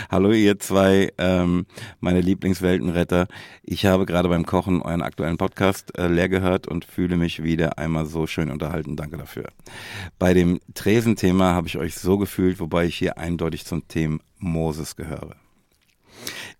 Hallo 0.10 0.32
ihr 0.32 0.58
zwei, 0.58 1.14
ähm, 1.20 1.68
meine 2.00 2.22
Lieblingsweltenretter. 2.22 3.28
Ich 3.62 3.86
habe 3.86 4.08
gerade 4.08 4.28
beim 4.28 4.44
Kochen 4.44 4.82
euren 4.82 5.04
aktuellen 5.04 5.38
Podcast 5.38 5.96
äh, 5.96 6.08
leer 6.08 6.28
gehört 6.28 6.68
und 6.68 6.86
fühle 6.86 7.16
mich 7.18 7.44
wieder 7.44 7.78
einmal 7.78 8.08
so 8.08 8.26
schön 8.26 8.50
unterhalten. 8.50 8.96
Danke 8.96 9.18
dafür. 9.18 9.50
Bei 10.18 10.34
dem 10.34 10.60
Tresenthema 10.74 11.54
habe 11.54 11.68
ich 11.68 11.78
euch 11.78 11.96
so 11.96 12.18
gefühlt, 12.18 12.60
wobei 12.60 12.86
ich 12.86 12.96
hier 12.98 13.20
eindeutig 13.20 13.66
zum 13.66 13.88
Thema 13.88 14.20
Moses 14.40 14.96
gehöre. 14.96 15.36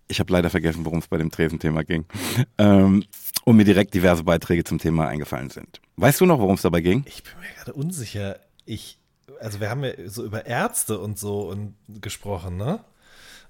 Ich 0.06 0.20
habe 0.20 0.32
leider 0.32 0.50
vergessen, 0.50 0.84
worum 0.84 1.00
es 1.00 1.08
bei 1.08 1.18
dem 1.18 1.30
Tresenthema 1.30 1.82
ging. 1.82 2.04
Ähm, 2.58 3.04
und 3.44 3.56
mir 3.56 3.64
direkt 3.64 3.94
diverse 3.94 4.22
Beiträge 4.22 4.64
zum 4.64 4.78
Thema 4.78 5.08
eingefallen 5.08 5.48
sind. 5.48 5.80
Weißt 5.96 6.20
du 6.20 6.26
noch, 6.26 6.38
worum 6.38 6.54
es 6.54 6.62
dabei 6.62 6.82
ging? 6.82 7.02
Ich 7.06 7.22
bin 7.22 7.32
mir 7.40 7.48
gerade 7.56 7.72
unsicher. 7.72 8.38
Ich, 8.66 8.99
also 9.40 9.60
wir 9.60 9.70
haben 9.70 9.84
ja 9.84 9.92
so 10.06 10.24
über 10.24 10.46
Ärzte 10.46 10.98
und 10.98 11.18
so 11.18 11.48
und 11.48 11.74
gesprochen, 11.88 12.56
ne? 12.56 12.80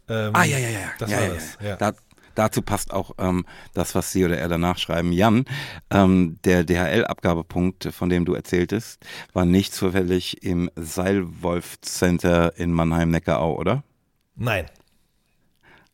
Ähm, 0.08 0.30
ah, 0.34 0.44
ja, 0.44 0.58
ja, 0.58 0.68
ja. 0.68 0.90
Das 0.98 1.10
ja, 1.10 1.16
war 1.16 1.24
ja, 1.24 1.34
das. 1.34 1.58
Ja. 1.62 1.76
Da, 1.76 1.92
dazu 2.34 2.62
passt 2.62 2.92
auch 2.92 3.12
ähm, 3.18 3.46
das, 3.74 3.94
was 3.94 4.12
Sie 4.12 4.24
oder 4.24 4.38
er 4.38 4.48
danach 4.48 4.78
schreiben. 4.78 5.12
Jan, 5.12 5.44
ähm, 5.90 6.38
der 6.44 6.64
DHL-Abgabepunkt, 6.64 7.88
von 7.92 8.08
dem 8.08 8.24
du 8.24 8.34
erzähltest, 8.34 9.04
war 9.32 9.44
nicht 9.44 9.72
zufällig 9.72 10.42
im 10.42 10.70
Seilwolf 10.76 11.80
Center 11.80 12.56
in 12.56 12.72
Mannheim-Neckarau, 12.72 13.56
oder? 13.56 13.82
Nein. 14.34 14.66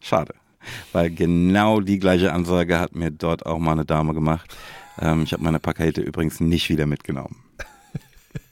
Schade. 0.01 0.35
Weil 0.93 1.11
genau 1.11 1.81
die 1.81 1.99
gleiche 1.99 2.33
Ansage 2.33 2.79
hat 2.79 2.95
mir 2.95 3.11
dort 3.11 3.47
auch 3.47 3.59
mal 3.59 3.73
eine 3.73 3.85
Dame 3.85 4.15
gemacht. 4.15 4.57
Ähm, 5.01 5.23
ich 5.23 5.33
habe 5.33 5.43
meine 5.43 5.61
Pakete 5.61 6.01
übrigens 6.01 6.41
nicht 6.41 6.69
wieder 6.71 6.87
mitgenommen. 6.87 7.46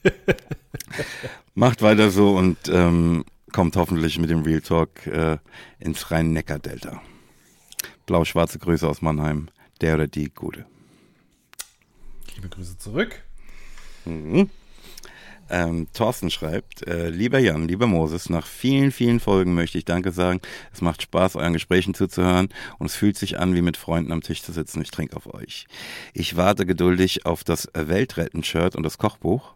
Macht 1.55 1.81
weiter 1.81 2.11
so 2.11 2.35
und 2.35 2.57
ähm, 2.69 3.25
kommt 3.51 3.75
hoffentlich 3.75 4.19
mit 4.19 4.29
dem 4.29 4.43
Real 4.43 4.61
Talk 4.61 5.07
äh, 5.07 5.37
ins 5.79 6.11
Rhein-Neckar-Delta. 6.11 7.01
Blau-schwarze 8.05 8.59
Grüße 8.59 8.87
aus 8.87 9.01
Mannheim. 9.01 9.47
Der 9.81 9.95
oder 9.95 10.07
die 10.07 10.29
Gute. 10.29 10.65
Liebe 12.35 12.49
Grüße 12.49 12.77
zurück. 12.77 13.23
Mhm. 14.05 14.49
Ähm, 15.49 15.87
Thorsten 15.93 16.31
schreibt, 16.31 16.87
äh, 16.87 17.09
lieber 17.09 17.37
Jan, 17.39 17.67
lieber 17.67 17.85
Moses, 17.85 18.29
nach 18.29 18.47
vielen, 18.47 18.91
vielen 18.91 19.19
Folgen 19.19 19.53
möchte 19.53 19.77
ich 19.77 19.85
Danke 19.85 20.11
sagen. 20.11 20.41
Es 20.73 20.81
macht 20.81 21.03
Spaß, 21.03 21.35
euren 21.35 21.53
Gesprächen 21.53 21.93
zuzuhören 21.93 22.49
und 22.79 22.87
es 22.87 22.95
fühlt 22.95 23.17
sich 23.17 23.39
an, 23.39 23.53
wie 23.53 23.61
mit 23.61 23.77
Freunden 23.77 24.11
am 24.11 24.21
Tisch 24.21 24.41
zu 24.41 24.51
sitzen. 24.51 24.81
Ich 24.81 24.91
trinke 24.91 25.15
auf 25.15 25.31
euch. 25.33 25.67
Ich 26.13 26.35
warte 26.35 26.65
geduldig 26.65 27.25
auf 27.25 27.43
das 27.43 27.69
Weltretten-Shirt 27.73 28.75
und 28.75 28.83
das 28.83 28.97
Kochbuch. 28.97 29.54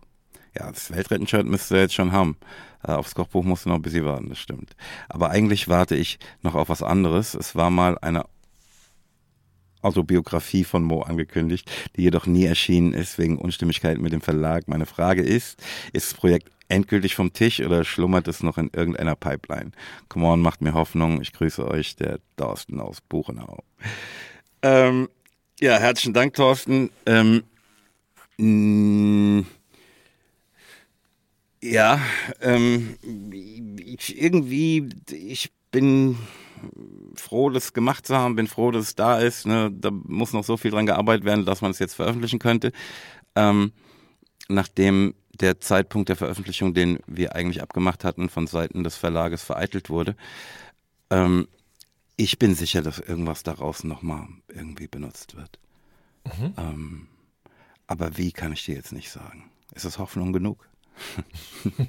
Ja, 0.58 0.72
das 0.72 0.92
Weltretten-Shirt 0.92 1.46
müsst 1.46 1.72
ihr 1.72 1.82
jetzt 1.82 1.94
schon 1.94 2.12
haben. 2.12 2.38
Äh, 2.84 2.94
aufs 2.94 3.16
Kochbuch 3.16 3.44
musst 3.44 3.66
du 3.66 3.70
noch 3.70 3.76
ein 3.76 3.82
bisschen 3.82 4.06
warten, 4.06 4.30
das 4.30 4.40
stimmt. 4.40 4.76
Aber 5.08 5.30
eigentlich 5.30 5.68
warte 5.68 5.96
ich 5.96 6.20
noch 6.42 6.56
auf 6.56 6.70
was 6.70 6.84
anderes. 6.84 7.34
Es 7.34 7.56
war 7.56 7.70
mal 7.70 7.98
eine 8.00 8.26
Autobiografie 9.82 10.64
von 10.64 10.84
Mo 10.84 11.02
angekündigt, 11.02 11.72
die 11.96 12.04
jedoch 12.04 12.26
nie 12.26 12.46
erschienen 12.46 12.94
ist 12.94 13.18
wegen 13.18 13.38
Unstimmigkeiten 13.38 14.02
mit 14.02 14.12
dem 14.12 14.22
Verlag. 14.22 14.68
Meine 14.68 14.86
Frage 14.86 15.22
ist, 15.22 15.62
ist 15.94 16.12
das 16.12 16.20
Projekt 16.20 16.52
endgültig 16.68 17.16
vom 17.16 17.34
Tisch 17.34 17.62
oder 17.62 17.84
schlummert 17.84 18.28
es 18.28 18.44
noch 18.44 18.58
in 18.58 18.70
irgendeiner 18.74 19.16
Pipeline? 19.16 19.72
Come 20.10 20.28
on, 20.28 20.42
macht 20.42 20.62
mir 20.62 20.74
Hoffnung. 20.74 21.22
Ich 21.22 21.34
grüße 21.34 21.66
euch, 21.68 21.96
der 21.96 22.20
Thorsten 22.38 22.80
aus 22.80 23.02
Buchenau. 23.02 23.64
Ähm, 24.62 25.08
ja, 25.60 25.78
herzlichen 25.78 26.14
Dank, 26.14 26.34
Thorsten. 26.34 26.90
Ähm, 27.06 27.44
ja, 31.62 32.00
ähm, 32.42 32.98
ich, 33.84 34.22
irgendwie, 34.22 34.90
ich 35.12 35.52
bin 35.72 36.18
froh, 37.16 37.50
das 37.50 37.74
gemacht 37.74 38.08
zu 38.08 38.16
haben, 38.16 38.36
bin 38.36 38.48
froh, 38.48 38.72
dass 38.72 38.86
es 38.86 38.96
da 38.96 39.20
ist. 39.20 39.46
Ne? 39.46 39.72
Da 39.72 39.92
muss 39.92 40.34
noch 40.34 40.44
so 40.44 40.58
viel 40.58 40.72
dran 40.72 40.86
gearbeitet 40.86 41.26
werden, 41.26 41.46
dass 41.46 41.62
man 41.62 41.72
es 41.72 41.80
jetzt 41.80 41.96
veröffentlichen 41.96 42.40
könnte. 42.40 42.72
Ähm, 43.36 43.72
nachdem 44.48 45.14
der 45.40 45.60
Zeitpunkt 45.62 46.10
der 46.10 46.16
Veröffentlichung, 46.16 46.74
den 46.74 47.00
wir 47.08 47.36
eigentlich 47.36 47.62
abgemacht 47.62 48.04
hatten, 48.04 48.30
von 48.30 48.48
Seiten 48.48 48.84
des 48.84 48.96
Verlages 48.96 49.42
vereitelt 49.44 49.90
wurde. 49.90 50.16
Ähm, 51.10 51.48
ich 52.18 52.40
bin 52.40 52.56
sicher, 52.56 52.82
dass 52.82 53.00
irgendwas 53.00 53.44
daraus 53.44 53.84
nochmal 53.84 54.28
irgendwie 54.50 54.88
benutzt 54.88 55.38
wird. 55.38 55.60
Mhm. 56.26 56.54
Ähm, 56.58 57.08
aber 57.88 58.18
wie 58.18 58.32
kann 58.32 58.52
ich 58.52 58.66
dir 58.66 58.76
jetzt 58.76 58.92
nicht 58.92 59.10
sagen? 59.10 59.50
Ist 59.74 59.86
es 59.86 59.98
Hoffnung 59.98 60.34
genug? 60.34 60.69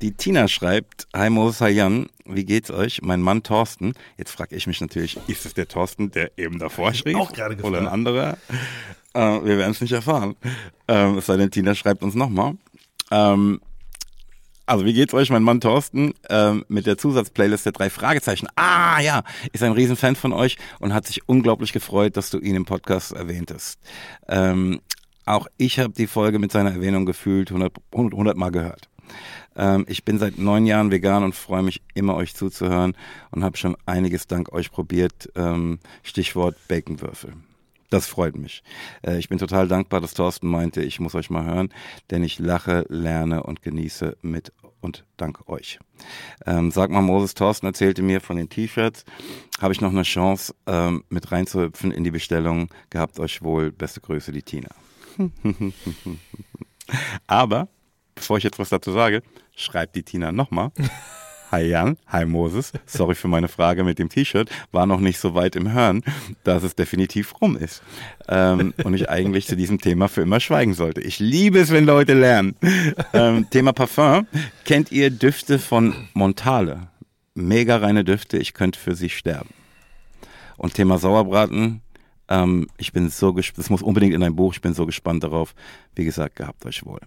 Die 0.00 0.12
Tina 0.12 0.46
schreibt, 0.46 1.08
Hi 1.14 1.28
Moses, 1.28 1.60
hi 1.60 1.70
Jan, 1.70 2.08
wie 2.24 2.44
geht's 2.44 2.70
euch? 2.70 3.02
Mein 3.02 3.20
Mann 3.20 3.42
Thorsten, 3.42 3.94
jetzt 4.16 4.30
frage 4.30 4.54
ich 4.54 4.68
mich 4.68 4.80
natürlich, 4.80 5.18
ist 5.26 5.44
es 5.44 5.54
der 5.54 5.66
Thorsten, 5.66 6.12
der 6.12 6.38
eben 6.38 6.60
davor 6.60 6.94
schrieb? 6.94 7.16
Auch 7.16 7.32
gerade 7.32 7.56
gefragt. 7.56 7.74
Oder 7.74 7.80
ein 7.82 7.88
anderer? 7.88 8.38
Äh, 9.14 9.20
wir 9.20 9.58
werden 9.58 9.72
es 9.72 9.80
nicht 9.80 9.92
erfahren. 9.92 10.36
Ähm, 10.86 11.18
es 11.18 11.26
sei 11.26 11.36
denn, 11.36 11.50
Tina 11.50 11.74
schreibt 11.74 12.02
uns 12.02 12.14
nochmal. 12.14 12.54
Ähm, 13.10 13.60
also, 14.66 14.84
wie 14.84 14.92
geht's 14.92 15.14
euch? 15.14 15.30
Mein 15.30 15.42
Mann 15.42 15.62
Thorsten 15.62 16.12
ähm, 16.28 16.62
mit 16.68 16.86
der 16.86 16.98
Zusatzplaylist 16.98 17.64
der 17.64 17.72
drei 17.72 17.88
Fragezeichen. 17.88 18.48
Ah, 18.54 19.00
ja, 19.00 19.24
ist 19.52 19.62
ein 19.62 19.72
Riesenfan 19.72 20.14
von 20.14 20.34
euch 20.34 20.58
und 20.78 20.92
hat 20.92 21.06
sich 21.06 21.26
unglaublich 21.26 21.72
gefreut, 21.72 22.18
dass 22.18 22.28
du 22.28 22.38
ihn 22.38 22.54
im 22.54 22.66
Podcast 22.66 23.12
erwähntest. 23.12 23.78
Ähm, 24.28 24.80
auch 25.28 25.46
ich 25.56 25.78
habe 25.78 25.92
die 25.92 26.06
Folge 26.06 26.38
mit 26.38 26.52
seiner 26.52 26.72
Erwähnung 26.72 27.06
gefühlt 27.06 27.50
100, 27.50 27.72
100 27.92 28.36
Mal 28.36 28.50
gehört. 28.50 28.88
Ähm, 29.56 29.84
ich 29.88 30.04
bin 30.04 30.18
seit 30.18 30.38
neun 30.38 30.66
Jahren 30.66 30.90
vegan 30.90 31.24
und 31.24 31.34
freue 31.34 31.62
mich 31.62 31.82
immer, 31.94 32.14
euch 32.14 32.34
zuzuhören 32.34 32.94
und 33.30 33.44
habe 33.44 33.56
schon 33.56 33.76
einiges 33.86 34.26
dank 34.26 34.52
euch 34.52 34.70
probiert. 34.70 35.30
Ähm, 35.34 35.80
Stichwort 36.02 36.56
Baconwürfel. 36.68 37.34
Das 37.90 38.06
freut 38.06 38.36
mich. 38.36 38.62
Äh, 39.02 39.18
ich 39.18 39.28
bin 39.28 39.38
total 39.38 39.66
dankbar, 39.66 40.00
dass 40.00 40.14
Thorsten 40.14 40.48
meinte, 40.48 40.82
ich 40.82 41.00
muss 41.00 41.14
euch 41.14 41.30
mal 41.30 41.44
hören, 41.44 41.70
denn 42.10 42.22
ich 42.22 42.38
lache, 42.38 42.84
lerne 42.88 43.42
und 43.42 43.62
genieße 43.62 44.16
mit 44.22 44.52
und 44.80 45.04
dank 45.16 45.48
euch. 45.48 45.80
Ähm, 46.46 46.70
sag 46.70 46.90
mal, 46.90 47.02
Moses 47.02 47.34
Thorsten 47.34 47.66
erzählte 47.66 48.02
mir 48.02 48.20
von 48.20 48.36
den 48.36 48.48
T-Shirts. 48.48 49.04
Habe 49.60 49.72
ich 49.72 49.80
noch 49.80 49.90
eine 49.90 50.02
Chance, 50.02 50.54
ähm, 50.66 51.02
mit 51.08 51.32
reinzuhüpfen 51.32 51.90
in 51.90 52.04
die 52.04 52.12
Bestellung? 52.12 52.68
Gehabt 52.90 53.18
euch 53.18 53.42
wohl. 53.42 53.72
Beste 53.72 54.00
Grüße, 54.00 54.30
die 54.30 54.42
Tina. 54.42 54.68
Aber 57.26 57.68
bevor 58.14 58.38
ich 58.38 58.44
jetzt 58.44 58.58
was 58.58 58.68
dazu 58.68 58.92
sage, 58.92 59.22
schreibt 59.56 59.96
die 59.96 60.02
Tina 60.02 60.32
nochmal. 60.32 60.70
Hi 61.50 61.62
Jan, 61.62 61.96
hi 62.06 62.26
Moses. 62.26 62.72
Sorry 62.84 63.14
für 63.14 63.28
meine 63.28 63.48
Frage 63.48 63.82
mit 63.82 63.98
dem 63.98 64.10
T-Shirt. 64.10 64.50
War 64.70 64.84
noch 64.84 65.00
nicht 65.00 65.18
so 65.18 65.34
weit 65.34 65.56
im 65.56 65.72
Hören, 65.72 66.02
dass 66.44 66.62
es 66.62 66.74
definitiv 66.76 67.40
rum 67.40 67.56
ist. 67.56 67.82
Ähm, 68.28 68.74
und 68.84 68.92
ich 68.92 69.08
eigentlich 69.08 69.46
zu 69.46 69.56
diesem 69.56 69.80
Thema 69.80 70.08
für 70.08 70.20
immer 70.20 70.40
schweigen 70.40 70.74
sollte. 70.74 71.00
Ich 71.00 71.20
liebe 71.20 71.58
es, 71.58 71.70
wenn 71.70 71.86
Leute 71.86 72.12
lernen. 72.12 72.54
Ähm, 73.14 73.48
Thema 73.48 73.72
Parfum. 73.72 74.26
Kennt 74.66 74.92
ihr 74.92 75.08
Düfte 75.08 75.58
von 75.58 75.94
Montale? 76.12 76.88
Mega 77.34 77.78
reine 77.78 78.04
Düfte. 78.04 78.36
Ich 78.36 78.52
könnte 78.52 78.78
für 78.78 78.94
sie 78.94 79.08
sterben. 79.08 79.48
Und 80.58 80.74
Thema 80.74 80.98
Sauerbraten. 80.98 81.80
Ähm, 82.28 82.68
ich 82.76 82.92
bin 82.92 83.08
so 83.08 83.32
gespannt. 83.32 83.58
Das 83.58 83.70
muss 83.70 83.82
unbedingt 83.82 84.14
in 84.14 84.22
ein 84.22 84.36
Buch. 84.36 84.52
Ich 84.54 84.60
bin 84.60 84.74
so 84.74 84.86
gespannt 84.86 85.24
darauf. 85.24 85.54
Wie 85.94 86.04
gesagt, 86.04 86.36
gehabt 86.36 86.64
euch 86.66 86.84
wohl. 86.84 87.00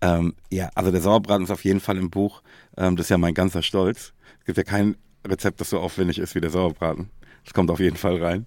Ähm, 0.00 0.34
ja, 0.50 0.70
also 0.74 0.90
der 0.90 1.00
Sauerbraten 1.00 1.44
ist 1.44 1.50
auf 1.50 1.64
jeden 1.64 1.80
Fall 1.80 1.96
im 1.96 2.10
Buch. 2.10 2.42
Ähm, 2.76 2.96
das 2.96 3.06
ist 3.06 3.10
ja 3.10 3.18
mein 3.18 3.34
ganzer 3.34 3.62
Stolz. 3.62 4.12
Es 4.40 4.46
gibt 4.46 4.58
ja 4.58 4.64
kein 4.64 4.96
Rezept, 5.26 5.60
das 5.60 5.70
so 5.70 5.80
aufwendig 5.80 6.18
ist 6.18 6.34
wie 6.34 6.40
der 6.40 6.50
Sauerbraten. 6.50 7.10
Das 7.44 7.54
kommt 7.54 7.70
auf 7.70 7.80
jeden 7.80 7.96
Fall 7.96 8.22
rein. 8.22 8.46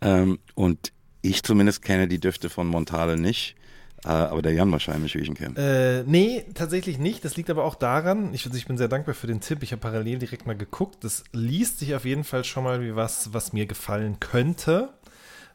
Ähm, 0.00 0.38
und 0.54 0.92
ich 1.22 1.42
zumindest 1.42 1.82
kenne 1.82 2.08
die 2.08 2.20
Düfte 2.20 2.48
von 2.48 2.66
Montale 2.66 3.16
nicht. 3.16 3.56
Äh, 4.04 4.08
aber 4.08 4.42
der 4.42 4.52
Jan 4.52 4.70
wahrscheinlich, 4.72 5.14
wie 5.14 5.18
ich 5.18 5.28
ihn 5.28 5.34
kenne. 5.34 5.56
Äh, 5.56 6.04
nee, 6.06 6.44
tatsächlich 6.54 6.98
nicht. 6.98 7.24
Das 7.24 7.36
liegt 7.36 7.50
aber 7.50 7.64
auch 7.64 7.74
daran, 7.74 8.32
ich, 8.34 8.46
ich 8.46 8.66
bin 8.66 8.78
sehr 8.78 8.88
dankbar 8.88 9.14
für 9.14 9.26
den 9.26 9.40
Tipp. 9.40 9.62
Ich 9.62 9.72
habe 9.72 9.80
parallel 9.80 10.18
direkt 10.18 10.46
mal 10.46 10.56
geguckt. 10.56 11.02
Das 11.02 11.24
liest 11.32 11.80
sich 11.80 11.94
auf 11.94 12.04
jeden 12.04 12.24
Fall 12.24 12.44
schon 12.44 12.64
mal 12.64 12.80
wie 12.82 12.94
was, 12.94 13.32
was 13.32 13.52
mir 13.52 13.66
gefallen 13.66 14.20
könnte. 14.20 14.90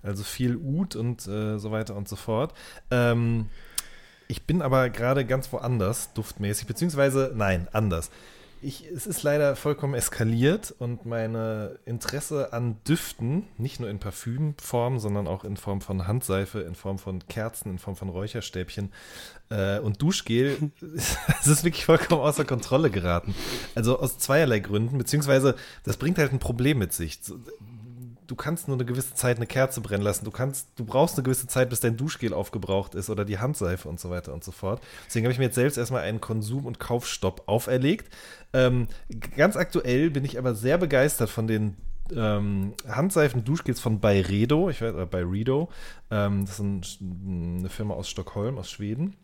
Also 0.03 0.23
viel 0.23 0.55
Ut 0.55 0.95
und 0.95 1.27
äh, 1.27 1.57
so 1.57 1.71
weiter 1.71 1.95
und 1.95 2.07
so 2.07 2.15
fort. 2.15 2.53
Ähm, 2.89 3.47
ich 4.27 4.43
bin 4.43 4.61
aber 4.61 4.89
gerade 4.89 5.25
ganz 5.25 5.51
woanders, 5.51 6.13
duftmäßig, 6.13 6.65
beziehungsweise, 6.65 7.33
nein, 7.35 7.67
anders. 7.73 8.09
Ich, 8.63 8.85
es 8.85 9.07
ist 9.07 9.23
leider 9.23 9.55
vollkommen 9.55 9.95
eskaliert 9.95 10.73
und 10.77 11.05
meine 11.05 11.79
Interesse 11.83 12.53
an 12.53 12.77
Düften, 12.87 13.47
nicht 13.57 13.79
nur 13.79 13.89
in 13.89 13.99
Parfümform, 13.99 14.99
sondern 14.99 15.27
auch 15.27 15.43
in 15.43 15.57
Form 15.57 15.81
von 15.81 16.07
Handseife, 16.07 16.59
in 16.59 16.75
Form 16.75 16.97
von 16.99 17.27
Kerzen, 17.27 17.71
in 17.71 17.79
Form 17.79 17.95
von 17.95 18.07
Räucherstäbchen 18.07 18.93
äh, 19.49 19.79
und 19.79 20.01
Duschgel, 20.01 20.71
es 21.41 21.47
ist 21.47 21.63
wirklich 21.63 21.85
vollkommen 21.85 22.21
außer 22.21 22.45
Kontrolle 22.45 22.89
geraten. 22.89 23.35
Also 23.75 23.99
aus 23.99 24.17
zweierlei 24.17 24.59
Gründen, 24.59 24.97
beziehungsweise 24.97 25.55
das 25.83 25.97
bringt 25.97 26.19
halt 26.19 26.31
ein 26.31 26.39
Problem 26.39 26.77
mit 26.77 26.93
sich 26.93 27.19
du 28.31 28.35
kannst 28.35 28.69
nur 28.69 28.77
eine 28.77 28.85
gewisse 28.85 29.13
Zeit 29.13 29.35
eine 29.35 29.45
Kerze 29.45 29.81
brennen 29.81 30.03
lassen. 30.03 30.23
Du 30.23 30.31
kannst, 30.31 30.69
du 30.77 30.85
brauchst 30.85 31.15
eine 31.15 31.23
gewisse 31.23 31.47
Zeit, 31.47 31.69
bis 31.69 31.81
dein 31.81 31.97
Duschgel 31.97 32.33
aufgebraucht 32.33 32.95
ist 32.95 33.09
oder 33.09 33.25
die 33.25 33.39
Handseife 33.39 33.89
und 33.89 33.99
so 33.99 34.09
weiter 34.09 34.33
und 34.33 34.41
so 34.41 34.53
fort. 34.53 34.81
Deswegen 35.05 35.25
habe 35.25 35.33
ich 35.33 35.37
mir 35.37 35.45
jetzt 35.45 35.55
selbst 35.55 35.77
erstmal 35.77 36.03
einen 36.03 36.21
Konsum- 36.21 36.65
und 36.65 36.79
Kaufstopp 36.79 37.43
auferlegt. 37.47 38.09
Ähm, 38.53 38.87
ganz 39.35 39.57
aktuell 39.57 40.09
bin 40.11 40.23
ich 40.23 40.39
aber 40.39 40.55
sehr 40.55 40.77
begeistert 40.77 41.29
von 41.29 41.47
den 41.47 41.75
ähm, 42.15 42.73
Handseifen, 42.87 43.43
Duschgels 43.43 43.81
von 43.81 43.99
Byredo, 43.99 44.69
ich 44.69 44.81
weiß, 44.81 44.95
äh, 44.95 45.05
Byredo. 45.05 45.69
Ähm, 46.09 46.45
das 46.45 46.59
ist 46.59 47.01
ein, 47.01 47.57
eine 47.59 47.69
Firma 47.69 47.95
aus 47.95 48.09
Stockholm, 48.09 48.57
aus 48.57 48.71
Schweden. 48.71 49.17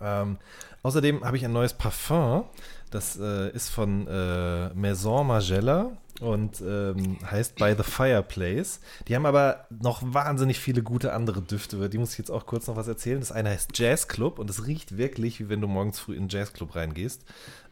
Ähm, 0.00 0.38
außerdem 0.82 1.24
habe 1.24 1.36
ich 1.36 1.44
ein 1.44 1.52
neues 1.52 1.74
Parfum. 1.74 2.44
Das 2.90 3.18
äh, 3.18 3.50
ist 3.50 3.70
von 3.70 4.06
äh, 4.08 4.74
Maison 4.74 5.26
Margiela 5.26 5.92
und 6.20 6.60
ähm, 6.60 7.18
heißt 7.28 7.56
By 7.56 7.74
the 7.76 7.82
Fireplace. 7.82 8.80
Die 9.08 9.16
haben 9.16 9.26
aber 9.26 9.66
noch 9.70 10.02
wahnsinnig 10.02 10.58
viele 10.58 10.82
gute 10.82 11.12
andere 11.12 11.40
Düfte, 11.40 11.76
über 11.76 11.88
die 11.88 11.98
muss 11.98 12.12
ich 12.12 12.18
jetzt 12.18 12.30
auch 12.30 12.46
kurz 12.46 12.66
noch 12.66 12.76
was 12.76 12.88
erzählen. 12.88 13.20
Das 13.20 13.32
eine 13.32 13.50
heißt 13.50 13.70
Jazz 13.78 14.08
Club 14.08 14.38
und 14.38 14.50
es 14.50 14.66
riecht 14.66 14.96
wirklich, 14.98 15.40
wie 15.40 15.48
wenn 15.48 15.60
du 15.60 15.68
morgens 15.68 15.98
früh 15.98 16.12
in 16.12 16.20
einen 16.20 16.28
Jazz 16.28 16.52
Club 16.52 16.74
reingehst. 16.74 17.24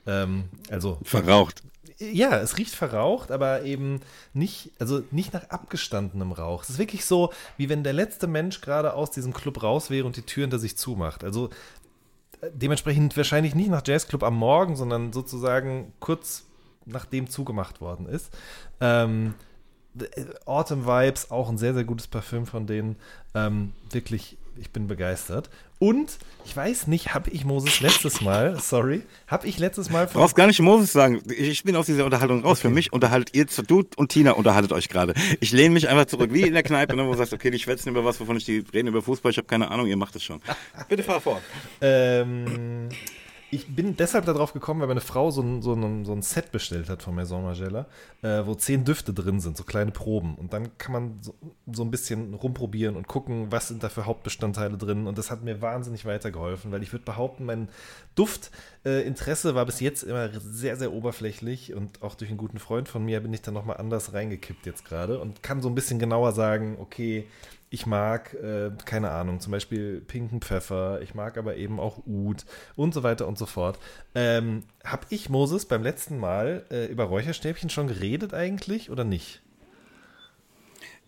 Ähm, 0.06 0.44
also 0.70 0.98
verraucht. 1.02 1.62
Ja, 2.00 2.38
es 2.38 2.58
riecht 2.58 2.76
verraucht, 2.76 3.32
aber 3.32 3.62
eben 3.62 4.00
nicht, 4.32 4.70
also 4.78 5.02
nicht 5.10 5.32
nach 5.32 5.50
abgestandenem 5.50 6.30
Rauch. 6.30 6.62
Es 6.62 6.70
ist 6.70 6.78
wirklich 6.78 7.04
so, 7.04 7.32
wie 7.56 7.68
wenn 7.68 7.82
der 7.82 7.92
letzte 7.92 8.28
Mensch 8.28 8.60
gerade 8.60 8.94
aus 8.94 9.10
diesem 9.10 9.32
Club 9.32 9.64
raus 9.64 9.90
wäre 9.90 10.06
und 10.06 10.16
die 10.16 10.22
Tür 10.22 10.42
hinter 10.42 10.60
sich 10.60 10.76
zumacht. 10.76 11.24
Also 11.24 11.50
dementsprechend 12.52 13.16
wahrscheinlich 13.16 13.54
nicht 13.54 13.70
nach 13.70 13.82
Jazzclub 13.84 14.22
am 14.22 14.36
Morgen, 14.36 14.76
sondern 14.76 15.12
sozusagen 15.12 15.92
kurz 16.00 16.44
nachdem 16.88 17.28
zugemacht 17.28 17.80
worden 17.80 18.06
ist. 18.06 18.36
Ähm, 18.80 19.34
Autumn 20.46 20.86
Vibes, 20.86 21.30
auch 21.30 21.48
ein 21.48 21.58
sehr, 21.58 21.74
sehr 21.74 21.84
gutes 21.84 22.06
Parfüm 22.06 22.46
von 22.46 22.66
denen. 22.66 22.96
Ähm, 23.34 23.72
wirklich, 23.90 24.38
ich 24.56 24.72
bin 24.72 24.86
begeistert. 24.86 25.50
Und 25.78 26.18
ich 26.44 26.56
weiß 26.56 26.86
nicht, 26.86 27.14
habe 27.14 27.30
ich 27.30 27.44
Moses 27.44 27.80
letztes 27.80 28.20
Mal, 28.20 28.58
sorry, 28.58 29.02
habe 29.26 29.46
ich 29.46 29.58
letztes 29.58 29.90
Mal. 29.90 30.06
Du 30.06 30.14
brauchst 30.14 30.34
gar 30.34 30.46
nicht 30.46 30.58
Moses 30.60 30.92
sagen. 30.92 31.22
Ich 31.28 31.62
bin 31.62 31.76
aus 31.76 31.86
dieser 31.86 32.04
Unterhaltung 32.04 32.42
raus. 32.42 32.58
Okay. 32.58 32.68
Für 32.68 32.74
mich 32.74 32.92
unterhaltet 32.92 33.36
ihr, 33.36 33.46
du 33.66 33.84
und 33.96 34.10
Tina 34.10 34.32
unterhaltet 34.32 34.72
euch 34.72 34.88
gerade. 34.88 35.14
Ich 35.40 35.52
lehne 35.52 35.74
mich 35.74 35.88
einfach 35.88 36.06
zurück, 36.06 36.32
wie 36.32 36.42
in 36.42 36.54
der 36.54 36.62
Kneipe, 36.62 36.96
ne, 36.96 37.06
wo 37.06 37.12
du 37.12 37.18
sagst, 37.18 37.32
okay, 37.32 37.50
die 37.50 37.58
schwätzen 37.58 37.90
über 37.90 38.04
was, 38.04 38.18
wovon 38.18 38.36
ich 38.38 38.44
die 38.44 38.64
reden, 38.72 38.88
über 38.88 39.02
Fußball. 39.02 39.30
Ich 39.30 39.38
habe 39.38 39.46
keine 39.46 39.70
Ahnung, 39.70 39.86
ihr 39.86 39.96
macht 39.96 40.16
es 40.16 40.24
schon. 40.24 40.40
Bitte 40.88 41.02
fahr 41.02 41.20
fort. 41.20 41.42
Ähm, 41.80 42.88
ich 43.50 43.74
bin 43.74 43.96
deshalb 43.96 44.26
darauf 44.26 44.52
gekommen, 44.52 44.80
weil 44.80 44.88
meine 44.88 45.00
Frau 45.00 45.30
so 45.30 45.40
ein, 45.40 45.62
so 45.62 45.72
ein, 45.72 46.04
so 46.04 46.12
ein 46.12 46.20
Set 46.20 46.52
bestellt 46.52 46.90
hat 46.90 47.02
von 47.02 47.14
Maison 47.14 47.42
Margiela, 47.42 47.86
äh, 48.22 48.44
wo 48.44 48.54
zehn 48.54 48.84
Düfte 48.84 49.14
drin 49.14 49.40
sind, 49.40 49.56
so 49.56 49.64
kleine 49.64 49.90
Proben. 49.90 50.34
Und 50.34 50.52
dann 50.52 50.76
kann 50.76 50.92
man 50.92 51.18
so, 51.22 51.34
so, 51.72 51.82
ein 51.82 51.90
bisschen 51.90 52.34
rumprobieren 52.34 52.96
und 52.96 53.08
gucken, 53.08 53.50
was 53.50 53.68
sind 53.68 53.82
da 53.82 53.88
für 53.88 54.04
Hauptbestandteile 54.04 54.76
drin. 54.76 55.06
Und 55.06 55.16
das 55.16 55.30
hat 55.30 55.42
mir 55.42 55.62
wahnsinnig 55.62 56.04
weitergeholfen, 56.04 56.72
weil 56.72 56.82
ich 56.82 56.92
würde 56.92 57.06
behaupten, 57.06 57.46
mein 57.46 57.68
Duftinteresse 58.14 59.50
äh, 59.50 59.54
war 59.54 59.64
bis 59.64 59.80
jetzt 59.80 60.02
immer 60.02 60.28
sehr, 60.40 60.76
sehr 60.76 60.92
oberflächlich. 60.92 61.72
Und 61.72 62.02
auch 62.02 62.16
durch 62.16 62.30
einen 62.30 62.38
guten 62.38 62.58
Freund 62.58 62.88
von 62.88 63.02
mir 63.02 63.20
bin 63.20 63.32
ich 63.32 63.40
dann 63.40 63.54
nochmal 63.54 63.78
anders 63.78 64.12
reingekippt 64.12 64.66
jetzt 64.66 64.84
gerade 64.84 65.20
und 65.20 65.42
kann 65.42 65.62
so 65.62 65.70
ein 65.70 65.74
bisschen 65.74 65.98
genauer 65.98 66.32
sagen, 66.32 66.76
okay, 66.80 67.26
ich 67.70 67.86
mag, 67.86 68.34
äh, 68.34 68.70
keine 68.84 69.10
Ahnung, 69.10 69.40
zum 69.40 69.52
Beispiel 69.52 70.00
pinken 70.00 70.40
Pfeffer, 70.40 71.00
ich 71.02 71.14
mag 71.14 71.36
aber 71.36 71.56
eben 71.56 71.80
auch 71.80 72.06
Ud 72.06 72.44
und 72.76 72.94
so 72.94 73.02
weiter 73.02 73.26
und 73.26 73.38
so 73.38 73.46
fort. 73.46 73.78
Ähm, 74.14 74.64
hab 74.84 75.06
ich, 75.10 75.28
Moses, 75.28 75.66
beim 75.66 75.82
letzten 75.82 76.18
Mal 76.18 76.64
äh, 76.70 76.86
über 76.86 77.04
Räucherstäbchen 77.04 77.70
schon 77.70 77.88
geredet 77.88 78.34
eigentlich 78.34 78.90
oder 78.90 79.04
nicht? 79.04 79.42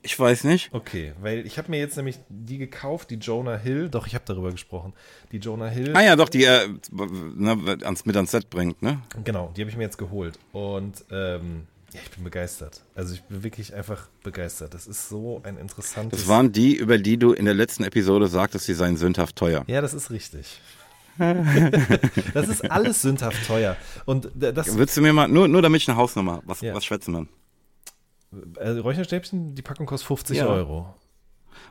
Ich 0.03 0.19
weiß 0.19 0.45
nicht. 0.45 0.73
Okay, 0.73 1.13
weil 1.21 1.47
ich 1.47 1.59
habe 1.59 1.71
mir 1.71 1.79
jetzt 1.79 1.97
nämlich 1.97 2.19
die 2.31 2.57
gekauft, 2.57 3.11
die 3.11 3.17
Jonah 3.17 3.59
Hill, 3.59 3.91
doch, 3.91 4.07
ich 4.07 4.15
habe 4.15 4.25
darüber 4.27 4.51
gesprochen. 4.51 4.95
Die 5.31 5.39
Jonah 5.39 5.69
Hill. 5.69 5.95
Ah 5.95 6.03
ja, 6.03 6.17
doch, 6.17 6.31
die 6.31 6.45
äh, 6.45 6.69
ne, 6.91 7.57
mit 7.57 7.85
ans 8.17 8.31
Set 8.31 8.49
bringt, 8.49 8.81
ne? 8.81 9.03
Genau, 9.25 9.53
die 9.55 9.61
habe 9.61 9.71
ich 9.71 9.77
mir 9.77 9.83
jetzt 9.83 9.99
geholt. 9.99 10.39
Und 10.53 11.05
ähm, 11.11 11.67
ja, 11.93 12.01
ich 12.05 12.11
bin 12.11 12.25
begeistert. 12.25 12.83
Also 12.95 13.15
ich 13.15 13.23
bin 13.25 13.43
wirklich 13.43 13.75
einfach 13.75 14.09
begeistert. 14.23 14.75
Das 14.75 14.87
ist 14.87 15.09
so 15.09 15.41
ein 15.45 15.57
interessantes. 15.57 16.21
Das 16.21 16.29
waren 16.29 16.53
die, 16.53 16.77
über 16.77 16.99
die 16.99 17.17
du 17.17 17.33
in 17.33 17.45
der 17.45 17.55
letzten 17.55 17.85
Episode 17.85 18.29
sagtest, 18.29 18.67
sie 18.67 18.75
seien 18.75 18.97
sündhaft 18.97 19.37
teuer. 19.37 19.65
Ja, 19.67 19.81
das 19.81 19.95
ist 19.95 20.11
richtig. 20.11 20.61
das 22.35 22.49
ist 22.49 22.71
alles 22.71 23.03
sündhaft 23.03 23.47
teuer. 23.47 23.77
Und 24.07 24.31
das. 24.35 24.77
Würdest 24.77 24.97
du 24.97 25.03
mir 25.03 25.13
mal, 25.13 25.29
nur, 25.29 25.49
nur 25.49 25.63
damit 25.63 25.83
ich 25.83 25.89
eine 25.89 25.99
Hausnummer, 25.99 26.43
was, 26.45 26.61
ja. 26.61 26.75
was 26.75 26.85
schätzen 26.85 27.13
wir? 27.13 27.27
Also 28.59 28.83
Räucherstäbchen, 28.83 29.55
die 29.55 29.63
Packung 29.63 29.87
kostet 29.87 30.07
50 30.07 30.39
ja. 30.39 30.47
Euro. 30.47 30.95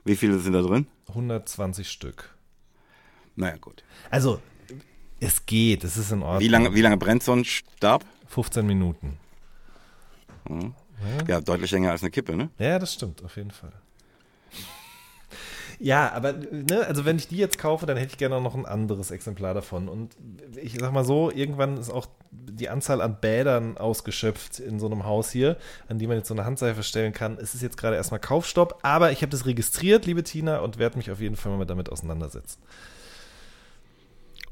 Wie 0.03 0.15
viele 0.15 0.39
sind 0.39 0.53
da 0.53 0.61
drin? 0.61 0.87
120 1.07 1.89
Stück. 1.89 2.35
Naja, 3.35 3.55
gut. 3.57 3.83
Also, 4.09 4.41
es 5.19 5.45
geht, 5.45 5.83
es 5.83 5.97
ist 5.97 6.11
in 6.11 6.21
Ordnung. 6.21 6.41
Wie 6.41 6.49
lange, 6.49 6.73
wie 6.75 6.81
lange 6.81 6.97
brennt 6.97 7.23
so 7.23 7.31
ein 7.31 7.45
Stab? 7.45 8.03
15 8.27 8.65
Minuten. 8.65 9.17
Mhm. 10.49 10.73
Ja, 11.27 11.39
deutlich 11.41 11.71
länger 11.71 11.91
als 11.91 12.01
eine 12.01 12.11
Kippe, 12.11 12.35
ne? 12.35 12.49
Ja, 12.57 12.79
das 12.79 12.93
stimmt, 12.93 13.23
auf 13.23 13.37
jeden 13.37 13.51
Fall. 13.51 13.71
Ja, 15.81 16.11
aber 16.11 16.33
ne, 16.33 16.85
also 16.87 17.05
wenn 17.05 17.15
ich 17.15 17.29
die 17.29 17.37
jetzt 17.37 17.57
kaufe, 17.57 17.85
dann 17.85 17.95
hätte 17.95 18.11
ich 18.11 18.17
gerne 18.17 18.41
noch 18.41 18.53
ein 18.53 18.65
anderes 18.65 19.11
Exemplar 19.11 19.53
davon. 19.53 19.87
Und 19.87 20.13
ich 20.61 20.77
sag 20.77 20.91
mal 20.91 21.05
so, 21.05 21.31
irgendwann 21.31 21.77
ist 21.77 21.89
auch 21.89 22.07
die 22.31 22.67
Anzahl 22.67 22.99
an 22.99 23.17
Bädern 23.21 23.77
ausgeschöpft 23.77 24.59
in 24.59 24.77
so 24.77 24.87
einem 24.87 25.05
Haus 25.05 25.31
hier, 25.31 25.55
an 25.87 25.97
die 25.97 26.07
man 26.07 26.17
jetzt 26.17 26.27
so 26.27 26.33
eine 26.33 26.43
Handseife 26.43 26.83
stellen 26.83 27.13
kann. 27.13 27.37
Es 27.37 27.55
ist 27.55 27.61
jetzt 27.61 27.77
gerade 27.77 27.95
erstmal 27.95 28.19
Kaufstopp, 28.19 28.79
aber 28.81 29.13
ich 29.13 29.21
habe 29.21 29.29
das 29.29 29.45
registriert, 29.45 30.05
liebe 30.05 30.23
Tina, 30.23 30.59
und 30.59 30.79
werde 30.79 30.97
mich 30.97 31.11
auf 31.11 31.21
jeden 31.21 31.37
Fall 31.37 31.55
mal 31.57 31.65
damit 31.65 31.89
auseinandersetzen. 31.89 32.61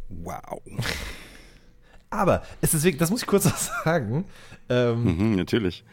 Wow. 0.08 0.62
Aber 2.10 2.44
es 2.62 2.74
ist 2.74 2.84
wirklich, 2.84 3.00
das 3.00 3.10
muss 3.10 3.22
ich 3.22 3.28
kurz 3.28 3.46
noch 3.46 3.58
sagen. 3.58 4.26
Ähm, 4.70 5.04
mhm, 5.04 5.36
natürlich. 5.36 5.84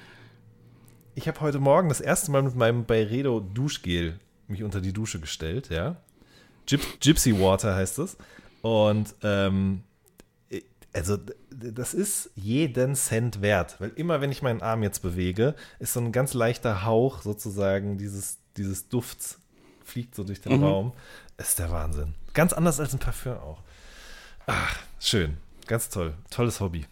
Ich 1.15 1.29
habe 1.29 1.41
heute 1.41 1.61
Morgen 1.61 1.89
das 1.89 2.01
erste 2.01 2.31
Mal 2.31 2.43
mit 2.43 2.57
meinem 2.57 2.85
Byredo 2.85 3.41
Duschgel 3.41 4.19
mich 4.49 4.63
unter 4.63 4.81
die 4.81 4.93
Dusche 4.93 5.21
gestellt, 5.21 5.71
ja. 5.71 5.97
Gypsy 6.67 7.39
Water 7.39 7.75
heißt 7.75 7.99
es. 7.99 8.17
Und 8.63 9.15
ähm, 9.23 9.83
also 10.95 11.19
das 11.51 11.93
ist 11.93 12.31
jeden 12.35 12.95
Cent 12.95 13.43
wert, 13.43 13.77
weil 13.81 13.91
immer 13.97 14.21
wenn 14.21 14.31
ich 14.31 14.43
meinen 14.43 14.63
Arm 14.63 14.83
jetzt 14.83 15.01
bewege, 15.01 15.55
ist 15.79 15.93
so 15.93 16.01
ein 16.01 16.13
ganz 16.13 16.35
leichter 16.35 16.85
Hauch 16.85 17.23
sozusagen 17.23 17.99
dieses, 17.99 18.39
dieses 18.57 18.89
Dufts 18.89 19.39
fliegt 19.85 20.15
so 20.15 20.25
durch 20.25 20.41
den 20.41 20.59
mhm. 20.59 20.65
Raum. 20.65 20.93
Ist 21.37 21.59
der 21.59 21.71
Wahnsinn. 21.71 22.15
Ganz 22.33 22.53
anders 22.53 22.81
als 22.81 22.93
ein 22.93 23.01
Parfüm 23.01 23.35
auch. 23.35 23.63
Ach, 24.47 24.79
schön. 25.01 25.37
Ganz 25.67 25.89
toll. 25.89 26.15
Tolles 26.31 26.61
Hobby. 26.61 26.87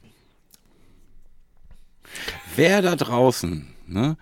Wer 2.57 2.83
da 2.83 2.97
draußen 2.97 3.73
ne, 3.87 4.17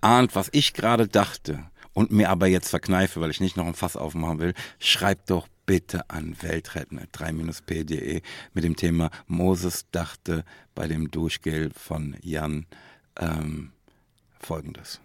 ahnt, 0.00 0.34
was 0.34 0.48
ich 0.52 0.74
gerade 0.74 1.08
dachte 1.08 1.64
und 1.92 2.10
mir 2.10 2.30
aber 2.30 2.46
jetzt 2.46 2.68
verkneife, 2.70 3.20
weil 3.20 3.30
ich 3.30 3.40
nicht 3.40 3.56
noch 3.56 3.66
ein 3.66 3.74
Fass 3.74 3.96
aufmachen 3.96 4.38
will, 4.38 4.54
schreibt 4.78 5.30
doch 5.30 5.48
bitte 5.66 6.10
an 6.10 6.36
weltretten3-p.de 6.36 8.22
mit 8.52 8.64
dem 8.64 8.76
Thema 8.76 9.10
Moses 9.26 9.86
dachte 9.90 10.44
bei 10.74 10.86
dem 10.88 11.10
Duschgel 11.10 11.70
von 11.74 12.16
Jan 12.22 12.66
ähm, 13.18 13.72
folgendes. 14.40 15.00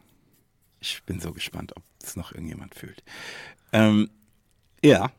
Ich 0.79 1.03
bin 1.03 1.19
so 1.19 1.31
gespannt, 1.31 1.75
ob 1.75 1.83
es 2.03 2.15
noch 2.15 2.31
irgendjemand 2.31 2.75
fühlt. 2.75 3.03
Ähm, 3.71 4.09
ja, 4.83 5.11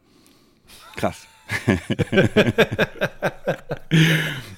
krass. 0.97 1.27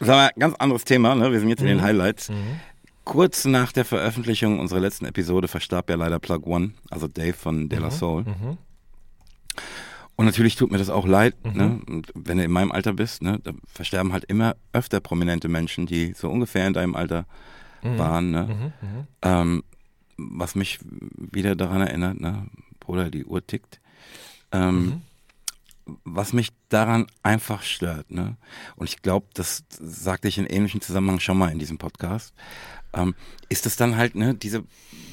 Sag 0.00 0.08
mal, 0.08 0.30
ganz 0.38 0.54
anderes 0.56 0.84
Thema, 0.84 1.14
ne? 1.14 1.32
wir 1.32 1.40
sind 1.40 1.48
jetzt 1.48 1.60
in 1.60 1.66
den 1.66 1.78
mhm. 1.78 1.82
Highlights. 1.82 2.28
Mhm. 2.28 2.60
Kurz 3.04 3.44
nach 3.46 3.72
der 3.72 3.84
Veröffentlichung 3.84 4.60
unserer 4.60 4.80
letzten 4.80 5.06
Episode 5.06 5.48
verstarb 5.48 5.90
ja 5.90 5.96
leider 5.96 6.18
Plug 6.18 6.40
One, 6.44 6.72
also 6.90 7.08
Dave 7.08 7.32
von 7.32 7.68
De 7.68 7.78
La 7.78 7.86
mhm. 7.86 7.90
Soul. 7.90 8.24
Mhm. 8.24 8.58
Und 10.14 10.26
natürlich 10.26 10.56
tut 10.56 10.70
mir 10.70 10.78
das 10.78 10.90
auch 10.90 11.06
leid, 11.06 11.34
mhm. 11.44 11.52
ne? 11.52 11.80
Wenn 12.14 12.38
du 12.38 12.44
in 12.44 12.50
meinem 12.50 12.72
Alter 12.72 12.92
bist, 12.92 13.22
ne, 13.22 13.40
da 13.42 13.52
versterben 13.66 14.12
halt 14.12 14.24
immer 14.24 14.56
öfter 14.72 15.00
prominente 15.00 15.48
Menschen, 15.48 15.86
die 15.86 16.12
so 16.14 16.28
ungefähr 16.28 16.66
in 16.66 16.74
deinem 16.74 16.96
Alter 16.96 17.26
mhm. 17.82 17.98
waren, 17.98 18.30
ne? 18.30 18.72
Ähm, 19.22 19.62
was 20.16 20.54
mich 20.54 20.80
wieder 21.16 21.54
daran 21.54 21.80
erinnert, 21.80 22.20
ne, 22.20 22.46
Bruder, 22.80 23.10
die 23.10 23.24
Uhr 23.24 23.46
tickt. 23.46 23.80
Ähm. 24.52 25.02
Was 26.04 26.32
mich 26.32 26.50
daran 26.68 27.06
einfach 27.22 27.62
stört, 27.62 28.10
ne? 28.10 28.36
Und 28.76 28.88
ich 28.88 29.02
glaube, 29.02 29.26
das 29.34 29.64
sagte 29.70 30.28
ich 30.28 30.38
in 30.38 30.46
ähnlichen 30.46 30.80
Zusammenhang 30.80 31.20
schon 31.20 31.38
mal 31.38 31.50
in 31.50 31.58
diesem 31.58 31.78
Podcast, 31.78 32.34
ähm, 32.92 33.14
ist 33.48 33.66
es 33.66 33.76
dann 33.76 33.96
halt, 33.96 34.14
ne, 34.14 34.34
diese 34.34 34.64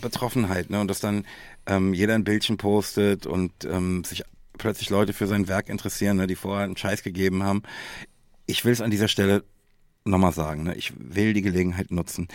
Betroffenheit, 0.01 0.69
ne? 0.69 0.79
Und 0.79 0.87
dass 0.87 0.99
dann 0.99 1.25
ähm, 1.65 1.93
jeder 1.93 2.15
ein 2.15 2.23
Bildchen 2.23 2.57
postet 2.57 3.25
und 3.25 3.51
ähm, 3.65 4.03
sich 4.03 4.23
plötzlich 4.57 4.89
Leute 4.89 5.13
für 5.13 5.27
sein 5.27 5.47
Werk 5.47 5.69
interessieren, 5.69 6.17
ne, 6.17 6.27
die 6.27 6.35
vorher 6.35 6.65
einen 6.65 6.77
Scheiß 6.77 7.03
gegeben 7.03 7.43
haben. 7.43 7.63
Ich 8.45 8.65
will 8.65 8.73
es 8.73 8.81
an 8.81 8.91
dieser 8.91 9.07
Stelle 9.07 9.43
nochmal 10.03 10.33
sagen, 10.33 10.63
ne, 10.63 10.75
ich 10.75 10.93
will 10.97 11.33
die 11.33 11.41
Gelegenheit 11.41 11.91
nutzen. 11.91 12.27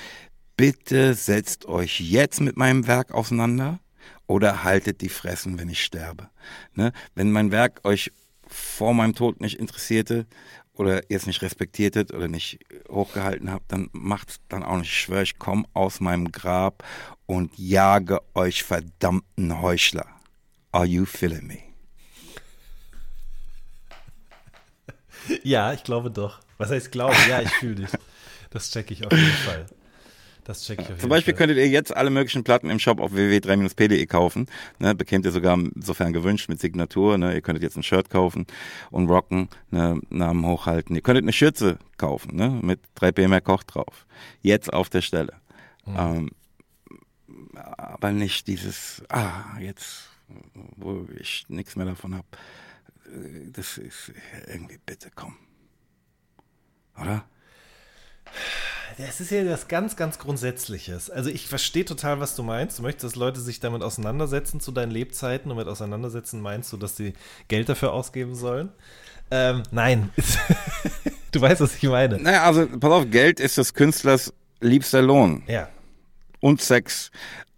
Bitte 0.56 1.14
setzt 1.14 1.66
euch 1.66 2.00
jetzt 2.00 2.40
mit 2.40 2.56
meinem 2.56 2.86
Werk 2.86 3.12
auseinander 3.12 3.80
oder 4.26 4.62
haltet 4.62 5.00
die 5.00 5.08
Fressen, 5.08 5.58
wenn 5.58 5.68
ich 5.68 5.82
sterbe. 5.82 6.28
Ne? 6.74 6.92
Wenn 7.14 7.32
mein 7.32 7.50
Werk 7.50 7.80
euch 7.84 8.12
vor 8.50 8.94
meinem 8.94 9.14
Tod 9.14 9.40
nicht 9.40 9.58
interessierte 9.58 10.26
oder 10.72 11.02
es 11.10 11.26
nicht 11.26 11.42
respektiertet 11.42 12.12
oder 12.12 12.28
nicht 12.28 12.58
hochgehalten 12.88 13.50
habt, 13.50 13.70
dann 13.72 13.88
macht's 13.92 14.40
dann 14.48 14.62
auch 14.62 14.78
nicht. 14.78 14.90
Ich 14.90 15.00
schwöre, 15.00 15.22
ich 15.22 15.38
komme 15.38 15.64
aus 15.74 16.00
meinem 16.00 16.32
Grab 16.32 16.84
und 17.26 17.56
jage 17.58 18.20
euch 18.34 18.62
verdammten 18.62 19.60
Heuchler. 19.60 20.06
Are 20.72 20.86
you 20.86 21.04
feeling 21.04 21.46
me? 21.46 21.58
Ja, 25.42 25.72
ich 25.72 25.84
glaube 25.84 26.10
doch. 26.10 26.40
Was 26.58 26.70
heißt 26.70 26.92
glaube? 26.92 27.16
Ja, 27.28 27.42
ich 27.42 27.50
fühle 27.50 27.74
dich. 27.76 27.90
Das 28.50 28.70
checke 28.70 28.92
ich 28.94 29.06
auf 29.06 29.12
jeden 29.12 29.30
Fall. 29.30 29.66
Das 30.50 30.64
check 30.64 30.80
ich 30.80 30.86
auf 30.86 30.88
jeden 30.88 31.00
Zum 31.02 31.10
Beispiel 31.10 31.32
Fall. 31.32 31.46
könntet 31.46 31.58
ihr 31.58 31.68
jetzt 31.68 31.96
alle 31.96 32.10
möglichen 32.10 32.42
Platten 32.42 32.70
im 32.70 32.80
Shop 32.80 32.98
auf 32.98 33.12
www.3-p.de 33.12 34.04
kaufen. 34.06 34.46
Ne, 34.80 34.96
bekämt 34.96 35.24
ihr 35.24 35.30
sogar, 35.30 35.56
sofern 35.76 36.12
gewünscht, 36.12 36.48
mit 36.48 36.58
Signatur. 36.58 37.18
Ne, 37.18 37.34
ihr 37.34 37.40
könntet 37.40 37.62
jetzt 37.62 37.76
ein 37.76 37.84
Shirt 37.84 38.10
kaufen 38.10 38.48
und 38.90 39.08
rocken, 39.08 39.48
ne, 39.70 40.00
Namen 40.10 40.44
hochhalten. 40.44 40.96
Ihr 40.96 41.02
könntet 41.02 41.22
eine 41.22 41.32
Schürze 41.32 41.78
kaufen, 41.98 42.34
ne, 42.34 42.58
mit 42.62 42.80
3P 42.98 43.28
mehr 43.28 43.40
Koch 43.40 43.62
drauf. 43.62 44.08
Jetzt 44.42 44.72
auf 44.72 44.88
der 44.88 45.02
Stelle. 45.02 45.34
Mhm. 45.86 45.96
Ähm, 45.96 46.30
aber 47.54 48.10
nicht 48.10 48.48
dieses, 48.48 49.04
ah, 49.08 49.56
jetzt, 49.60 50.08
wo 50.74 51.06
ich 51.16 51.44
nichts 51.46 51.76
mehr 51.76 51.86
davon 51.86 52.16
habe. 52.16 52.26
Das 53.52 53.78
ist 53.78 54.12
irgendwie, 54.48 54.80
bitte 54.84 55.12
komm. 55.14 55.36
Oder? 57.00 57.24
Das 58.98 59.20
ist 59.20 59.30
ja 59.30 59.44
das 59.44 59.68
ganz, 59.68 59.96
ganz 59.96 60.18
Grundsätzliches. 60.18 61.10
Also 61.10 61.30
ich 61.30 61.46
verstehe 61.46 61.84
total, 61.84 62.20
was 62.20 62.34
du 62.34 62.42
meinst. 62.42 62.78
Du 62.78 62.82
möchtest, 62.82 63.04
dass 63.04 63.16
Leute 63.16 63.40
sich 63.40 63.60
damit 63.60 63.82
auseinandersetzen 63.82 64.60
zu 64.60 64.72
deinen 64.72 64.90
Lebzeiten 64.90 65.50
und 65.50 65.56
mit 65.56 65.68
auseinandersetzen 65.68 66.40
meinst 66.40 66.72
du, 66.72 66.76
dass 66.76 66.96
sie 66.96 67.14
Geld 67.48 67.68
dafür 67.68 67.92
ausgeben 67.92 68.34
sollen? 68.34 68.70
Ähm, 69.30 69.62
nein. 69.70 70.10
du 71.32 71.40
weißt, 71.40 71.60
was 71.60 71.76
ich 71.76 71.82
meine. 71.84 72.18
Naja, 72.18 72.42
also 72.44 72.66
pass 72.66 72.90
auf, 72.90 73.10
Geld 73.10 73.40
ist 73.40 73.58
des 73.58 73.72
Künstlers 73.72 74.34
liebster 74.60 75.02
Lohn. 75.02 75.44
Ja. 75.46 75.68
Und 76.40 76.60
Sex. 76.60 77.10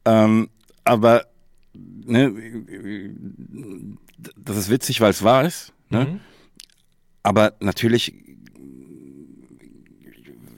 Ähm, 0.05 0.49
aber 0.85 1.27
ne, 1.75 2.33
das 4.37 4.57
ist 4.57 4.71
witzig, 4.71 5.01
weil 5.01 5.11
es 5.11 5.23
wahr 5.23 5.45
ist. 5.45 5.73
Ne? 5.89 6.05
Mhm. 6.05 6.21
Aber 7.23 7.55
natürlich 7.61 8.15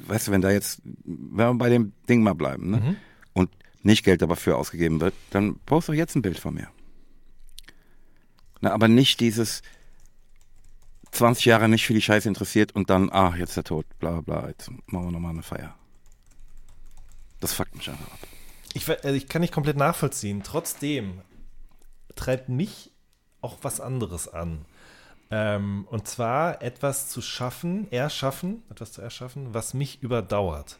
weißt 0.08 0.28
du, 0.28 0.32
wenn 0.32 0.40
da 0.40 0.50
jetzt, 0.50 0.82
wenn 1.04 1.46
wir 1.46 1.54
bei 1.54 1.68
dem 1.68 1.92
Ding 2.08 2.22
mal 2.22 2.34
bleiben, 2.34 2.70
ne? 2.70 2.76
Mhm. 2.78 2.96
und 3.32 3.50
nicht 3.82 4.04
Geld 4.04 4.22
dafür 4.22 4.56
ausgegeben 4.56 5.00
wird, 5.00 5.14
dann 5.30 5.58
post 5.66 5.88
doch 5.88 5.94
jetzt 5.94 6.14
ein 6.16 6.22
Bild 6.22 6.38
von 6.38 6.54
mir. 6.54 6.68
Na, 8.60 8.72
aber 8.72 8.88
nicht 8.88 9.20
dieses 9.20 9.62
20 11.12 11.44
Jahre 11.44 11.68
nicht 11.68 11.86
für 11.86 11.94
die 11.94 12.02
Scheiße 12.02 12.28
interessiert 12.28 12.74
und 12.74 12.90
dann, 12.90 13.10
ach, 13.12 13.36
jetzt 13.36 13.50
ist 13.50 13.56
er 13.58 13.64
tot, 13.64 13.86
bla 13.98 14.20
bla, 14.20 14.48
jetzt 14.48 14.70
machen 14.86 15.06
wir 15.06 15.12
nochmal 15.12 15.32
eine 15.32 15.42
Feier. 15.42 15.76
Das 17.40 17.52
fuckt 17.52 17.74
mich 17.76 17.88
einfach 17.88 18.06
ab. 18.06 18.18
Ich, 18.72 18.88
also 18.88 19.14
ich 19.14 19.28
kann 19.28 19.42
nicht 19.42 19.52
komplett 19.52 19.76
nachvollziehen. 19.76 20.42
Trotzdem 20.42 21.20
treibt 22.16 22.48
mich 22.48 22.90
auch 23.40 23.58
was 23.62 23.80
anderes 23.80 24.28
an. 24.28 24.64
Ähm, 25.30 25.86
und 25.90 26.06
zwar 26.06 26.62
etwas 26.62 27.08
zu 27.08 27.22
schaffen, 27.22 27.90
erschaffen, 27.90 28.62
etwas 28.70 28.92
zu 28.92 29.02
erschaffen, 29.02 29.54
was 29.54 29.74
mich 29.74 30.02
überdauert. 30.02 30.78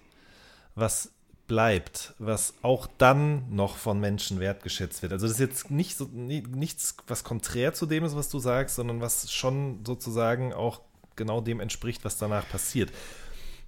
Was 0.74 1.14
bleibt, 1.46 2.14
was 2.18 2.54
auch 2.62 2.86
dann 2.98 3.54
noch 3.54 3.76
von 3.76 4.00
Menschen 4.00 4.40
wertgeschätzt 4.40 5.02
wird. 5.02 5.12
Also 5.12 5.26
das 5.26 5.34
ist 5.34 5.40
jetzt 5.40 5.70
nicht 5.70 5.96
so, 5.96 6.08
nichts, 6.12 6.96
was 7.06 7.22
konträr 7.22 7.74
zu 7.74 7.86
dem 7.86 8.04
ist, 8.04 8.16
was 8.16 8.30
du 8.30 8.38
sagst, 8.38 8.76
sondern 8.76 9.00
was 9.00 9.30
schon 9.30 9.84
sozusagen 9.84 10.52
auch 10.52 10.80
genau 11.16 11.40
dem 11.40 11.60
entspricht, 11.60 12.04
was 12.04 12.16
danach 12.16 12.48
passiert. 12.48 12.90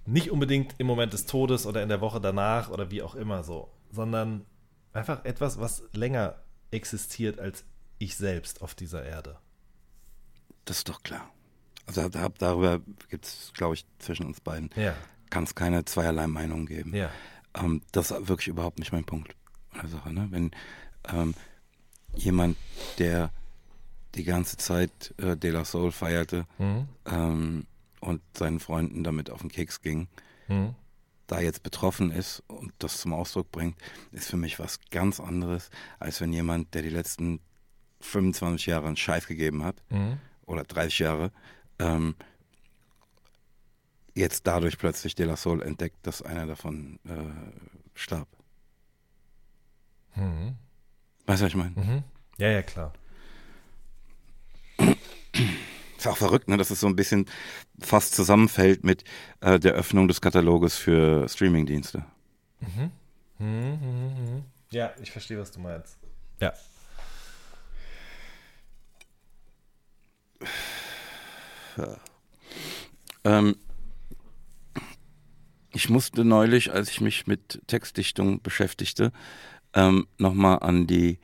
Nicht 0.05 0.31
unbedingt 0.31 0.75
im 0.77 0.87
Moment 0.87 1.13
des 1.13 1.25
Todes 1.25 1.65
oder 1.65 1.83
in 1.83 1.89
der 1.89 2.01
Woche 2.01 2.19
danach 2.19 2.69
oder 2.69 2.89
wie 2.89 3.01
auch 3.01 3.15
immer 3.15 3.43
so, 3.43 3.69
sondern 3.91 4.45
einfach 4.93 5.23
etwas, 5.25 5.59
was 5.59 5.83
länger 5.93 6.35
existiert 6.71 7.39
als 7.39 7.63
ich 7.99 8.15
selbst 8.15 8.61
auf 8.61 8.73
dieser 8.73 9.05
Erde. 9.05 9.37
Das 10.67 10.79
ist 10.79 10.89
doch 10.89 11.01
klar. 11.01 11.31
Also 11.85 12.09
da, 12.09 12.27
darüber 12.37 12.81
gibt 13.09 13.25
es, 13.25 13.51
glaube 13.53 13.75
ich, 13.75 13.85
zwischen 13.99 14.25
uns 14.25 14.41
beiden 14.41 14.69
ja. 14.75 14.93
kann 15.29 15.45
es 15.45 15.55
keine 15.55 15.85
zweierlei 15.85 16.27
Meinung 16.27 16.65
geben. 16.65 16.93
Ja. 16.93 17.09
Ähm, 17.55 17.81
das 17.93 18.11
ist 18.11 18.27
wirklich 18.27 18.49
überhaupt 18.49 18.77
nicht 18.77 18.91
mein 18.91 19.05
Punkt 19.05 19.33
an 19.71 19.87
Sache. 19.87 20.11
Ne? 20.11 20.27
Wenn 20.29 20.51
ähm, 21.07 21.33
jemand, 22.15 22.57
der 22.99 23.31
die 24.15 24.25
ganze 24.25 24.57
Zeit 24.57 25.13
äh, 25.17 25.37
De 25.37 25.51
La 25.51 25.63
Soul 25.63 25.93
feierte 25.93 26.45
mhm. 26.57 26.89
ähm, 27.05 27.67
und 28.01 28.21
seinen 28.37 28.59
Freunden 28.59 29.05
damit 29.05 29.29
auf 29.29 29.39
den 29.39 29.49
Keks 29.49 29.81
ging, 29.81 30.09
mhm. 30.49 30.75
da 31.27 31.39
jetzt 31.39 31.63
betroffen 31.63 32.11
ist 32.11 32.43
und 32.47 32.73
das 32.79 32.99
zum 32.99 33.13
Ausdruck 33.13 33.49
bringt, 33.53 33.77
ist 34.11 34.27
für 34.27 34.37
mich 34.37 34.59
was 34.59 34.81
ganz 34.91 35.21
anderes, 35.21 35.69
als 35.99 36.19
wenn 36.19 36.33
jemand, 36.33 36.73
der 36.73 36.81
die 36.81 36.89
letzten 36.89 37.39
25 38.01 38.65
Jahre 38.65 38.87
einen 38.87 38.97
Scheiß 38.97 39.27
gegeben 39.27 39.63
hat, 39.63 39.81
mhm 39.89 40.19
oder 40.47 40.63
30 40.63 40.99
Jahre, 40.99 41.31
ähm, 41.77 42.15
jetzt 44.15 44.47
dadurch 44.47 44.79
plötzlich 44.79 45.13
De 45.13 45.27
La 45.27 45.35
Soul 45.35 45.61
entdeckt, 45.61 45.97
dass 46.01 46.23
einer 46.23 46.47
davon 46.47 46.99
äh, 47.05 47.93
starb. 47.93 48.27
Mhm. 50.15 50.55
Weißt 51.27 51.41
du, 51.41 51.45
was 51.45 51.51
ich 51.51 51.55
meine? 51.55 51.75
Mhm. 51.75 52.03
Ja, 52.39 52.49
ja, 52.49 52.63
klar. 52.63 52.93
Ist 55.97 56.07
auch 56.07 56.17
verrückt, 56.17 56.47
ne, 56.47 56.57
dass 56.57 56.71
es 56.71 56.79
so 56.79 56.87
ein 56.87 56.95
bisschen 56.95 57.27
fast 57.79 58.15
zusammenfällt 58.15 58.83
mit 58.83 59.03
äh, 59.41 59.59
der 59.59 59.73
Öffnung 59.73 60.07
des 60.07 60.21
Kataloges 60.21 60.77
für 60.77 61.27
Streamingdienste. 61.27 62.05
Mhm. 62.59 62.91
Mhm, 63.39 63.79
mhm, 63.81 64.23
mhm. 64.23 64.43
Ja, 64.71 64.91
ich 65.01 65.11
verstehe, 65.11 65.39
was 65.39 65.51
du 65.51 65.59
meinst. 65.59 65.97
Ja. 66.39 66.53
Ähm, 73.23 73.55
ich 75.73 75.89
musste 75.89 76.25
neulich, 76.25 76.71
als 76.71 76.89
ich 76.89 77.01
mich 77.01 77.27
mit 77.27 77.61
Textdichtung 77.67 78.41
beschäftigte, 78.41 79.11
ähm, 79.73 80.07
nochmal 80.17 80.59
an 80.59 80.87
die 80.87 81.19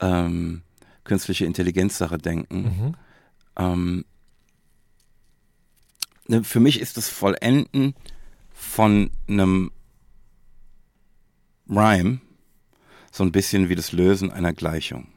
ähm, 0.00 0.62
künstliche 1.04 1.44
Intelligenzsache 1.44 2.18
denken. 2.18 2.62
Mhm. 2.62 2.96
Ähm, 3.56 4.04
ne, 6.26 6.42
für 6.42 6.60
mich 6.60 6.80
ist 6.80 6.96
das 6.96 7.08
Vollenden 7.08 7.94
von 8.52 9.10
einem 9.28 9.70
Rhyme 11.68 12.20
so 13.12 13.24
ein 13.24 13.32
bisschen 13.32 13.68
wie 13.68 13.74
das 13.76 13.92
Lösen 13.92 14.30
einer 14.30 14.52
Gleichung. 14.52 15.11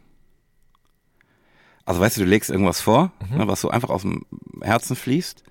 Also 1.86 2.02
weißt 2.02 2.18
du, 2.18 2.22
du 2.22 2.28
legst 2.28 2.49
irgendwas 2.49 2.82
vor, 2.82 3.12
mhm. 3.30 3.38
ne, 3.38 3.48
was 3.48 3.62
so 3.62 3.70
einfach 3.70 3.90
aus 3.90 4.02
dem 4.02 4.26
Herzen 4.62 4.95
fließt 4.95 5.44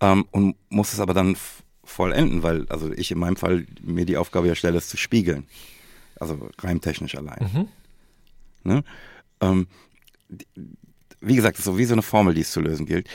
ähm, 0.00 0.26
und 0.30 0.56
musst 0.70 0.94
es 0.94 1.00
aber 1.00 1.14
dann 1.14 1.36
vollenden, 1.84 2.42
weil, 2.42 2.66
also 2.68 2.92
ich 2.92 3.10
in 3.10 3.18
meinem 3.18 3.36
Fall 3.36 3.66
mir 3.82 4.04
die 4.04 4.16
Aufgabe 4.16 4.48
ja 4.48 4.54
stelle, 4.54 4.78
es 4.78 4.88
zu 4.88 4.96
spiegeln. 4.96 5.46
Also 6.18 6.48
reimtechnisch 6.58 7.16
allein. 7.16 7.50
Mhm. 7.52 7.68
Ne? 8.64 8.84
Ähm, 9.40 9.68
wie 11.20 11.36
gesagt, 11.36 11.56
das 11.56 11.60
ist 11.60 11.64
so 11.72 11.78
wie 11.78 11.84
so 11.84 11.94
eine 11.94 12.02
Formel, 12.02 12.34
die 12.34 12.40
es 12.42 12.50
zu 12.50 12.60
lösen 12.60 12.86
gilt. 12.86 13.08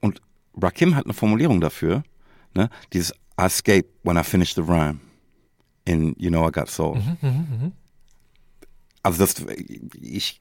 Und 0.00 0.20
Rakim 0.60 0.96
hat 0.96 1.04
eine 1.04 1.14
Formulierung 1.14 1.60
dafür, 1.60 2.02
ne? 2.54 2.70
dieses 2.92 3.12
I 3.40 3.44
escape 3.44 3.88
when 4.02 4.16
I 4.16 4.22
finish 4.22 4.54
the 4.54 4.62
rhyme 4.62 5.00
in 5.84 6.14
You 6.18 6.30
Know 6.30 6.46
I 6.46 6.52
Got 6.52 6.68
Soul. 6.68 6.96
Mhm, 6.96 7.16
mh, 7.20 7.28
mh. 7.30 7.72
Also 9.02 9.18
das, 9.18 9.34
ich 10.00 10.40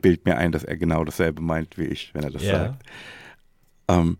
bilde 0.00 0.22
mir 0.24 0.36
ein, 0.36 0.52
dass 0.52 0.64
er 0.64 0.76
genau 0.76 1.04
dasselbe 1.04 1.42
meint 1.42 1.78
wie 1.78 1.84
ich, 1.84 2.14
wenn 2.14 2.24
er 2.24 2.30
das 2.30 2.42
Ja. 2.42 2.58
sagt. 2.58 2.82
Ähm, 3.88 4.18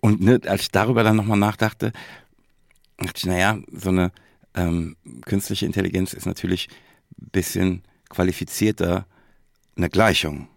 und 0.00 0.20
ne, 0.20 0.40
als 0.46 0.62
ich 0.62 0.70
darüber 0.70 1.02
dann 1.02 1.16
nochmal 1.16 1.38
nachdachte, 1.38 1.92
dachte 2.98 3.12
ich, 3.16 3.26
naja, 3.26 3.58
so 3.72 3.90
eine 3.90 4.12
ähm, 4.54 4.96
künstliche 5.24 5.66
Intelligenz 5.66 6.12
ist 6.12 6.26
natürlich 6.26 6.68
ein 7.20 7.30
bisschen 7.30 7.82
qualifizierter, 8.08 9.06
eine 9.76 9.88
Gleichung 9.90 10.48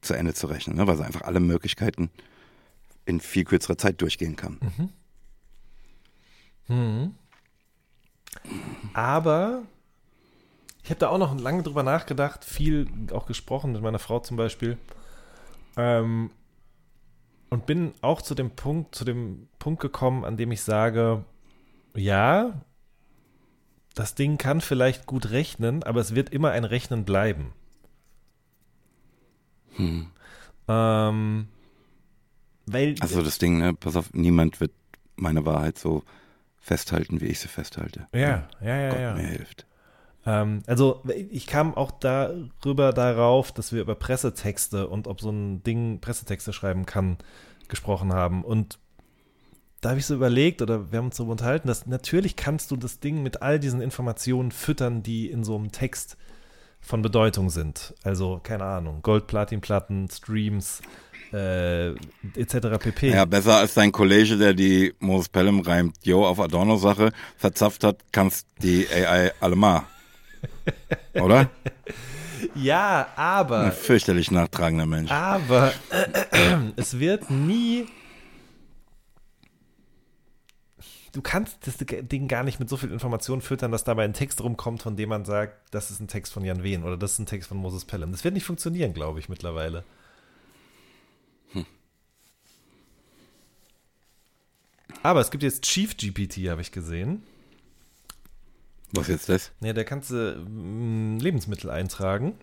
zu 0.00 0.14
Ende 0.14 0.34
zu 0.34 0.46
rechnen, 0.46 0.76
ne, 0.76 0.86
weil 0.86 0.96
sie 0.96 1.04
einfach 1.04 1.22
alle 1.22 1.40
Möglichkeiten 1.40 2.10
in 3.06 3.20
viel 3.20 3.44
kürzerer 3.44 3.78
Zeit 3.78 4.00
durchgehen 4.00 4.36
kann. 4.36 4.58
Aber 8.92 9.62
ich 10.84 10.90
habe 10.90 11.00
da 11.00 11.08
auch 11.08 11.18
noch 11.18 11.38
lange 11.40 11.62
drüber 11.62 11.82
nachgedacht, 11.82 12.44
viel 12.44 12.86
auch 13.10 13.24
gesprochen 13.24 13.72
mit 13.72 13.80
meiner 13.80 13.98
Frau 13.98 14.20
zum 14.20 14.36
Beispiel. 14.36 14.76
Ähm, 15.78 16.30
und 17.48 17.64
bin 17.64 17.94
auch 18.02 18.20
zu 18.20 18.34
dem 18.34 18.50
Punkt, 18.50 18.94
zu 18.94 19.06
dem 19.06 19.48
Punkt 19.58 19.80
gekommen, 19.80 20.26
an 20.26 20.36
dem 20.36 20.52
ich 20.52 20.60
sage, 20.60 21.24
ja, 21.94 22.60
das 23.94 24.14
Ding 24.14 24.36
kann 24.36 24.60
vielleicht 24.60 25.06
gut 25.06 25.30
rechnen, 25.30 25.82
aber 25.84 26.00
es 26.00 26.14
wird 26.14 26.28
immer 26.30 26.50
ein 26.50 26.64
Rechnen 26.64 27.06
bleiben. 27.06 27.54
Ähm, 30.68 31.48
weil 32.66 32.94
Also 33.00 33.22
das 33.22 33.38
Ding, 33.38 33.56
ne, 33.58 33.72
pass 33.72 33.96
auf, 33.96 34.12
niemand 34.12 34.60
wird 34.60 34.72
meine 35.16 35.46
Wahrheit 35.46 35.78
so 35.78 36.02
festhalten, 36.58 37.22
wie 37.22 37.26
ich 37.26 37.40
sie 37.40 37.48
festhalte. 37.48 38.06
ja, 38.12 38.48
ja, 38.60 38.76
ja, 38.76 38.90
Gott 38.90 39.00
ja. 39.00 39.14
mir 39.14 39.28
hilft. 39.28 39.66
Ähm, 40.26 40.62
also 40.66 41.02
ich 41.30 41.46
kam 41.46 41.74
auch 41.74 41.90
darüber 41.90 42.92
darauf, 42.92 43.52
dass 43.52 43.72
wir 43.72 43.82
über 43.82 43.94
Pressetexte 43.94 44.88
und 44.88 45.06
ob 45.06 45.20
so 45.20 45.30
ein 45.30 45.62
Ding 45.62 46.00
Pressetexte 46.00 46.52
schreiben 46.52 46.86
kann, 46.86 47.18
gesprochen 47.68 48.12
haben. 48.12 48.44
Und 48.44 48.78
da 49.80 49.90
habe 49.90 50.00
ich 50.00 50.06
so 50.06 50.14
überlegt, 50.14 50.62
oder 50.62 50.90
wir 50.90 50.98
haben 50.98 51.06
uns 51.06 51.16
so 51.16 51.24
unterhalten, 51.24 51.68
dass 51.68 51.86
natürlich 51.86 52.36
kannst 52.36 52.70
du 52.70 52.76
das 52.76 53.00
Ding 53.00 53.22
mit 53.22 53.42
all 53.42 53.60
diesen 53.60 53.82
Informationen 53.82 54.50
füttern, 54.50 55.02
die 55.02 55.30
in 55.30 55.44
so 55.44 55.56
einem 55.56 55.72
Text 55.72 56.16
von 56.80 57.02
Bedeutung 57.02 57.50
sind. 57.50 57.94
Also, 58.02 58.40
keine 58.42 58.64
Ahnung, 58.64 59.00
Gold, 59.02 59.26
Platinplatten, 59.26 60.08
Streams, 60.10 60.80
äh, 61.32 61.90
etc. 62.36 62.78
pp. 62.78 63.10
Ja, 63.10 63.24
besser 63.24 63.56
als 63.56 63.74
dein 63.74 63.92
Kollege, 63.92 64.36
der 64.36 64.54
die 64.54 64.94
Moses 65.00 65.28
Pelham 65.28 65.60
reimt, 65.60 65.96
Jo 66.02 66.26
auf 66.26 66.40
Adorno-Sache 66.40 67.12
verzapft 67.36 67.84
hat, 67.84 67.98
kannst 68.12 68.46
die 68.62 68.86
AI 68.88 69.32
allemal. 69.40 69.82
Oder? 71.14 71.50
ja 72.54 73.08
aber 73.16 73.60
Ein 73.60 73.72
fürchterlich 73.72 74.30
nachtragender 74.30 74.86
Mensch. 74.86 75.10
Aber 75.10 75.72
es 76.76 76.98
wird 76.98 77.30
nie. 77.30 77.86
Du 81.12 81.22
kannst 81.22 81.58
das 81.64 81.76
Ding 81.78 82.26
gar 82.26 82.42
nicht 82.42 82.58
mit 82.58 82.68
so 82.68 82.76
viel 82.76 82.90
Information 82.90 83.40
füttern, 83.40 83.70
dass 83.70 83.84
dabei 83.84 84.04
ein 84.04 84.14
Text 84.14 84.42
rumkommt, 84.42 84.82
von 84.82 84.96
dem 84.96 85.10
man 85.10 85.24
sagt, 85.24 85.72
das 85.72 85.92
ist 85.92 86.00
ein 86.00 86.08
Text 86.08 86.32
von 86.32 86.44
Jan 86.44 86.64
Wehn 86.64 86.82
oder 86.82 86.96
das 86.96 87.12
ist 87.12 87.20
ein 87.20 87.26
Text 87.26 87.48
von 87.48 87.56
Moses 87.56 87.84
Pelham. 87.84 88.10
Das 88.10 88.24
wird 88.24 88.34
nicht 88.34 88.44
funktionieren, 88.44 88.94
glaube 88.94 89.20
ich, 89.20 89.28
mittlerweile. 89.28 89.84
Aber 95.04 95.20
es 95.20 95.30
gibt 95.30 95.42
jetzt 95.42 95.62
Chief 95.64 95.96
GPT, 95.96 96.48
habe 96.48 96.62
ich 96.62 96.72
gesehen. 96.72 97.22
Was 98.92 99.08
jetzt 99.08 99.28
das? 99.28 99.50
Ja, 99.60 99.72
da 99.72 99.82
kannst 99.84 100.10
du 100.10 100.36
mm, 100.36 101.18
Lebensmittel 101.18 101.70
eintragen 101.70 102.34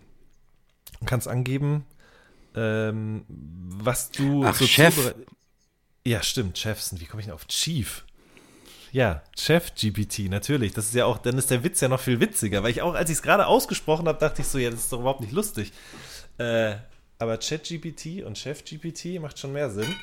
und 1.00 1.06
kannst 1.06 1.28
angeben, 1.28 1.84
ähm, 2.54 3.24
was 3.28 4.10
du 4.10 4.44
Ach, 4.44 4.54
Chef. 4.60 4.94
zuberei- 4.98 5.14
Ja, 6.06 6.22
stimmt, 6.22 6.58
Chefs. 6.58 6.98
Wie 7.00 7.06
komme 7.06 7.20
ich 7.20 7.26
denn 7.26 7.34
auf 7.34 7.46
Chief? 7.48 8.04
Ja, 8.90 9.22
Chef 9.38 9.72
GPT, 9.74 10.28
natürlich. 10.28 10.72
Das 10.74 10.84
ist 10.86 10.94
ja 10.94 11.06
auch, 11.06 11.16
dann 11.16 11.38
ist 11.38 11.50
der 11.50 11.64
Witz 11.64 11.80
ja 11.80 11.88
noch 11.88 12.00
viel 12.00 12.20
witziger, 12.20 12.62
weil 12.62 12.70
ich 12.72 12.82
auch, 12.82 12.92
als 12.94 13.08
ich 13.08 13.16
es 13.16 13.22
gerade 13.22 13.46
ausgesprochen 13.46 14.06
habe, 14.06 14.18
dachte 14.18 14.42
ich 14.42 14.48
so, 14.48 14.58
ja, 14.58 14.68
das 14.68 14.80
ist 14.80 14.92
doch 14.92 15.00
überhaupt 15.00 15.22
nicht 15.22 15.32
lustig. 15.32 15.72
Äh, 16.36 16.74
aber 17.18 17.38
Chat 17.38 17.64
GPT 17.64 18.22
und 18.24 18.36
Chef 18.36 18.64
GPT 18.64 19.18
macht 19.20 19.38
schon 19.38 19.54
mehr 19.54 19.70
Sinn. 19.70 19.94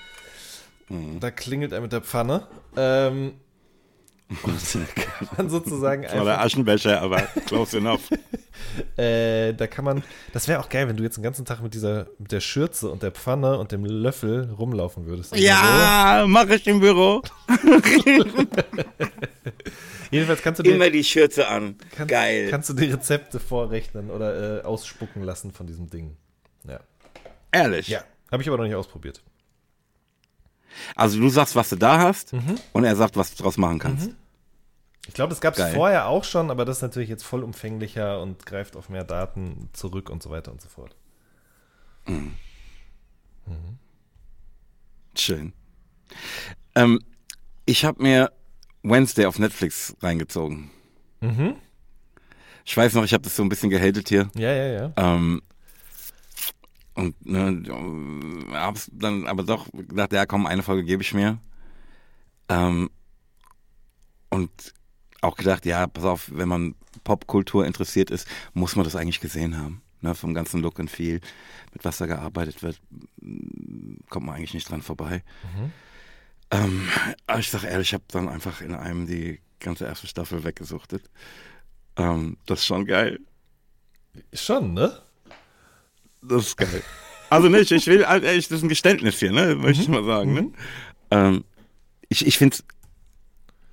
Mhm. 0.90 1.20
Da 1.20 1.30
klingelt 1.30 1.72
er 1.72 1.82
mit 1.82 1.92
der 1.92 2.02
Pfanne. 2.02 2.48
Ähm, 2.76 3.34
und 4.44 4.96
kann 4.96 5.28
man 5.38 5.50
sozusagen 5.50 6.04
war 6.04 6.24
der 6.24 6.42
Aschenbecher, 6.42 7.02
aber 7.02 7.22
close 7.48 7.78
enough. 7.78 8.02
Äh, 8.98 9.54
da 9.54 9.68
kann 9.68 9.84
man, 9.86 10.04
das 10.34 10.48
wäre 10.48 10.60
auch 10.60 10.68
geil, 10.70 10.88
wenn 10.88 10.96
du 10.98 11.04
jetzt 11.04 11.16
den 11.16 11.24
ganzen 11.24 11.44
Tag 11.46 11.62
mit 11.64 11.74
dieser, 11.74 12.08
mit 12.20 12.32
der 12.32 12.40
Schürze 12.42 12.90
und 12.90 13.02
der 13.04 13.12
Pfanne 13.12 13.58
und 13.58 13.72
dem 13.72 13.84
Löffel 13.86 14.52
rumlaufen 14.58 15.06
würdest. 15.06 15.36
Ja, 15.36 16.26
mache 16.28 16.56
ich 16.56 16.68
im 16.68 16.80
Büro. 16.82 17.22
Jedenfalls 20.12 20.42
kannst 20.42 20.60
du 20.60 20.64
dir, 20.64 20.76
Immer 20.76 20.90
die 20.90 21.04
Schürze 21.04 21.48
an. 21.48 21.78
kann, 21.96 22.08
Geil. 22.08 22.50
kannst 22.50 22.70
du 22.70 22.74
die 22.74 22.86
Rezepte 22.86 23.40
vorrechnen 23.40 24.10
oder 24.12 24.60
äh, 24.60 24.64
ausspucken 24.64 25.24
lassen 25.24 25.52
von 25.52 25.66
diesem 25.68 25.90
Ding. 25.90 26.18
Ja. 26.68 26.80
Ehrlich. 27.52 27.88
Ja. 27.88 28.04
Habe 28.32 28.42
ich 28.44 28.50
aber 28.50 28.58
noch 28.58 28.66
nicht 28.66 28.76
ausprobiert. 28.76 29.22
Also 30.96 31.20
du 31.20 31.30
sagst, 31.30 31.56
was 31.56 31.70
du 31.70 31.76
da 31.76 32.00
hast 32.00 32.34
Mhm. 32.34 32.56
und 32.74 32.84
er 32.84 32.96
sagt, 32.96 33.18
was 33.18 33.34
du 33.36 33.44
draus 33.44 33.58
machen 33.58 33.80
kannst. 33.80 34.12
Ich 35.10 35.16
glaube, 35.16 35.32
das 35.32 35.42
gab 35.42 35.58
es 35.58 35.74
vorher 35.74 36.06
auch 36.06 36.24
schon, 36.24 36.52
aber 36.52 36.66
das 36.66 36.78
ist 36.78 36.82
natürlich 36.84 37.10
jetzt 37.10 37.24
vollumfänglicher 37.24 38.22
und 38.22 38.46
greift 38.46 38.76
auf 38.76 38.90
mehr 38.90 39.04
Daten 39.04 39.68
zurück 39.74 40.08
und 40.12 40.22
so 40.22 40.30
weiter 40.30 40.52
und 40.52 40.62
so 40.62 40.70
fort. 40.70 40.96
Schön. 45.16 45.54
Ähm, 46.76 47.00
ich 47.66 47.86
habe 47.86 48.04
mir 48.04 48.32
Wednesday 48.84 49.26
auf 49.26 49.40
Netflix 49.40 49.96
reingezogen. 50.00 50.70
Mhm. 51.22 51.56
Ich 52.64 52.78
weiß 52.78 52.94
noch, 52.94 53.04
ich 53.04 53.14
habe 53.14 53.24
das 53.24 53.36
so 53.36 53.42
ein 53.42 53.50
bisschen 53.50 53.72
gehatet 53.72 54.10
hier. 54.10 54.30
Ja, 54.36 54.54
ja, 54.54 54.68
ja. 54.68 54.94
Ähm, 54.96 55.42
und 56.94 57.26
ne, 57.26 57.64
hab's 58.54 58.92
dann 58.94 59.26
aber 59.26 59.42
doch 59.42 59.66
gedacht, 59.74 60.14
ja 60.14 60.28
komm, 60.28 60.46
eine 60.46 60.62
Folge 60.62 60.84
gebe 60.84 61.02
ich 61.02 61.16
mir. 61.16 61.40
Ähm, 62.48 62.92
und 64.30 64.52
auch 65.22 65.36
gedacht, 65.36 65.66
ja, 65.66 65.88
pass 65.88 66.06
auf, 66.06 66.32
wenn 66.34 66.48
man 66.48 66.76
Popkultur 67.04 67.66
interessiert 67.66 68.12
ist, 68.12 68.28
muss 68.54 68.76
man 68.76 68.86
das 68.86 68.96
eigentlich 68.96 69.20
gesehen 69.22 69.58
haben. 69.58 69.82
Ne, 70.02 70.16
vom 70.16 70.34
ganzen 70.34 70.62
Look 70.62 70.80
and 70.80 70.90
Feel, 70.90 71.20
mit 71.74 71.84
was 71.84 71.98
da 71.98 72.06
gearbeitet 72.06 72.64
wird, 72.64 72.80
kommt 74.10 74.26
man 74.26 74.36
eigentlich 74.36 74.54
nicht 74.54 74.70
dran 74.70 74.82
vorbei. 74.82 75.24
Ähm, 76.52 76.88
aber 77.28 77.40
ich 77.40 77.50
sag 77.50 77.66
ehrlich, 77.66 77.90
ich 77.90 77.94
habe 77.94 78.06
dann 78.08 78.30
einfach 78.30 78.62
in 78.62 78.74
einem 78.74 79.08
die 79.08 79.42
ganze 79.60 79.86
erste 79.86 80.08
Staffel 80.08 80.46
weggesuchtet. 80.46 81.04
Ähm, 81.98 82.38
das 82.46 82.60
ist 82.60 82.66
schon 82.66 82.86
geil. 82.86 83.20
Schon, 84.34 84.74
ne? 84.74 85.02
Das 86.22 86.48
ist 86.48 86.58
geil. 86.58 86.82
Also 87.30 87.50
nicht, 87.50 87.70
ich 87.72 87.88
will, 87.88 88.04
echt, 88.04 88.52
das 88.52 88.60
ist 88.60 88.64
ein 88.64 88.70
Geständnis 88.70 89.20
hier, 89.20 89.32
ne? 89.32 89.56
Möchte 89.56 89.84
ich 89.84 89.90
mal 89.90 90.04
sagen, 90.06 90.34
ne? 90.34 90.52
Ähm, 91.12 91.44
ich 92.08 92.26
ich 92.26 92.38
finde 92.38 92.58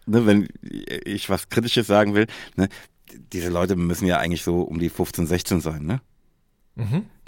ne, 0.06 0.26
wenn 0.26 0.48
ich 0.62 1.28
was 1.28 1.48
Kritisches 1.48 1.86
sagen 1.86 2.14
will, 2.14 2.26
ne, 2.56 2.68
diese 3.32 3.50
Leute 3.50 3.76
müssen 3.76 4.06
ja 4.06 4.18
eigentlich 4.18 4.42
so 4.42 4.62
um 4.62 4.78
die 4.78 4.88
15, 4.88 5.26
16 5.26 5.60
sein, 5.60 5.84
ne? 5.84 6.00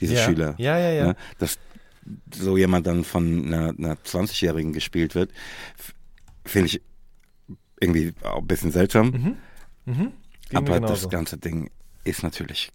Diese 0.01 0.15
ja. 0.15 0.25
Schüler. 0.25 0.55
Ja, 0.59 0.79
ja, 0.79 0.91
ja. 0.91 1.07
Ne? 1.07 1.17
Dass 1.39 1.59
so 2.35 2.57
jemand 2.57 2.87
dann 2.87 3.05
von 3.05 3.47
einer, 3.47 3.69
einer 3.71 3.95
20-Jährigen 3.95 4.73
gespielt 4.73 5.15
wird, 5.15 5.33
finde 6.45 6.67
ich 6.67 6.83
irgendwie 7.81 8.13
auch 8.23 8.39
ein 8.39 8.47
bisschen 8.47 8.73
seltsam. 8.73 9.37
Ging 9.87 10.13
mir 10.51 10.59
aber 10.59 10.81
das 10.81 11.09
ganze 11.09 11.39
Ding 11.39 11.71
ist 12.05 12.23
natürlich 12.23 12.71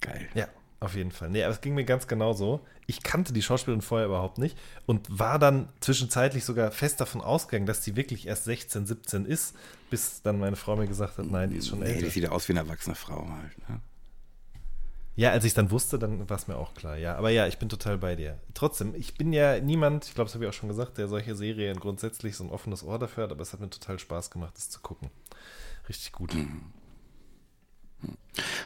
geil. 0.00 0.28
Ja, 0.34 0.48
auf 0.82 0.94
jeden 0.94 1.12
Fall. 1.12 1.30
Nee, 1.30 1.44
aber 1.44 1.52
es 1.54 1.60
ging 1.60 1.74
mir 1.74 1.84
ganz 1.84 2.06
genauso. 2.06 2.60
Ich 2.86 3.02
kannte 3.02 3.32
die 3.32 3.42
Schauspielerin 3.42 3.82
vorher 3.82 4.06
überhaupt 4.06 4.38
nicht 4.38 4.58
und 4.86 5.06
war 5.16 5.38
dann 5.38 5.68
zwischenzeitlich 5.80 6.44
sogar 6.44 6.70
fest 6.72 7.00
davon 7.00 7.20
ausgegangen, 7.20 7.66
dass 7.66 7.80
die 7.80 7.94
wirklich 7.96 8.26
erst 8.26 8.44
16, 8.44 8.86
17 8.86 9.24
ist, 9.24 9.54
bis 9.90 10.22
dann 10.22 10.38
meine 10.38 10.56
Frau 10.56 10.76
mir 10.76 10.86
gesagt 10.88 11.18
hat, 11.18 11.26
nein, 11.26 11.50
die 11.50 11.56
ist 11.58 11.68
schon 11.68 11.78
Nee, 11.80 11.86
älter. 11.86 12.06
die 12.06 12.10
sieht 12.10 12.24
ja 12.24 12.30
aus 12.30 12.48
wie 12.48 12.52
eine 12.52 12.60
erwachsene 12.60 12.96
Frau 12.96 13.28
halt. 13.28 13.68
Ne? 13.68 13.80
Ja, 15.14 15.30
als 15.30 15.44
ich 15.44 15.52
dann 15.54 15.70
wusste, 15.70 15.98
dann 15.98 16.28
war 16.30 16.36
es 16.38 16.48
mir 16.48 16.56
auch 16.56 16.72
klar. 16.74 16.96
Ja, 16.96 17.16
aber 17.16 17.28
ja, 17.30 17.46
ich 17.46 17.58
bin 17.58 17.68
total 17.68 17.98
bei 17.98 18.16
dir. 18.16 18.38
Trotzdem, 18.54 18.94
ich 18.94 19.14
bin 19.14 19.32
ja 19.32 19.60
niemand, 19.60 20.06
ich 20.06 20.14
glaube, 20.14 20.28
das 20.28 20.34
habe 20.34 20.44
ich 20.44 20.50
auch 20.50 20.54
schon 20.54 20.70
gesagt, 20.70 20.96
der 20.98 21.06
solche 21.06 21.36
Serien 21.36 21.78
grundsätzlich 21.78 22.34
so 22.36 22.44
ein 22.44 22.50
offenes 22.50 22.82
Ohr 22.82 22.98
dafür 22.98 23.24
hat, 23.24 23.30
aber 23.30 23.42
es 23.42 23.52
hat 23.52 23.60
mir 23.60 23.68
total 23.70 23.98
Spaß 23.98 24.30
gemacht, 24.30 24.54
das 24.56 24.70
zu 24.70 24.80
gucken. 24.80 25.10
Richtig 25.88 26.12
gut. 26.12 26.34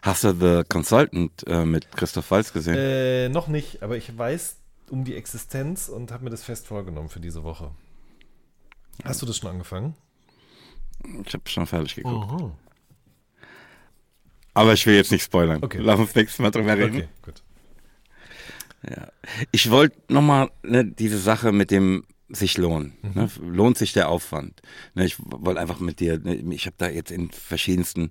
Hast 0.03 0.25
du 0.25 0.33
The 0.33 0.69
Consultant 0.69 1.47
äh, 1.47 1.65
mit 1.65 1.91
Christoph 1.93 2.31
Waltz 2.31 2.53
gesehen? 2.53 2.77
Äh, 2.77 3.29
noch 3.29 3.49
nicht, 3.49 3.83
aber 3.83 3.97
ich 3.97 4.17
weiß 4.17 4.57
um 4.91 5.05
die 5.05 5.17
Existenz 5.17 5.89
und 5.89 6.13
habe 6.13 6.25
mir 6.25 6.31
das 6.31 6.45
fest 6.45 6.67
vorgenommen 6.67 7.09
für 7.09 7.21
diese 7.21 7.43
Woche. 7.43 7.71
Hast 9.05 9.21
du 9.23 9.27
das 9.27 9.39
schon 9.39 9.51
angefangen? 9.51 9.95
Ich 11.27 11.35
habe 11.35 11.49
schon 11.49 11.67
fertig 11.67 11.97
geguckt. 11.97 12.53
Aber 14.55 14.73
ich 14.73 14.87
will 14.87 14.95
jetzt 14.95 15.13
nicht 15.13 15.25
spoilern. 15.25 15.63
Okay. 15.63 15.79
Lass 15.83 15.99
uns 15.99 16.15
nächstes 16.15 16.39
Mal 16.39 16.51
drüber 16.51 16.77
reden. 16.79 16.97
Okay, 16.97 17.09
gut. 17.23 17.43
Ja. 18.89 19.09
Ich 19.53 19.71
wollte 19.71 20.01
nochmal 20.09 20.51
ne, 20.63 20.85
diese 20.85 21.19
Sache 21.19 21.53
mit 21.53 21.71
dem 21.71 22.05
sich 22.29 22.57
lohnen. 22.57 22.95
Mhm. 23.03 23.13
Ne? 23.15 23.31
Lohnt 23.41 23.79
sich 23.79 23.93
der 23.93 24.09
Aufwand? 24.09 24.63
Ne, 24.95 25.05
ich 25.05 25.17
wollte 25.19 25.61
einfach 25.61 25.81
mit 25.81 26.01
dir, 26.01 26.19
ne, 26.19 26.37
ich 26.55 26.67
habe 26.67 26.77
da 26.79 26.89
jetzt 26.89 27.11
in 27.11 27.31
verschiedensten 27.31 28.11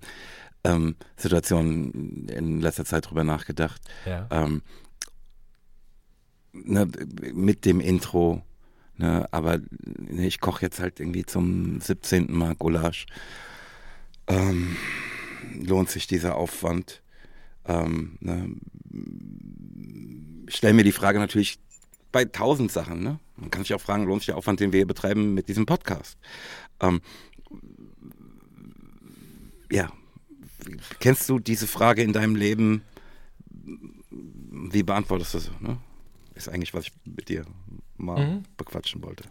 ähm, 0.66 0.96
Situationen 1.16 2.28
in 2.28 2.60
letzter 2.60 2.86
Zeit 2.86 3.10
drüber 3.10 3.24
nachgedacht. 3.24 3.82
Ja. 4.06 4.28
Ähm, 4.32 4.62
ne, 6.54 6.88
mit 7.34 7.66
dem 7.66 7.80
Intro, 7.80 8.44
ne, 8.98 9.28
aber 9.32 9.60
ne, 9.86 10.26
ich 10.26 10.40
koche 10.40 10.64
jetzt 10.64 10.80
halt 10.80 11.00
irgendwie 11.00 11.26
zum 11.26 11.80
17. 11.80 12.36
Mal 12.36 12.56
Gulasch. 12.56 13.06
Ähm, 14.28 14.76
lohnt 15.54 15.90
sich 15.90 16.08
dieser 16.08 16.36
Aufwand? 16.36 17.04
Ähm, 17.66 18.18
ne, 18.20 18.50
ich 20.48 20.56
stelle 20.56 20.74
mir 20.74 20.84
die 20.84 20.92
Frage 20.92 21.20
natürlich 21.20 21.60
bei 22.12 22.26
tausend 22.26 22.72
Sachen. 22.72 23.04
Ne? 23.04 23.20
Man 23.36 23.52
kann 23.52 23.64
sich 23.64 23.74
auch 23.74 23.82
fragen, 23.82 24.06
lohnt 24.06 24.22
sich 24.22 24.28
der 24.28 24.38
Aufwand, 24.38 24.60
den 24.60 24.72
wir 24.72 24.80
hier 24.80 24.88
betreiben 24.88 25.34
mit 25.34 25.48
diesem 25.48 25.66
Podcast? 25.66 26.18
Ähm, 26.80 27.02
ja, 29.72 29.92
kennst 31.00 31.30
du 31.30 31.40
diese 31.40 31.68
Frage 31.68 32.02
in 32.02 32.14
deinem 32.14 32.36
Leben? 32.36 32.84
Wie 34.10 34.84
beantwortest 34.84 35.34
du 35.34 35.40
sie? 35.40 35.52
Ne? 35.60 35.78
Ist 36.34 36.50
eigentlich, 36.50 36.74
was 36.74 36.86
ich 36.86 36.94
mit 37.06 37.30
dir 37.30 37.46
mal 37.98 38.26
mhm. 38.26 38.44
bequatschen 38.58 39.04
wollte. 39.04 39.24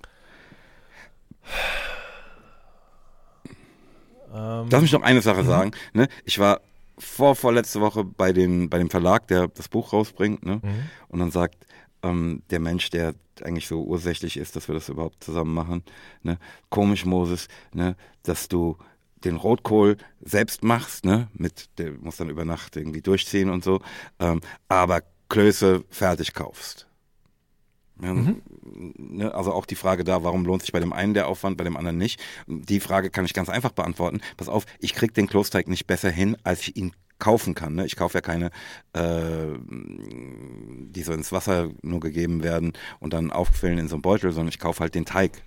Ähm, 4.33 4.69
Lass 4.71 4.83
mich 4.83 4.93
noch 4.93 5.03
eine 5.03 5.23
Sache 5.23 5.43
mhm. 5.43 5.47
sagen. 5.47 5.71
Ne? 5.93 6.09
Ich 6.25 6.39
war 6.39 6.61
vor 6.99 7.35
vorletzte 7.35 7.81
Woche 7.81 8.05
bei, 8.05 8.33
den, 8.33 8.69
bei 8.71 8.79
dem 8.79 8.91
Verlag, 8.91 9.29
der 9.29 9.49
das 9.49 9.69
Buch 9.69 9.93
rausbringt. 9.93 10.45
Ne? 10.45 10.61
Mhm. 10.63 10.89
Und 11.09 11.19
dann 11.21 11.31
sagt 11.31 11.67
ähm, 12.03 12.43
der 12.51 12.61
Mensch, 12.61 12.91
der 12.91 13.15
eigentlich 13.43 13.67
so 13.67 13.83
ursächlich 13.83 14.37
ist, 14.37 14.57
dass 14.57 14.69
wir 14.69 14.75
das 14.75 14.89
überhaupt 14.89 15.23
zusammen 15.25 15.55
machen, 15.55 15.83
ne? 16.23 16.39
komisch, 16.71 17.05
Moses, 17.05 17.49
ne? 17.73 17.97
dass 18.23 18.49
du 18.49 18.77
den 19.25 19.37
Rotkohl 19.37 19.97
selbst 20.21 20.63
machst, 20.63 21.05
ne, 21.05 21.29
mit, 21.35 21.79
der 21.79 21.93
muss 21.93 22.17
dann 22.17 22.31
über 22.31 22.45
Nacht 22.45 22.77
irgendwie 22.77 23.03
durchziehen 23.03 23.51
und 23.51 23.65
so, 23.65 23.81
ähm, 24.19 24.41
aber 24.69 25.03
Klöße 25.29 25.85
fertig 25.89 26.35
kaufst. 26.35 26.87
Ja, 28.03 28.13
mhm. 28.13 28.43
ne, 28.97 29.35
also 29.35 29.53
auch 29.53 29.67
die 29.67 29.77
Frage 29.77 30.05
da, 30.05 30.25
warum 30.25 30.45
lohnt 30.45 30.63
sich 30.63 30.73
bei 30.73 30.81
dem 30.81 30.93
einen 30.93 31.15
der 31.15 31.29
Aufwand, 31.29 31.57
bei 31.57 31.65
dem 31.65 31.77
anderen 31.77 31.97
nicht? 31.97 32.21
Die 32.47 32.81
Frage 32.81 33.11
kann 33.11 33.25
ich 33.25 33.35
ganz 33.35 33.49
einfach 33.49 33.73
beantworten. 33.73 34.21
Pass 34.37 34.49
auf, 34.49 34.67
ich 34.81 34.95
krieg 34.95 35.15
den 35.15 35.29
Klosteig 35.29 35.69
nicht 35.69 35.87
besser 35.87 36.11
hin, 36.11 36.37
als 36.43 36.63
ich 36.63 36.77
ihn 36.77 36.93
kaufen 37.21 37.55
kann. 37.55 37.77
Ne? 37.77 37.87
Ich 37.87 37.97
kaufe 37.97 38.19
ja 38.19 38.21
keine, 38.21 38.51
äh, 38.93 39.57
die 39.71 41.03
so 41.03 41.13
ins 41.13 41.31
Wasser 41.31 41.71
nur 41.83 42.01
gegeben 42.01 42.43
werden 42.43 42.73
und 42.99 43.13
dann 43.13 43.31
aufquillen 43.31 43.79
in 43.79 43.89
so 43.89 43.95
einem 43.95 44.03
Beutel, 44.03 44.33
sondern 44.33 44.49
ich 44.49 44.59
kaufe 44.59 44.81
halt 44.81 44.95
den 44.95 45.05
Teig, 45.05 45.43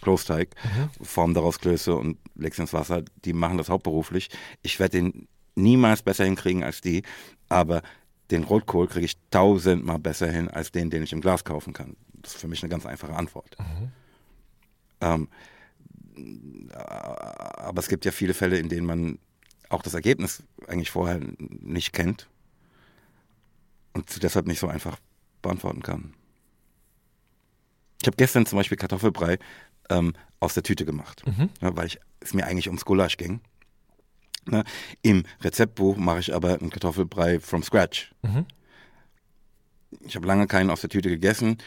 Klosteig, 0.00 0.54
mhm. 0.62 1.04
form 1.04 1.34
daraus 1.34 1.58
Klöße 1.58 1.94
und 1.94 2.18
leg's 2.34 2.58
ins 2.58 2.72
Wasser. 2.72 3.02
Die 3.24 3.32
machen 3.32 3.58
das 3.58 3.68
hauptberuflich. 3.68 4.28
Ich 4.62 4.78
werde 4.78 4.98
den 4.98 5.28
niemals 5.54 6.02
besser 6.02 6.24
hinkriegen 6.24 6.62
als 6.62 6.80
die, 6.80 7.02
aber 7.48 7.82
den 8.30 8.44
Rotkohl 8.44 8.88
kriege 8.88 9.06
ich 9.06 9.16
tausendmal 9.30 9.98
besser 9.98 10.30
hin 10.30 10.48
als 10.48 10.72
den, 10.72 10.90
den 10.90 11.02
ich 11.02 11.12
im 11.12 11.20
Glas 11.20 11.44
kaufen 11.44 11.72
kann. 11.72 11.96
Das 12.14 12.34
ist 12.34 12.40
für 12.40 12.48
mich 12.48 12.62
eine 12.62 12.70
ganz 12.70 12.86
einfache 12.86 13.14
Antwort. 13.14 13.56
Mhm. 13.58 13.92
Ähm, 15.00 15.28
aber 16.72 17.80
es 17.80 17.88
gibt 17.88 18.04
ja 18.04 18.12
viele 18.12 18.34
Fälle, 18.34 18.58
in 18.58 18.68
denen 18.68 18.86
man 18.86 19.18
auch 19.68 19.82
das 19.82 19.94
Ergebnis 19.94 20.42
eigentlich 20.68 20.90
vorher 20.90 21.20
nicht 21.38 21.92
kennt 21.92 22.28
und 23.92 24.22
deshalb 24.22 24.46
nicht 24.46 24.60
so 24.60 24.68
einfach 24.68 24.98
beantworten 25.42 25.82
kann. 25.82 26.14
Ich 28.00 28.06
habe 28.06 28.16
gestern 28.16 28.46
zum 28.46 28.58
Beispiel 28.58 28.76
Kartoffelbrei 28.76 29.38
ähm, 29.90 30.14
aus 30.40 30.54
der 30.54 30.62
Tüte 30.62 30.84
gemacht, 30.84 31.22
mhm. 31.26 31.48
ja, 31.60 31.76
weil 31.76 31.86
ich, 31.86 31.98
es 32.20 32.34
mir 32.34 32.46
eigentlich 32.46 32.68
ums 32.68 32.84
Gulasch 32.84 33.16
ging. 33.16 33.40
Ne? 34.46 34.64
Im 35.02 35.24
Rezeptbuch 35.40 35.96
mache 35.96 36.20
ich 36.20 36.34
aber 36.34 36.60
einen 36.60 36.70
Kartoffelbrei 36.70 37.40
from 37.40 37.62
scratch. 37.62 38.12
Mhm. 38.22 38.46
Ich 40.00 40.16
habe 40.16 40.26
lange 40.26 40.46
keinen 40.46 40.70
aus 40.70 40.80
der 40.80 40.90
Tüte 40.90 41.08
gegessen. 41.08 41.58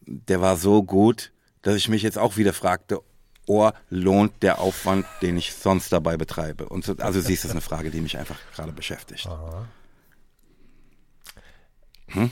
Der 0.00 0.40
war 0.40 0.56
so 0.56 0.82
gut, 0.82 1.32
dass 1.62 1.76
ich 1.76 1.88
mich 1.88 2.02
jetzt 2.02 2.18
auch 2.18 2.36
wieder 2.36 2.52
fragte, 2.52 3.00
oh, 3.46 3.70
lohnt 3.90 4.42
der 4.42 4.60
Aufwand, 4.60 5.06
den 5.22 5.36
ich 5.36 5.52
sonst 5.52 5.92
dabei 5.92 6.16
betreibe? 6.16 6.68
Und 6.68 6.84
so, 6.84 6.96
also 6.98 7.20
siehst 7.20 7.44
du, 7.44 7.48
das 7.48 7.50
ist 7.50 7.50
eine 7.52 7.60
Frage, 7.60 7.90
die 7.90 8.00
mich 8.00 8.18
einfach 8.18 8.38
gerade 8.54 8.72
beschäftigt. 8.72 9.28
Hm? 12.08 12.30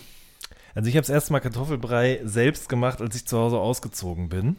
Also 0.74 0.88
ich 0.88 0.96
habe 0.96 1.02
das 1.02 1.10
erste 1.10 1.32
Mal 1.32 1.40
Kartoffelbrei 1.40 2.20
selbst 2.24 2.68
gemacht, 2.68 3.00
als 3.00 3.16
ich 3.16 3.26
zu 3.26 3.38
Hause 3.38 3.58
ausgezogen 3.58 4.28
bin. 4.28 4.56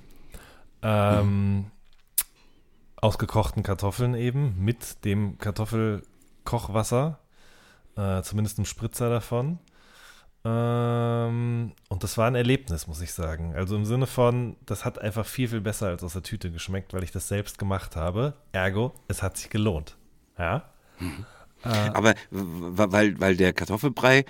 Ähm, 0.82 1.20
hm 1.20 1.72
aus 3.06 3.20
gekochten 3.20 3.62
Kartoffeln 3.62 4.16
eben 4.16 4.56
mit 4.58 5.06
dem 5.06 5.38
Kartoffelkochwasser, 5.38 7.20
äh, 7.96 8.24
zumindest 8.24 8.58
ein 8.58 8.66
Spritzer 8.66 9.12
davon. 9.12 9.60
Ähm, 10.44 11.74
und 11.88 12.04
das 12.04 12.18
war 12.18 12.26
ein 12.28 12.34
Erlebnis, 12.34 12.88
muss 12.88 13.02
ich 13.02 13.14
sagen. 13.14 13.54
Also 13.56 13.76
im 13.76 13.86
Sinne 13.86 14.08
von, 14.08 14.56
das 14.66 14.86
hat 14.86 15.00
einfach 15.00 15.26
viel, 15.26 15.48
viel 15.48 15.62
besser 15.62 15.88
als 15.88 16.04
aus 16.04 16.14
der 16.14 16.24
Tüte 16.24 16.52
geschmeckt, 16.52 16.94
weil 16.94 17.04
ich 17.04 17.12
das 17.12 17.28
selbst 17.28 17.60
gemacht 17.60 17.96
habe. 17.96 18.34
Ergo, 18.54 18.94
es 19.08 19.22
hat 19.22 19.38
sich 19.38 19.52
gelohnt. 19.52 19.98
Ja. 20.40 20.64
Mhm. 21.00 21.26
Äh, 21.64 21.70
Aber 21.94 22.16
weil, 22.32 23.20
weil 23.20 23.38
der 23.38 23.54
Kartoffelbrei 23.54 24.26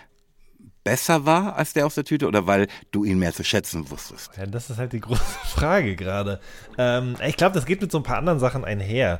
besser 0.85 1.25
war 1.25 1.57
als 1.57 1.73
der 1.73 1.85
aus 1.85 1.95
der 1.95 2.05
Tüte 2.05 2.27
oder 2.27 2.47
weil 2.47 2.67
du 2.91 3.03
ihn 3.03 3.19
mehr 3.19 3.33
zu 3.33 3.43
schätzen 3.43 3.89
wusstest? 3.89 4.31
Ja, 4.37 4.45
das 4.45 4.69
ist 4.69 4.77
halt 4.77 4.93
die 4.93 4.99
große 5.01 5.21
Frage 5.21 5.97
gerade. 5.97 6.39
Ähm, 6.77 7.17
ich 7.27 7.35
glaube, 7.35 7.55
das 7.55 7.65
geht 7.65 7.81
mit 7.81 7.91
so 7.91 7.97
ein 7.97 8.03
paar 8.03 8.17
anderen 8.17 8.39
Sachen 8.39 8.63
einher. 8.63 9.19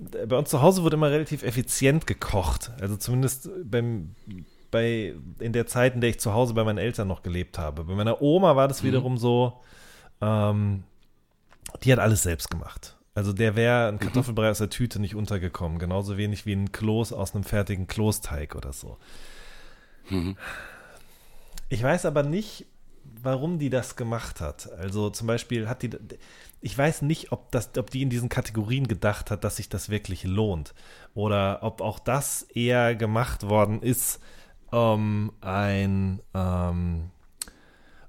Bei 0.00 0.36
uns 0.36 0.50
zu 0.50 0.62
Hause 0.62 0.82
wurde 0.82 0.96
immer 0.96 1.10
relativ 1.10 1.44
effizient 1.44 2.08
gekocht. 2.08 2.72
Also 2.80 2.96
zumindest 2.96 3.48
beim, 3.62 4.16
bei, 4.72 5.14
in 5.38 5.52
der 5.52 5.68
Zeit, 5.68 5.94
in 5.94 6.00
der 6.00 6.10
ich 6.10 6.18
zu 6.18 6.32
Hause 6.32 6.54
bei 6.54 6.64
meinen 6.64 6.78
Eltern 6.78 7.06
noch 7.06 7.22
gelebt 7.22 7.58
habe. 7.58 7.84
Bei 7.84 7.94
meiner 7.94 8.20
Oma 8.20 8.56
war 8.56 8.66
das 8.66 8.82
mhm. 8.82 8.88
wiederum 8.88 9.18
so, 9.18 9.60
ähm, 10.20 10.82
die 11.84 11.92
hat 11.92 12.00
alles 12.00 12.22
selbst 12.22 12.50
gemacht. 12.50 12.96
Also 13.14 13.34
der 13.34 13.54
wäre 13.54 13.88
ein 13.88 13.94
mhm. 13.96 14.00
Kartoffelbrei 14.00 14.50
aus 14.50 14.58
der 14.58 14.70
Tüte 14.70 14.98
nicht 14.98 15.14
untergekommen. 15.14 15.78
Genauso 15.78 16.16
wenig 16.16 16.46
wie 16.46 16.54
ein 16.54 16.72
Kloß 16.72 17.12
aus 17.12 17.34
einem 17.34 17.44
fertigen 17.44 17.86
Kloßteig 17.86 18.56
oder 18.56 18.72
so. 18.72 18.96
Mhm. 20.08 20.36
Ich 21.72 21.82
weiß 21.82 22.04
aber 22.04 22.22
nicht, 22.22 22.66
warum 23.22 23.58
die 23.58 23.70
das 23.70 23.96
gemacht 23.96 24.42
hat. 24.42 24.70
Also 24.78 25.08
zum 25.08 25.26
Beispiel 25.26 25.70
hat 25.70 25.82
die, 25.82 25.88
ich 26.60 26.76
weiß 26.76 27.00
nicht, 27.00 27.32
ob, 27.32 27.50
das, 27.50 27.70
ob 27.78 27.88
die 27.88 28.02
in 28.02 28.10
diesen 28.10 28.28
Kategorien 28.28 28.88
gedacht 28.88 29.30
hat, 29.30 29.42
dass 29.42 29.56
sich 29.56 29.70
das 29.70 29.88
wirklich 29.88 30.24
lohnt. 30.24 30.74
Oder 31.14 31.60
ob 31.62 31.80
auch 31.80 31.98
das 31.98 32.42
eher 32.42 32.94
gemacht 32.94 33.48
worden 33.48 33.80
ist, 33.80 34.20
um 34.70 35.32
ein, 35.40 36.20
ähm, 36.34 37.10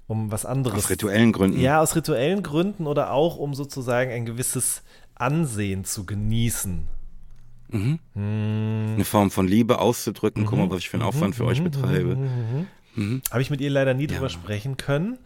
um 0.08 0.30
was 0.30 0.46
anderes. 0.46 0.80
Aus 0.80 0.90
rituellen 0.90 1.32
Gründen. 1.32 1.62
Ja, 1.62 1.80
aus 1.80 1.96
rituellen 1.96 2.44
Gründen 2.44 2.86
oder 2.86 3.12
auch 3.14 3.38
um 3.38 3.54
sozusagen 3.54 4.12
ein 4.12 4.26
gewisses 4.26 4.84
Ansehen 5.16 5.86
zu 5.86 6.06
genießen. 6.06 6.90
Mhm. 7.70 8.00
Hm. 8.14 8.94
Eine 8.96 9.06
Form 9.06 9.32
von 9.32 9.48
Liebe 9.48 9.80
auszudrücken, 9.80 10.44
mhm. 10.44 10.48
guck 10.48 10.60
mal, 10.60 10.70
was 10.70 10.80
ich 10.80 10.90
für 10.90 10.98
einen 10.98 11.06
Aufwand 11.06 11.36
für 11.36 11.44
mhm. 11.44 11.50
euch 11.50 11.64
betreibe. 11.64 12.18
Mhm. 12.96 13.22
Habe 13.32 13.42
ich 13.42 13.50
mit 13.50 13.62
ihr 13.62 13.70
leider 13.70 13.94
nie 13.94 14.08
ja. 14.08 14.16
drüber 14.16 14.30
sprechen 14.30 14.78
können. 14.78 15.18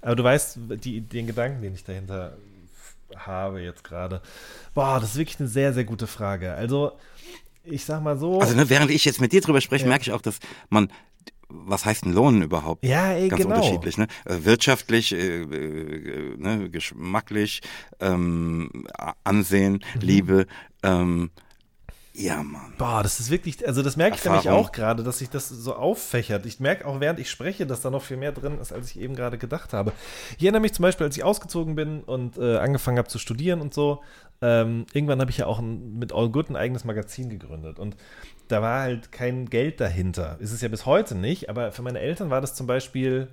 Aber 0.00 0.16
du 0.16 0.24
weißt, 0.24 0.58
die, 0.84 1.00
den 1.00 1.26
Gedanken, 1.26 1.62
den 1.62 1.74
ich 1.74 1.84
dahinter 1.84 2.36
habe 3.16 3.60
jetzt 3.60 3.84
gerade. 3.84 4.20
Boah, 4.74 4.98
das 5.00 5.10
ist 5.10 5.16
wirklich 5.16 5.38
eine 5.38 5.48
sehr, 5.48 5.72
sehr 5.72 5.84
gute 5.84 6.06
Frage. 6.06 6.54
Also, 6.54 6.92
ich 7.64 7.84
sag 7.84 8.02
mal 8.02 8.18
so. 8.18 8.40
Also, 8.40 8.56
ne, 8.56 8.68
während 8.68 8.90
ich 8.90 9.04
jetzt 9.04 9.20
mit 9.20 9.32
dir 9.32 9.40
drüber 9.40 9.60
spreche, 9.60 9.84
ja. 9.84 9.88
merke 9.88 10.02
ich 10.02 10.12
auch, 10.12 10.22
dass 10.22 10.38
man 10.70 10.88
was 11.54 11.84
heißt 11.84 12.06
ein 12.06 12.14
Lohn 12.14 12.42
überhaupt? 12.42 12.84
Ja, 12.84 13.12
ey, 13.12 13.28
Ganz 13.28 13.42
genau. 13.42 13.56
unterschiedlich, 13.56 13.98
ne? 13.98 14.06
Äh, 14.24 14.44
wirtschaftlich, 14.44 15.12
äh, 15.12 15.42
äh, 15.42 16.36
ne? 16.36 16.70
geschmacklich, 16.70 17.60
ähm, 18.00 18.86
Ansehen, 19.24 19.84
mhm. 19.94 20.00
Liebe, 20.00 20.46
ähm, 20.82 21.30
ja, 22.14 22.42
Mann. 22.42 22.74
Boah, 22.76 23.02
das 23.02 23.20
ist 23.20 23.30
wirklich, 23.30 23.66
also 23.66 23.82
das 23.82 23.96
merke 23.96 24.16
ich 24.16 24.24
nämlich 24.24 24.48
auch 24.50 24.72
gerade, 24.72 25.02
dass 25.02 25.18
sich 25.18 25.30
das 25.30 25.48
so 25.48 25.74
auffächert. 25.74 26.44
Ich 26.44 26.60
merke 26.60 26.86
auch, 26.86 27.00
während 27.00 27.18
ich 27.18 27.30
spreche, 27.30 27.66
dass 27.66 27.80
da 27.80 27.90
noch 27.90 28.02
viel 28.02 28.18
mehr 28.18 28.32
drin 28.32 28.58
ist, 28.58 28.72
als 28.72 28.90
ich 28.90 29.00
eben 29.00 29.14
gerade 29.14 29.38
gedacht 29.38 29.72
habe. 29.72 29.92
Ich 30.36 30.44
erinnere 30.44 30.60
mich 30.60 30.74
zum 30.74 30.82
Beispiel, 30.82 31.06
als 31.06 31.16
ich 31.16 31.24
ausgezogen 31.24 31.74
bin 31.74 32.02
und 32.02 32.36
äh, 32.36 32.58
angefangen 32.58 32.98
habe 32.98 33.08
zu 33.08 33.18
studieren 33.18 33.62
und 33.62 33.72
so, 33.72 34.02
ähm, 34.42 34.84
irgendwann 34.92 35.20
habe 35.20 35.30
ich 35.30 35.38
ja 35.38 35.46
auch 35.46 35.58
ein, 35.58 35.98
mit 35.98 36.12
All 36.12 36.28
Good 36.28 36.50
ein 36.50 36.56
eigenes 36.56 36.84
Magazin 36.84 37.30
gegründet. 37.30 37.78
Und 37.78 37.96
da 38.48 38.60
war 38.60 38.82
halt 38.82 39.10
kein 39.10 39.46
Geld 39.46 39.80
dahinter. 39.80 40.36
Ist 40.38 40.52
es 40.52 40.60
ja 40.60 40.68
bis 40.68 40.84
heute 40.84 41.14
nicht, 41.14 41.48
aber 41.48 41.72
für 41.72 41.82
meine 41.82 42.00
Eltern 42.00 42.28
war 42.28 42.42
das 42.42 42.54
zum 42.54 42.66
Beispiel 42.66 43.28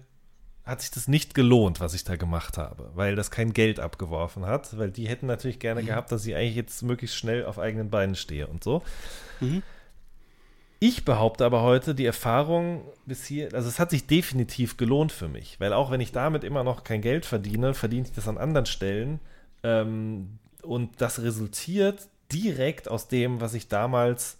hat 0.69 0.81
sich 0.81 0.91
das 0.91 1.07
nicht 1.07 1.33
gelohnt, 1.33 1.79
was 1.79 1.93
ich 1.93 2.03
da 2.03 2.15
gemacht 2.15 2.57
habe, 2.57 2.91
weil 2.93 3.15
das 3.15 3.31
kein 3.31 3.53
Geld 3.53 3.79
abgeworfen 3.79 4.45
hat, 4.45 4.77
weil 4.77 4.91
die 4.91 5.07
hätten 5.07 5.25
natürlich 5.25 5.59
gerne 5.59 5.81
mhm. 5.81 5.87
gehabt, 5.87 6.11
dass 6.11 6.25
ich 6.25 6.35
eigentlich 6.35 6.55
jetzt 6.55 6.83
möglichst 6.83 7.17
schnell 7.17 7.45
auf 7.45 7.59
eigenen 7.59 7.89
Beinen 7.89 8.15
stehe 8.15 8.47
und 8.47 8.63
so. 8.63 8.83
Mhm. 9.39 9.63
Ich 10.81 11.03
behaupte 11.03 11.45
aber 11.45 11.61
heute, 11.61 11.93
die 11.93 12.05
Erfahrung 12.05 12.85
bis 13.05 13.25
hier, 13.25 13.53
also 13.53 13.67
es 13.67 13.79
hat 13.79 13.89
sich 13.89 14.07
definitiv 14.07 14.77
gelohnt 14.77 15.11
für 15.11 15.27
mich, 15.27 15.59
weil 15.59 15.73
auch 15.73 15.91
wenn 15.91 15.99
ich 15.99 16.13
damit 16.13 16.45
immer 16.45 16.63
noch 16.63 16.85
kein 16.85 17.01
Geld 17.01 17.25
verdiene, 17.25 17.73
verdiene 17.73 18.07
ich 18.07 18.13
das 18.13 18.29
an 18.29 18.37
anderen 18.37 18.65
Stellen. 18.65 19.19
Ähm, 19.63 20.39
und 20.61 21.01
das 21.01 21.21
resultiert 21.21 22.07
direkt 22.31 22.87
aus 22.89 23.09
dem, 23.09 23.41
was 23.41 23.53
ich 23.55 23.67
damals 23.67 24.37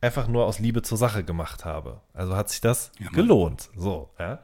einfach 0.00 0.26
nur 0.26 0.46
aus 0.46 0.58
Liebe 0.58 0.82
zur 0.82 0.98
Sache 0.98 1.22
gemacht 1.22 1.64
habe. 1.64 2.00
Also 2.12 2.34
hat 2.34 2.48
sich 2.48 2.60
das 2.60 2.90
ja, 2.98 3.08
gelohnt. 3.10 3.70
So, 3.76 4.10
ja. 4.18 4.40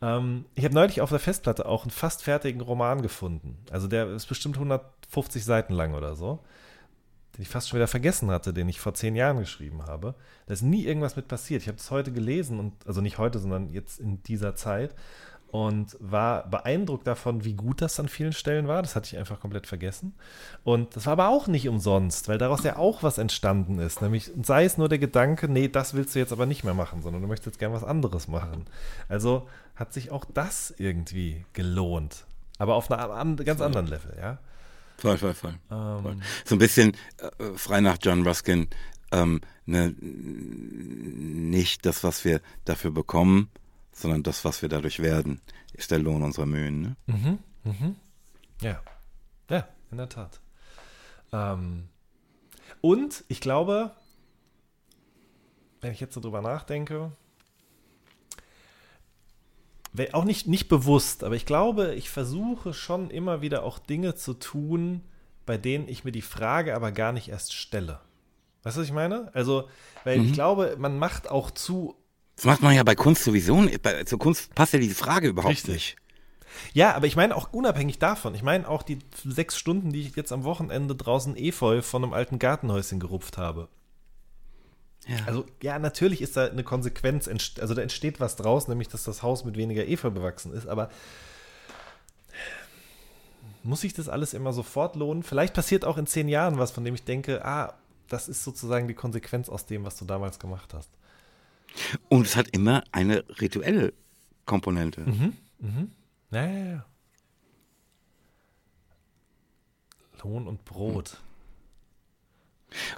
Ähm, 0.00 0.44
ich 0.54 0.64
habe 0.64 0.74
neulich 0.74 1.00
auf 1.00 1.10
der 1.10 1.18
Festplatte 1.18 1.66
auch 1.66 1.82
einen 1.82 1.90
fast 1.90 2.22
fertigen 2.22 2.60
Roman 2.60 3.02
gefunden. 3.02 3.58
Also 3.70 3.88
der 3.88 4.08
ist 4.10 4.26
bestimmt 4.26 4.56
150 4.56 5.44
Seiten 5.44 5.72
lang 5.72 5.94
oder 5.94 6.14
so. 6.14 6.40
Den 7.36 7.42
ich 7.42 7.48
fast 7.48 7.68
schon 7.68 7.78
wieder 7.78 7.88
vergessen 7.88 8.30
hatte, 8.30 8.52
den 8.52 8.68
ich 8.68 8.80
vor 8.80 8.94
zehn 8.94 9.14
Jahren 9.14 9.38
geschrieben 9.38 9.86
habe. 9.86 10.14
Da 10.46 10.54
ist 10.54 10.62
nie 10.62 10.84
irgendwas 10.84 11.16
mit 11.16 11.28
passiert. 11.28 11.62
Ich 11.62 11.68
habe 11.68 11.78
es 11.78 11.90
heute 11.90 12.12
gelesen 12.12 12.58
und, 12.58 12.86
also 12.86 13.00
nicht 13.00 13.18
heute, 13.18 13.38
sondern 13.38 13.70
jetzt 13.70 14.00
in 14.00 14.22
dieser 14.22 14.54
Zeit 14.54 14.94
und 15.50 15.96
war 15.98 16.46
beeindruckt 16.48 17.06
davon, 17.06 17.44
wie 17.44 17.54
gut 17.54 17.80
das 17.80 17.98
an 17.98 18.08
vielen 18.08 18.32
Stellen 18.32 18.68
war. 18.68 18.82
Das 18.82 18.94
hatte 18.94 19.06
ich 19.06 19.18
einfach 19.18 19.40
komplett 19.40 19.66
vergessen. 19.66 20.14
Und 20.62 20.94
das 20.94 21.06
war 21.06 21.14
aber 21.14 21.28
auch 21.28 21.46
nicht 21.46 21.68
umsonst, 21.68 22.28
weil 22.28 22.38
daraus 22.38 22.64
ja 22.64 22.76
auch 22.76 23.02
was 23.02 23.18
entstanden 23.18 23.78
ist. 23.78 24.02
Nämlich, 24.02 24.30
sei 24.42 24.64
es 24.64 24.76
nur 24.76 24.88
der 24.88 24.98
Gedanke, 24.98 25.48
nee, 25.48 25.68
das 25.68 25.94
willst 25.94 26.14
du 26.14 26.18
jetzt 26.18 26.32
aber 26.32 26.44
nicht 26.44 26.64
mehr 26.64 26.74
machen, 26.74 27.00
sondern 27.02 27.22
du 27.22 27.28
möchtest 27.28 27.46
jetzt 27.46 27.58
gern 27.58 27.72
was 27.72 27.84
anderes 27.84 28.28
machen. 28.28 28.66
Also 29.08 29.48
hat 29.74 29.92
sich 29.92 30.10
auch 30.10 30.26
das 30.26 30.74
irgendwie 30.76 31.44
gelohnt. 31.54 32.24
Aber 32.58 32.74
auf 32.74 32.90
einem 32.90 33.36
ganz 33.36 33.60
anderen 33.60 33.86
Level, 33.86 34.16
ja. 34.20 34.38
Voll, 34.98 35.16
voll, 35.16 35.34
voll. 35.34 35.54
Ähm, 35.70 36.02
voll. 36.02 36.16
So 36.44 36.56
ein 36.56 36.58
bisschen 36.58 36.92
äh, 37.18 37.56
frei 37.56 37.80
nach 37.80 37.98
John 38.02 38.26
Ruskin, 38.26 38.68
ähm, 39.12 39.40
ne, 39.64 39.94
nicht 40.00 41.86
das, 41.86 42.02
was 42.04 42.24
wir 42.24 42.40
dafür 42.64 42.90
bekommen, 42.90 43.48
sondern 44.00 44.22
das, 44.22 44.44
was 44.44 44.62
wir 44.62 44.68
dadurch 44.68 45.00
werden, 45.00 45.40
ist 45.72 45.90
der 45.90 45.98
Lohn 45.98 46.22
unserer 46.22 46.46
Mühen. 46.46 46.82
Ne? 46.82 46.96
Mhm, 47.06 47.38
mhm. 47.64 47.96
Ja, 48.60 48.80
ja, 49.50 49.68
in 49.90 49.98
der 49.98 50.08
Tat. 50.08 50.40
Ähm, 51.32 51.88
und 52.80 53.24
ich 53.28 53.40
glaube, 53.40 53.92
wenn 55.80 55.92
ich 55.92 56.00
jetzt 56.00 56.14
so 56.14 56.20
drüber 56.20 56.42
nachdenke, 56.42 57.12
auch 60.12 60.24
nicht, 60.24 60.46
nicht 60.46 60.68
bewusst, 60.68 61.24
aber 61.24 61.34
ich 61.34 61.44
glaube, 61.44 61.94
ich 61.94 62.08
versuche 62.08 62.72
schon 62.72 63.10
immer 63.10 63.40
wieder 63.40 63.64
auch 63.64 63.78
Dinge 63.80 64.14
zu 64.14 64.34
tun, 64.34 65.02
bei 65.44 65.56
denen 65.56 65.88
ich 65.88 66.04
mir 66.04 66.12
die 66.12 66.22
Frage 66.22 66.76
aber 66.76 66.92
gar 66.92 67.12
nicht 67.12 67.28
erst 67.28 67.52
stelle. 67.52 68.00
Weißt 68.62 68.76
du, 68.76 68.80
was 68.80 68.86
ich 68.86 68.94
meine? 68.94 69.34
Also, 69.34 69.68
weil 70.04 70.18
mhm. 70.18 70.26
ich 70.26 70.32
glaube, 70.34 70.76
man 70.78 70.98
macht 70.98 71.30
auch 71.30 71.50
zu 71.50 71.96
das 72.38 72.44
macht 72.44 72.62
man 72.62 72.72
ja 72.72 72.84
bei 72.84 72.94
Kunst 72.94 73.24
sowieso. 73.24 73.66
Bei, 73.82 74.04
zur 74.04 74.20
Kunst 74.20 74.54
passt 74.54 74.72
ja 74.72 74.78
diese 74.78 74.94
Frage 74.94 75.26
überhaupt 75.26 75.50
Richtig. 75.50 75.74
nicht. 75.74 75.96
Ja, 76.72 76.94
aber 76.94 77.08
ich 77.08 77.16
meine 77.16 77.34
auch 77.34 77.52
unabhängig 77.52 77.98
davon. 77.98 78.32
Ich 78.36 78.44
meine 78.44 78.68
auch 78.68 78.84
die 78.84 79.00
sechs 79.24 79.58
Stunden, 79.58 79.92
die 79.92 80.02
ich 80.02 80.14
jetzt 80.14 80.30
am 80.30 80.44
Wochenende 80.44 80.94
draußen 80.94 81.36
Efeu 81.36 81.82
von 81.82 82.04
einem 82.04 82.12
alten 82.12 82.38
Gartenhäuschen 82.38 83.00
gerupft 83.00 83.38
habe. 83.38 83.66
Ja. 85.08 85.16
Also, 85.26 85.46
ja, 85.64 85.80
natürlich 85.80 86.22
ist 86.22 86.36
da 86.36 86.46
eine 86.46 86.62
Konsequenz, 86.62 87.28
also 87.60 87.74
da 87.74 87.82
entsteht 87.82 88.20
was 88.20 88.36
draus, 88.36 88.68
nämlich 88.68 88.86
dass 88.86 89.02
das 89.02 89.24
Haus 89.24 89.44
mit 89.44 89.56
weniger 89.56 89.88
Efeu 89.88 90.10
bewachsen 90.10 90.52
ist, 90.52 90.68
aber 90.68 90.90
muss 93.64 93.80
sich 93.80 93.94
das 93.94 94.08
alles 94.08 94.32
immer 94.32 94.52
sofort 94.52 94.94
lohnen? 94.94 95.24
Vielleicht 95.24 95.54
passiert 95.54 95.84
auch 95.84 95.98
in 95.98 96.06
zehn 96.06 96.28
Jahren 96.28 96.56
was, 96.56 96.70
von 96.70 96.84
dem 96.84 96.94
ich 96.94 97.02
denke, 97.02 97.44
ah, 97.44 97.74
das 98.06 98.28
ist 98.28 98.44
sozusagen 98.44 98.86
die 98.86 98.94
Konsequenz 98.94 99.48
aus 99.48 99.66
dem, 99.66 99.84
was 99.84 99.96
du 99.96 100.04
damals 100.04 100.38
gemacht 100.38 100.72
hast. 100.72 100.90
Und 102.08 102.26
es 102.26 102.36
hat 102.36 102.48
immer 102.48 102.84
eine 102.92 103.24
rituelle 103.40 103.92
Komponente. 104.44 105.02
Mhm. 105.02 105.36
Mhm. 105.58 105.92
Ja, 106.30 106.46
ja, 106.46 106.64
ja. 106.64 106.86
Lohn 110.22 110.46
und 110.48 110.64
Brot. 110.64 111.18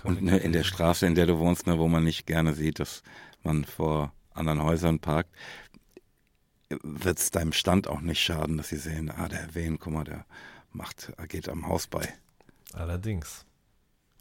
Und 0.02 0.22
ne, 0.22 0.38
in 0.38 0.52
der 0.52 0.64
Straße, 0.64 1.06
in 1.06 1.14
der 1.14 1.26
du 1.26 1.38
wohnst, 1.38 1.66
ne, 1.66 1.78
wo 1.78 1.86
man 1.86 2.02
nicht 2.02 2.26
gerne 2.26 2.54
sieht, 2.54 2.80
dass 2.80 3.02
man 3.42 3.64
vor 3.64 4.12
anderen 4.32 4.62
Häusern 4.62 4.98
parkt, 4.98 5.30
wird 6.82 7.18
es 7.18 7.30
deinem 7.30 7.52
Stand 7.52 7.88
auch 7.88 8.00
nicht 8.00 8.20
schaden, 8.20 8.56
dass 8.56 8.68
sie 8.68 8.76
sehen, 8.76 9.10
ah, 9.10 9.28
der 9.28 9.54
Wehen, 9.54 9.78
guck 9.78 9.92
mal, 9.92 10.04
der 10.04 10.24
macht, 10.72 11.12
er 11.16 11.26
geht 11.26 11.48
am 11.48 11.66
Haus 11.66 11.86
bei. 11.86 12.08
Allerdings. 12.72 13.44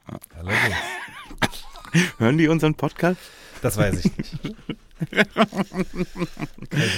Ja. 0.08 0.20
Allerdings. 0.36 0.76
Hören 2.18 2.38
die 2.38 2.48
unseren 2.48 2.76
Podcast? 2.76 3.20
Das 3.62 3.78
weiß 3.78 4.06
ich 4.06 4.18
nicht. 4.18 4.56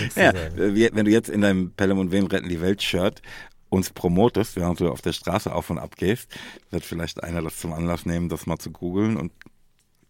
ich 0.07 0.15
ja, 0.15 0.34
wenn 0.55 1.05
du 1.05 1.11
jetzt 1.11 1.30
in 1.30 1.41
deinem 1.41 1.72
Pelham 1.72 1.99
und 1.99 2.11
Wen 2.11 2.27
retten 2.27 2.49
die 2.49 2.61
Welt 2.61 2.81
Shirt 2.81 3.22
uns 3.69 3.89
promotest, 3.89 4.57
während 4.57 4.80
du 4.80 4.89
auf 4.89 5.01
der 5.01 5.13
Straße 5.13 5.53
auf 5.53 5.69
und 5.69 5.80
ab 5.80 5.95
gehst, 5.95 6.30
wird 6.72 6.84
vielleicht 6.84 7.23
einer 7.23 7.41
das 7.41 7.57
zum 7.57 7.72
Anlass 7.73 8.05
nehmen, 8.05 8.27
das 8.27 8.45
mal 8.45 8.57
zu 8.57 8.69
googeln 8.69 9.18
und 9.18 9.31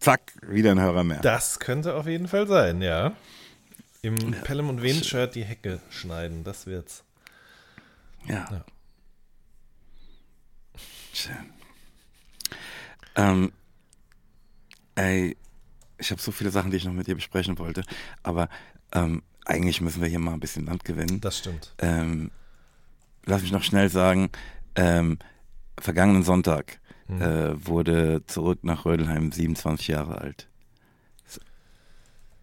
zack, 0.00 0.32
wieder 0.42 0.72
ein 0.72 0.80
Hörer 0.80 1.04
mehr. 1.04 1.20
Das 1.20 1.60
könnte 1.60 1.94
auf 1.94 2.06
jeden 2.06 2.26
Fall 2.26 2.48
sein, 2.48 2.82
ja. 2.82 3.12
Im 4.02 4.16
ja. 4.18 4.40
Pelham 4.42 4.68
und 4.68 4.82
Wen 4.82 5.04
Shirt 5.04 5.36
die 5.36 5.44
Hecke 5.44 5.80
schneiden, 5.90 6.42
das 6.42 6.66
wird's. 6.66 7.04
Ja. 8.26 8.48
ja. 8.50 8.64
Schön. 11.12 11.52
Ähm, 13.14 13.52
ey, 15.02 15.36
ich 15.98 16.10
habe 16.10 16.20
so 16.20 16.32
viele 16.32 16.50
Sachen, 16.50 16.70
die 16.70 16.76
ich 16.76 16.84
noch 16.84 16.92
mit 16.92 17.06
dir 17.06 17.14
besprechen 17.14 17.58
wollte, 17.58 17.82
aber 18.22 18.48
ähm, 18.92 19.22
eigentlich 19.44 19.80
müssen 19.80 20.00
wir 20.00 20.08
hier 20.08 20.18
mal 20.18 20.32
ein 20.32 20.40
bisschen 20.40 20.66
Land 20.66 20.84
gewinnen. 20.84 21.20
Das 21.20 21.38
stimmt. 21.38 21.74
Ähm, 21.78 22.30
lass 23.24 23.42
mich 23.42 23.52
noch 23.52 23.64
schnell 23.64 23.88
sagen, 23.88 24.30
ähm, 24.74 25.18
vergangenen 25.78 26.22
Sonntag 26.22 26.80
mhm. 27.08 27.22
äh, 27.22 27.66
wurde 27.66 28.22
zurück 28.26 28.60
nach 28.62 28.84
Rödelheim 28.84 29.32
27 29.32 29.88
Jahre 29.88 30.18
alt. 30.18 30.48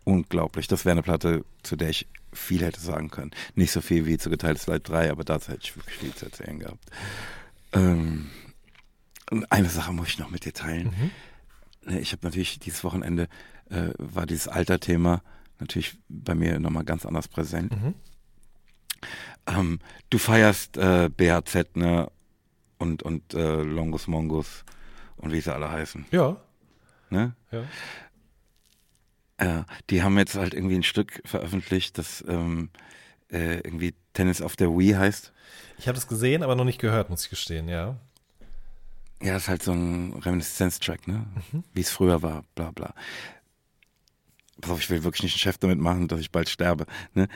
Unglaublich. 0.03 0.68
Das 0.68 0.86
wäre 0.86 0.94
eine 0.94 1.03
Platte, 1.03 1.45
zu 1.61 1.76
der 1.76 1.90
ich 1.90 2.07
viel 2.34 2.61
hätte 2.61 2.80
sagen 2.80 3.10
können. 3.10 3.31
Nicht 3.56 3.72
so 3.72 3.81
viel 3.81 4.06
wie 4.06 4.18
zu 4.18 4.30
Geteiltes 4.30 4.68
Leid 4.68 4.88
3, 4.90 5.11
aber 5.11 5.23
dazu 5.23 5.52
hätte 5.52 5.61
ich 5.64 5.76
wirklich 5.76 5.98
viel 5.98 6.15
zu 6.15 6.26
erzählen 6.26 6.60
gehabt. 6.60 6.84
Ähm, 7.73 8.30
eine 9.49 9.69
Sache 9.69 9.94
muss 9.94 10.07
ich 10.07 10.19
noch 10.19 10.31
mit 10.31 10.45
dir 10.45 10.53
teilen. 10.53 10.88
Mhm. 10.88 11.11
Ne, 11.90 11.99
ich 11.99 12.11
habe 12.11 12.26
natürlich 12.26 12.60
dieses 12.60 12.84
Wochenende, 12.84 13.28
äh, 13.70 13.90
war 13.98 14.26
dieses 14.26 14.48
Alterthema 14.48 15.22
natürlich 15.60 15.98
bei 16.07 16.36
mir 16.36 16.60
nochmal 16.60 16.86
ganz 16.86 17.06
anders 17.06 17.28
präsent. 17.28 17.72
Mhm. 17.72 17.95
Ähm, 19.48 19.80
du 20.10 20.18
feierst 20.18 20.78
äh, 20.78 21.10
BHZ, 21.10 21.76
ne? 21.76 22.11
Und, 22.78 23.03
und 23.03 23.34
äh, 23.34 23.61
Longus 23.61 24.07
Mongus 24.07 24.64
und 25.18 25.34
wie 25.34 25.41
sie 25.41 25.53
alle 25.53 25.70
heißen. 25.70 26.06
Ja. 26.11 26.38
Ne? 27.10 27.36
Ja. 27.52 27.64
Äh, 29.38 29.64
die 29.90 30.02
haben 30.02 30.18
jetzt 30.18 30.36
halt 30.36 30.53
irgendwie 30.53 30.76
ein 30.76 30.84
Stück 30.84 31.22
veröffentlicht, 31.26 31.98
das 31.98 32.24
ähm, 32.28 32.70
äh, 33.32 33.57
irgendwie 33.57 33.95
Tennis 34.14 34.41
auf 34.41 34.56
der 34.56 34.70
Wii 34.70 34.94
heißt. 34.94 35.34
Ich 35.78 35.88
habe 35.88 35.95
das 35.95 36.07
gesehen, 36.07 36.41
aber 36.41 36.56
noch 36.56 36.64
nicht 36.64 36.80
gehört, 36.80 37.10
muss 37.10 37.24
ich 37.24 37.30
gestehen, 37.30 37.68
ja. 37.68 37.98
Ja, 39.22 39.36
ist 39.36 39.50
halt 39.50 39.64
so 39.64 39.74
ein 39.74 40.14
Reminiszenz-Track, 40.14 41.08
ne? 41.08 41.26
Mhm. 41.52 41.64
Wie 41.74 41.82
es 41.82 41.90
früher 41.90 42.22
war, 42.22 42.44
bla 42.56 42.72
bla. 42.72 42.94
Pass 44.62 44.72
auf, 44.72 44.80
ich 44.80 44.90
will 44.90 45.04
wirklich 45.04 45.24
nicht 45.24 45.34
einen 45.34 45.40
Chef 45.40 45.58
damit 45.58 45.80
machen, 45.80 46.08
dass 46.08 46.20
ich 46.20 46.32
bald 46.32 46.50
sterbe, 46.50 46.86
ne? 47.14 47.28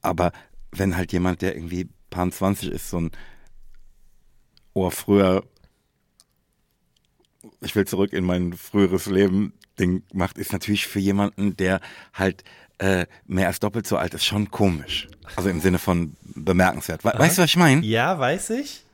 Aber 0.00 0.32
wenn 0.70 0.96
halt 0.96 1.12
jemand, 1.12 1.42
der 1.42 1.56
irgendwie 1.56 1.88
paar 2.10 2.30
20 2.30 2.70
ist, 2.70 2.90
so 2.90 3.00
ein 3.00 3.10
Ohr 4.74 4.90
früher, 4.90 5.44
ich 7.60 7.74
will 7.74 7.86
zurück 7.86 8.12
in 8.12 8.24
mein 8.24 8.52
früheres 8.54 9.06
Leben 9.06 9.52
Ding 9.78 10.02
macht, 10.12 10.38
ist 10.38 10.52
natürlich 10.52 10.86
für 10.86 11.00
jemanden, 11.00 11.56
der 11.56 11.80
halt 12.12 12.44
äh, 12.78 13.06
mehr 13.26 13.48
als 13.48 13.60
doppelt 13.60 13.86
so 13.86 13.96
alt 13.96 14.14
ist, 14.14 14.24
schon 14.24 14.50
komisch. 14.50 15.08
Also 15.36 15.48
im 15.48 15.60
Sinne 15.60 15.78
von 15.78 16.16
bemerkenswert. 16.22 17.04
We 17.04 17.14
Aha. 17.14 17.18
Weißt 17.18 17.38
du, 17.38 17.42
was 17.42 17.50
ich 17.50 17.56
meine? 17.56 17.84
Ja, 17.84 18.18
weiß 18.18 18.50
ich. 18.50 18.84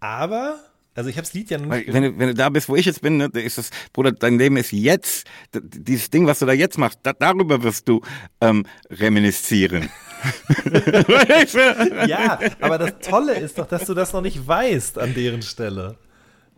Aber 0.00 0.58
also 0.94 1.10
ich 1.10 1.16
habe 1.16 1.24
das 1.24 1.34
Lied 1.34 1.50
ja 1.50 1.58
noch 1.58 1.74
nicht 1.74 1.92
wenn 1.92 2.02
du, 2.02 2.18
wenn 2.18 2.28
du 2.28 2.34
da 2.34 2.48
bist, 2.48 2.68
wo 2.68 2.76
ich 2.76 2.86
jetzt 2.86 3.02
bin, 3.02 3.16
ne, 3.16 3.30
ist 3.34 3.58
das, 3.58 3.70
Bruder, 3.92 4.12
dein 4.12 4.38
Leben 4.38 4.56
ist 4.56 4.72
jetzt, 4.72 5.26
dieses 5.52 6.10
Ding, 6.10 6.26
was 6.26 6.38
du 6.38 6.46
da 6.46 6.52
jetzt 6.52 6.78
machst, 6.78 7.00
da, 7.02 7.12
darüber 7.12 7.62
wirst 7.62 7.88
du 7.88 8.00
ähm, 8.40 8.64
reminiszieren. 8.90 9.88
ja, 12.06 12.38
aber 12.60 12.78
das 12.78 12.98
Tolle 13.00 13.34
ist 13.34 13.58
doch, 13.58 13.66
dass 13.66 13.84
du 13.84 13.94
das 13.94 14.12
noch 14.12 14.22
nicht 14.22 14.46
weißt 14.46 14.98
an 14.98 15.14
deren 15.14 15.42
Stelle. 15.42 15.96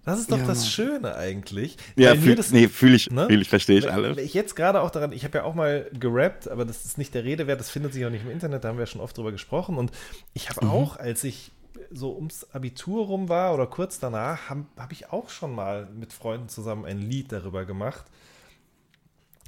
Das 0.07 0.21
ist 0.21 0.31
doch 0.31 0.39
ja, 0.39 0.47
das 0.47 0.71
Schöne 0.71 1.17
eigentlich. 1.17 1.77
Ja, 1.97 2.15
fühl, 2.15 2.37
das, 2.37 2.53
nee, 2.53 2.69
fühle 2.69 2.95
ich, 2.95 3.11
ne? 3.11 3.27
fühl 3.27 3.43
ich, 3.43 3.49
verstehe 3.49 3.81
ich 3.81 3.91
alles. 3.91 4.17
Ich 4.19 4.35
jetzt 4.35 4.55
gerade 4.55 4.81
auch 4.81 4.91
daran, 4.91 5.11
ich 5.11 5.25
habe 5.25 5.39
ja 5.39 5.45
auch 5.45 5.57
mal 5.57 5.91
gerappt, 5.99 6.49
aber 6.49 6.65
das 6.65 6.85
ist 6.85 6.97
nicht 6.97 7.13
der 7.13 7.25
Rede 7.25 7.49
wert, 7.49 7.59
das 7.59 7.71
findet 7.71 7.93
sich 7.93 8.07
auch 8.07 8.11
nicht 8.11 8.25
im 8.25 8.31
Internet, 8.31 8.63
da 8.63 8.69
haben 8.69 8.77
wir 8.77 8.85
ja 8.85 8.87
schon 8.87 9.01
oft 9.01 9.19
drüber 9.19 9.33
gesprochen. 9.33 9.77
Und 9.77 9.91
ich 10.33 10.49
habe 10.49 10.65
mhm. 10.65 10.71
auch, 10.71 10.97
als 10.97 11.25
ich 11.25 11.51
so 11.91 12.15
ums 12.15 12.45
Abitur 12.53 13.07
rum 13.07 13.29
war 13.29 13.55
oder 13.55 13.67
kurz 13.67 13.99
danach, 13.99 14.51
habe 14.51 14.65
hab 14.77 14.93
ich 14.93 15.13
auch 15.13 15.29
schon 15.31 15.55
mal 15.55 15.87
mit 15.87 16.13
Freunden 16.13 16.49
zusammen 16.49 16.85
ein 16.85 16.99
Lied 16.99 17.33
darüber 17.33 17.65
gemacht. 17.65 18.05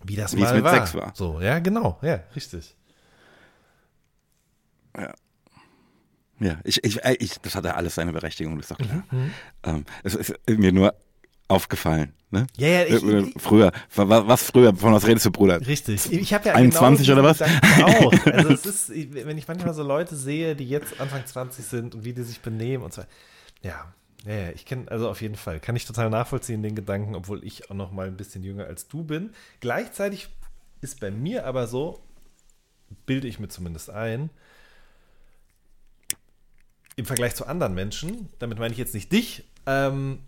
Wie 0.05 0.17
das 0.17 0.37
Wie 0.37 0.43
es 0.43 0.49
mal 0.49 0.55
mit 0.57 0.65
war. 0.65 0.75
Sex 0.75 0.95
war. 0.95 1.13
So, 1.15 1.41
ja, 1.41 1.59
genau, 1.59 1.99
ja, 2.03 2.21
richtig. 2.35 2.77
Ja. 4.97 5.15
Ja, 6.41 6.59
ich, 6.63 6.85
ich, 6.85 7.05
äh, 7.05 7.17
ich, 7.19 7.41
das 7.41 7.57
hatte 7.57 7.75
alles 7.75 7.97
seine 7.97 8.13
Berechtigung, 8.13 8.57
das 8.57 8.71
ist 8.71 8.71
doch 8.71 8.79
klar. 8.79 9.03
Mhm, 9.11 9.35
Ähm, 9.65 9.85
es 10.05 10.15
ist 10.15 10.35
mir 10.47 10.73
nur 10.73 10.95
aufgefallen. 11.49 12.13
Ne? 12.31 12.47
Ja, 12.59 12.69
ja, 12.69 12.85
ich- 12.85 13.03
Äh, 13.03 13.21
ich- 13.23 13.35
früher. 13.43 13.73
Was, 13.95 14.43
früher? 14.45 14.75
Von 14.77 14.93
was 14.93 15.07
redest 15.07 15.25
du, 15.27 15.31
Bruder? 15.31 15.67
Richtig. 15.67 16.13
Ich 16.13 16.35
habe 16.35 16.49
ja 16.49 16.55
21 16.55 17.07
genau 17.07 17.21
oder 17.21 17.31
was? 17.31 17.41
Auch. 17.43 18.13
Also 18.27 18.51
es 18.53 18.67
ist, 18.67 18.91
wenn 19.15 19.39
ich 19.39 19.49
manchmal 19.49 19.73
so 19.73 19.83
Leute 19.83 20.15
sehe, 20.15 20.55
die 20.55 20.69
jetzt 20.69 21.01
Anfang 21.01 21.25
20 21.25 21.65
sind 21.65 21.95
und 21.95 22.05
wie 22.05 22.13
die 22.13 22.23
sich 22.23 22.41
benehmen 22.41 22.85
und 22.85 22.93
so. 22.93 23.03
Ja, 23.63 23.93
ja, 24.27 24.33
ja 24.35 24.51
ich 24.51 24.67
kenne, 24.67 24.91
also 24.91 25.09
auf 25.09 25.23
jeden 25.23 25.37
Fall, 25.37 25.59
kann 25.59 25.75
ich 25.75 25.87
total 25.87 26.11
nachvollziehen, 26.11 26.63
den 26.63 26.75
Gedanken, 26.75 27.15
obwohl 27.15 27.43
ich 27.45 27.71
auch 27.71 27.75
noch 27.75 27.93
mal 27.93 28.07
ein 28.07 28.17
bisschen 28.19 28.45
jünger 28.45 28.67
als 28.67 28.87
du 28.89 29.03
bin. 29.05 29.31
Gleichzeitig 29.61 30.29
ist 30.83 31.01
bei 31.01 31.11
mir 31.11 31.47
aber 31.47 31.67
so, 31.67 32.03
bilde 33.07 33.27
ich 33.27 33.39
mir 33.39 33.49
zumindest 33.49 33.89
ein, 33.89 34.29
im 36.97 37.07
Vergleich 37.07 37.35
zu 37.35 37.47
anderen 37.47 37.75
Menschen, 37.75 38.29
damit 38.39 38.59
meine 38.59 38.73
ich 38.73 38.79
jetzt 38.79 38.95
nicht 38.95 39.11
dich, 39.13 39.45
ähm, 39.67 40.21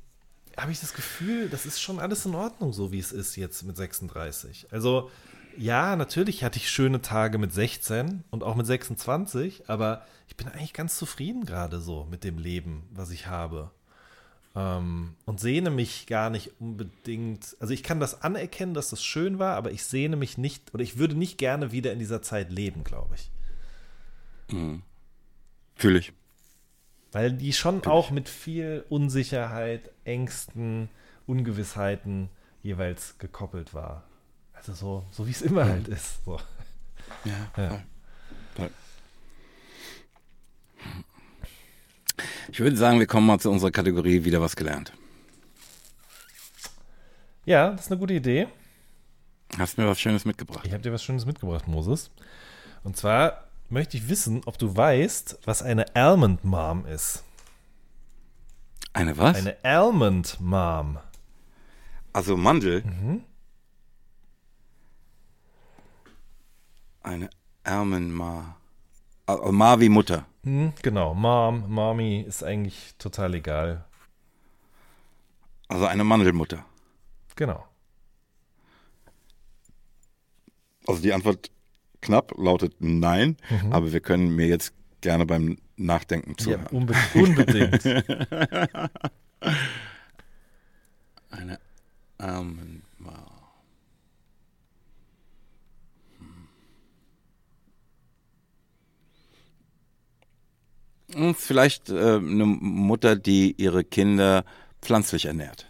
habe 0.60 0.72
ich 0.72 0.80
das 0.80 0.94
Gefühl, 0.94 1.48
das 1.48 1.66
ist 1.66 1.80
schon 1.80 1.98
alles 1.98 2.26
in 2.26 2.34
Ordnung, 2.34 2.72
so 2.72 2.92
wie 2.92 2.98
es 2.98 3.12
ist 3.12 3.36
jetzt 3.36 3.62
mit 3.62 3.76
36. 3.76 4.68
Also, 4.70 5.10
ja, 5.56 5.96
natürlich 5.96 6.44
hatte 6.44 6.58
ich 6.58 6.70
schöne 6.70 7.02
Tage 7.02 7.38
mit 7.38 7.52
16 7.52 8.24
und 8.30 8.44
auch 8.44 8.54
mit 8.54 8.66
26, 8.66 9.68
aber 9.68 10.04
ich 10.28 10.36
bin 10.36 10.48
eigentlich 10.48 10.72
ganz 10.72 10.96
zufrieden 10.96 11.44
gerade 11.44 11.80
so 11.80 12.06
mit 12.10 12.24
dem 12.24 12.38
Leben, 12.38 12.84
was 12.92 13.10
ich 13.10 13.26
habe. 13.26 13.70
Ähm, 14.54 15.14
und 15.26 15.40
sehne 15.40 15.70
mich 15.70 16.06
gar 16.06 16.30
nicht 16.30 16.52
unbedingt, 16.60 17.56
also 17.60 17.72
ich 17.72 17.82
kann 17.82 18.00
das 18.00 18.22
anerkennen, 18.22 18.74
dass 18.74 18.90
das 18.90 19.04
schön 19.04 19.38
war, 19.38 19.56
aber 19.56 19.70
ich 19.70 19.84
sehne 19.84 20.16
mich 20.16 20.38
nicht, 20.38 20.74
oder 20.74 20.82
ich 20.82 20.98
würde 20.98 21.14
nicht 21.14 21.38
gerne 21.38 21.72
wieder 21.72 21.92
in 21.92 21.98
dieser 21.98 22.22
Zeit 22.22 22.50
leben, 22.50 22.82
glaube 22.84 23.14
ich. 23.14 23.30
Fühle 25.76 26.00
ich. 26.00 26.12
Weil 27.12 27.32
die 27.32 27.52
schon 27.52 27.84
auch 27.86 28.10
mit 28.10 28.28
viel 28.28 28.84
Unsicherheit, 28.88 29.90
Ängsten, 30.04 30.88
Ungewissheiten 31.26 32.28
jeweils 32.62 33.18
gekoppelt 33.18 33.74
war. 33.74 34.04
Also 34.52 34.74
so, 34.74 35.04
so 35.10 35.26
wie 35.26 35.30
es 35.32 35.42
immer 35.42 35.64
halt 35.64 35.88
ist. 35.88 36.24
So. 36.24 36.38
Ja, 37.24 37.62
Ja. 37.62 37.68
Voll. 37.68 37.80
Voll. 38.54 38.70
Ich 42.52 42.60
würde 42.60 42.76
sagen, 42.76 42.98
wir 42.98 43.06
kommen 43.06 43.26
mal 43.26 43.38
zu 43.38 43.50
unserer 43.50 43.70
Kategorie 43.70 44.24
wieder 44.24 44.40
was 44.40 44.56
gelernt. 44.56 44.92
Ja, 47.44 47.70
das 47.70 47.82
ist 47.86 47.90
eine 47.90 48.00
gute 48.00 48.14
Idee. 48.14 48.48
Hast 49.58 49.78
mir 49.78 49.86
was 49.86 50.00
Schönes 50.00 50.24
mitgebracht? 50.24 50.64
Ich 50.66 50.72
habe 50.72 50.82
dir 50.82 50.92
was 50.92 51.02
Schönes 51.02 51.26
mitgebracht, 51.26 51.66
Moses. 51.66 52.10
Und 52.84 52.96
zwar 52.96 53.49
möchte 53.70 53.96
ich 53.96 54.08
wissen, 54.08 54.42
ob 54.46 54.58
du 54.58 54.76
weißt, 54.76 55.38
was 55.44 55.62
eine 55.62 55.94
Almond 55.94 56.44
Mom 56.44 56.86
ist. 56.86 57.24
Eine 58.92 59.16
was? 59.16 59.36
Eine 59.36 59.56
Almond 59.62 60.38
Mom. 60.40 60.98
also 62.12 62.36
Mandel. 62.36 62.82
Mhm. 62.82 63.24
Eine 67.02 67.30
Ermenma. 67.64 68.56
Also 69.26 69.52
Ma 69.52 69.78
wie 69.80 69.88
Mutter. 69.88 70.26
Hm, 70.42 70.72
genau, 70.82 71.14
Mom, 71.14 71.70
Mommy 71.72 72.20
ist 72.20 72.42
eigentlich 72.42 72.94
total 72.98 73.34
egal. 73.34 73.84
Also 75.68 75.86
eine 75.86 76.02
Mandelmutter. 76.02 76.64
Genau. 77.36 77.64
Also 80.86 81.00
die 81.00 81.12
Antwort 81.12 81.50
knapp 82.00 82.32
lautet 82.38 82.74
nein, 82.80 83.36
Mhm. 83.50 83.72
aber 83.72 83.92
wir 83.92 84.00
können 84.00 84.34
mir 84.34 84.46
jetzt 84.46 84.72
gerne 85.00 85.26
beim 85.26 85.58
Nachdenken 85.76 86.32
Ja, 86.32 86.36
zuhören. 86.36 86.66
unbe 86.70 86.94
unbedingt. 87.14 87.84
Eine 91.30 91.58
Ermenma. 92.18 93.26
Hm, 101.14 101.34
Vielleicht 101.34 101.88
äh, 101.90 102.16
eine 102.16 102.46
Mutter, 102.46 103.16
die 103.16 103.54
ihre 103.58 103.84
Kinder 103.84 104.44
pflanzlich 104.80 105.26
ernährt. 105.26 105.66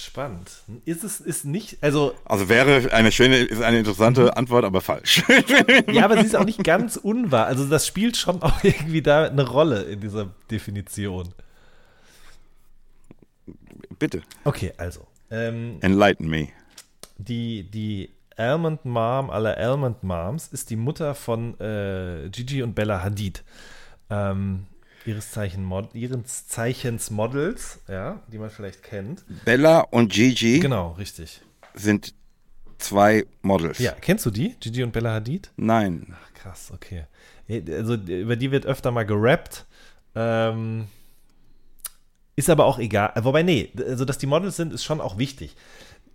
Spannend. 0.00 0.50
Ist 0.84 1.02
es 1.04 1.20
ist 1.20 1.44
nicht, 1.44 1.78
also 1.82 2.14
Also 2.24 2.48
wäre 2.48 2.92
eine 2.92 3.10
schöne, 3.12 3.36
ist 3.38 3.62
eine 3.62 3.78
interessante 3.78 4.36
Antwort, 4.36 4.64
aber 4.64 4.80
falsch. 4.80 5.22
Ja, 5.92 6.04
aber 6.04 6.18
sie 6.18 6.26
ist 6.26 6.36
auch 6.36 6.44
nicht 6.44 6.62
ganz 6.64 6.96
unwahr. 6.96 7.46
Also 7.46 7.66
das 7.66 7.86
spielt 7.86 8.16
schon 8.16 8.42
auch 8.42 8.62
irgendwie 8.62 9.02
da 9.02 9.24
eine 9.26 9.48
Rolle 9.48 9.82
in 9.82 10.00
dieser 10.00 10.30
Definition. 10.50 11.28
Bitte, 13.98 14.22
Okay, 14.44 14.72
also. 14.76 15.06
Ähm, 15.30 15.78
enlighten 15.80 16.28
me. 16.28 16.48
die, 17.18 17.64
die 17.70 18.10
Almond 18.36 18.84
Mom 18.84 19.28
aller 19.30 19.56
Almond 19.58 20.02
Moms 20.04 20.48
ist 20.48 20.70
die 20.70 20.76
Mutter 20.76 21.14
von 21.14 21.58
äh, 21.60 22.28
Gigi 22.30 22.62
und 22.62 22.74
Bella 22.74 23.02
Hadid. 23.02 23.42
Ähm, 24.10 24.66
ihres, 25.06 25.30
Zeichen 25.30 25.64
Mod 25.64 25.94
ihres 25.94 26.46
Zeichens 26.48 27.10
Models, 27.10 27.80
ja, 27.88 28.20
die 28.28 28.38
man 28.38 28.50
vielleicht 28.50 28.82
kennt. 28.82 29.24
Bella 29.44 29.80
und 29.80 30.12
Gigi 30.12 30.60
Genau, 30.60 30.92
richtig. 30.92 31.40
sind 31.74 32.14
zwei 32.78 33.26
Models. 33.42 33.78
Ja, 33.78 33.92
kennst 33.92 34.24
du 34.26 34.30
die? 34.30 34.54
Gigi 34.60 34.82
und 34.82 34.92
Bella 34.92 35.14
Hadid? 35.14 35.50
Nein. 35.56 36.14
Ach, 36.14 36.34
krass, 36.34 36.70
okay. 36.72 37.04
Also 37.48 37.94
über 37.94 38.36
die 38.36 38.50
wird 38.50 38.66
öfter 38.66 38.90
mal 38.90 39.06
gerappt. 39.06 39.64
Ähm, 40.14 40.86
ist 42.36 42.50
aber 42.50 42.66
auch 42.66 42.78
egal. 42.78 43.12
Wobei, 43.22 43.42
nee, 43.42 43.72
also 43.86 44.04
dass 44.04 44.18
die 44.18 44.26
Models 44.26 44.56
sind, 44.56 44.72
ist 44.72 44.84
schon 44.84 45.00
auch 45.00 45.18
wichtig. 45.18 45.56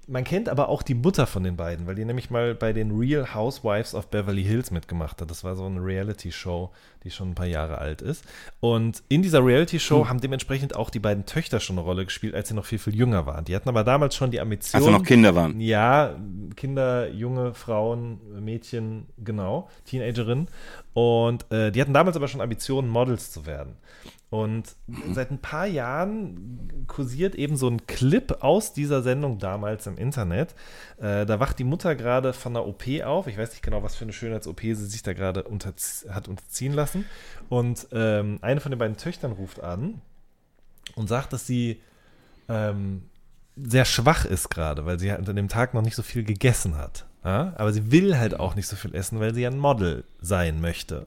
Man 0.07 0.23
kennt 0.23 0.49
aber 0.49 0.69
auch 0.69 0.81
die 0.81 0.95
Mutter 0.95 1.27
von 1.27 1.43
den 1.43 1.55
beiden, 1.55 1.87
weil 1.87 1.95
die 1.95 2.05
nämlich 2.05 2.29
mal 2.29 2.55
bei 2.55 2.73
den 2.73 2.91
Real 2.91 3.33
Housewives 3.33 3.95
of 3.95 4.07
Beverly 4.07 4.43
Hills 4.43 4.71
mitgemacht 4.71 5.21
hat. 5.21 5.29
Das 5.29 5.43
war 5.43 5.55
so 5.55 5.65
eine 5.65 5.79
Reality-Show, 5.79 6.71
die 7.03 7.11
schon 7.11 7.31
ein 7.31 7.35
paar 7.35 7.45
Jahre 7.45 7.77
alt 7.77 8.01
ist. 8.01 8.25
Und 8.59 9.03
in 9.07 9.21
dieser 9.21 9.45
Reality-Show 9.45 10.07
haben 10.07 10.19
dementsprechend 10.19 10.75
auch 10.75 10.89
die 10.89 10.99
beiden 10.99 11.25
Töchter 11.25 11.59
schon 11.59 11.77
eine 11.77 11.85
Rolle 11.85 12.05
gespielt, 12.05 12.35
als 12.35 12.49
sie 12.49 12.53
noch 12.53 12.65
viel, 12.65 12.79
viel 12.79 12.95
jünger 12.95 13.25
waren. 13.25 13.45
Die 13.45 13.55
hatten 13.55 13.69
aber 13.69 13.83
damals 13.83 14.15
schon 14.15 14.31
die 14.31 14.41
Ambition. 14.41 14.81
Als 14.81 14.85
sie 14.85 14.91
noch 14.91 15.03
Kinder 15.03 15.35
waren. 15.35 15.59
Ja, 15.59 16.15
Kinder, 16.55 17.09
junge 17.09 17.53
Frauen, 17.53 18.19
Mädchen, 18.43 19.07
genau, 19.23 19.69
Teenagerinnen. 19.85 20.47
Und 20.93 21.51
äh, 21.51 21.71
die 21.71 21.81
hatten 21.81 21.93
damals 21.93 22.15
aber 22.15 22.27
schon 22.27 22.41
Ambitionen, 22.41 22.89
Models 22.89 23.31
zu 23.31 23.45
werden. 23.45 23.75
Und 24.33 24.75
seit 25.13 25.29
ein 25.29 25.37
paar 25.37 25.67
Jahren 25.67 26.85
kursiert 26.87 27.35
eben 27.35 27.55
so 27.55 27.69
ein 27.69 27.85
Clip 27.85 28.37
aus 28.39 28.73
dieser 28.73 29.03
Sendung 29.03 29.37
damals 29.37 29.85
im 29.85 29.95
Internet. 29.95 30.55
Äh, 30.97 31.27
da 31.27 31.39
wacht 31.39 31.59
die 31.59 31.63
Mutter 31.63 31.93
gerade 31.93 32.33
von 32.33 32.57
einer 32.57 32.65
OP 32.65 32.81
auf. 33.03 33.27
Ich 33.27 33.37
weiß 33.37 33.51
nicht 33.51 33.61
genau, 33.61 33.83
was 33.83 33.93
für 33.93 34.05
eine 34.05 34.11
Schönheits-OP 34.11 34.59
sie 34.59 34.87
sich 34.87 35.03
da 35.03 35.13
gerade 35.13 35.43
unterzie 35.43 36.09
hat 36.09 36.27
unterziehen 36.27 36.73
lassen. 36.73 37.05
Und 37.47 37.85
ähm, 37.91 38.39
eine 38.41 38.59
von 38.59 38.71
den 38.71 38.79
beiden 38.79 38.97
Töchtern 38.97 39.33
ruft 39.33 39.61
an 39.61 40.01
und 40.95 41.07
sagt, 41.07 41.31
dass 41.31 41.45
sie 41.45 41.79
ähm, 42.49 43.03
sehr 43.55 43.85
schwach 43.85 44.25
ist 44.25 44.49
gerade, 44.49 44.87
weil 44.87 44.97
sie 44.97 45.11
an 45.11 45.25
dem 45.25 45.47
Tag 45.47 45.75
noch 45.75 45.83
nicht 45.83 45.95
so 45.95 46.01
viel 46.01 46.23
gegessen 46.23 46.75
hat. 46.75 47.05
Ja? 47.23 47.53
Aber 47.55 47.71
sie 47.71 47.91
will 47.91 48.17
halt 48.17 48.39
auch 48.39 48.55
nicht 48.55 48.65
so 48.65 48.75
viel 48.77 48.95
essen, 48.95 49.19
weil 49.19 49.35
sie 49.35 49.45
ein 49.45 49.59
Model 49.59 50.05
sein 50.21 50.59
möchte. 50.59 51.05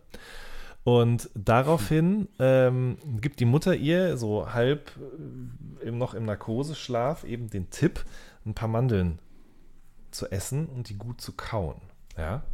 Und 0.86 1.30
daraufhin 1.34 2.28
ähm, 2.38 2.98
gibt 3.20 3.40
die 3.40 3.44
Mutter 3.44 3.74
ihr 3.74 4.16
so 4.16 4.54
halb 4.54 4.92
äh, 5.82 5.88
eben 5.88 5.98
noch 5.98 6.14
im 6.14 6.24
Narkoseschlaf 6.26 7.24
eben 7.24 7.50
den 7.50 7.70
Tipp, 7.70 8.04
ein 8.44 8.54
paar 8.54 8.68
Mandeln 8.68 9.18
zu 10.12 10.30
essen 10.30 10.66
und 10.66 10.88
die 10.88 10.94
gut 10.94 11.20
zu 11.20 11.32
kauen. 11.32 11.80
Ja. 12.16 12.44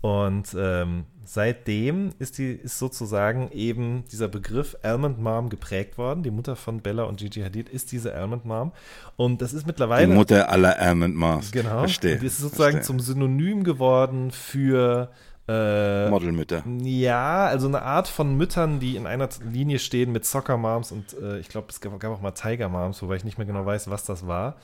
Und 0.00 0.56
ähm, 0.58 1.04
seitdem 1.24 2.10
ist 2.18 2.38
die 2.38 2.50
ist 2.50 2.80
sozusagen 2.80 3.48
eben 3.52 4.02
dieser 4.10 4.26
Begriff 4.26 4.76
Almond 4.82 5.20
Mom 5.20 5.48
geprägt 5.48 5.98
worden. 5.98 6.24
Die 6.24 6.32
Mutter 6.32 6.56
von 6.56 6.80
Bella 6.80 7.04
und 7.04 7.20
Gigi 7.20 7.42
Hadid 7.42 7.68
ist 7.68 7.92
diese 7.92 8.12
Almond 8.12 8.44
Mom. 8.44 8.72
Und 9.14 9.40
das 9.40 9.52
ist 9.52 9.62
Die 9.62 9.66
mittlerweile 9.68 10.12
Mutter 10.12 10.48
aller 10.50 10.80
Almond 10.80 11.14
Mars. 11.14 11.52
genau. 11.52 11.78
Verstehe. 11.78 12.14
Und 12.14 12.24
das 12.24 12.32
ist 12.32 12.38
sozusagen 12.38 12.78
verstehe. 12.78 12.98
zum 12.98 12.98
Synonym 12.98 13.62
geworden 13.62 14.32
für 14.32 15.12
äh, 15.48 16.08
Modelmütter. 16.10 16.62
ja, 16.82 17.46
also 17.46 17.66
eine 17.68 17.82
Art 17.82 18.06
von 18.08 18.36
Müttern, 18.36 18.80
die 18.80 18.96
in 18.96 19.06
einer 19.06 19.28
Linie 19.50 19.78
stehen 19.78 20.12
mit 20.12 20.24
Soccer 20.24 20.56
Moms 20.58 20.92
und 20.92 21.14
äh, 21.20 21.38
ich 21.38 21.48
glaube, 21.48 21.68
es 21.70 21.80
gab, 21.80 21.98
gab 21.98 22.12
auch 22.12 22.20
mal 22.20 22.32
Tiger 22.32 22.68
Moms, 22.68 23.00
wobei 23.02 23.16
ich 23.16 23.24
nicht 23.24 23.38
mehr 23.38 23.46
genau 23.46 23.64
weiß, 23.64 23.88
was 23.90 24.04
das 24.04 24.26
war. 24.26 24.56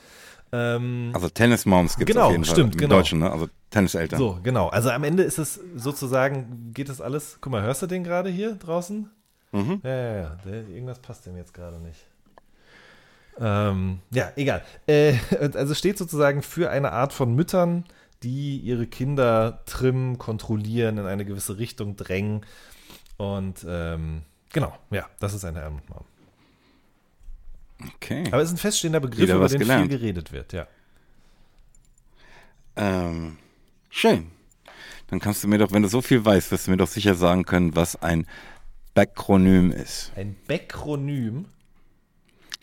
Ähm, 0.51 1.09
Also 1.13 1.27
Tennis 1.29 1.65
Moms 1.65 1.97
gibt 1.97 2.09
es 2.11 2.13
Genau, 2.15 2.27
auf 2.27 2.31
jeden 2.31 2.45
Fall. 2.45 2.53
stimmt, 2.55 2.75
Im 2.75 2.81
genau. 2.81 2.95
Deutschen, 2.97 3.19
ne? 3.19 3.31
Also 3.31 3.47
Tenniseltern. 3.71 4.19
so, 4.19 4.37
genau. 4.43 4.67
Also 4.69 4.91
am 4.91 5.03
Ende 5.03 5.23
ist 5.23 5.39
es 5.39 5.59
sozusagen, 5.75 6.71
geht 6.73 6.87
das 6.87 7.01
alles. 7.01 7.39
Guck 7.41 7.51
mal, 7.51 7.63
hörst 7.63 7.81
du 7.81 7.87
den 7.87 8.03
gerade 8.03 8.29
hier 8.29 8.53
draußen? 8.55 9.09
Mhm. 9.53 9.81
Ja, 9.83 9.89
ja, 9.89 10.15
ja. 10.21 10.37
Der, 10.45 10.67
irgendwas 10.69 10.99
passt 10.99 11.25
dem 11.25 11.35
jetzt 11.35 11.53
gerade 11.53 11.79
nicht. 11.79 11.99
Ähm, 13.39 13.99
ja, 14.11 14.31
egal. 14.35 14.61
Äh, 14.87 15.15
also 15.55 15.73
steht 15.73 15.97
sozusagen 15.97 16.41
für 16.41 16.69
eine 16.69 16.91
Art 16.91 17.11
von 17.11 17.35
Müttern, 17.35 17.83
die 18.23 18.57
ihre 18.57 18.87
Kinder 18.87 19.63
trimmen, 19.65 20.17
kontrollieren, 20.17 20.97
in 20.97 21.05
eine 21.05 21.25
gewisse 21.25 21.57
Richtung 21.57 21.95
drängen. 21.95 22.45
Und 23.17 23.65
ähm, 23.67 24.23
genau, 24.51 24.77
ja, 24.91 25.07
das 25.19 25.33
ist 25.33 25.45
eine 25.45 25.61
Helmut 25.61 25.89
Mom. 25.89 26.05
Okay. 27.95 28.23
Aber 28.27 28.41
es 28.41 28.49
ist 28.49 28.55
ein 28.55 28.59
feststehender 28.59 28.99
Begriff, 28.99 29.29
über 29.29 29.47
den 29.47 29.59
gelernt. 29.59 29.89
viel 29.89 29.99
geredet 29.99 30.31
wird, 30.31 30.53
ja. 30.53 30.67
Ähm, 32.75 33.37
schön. 33.89 34.31
Dann 35.07 35.19
kannst 35.19 35.43
du 35.43 35.47
mir 35.47 35.57
doch, 35.57 35.71
wenn 35.71 35.83
du 35.83 35.87
so 35.87 36.01
viel 36.01 36.23
weißt, 36.23 36.51
wirst 36.51 36.67
du 36.67 36.71
mir 36.71 36.77
doch 36.77 36.87
sicher 36.87 37.15
sagen 37.15 37.45
können, 37.45 37.75
was 37.75 37.95
ein 38.01 38.25
Backronym 38.93 39.71
ist. 39.71 40.11
Ein 40.15 40.35
Backronym. 40.47 41.45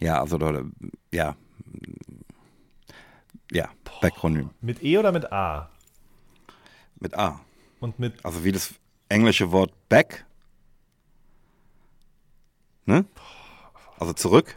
Ja, 0.00 0.20
also, 0.20 0.36
oder, 0.36 0.64
ja. 3.52 3.64
Ja, 3.64 3.70
Backronym. 4.00 4.50
Mit 4.60 4.82
E 4.82 4.98
oder 4.98 5.12
mit 5.12 5.32
A? 5.32 5.68
Mit 7.00 7.14
A. 7.14 7.40
Und 7.80 7.98
mit 7.98 8.24
Also 8.24 8.44
wie 8.44 8.52
das 8.52 8.74
englische 9.08 9.50
Wort 9.52 9.72
back. 9.88 10.24
Ne? 12.86 13.04
Also 13.98 14.12
zurück 14.12 14.56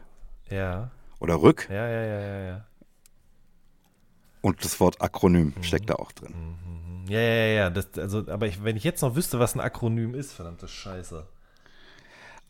ja, 0.49 0.89
oder 1.19 1.41
rück. 1.41 1.67
ja, 1.69 1.87
ja, 1.87 2.03
ja, 2.03 2.19
ja, 2.19 2.39
ja. 2.45 2.65
Und 4.41 4.63
das 4.63 4.79
Wort 4.79 5.01
Akronym 5.01 5.53
steckt 5.61 5.89
da 5.89 5.95
auch 5.95 6.11
drin. 6.11 6.33
Ja, 7.09 7.19
ja, 7.19 7.33
ja, 7.35 7.45
ja. 7.53 7.69
Das, 7.71 7.87
also, 7.97 8.19
aber 8.29 8.45
ich, 8.47 8.63
wenn 8.63 8.77
ich 8.77 8.83
jetzt 8.83 9.01
noch 9.01 9.15
wüsste, 9.15 9.39
was 9.39 9.55
ein 9.55 9.59
Akronym 9.59 10.13
ist, 10.15 10.33
verdammte 10.33 10.67
Scheiße. 10.67 11.25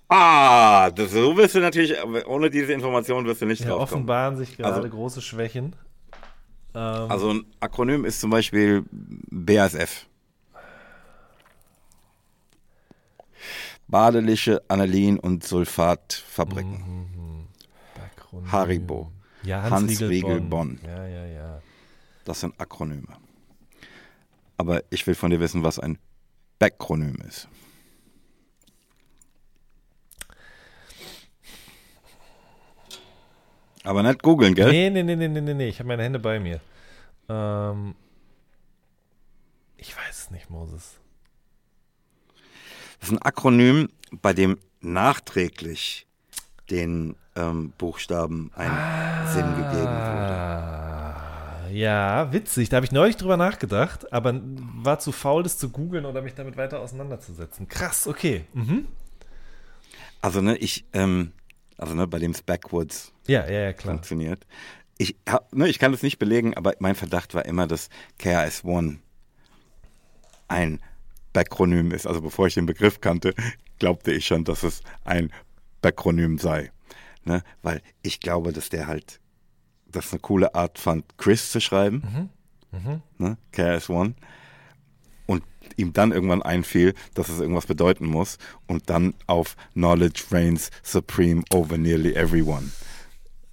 Ah, 0.09 0.91
das, 0.91 1.11
so 1.11 1.35
wirst 1.37 1.55
du 1.55 1.59
natürlich, 1.59 1.95
ohne 2.27 2.49
diese 2.49 2.73
Information 2.73 3.25
wirst 3.25 3.41
du 3.41 3.45
nicht 3.45 3.61
Ja, 3.61 3.69
drauf 3.69 3.89
kommen. 3.89 4.01
offenbaren 4.03 4.35
sich 4.37 4.57
gerade 4.57 4.75
Also- 4.75 4.89
große 4.89 5.21
Schwächen. 5.21 5.75
Ähm, 6.75 7.11
Also 7.11 7.29
ein 7.31 7.45
Akronym 7.59 8.05
ist 8.05 8.19
zum 8.19 8.29
Beispiel 8.29 8.83
BASF. 8.91 10.05
Badelische 13.87 14.61
Anilin- 14.67 15.19
und 15.19 15.43
Sulfatfabriken. 15.43 17.47
Akronym. 18.17 18.51
Haribo. 18.51 19.11
Ja, 19.43 19.61
Hans 19.61 19.71
Hans, 19.73 19.91
Riegel 19.91 20.07
Riegel 20.09 20.41
Bonn. 20.41 20.77
Bonn. 20.77 20.79
Ja, 20.85 21.07
ja, 21.07 21.25
ja. 21.25 21.61
Das 22.25 22.39
sind 22.39 22.59
Akronyme. 22.59 23.07
Aber 24.57 24.81
ich 24.89 25.05
will 25.05 25.15
von 25.15 25.29
dir 25.29 25.39
wissen, 25.39 25.63
was 25.63 25.79
ein 25.79 25.99
Backronym 26.57 27.17
ist. 27.27 27.47
Aber 33.85 34.03
nicht 34.03 34.23
googeln, 34.23 34.55
gell? 34.55 34.71
Nee, 34.71 34.89
nee, 34.89 35.03
nee, 35.03 35.15
nee, 35.15 35.27
nee, 35.27 35.41
nee, 35.41 35.53
nee. 35.53 35.67
Ich 35.69 35.79
habe 35.79 35.87
meine 35.87 36.03
Hände 36.03 36.19
bei 36.19 36.39
mir. 36.39 36.59
Ähm, 37.29 37.95
ich 39.77 39.95
weiß 39.95 40.19
es 40.25 40.31
nicht, 40.31 40.49
Moses. 40.49 40.95
Das 42.99 43.09
ist 43.09 43.15
ein 43.15 43.21
Akronym, 43.21 43.89
bei 44.21 44.33
dem 44.33 44.57
nachträglich 44.81 46.07
den 46.69 47.15
ähm, 47.35 47.73
Buchstaben 47.77 48.51
ein 48.55 48.71
Sinn 49.27 49.47
gegeben 49.55 49.81
wurde. 49.81 50.35
Ah, 50.35 51.67
ja, 51.71 52.33
witzig. 52.33 52.69
Da 52.69 52.77
habe 52.77 52.85
ich 52.85 52.91
neulich 52.91 53.17
drüber 53.17 53.37
nachgedacht, 53.37 54.11
aber 54.11 54.41
war 54.81 54.97
zu 54.99 55.11
faul, 55.11 55.43
das 55.43 55.59
zu 55.59 55.69
googeln 55.69 56.05
oder 56.05 56.23
mich 56.23 56.33
damit 56.33 56.57
weiter 56.57 56.79
auseinanderzusetzen. 56.79 57.67
Krass, 57.67 58.07
okay. 58.07 58.45
Mhm. 58.53 58.87
Also, 60.21 60.41
ne, 60.41 60.57
ich, 60.57 60.85
ähm, 60.93 61.33
also, 61.77 61.93
ne, 61.93 62.07
bei 62.07 62.19
dem 62.19 62.31
es 62.31 62.41
backwards 62.41 63.13
Ja, 63.27 63.45
ja, 63.49 63.69
ja, 63.69 63.73
funktioniert. 63.73 64.45
Ich, 64.97 65.17
hab, 65.27 65.53
ne, 65.53 65.67
ich 65.67 65.79
kann 65.79 65.91
das 65.91 66.03
nicht 66.03 66.19
belegen, 66.19 66.55
aber 66.55 66.73
mein 66.79 66.95
Verdacht 66.95 67.33
war 67.33 67.45
immer, 67.45 67.67
dass 67.67 67.89
KRS-One 68.17 68.99
ein 70.47 70.79
Backronym 71.33 71.91
ist. 71.91 72.07
Also 72.07 72.21
bevor 72.21 72.47
ich 72.47 72.53
den 72.53 72.65
Begriff 72.65 73.01
kannte, 73.01 73.33
glaubte 73.79 74.11
ich 74.11 74.25
schon, 74.25 74.45
dass 74.45 74.63
es 74.63 74.81
ein 75.03 75.31
Backronym 75.81 76.37
sei. 76.37 76.71
Ne? 77.25 77.43
Weil 77.61 77.81
ich 78.03 78.21
glaube, 78.21 78.53
dass 78.53 78.69
der 78.69 78.87
halt 78.87 79.19
das 79.87 80.11
eine 80.11 80.19
coole 80.19 80.55
Art 80.55 80.79
fand, 80.79 81.17
Chris 81.17 81.51
zu 81.51 81.59
schreiben. 81.59 82.01
Ne? 83.17 83.37
KRS-One. 83.51 84.15
Ihm 85.77 85.93
dann 85.93 86.11
irgendwann 86.11 86.41
einfiel, 86.41 86.93
dass 87.13 87.29
es 87.29 87.39
irgendwas 87.39 87.65
bedeuten 87.65 88.05
muss. 88.05 88.37
Und 88.67 88.89
dann 88.89 89.13
auf 89.27 89.55
Knowledge 89.73 90.23
reigns 90.31 90.71
supreme 90.83 91.43
over 91.53 91.77
nearly 91.77 92.13
everyone. 92.13 92.71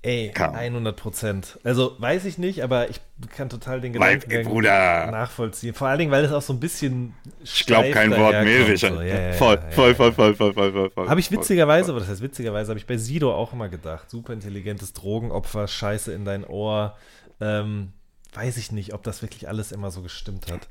Ey, 0.05 0.33
Kam. 0.35 0.57
100 0.57 0.97
Prozent. 0.97 1.61
Also 1.63 1.95
weiß 1.99 2.25
ich 2.25 2.37
nicht, 2.37 2.65
aber 2.65 2.91
ich 2.91 3.01
kann 3.37 3.49
total 3.49 3.81
den 3.81 3.93
Gedanken 3.93 4.43
Bruder. 4.43 5.09
nachvollziehen. 5.13 5.75
Vor 5.75 5.87
allen 5.87 6.01
Dingen, 6.01 6.11
weil 6.11 6.25
es 6.25 6.33
auch 6.33 6.43
so 6.43 6.53
ein 6.53 6.59
bisschen. 6.59 7.15
Ich 7.45 7.67
glaube 7.67 7.93
kein 7.93 8.11
Wort 8.11 8.43
mehr 8.43 8.67
sicher. 8.67 8.95
So. 8.97 9.01
Ja, 9.01 9.29
ja, 9.29 9.33
voll, 9.35 9.61
ja, 9.63 9.71
voll, 9.71 9.95
voll, 9.95 10.13
voll, 10.13 10.35
voll, 10.35 10.55
voll, 10.55 10.73
voll, 10.73 10.91
voll. 10.91 11.09
Habe 11.09 11.21
ich 11.21 11.29
voll. 11.29 11.39
witzigerweise, 11.39 11.93
aber 11.93 12.01
das 12.01 12.09
heißt 12.09 12.21
witzigerweise, 12.21 12.71
habe 12.71 12.81
ich 12.81 12.87
bei 12.87 12.97
Sido 12.97 13.33
auch 13.33 13.53
immer 13.53 13.69
gedacht. 13.69 14.11
Super 14.11 14.33
intelligentes 14.33 14.93
Drogenopfer, 14.93 15.69
Scheiße 15.69 16.13
in 16.13 16.25
dein 16.25 16.45
Ohr. 16.45 16.97
Ähm, 17.41 17.93
weiß 18.35 18.57
ich 18.57 18.73
nicht, 18.73 18.95
ob 18.95 19.05
das 19.05 19.23
wirklich 19.23 19.47
alles 19.47 19.71
immer 19.71 19.93
so 19.93 20.03
gestimmt 20.03 20.47
hat. 20.51 20.69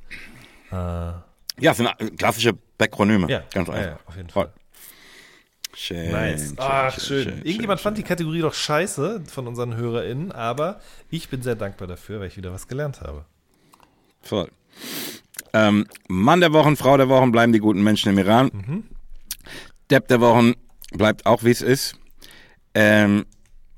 Äh, 0.71 1.21
Ja, 1.59 1.73
sind 1.73 1.89
klassische 2.17 2.53
Bakronyme. 2.77 3.29
ja, 3.29 3.43
ganz 3.53 3.69
einfach. 3.69 3.85
ja, 3.91 3.99
auf 4.05 4.15
jeden 4.15 4.29
Voll. 4.29 4.45
Fall. 4.45 4.53
Schön. 5.73 6.11
Nice. 6.11 6.47
schön, 6.49 6.55
Ach, 6.59 6.99
schön. 6.99 7.23
schön, 7.23 7.37
Irgendjemand 7.43 7.79
schön, 7.79 7.83
fand 7.83 7.97
die 7.97 8.03
Kategorie 8.03 8.41
doch 8.41 8.53
scheiße 8.53 9.23
von 9.27 9.47
unseren 9.47 9.75
HörerInnen, 9.77 10.31
aber 10.31 10.81
ich 11.09 11.29
bin 11.29 11.41
sehr 11.41 11.55
dankbar 11.55 11.87
dafür, 11.87 12.19
weil 12.19 12.27
ich 12.27 12.35
wieder 12.37 12.51
was 12.51 12.67
gelernt 12.67 13.01
habe. 13.01 13.25
Voll. 14.21 14.49
Ähm, 15.53 15.87
Mann 16.07 16.41
der 16.41 16.51
Wochen, 16.53 16.75
Frau 16.75 16.97
der 16.97 17.09
Wochen 17.09 17.31
bleiben 17.31 17.53
die 17.53 17.59
guten 17.59 17.83
Menschen 17.83 18.11
im 18.11 18.17
Iran. 18.19 18.51
Mhm. 18.53 18.83
Depp 19.89 20.07
der 20.09 20.19
Wochen 20.21 20.53
bleibt 20.91 21.25
auch, 21.25 21.43
wie 21.43 21.51
es 21.51 21.61
ist. 21.61 21.95
Ähm, 22.73 23.25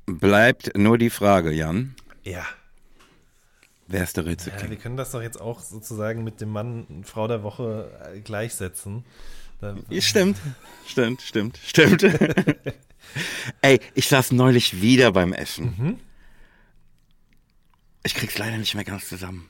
bleibt 0.06 0.76
nur 0.76 0.98
die 0.98 1.10
Frage, 1.10 1.52
Jan. 1.52 1.94
Ja. 2.22 2.44
Wer 3.86 4.02
ist 4.02 4.16
der 4.16 4.24
ja. 4.24 4.30
Rätselking? 4.30 4.70
Wir 4.70 4.76
können 4.76 4.96
das 4.96 5.10
doch 5.10 5.22
jetzt 5.22 5.40
auch 5.40 5.60
sozusagen 5.60 6.24
mit 6.24 6.40
dem 6.40 6.50
Mann 6.50 6.84
und 6.84 7.06
Frau 7.06 7.28
der 7.28 7.42
Woche 7.42 7.90
äh, 8.14 8.20
gleichsetzen. 8.20 9.04
Da, 9.60 9.76
Ja, 9.88 10.00
stimmt, 10.00 10.38
stimmt, 10.86 11.22
stimmt, 11.22 11.58
stimmt. 11.64 12.02
Ey, 13.60 13.80
ich 13.94 14.08
saß 14.08 14.32
neulich 14.32 14.80
wieder 14.80 15.12
beim 15.12 15.32
Essen. 15.32 15.74
Mhm. 15.78 16.00
Ich 18.02 18.14
krieg's 18.14 18.38
leider 18.38 18.58
nicht 18.58 18.74
mehr 18.74 18.84
ganz 18.84 19.08
zusammen. 19.08 19.48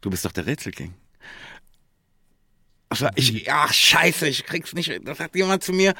Du 0.00 0.10
bist 0.10 0.24
doch 0.24 0.32
der 0.32 0.46
Rätselking. 0.46 0.94
Also 2.88 3.08
ich, 3.14 3.50
ach 3.50 3.72
scheiße, 3.72 4.28
ich 4.28 4.44
krieg's 4.44 4.74
nicht. 4.74 5.00
Das 5.04 5.18
sagt 5.18 5.34
jemand 5.34 5.64
zu 5.64 5.72
mir. 5.72 5.94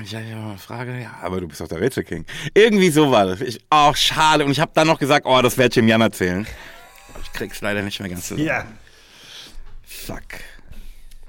Ich 0.00 0.14
hatte 0.14 0.24
ja 0.26 0.36
eine 0.36 0.58
Frage, 0.58 0.98
ja, 1.00 1.18
aber 1.20 1.40
du 1.40 1.48
bist 1.48 1.60
doch 1.60 1.68
der 1.68 1.80
Rätselking. 1.80 2.24
Irgendwie 2.54 2.90
so 2.90 3.10
war 3.10 3.26
das. 3.26 3.40
Ich, 3.42 3.60
oh, 3.70 3.92
schade. 3.94 4.44
Und 4.44 4.52
ich 4.52 4.60
habe 4.60 4.72
dann 4.74 4.86
noch 4.86 4.98
gesagt, 4.98 5.26
oh, 5.26 5.42
das 5.42 5.58
werde 5.58 5.68
ich 5.68 5.74
dem 5.74 5.88
Jan 5.88 6.00
erzählen. 6.00 6.46
Ich 7.22 7.32
krieg's 7.32 7.60
leider 7.60 7.82
nicht 7.82 8.00
mehr 8.00 8.08
ganz 8.08 8.28
zusammen. 8.28 8.46
ja. 8.46 8.66
Fuck. 9.84 10.22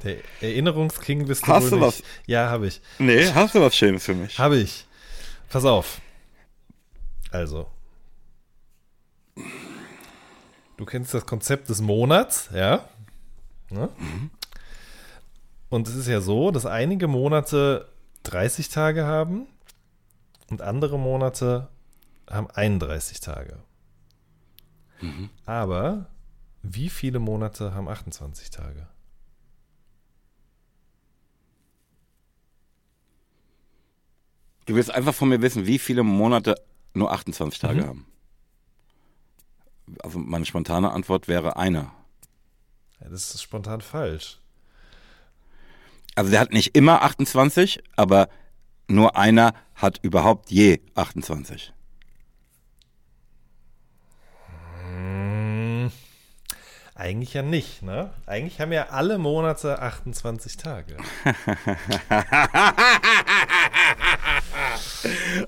Der 0.04 0.18
Erinnerungsking 0.42 1.26
bist 1.28 1.44
du 1.44 1.48
Hast 1.48 1.64
wohl 1.64 1.70
du 1.72 1.76
nicht. 1.78 1.86
was? 1.86 2.04
Ja, 2.26 2.50
habe 2.50 2.68
ich. 2.68 2.82
Nee, 3.00 3.30
hast 3.34 3.56
du 3.56 3.62
was 3.62 3.76
Schönes 3.76 4.06
für 4.06 4.14
mich? 4.14 4.38
Habe 4.40 4.58
ich. 4.58 4.86
Pass 5.50 5.66
auf. 5.66 6.00
Also. 7.32 7.68
Du 10.78 10.86
kennst 10.86 11.14
das 11.14 11.26
Konzept 11.26 11.70
des 11.70 11.82
Monats, 11.82 12.50
ja? 12.54 12.88
Ne? 13.70 13.90
Und 15.70 15.88
es 15.88 15.96
ist 15.96 16.08
ja 16.08 16.22
so, 16.22 16.52
dass 16.52 16.66
einige 16.66 17.08
Monate 17.08 17.90
30 18.24 18.70
Tage 18.70 19.06
haben 19.06 19.48
und 20.50 20.62
andere 20.62 20.98
Monate 20.98 21.68
haben 22.30 22.50
31 22.50 23.20
Tage. 23.20 23.60
Aber 25.46 26.06
wie 26.62 26.90
viele 26.90 27.20
Monate 27.20 27.74
haben 27.74 27.90
28 27.90 28.50
Tage? 28.50 28.88
Du 34.66 34.76
willst 34.76 34.92
einfach 34.92 35.14
von 35.14 35.30
mir 35.30 35.42
wissen, 35.42 35.66
wie 35.66 35.80
viele 35.80 36.04
Monate 36.04 36.56
nur 36.94 37.12
28 37.12 37.60
Tage 37.60 37.82
Mhm. 37.82 37.88
haben. 37.88 38.06
Also 40.02 40.20
meine 40.20 40.46
spontane 40.46 40.92
Antwort 40.92 41.28
wäre 41.28 41.58
einer. 41.58 41.92
Ja, 43.02 43.10
das 43.10 43.34
ist 43.36 43.42
spontan 43.42 43.82
falsch. 43.82 44.40
Also 46.16 46.32
der 46.32 46.40
hat 46.40 46.54
nicht 46.54 46.76
immer 46.76 47.02
28, 47.02 47.82
aber 47.96 48.30
nur 48.88 49.16
einer 49.18 49.54
hat 49.76 50.00
überhaupt 50.04 50.52
je 50.52 50.80
28. 50.96 51.74
Hm, 54.84 55.92
Eigentlich 56.96 57.34
ja 57.34 57.42
nicht, 57.42 57.82
ne? 57.82 58.14
Eigentlich 58.28 58.62
haben 58.62 58.72
ja 58.72 58.90
alle 58.90 59.18
Monate 59.18 59.80
28 59.82 60.58
Tage. 60.58 60.98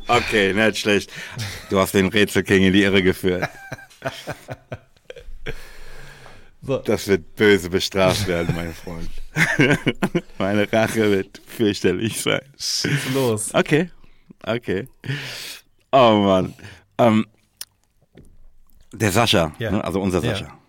Okay, 0.08 0.54
nicht 0.54 0.80
schlecht. 0.80 1.12
Du 1.70 1.80
hast 1.80 1.94
den 1.94 2.08
Rätselking 2.08 2.64
in 2.64 2.74
die 2.74 2.84
Irre 2.84 3.02
geführt. 3.04 3.48
So. 6.62 6.80
Das 6.80 7.08
wird 7.08 7.36
böse 7.36 7.70
bestraft 7.70 8.26
werden, 8.28 8.56
mein 8.56 8.74
Freund. 8.74 9.12
Meine 10.38 10.72
Rache 10.72 11.12
wird 11.12 11.42
fürchterlich 11.46 12.22
sein. 12.22 12.42
Schieß 12.58 13.14
los. 13.14 13.54
Okay, 13.54 13.90
okay. 14.44 14.88
Oh 15.92 16.22
Mann. 16.24 16.54
Ähm, 16.98 17.26
der 18.94 19.12
Sascha, 19.12 19.54
ja. 19.60 19.72
ne, 19.72 19.84
also 19.84 20.02
unser 20.02 20.22
Sascha. 20.22 20.46
Ja. 20.46 20.60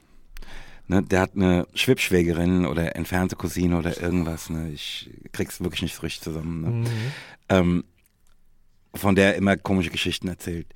Ne, 0.89 1.03
der 1.03 1.21
hat 1.21 1.33
eine 1.35 1.67
Schwibschwägerin 1.75 2.67
oder 2.67 2.97
entfernte 2.97 3.37
Cousine 3.37 3.79
oder 3.79 4.01
irgendwas. 4.01 4.51
Ne? 4.51 4.71
Ich 4.71 5.11
krieg's 5.33 5.61
wirklich 5.61 5.83
nicht 5.83 5.97
so 5.97 6.03
richtig 6.03 6.23
zusammen. 6.23 6.61
Ne? 6.61 6.71
Mhm. 6.71 6.87
Ähm, 7.49 7.85
von 8.95 9.15
der 9.15 9.33
er 9.33 9.35
immer 9.37 9.57
komische 9.57 9.91
Geschichten 9.91 10.29
erzählt. 10.29 10.67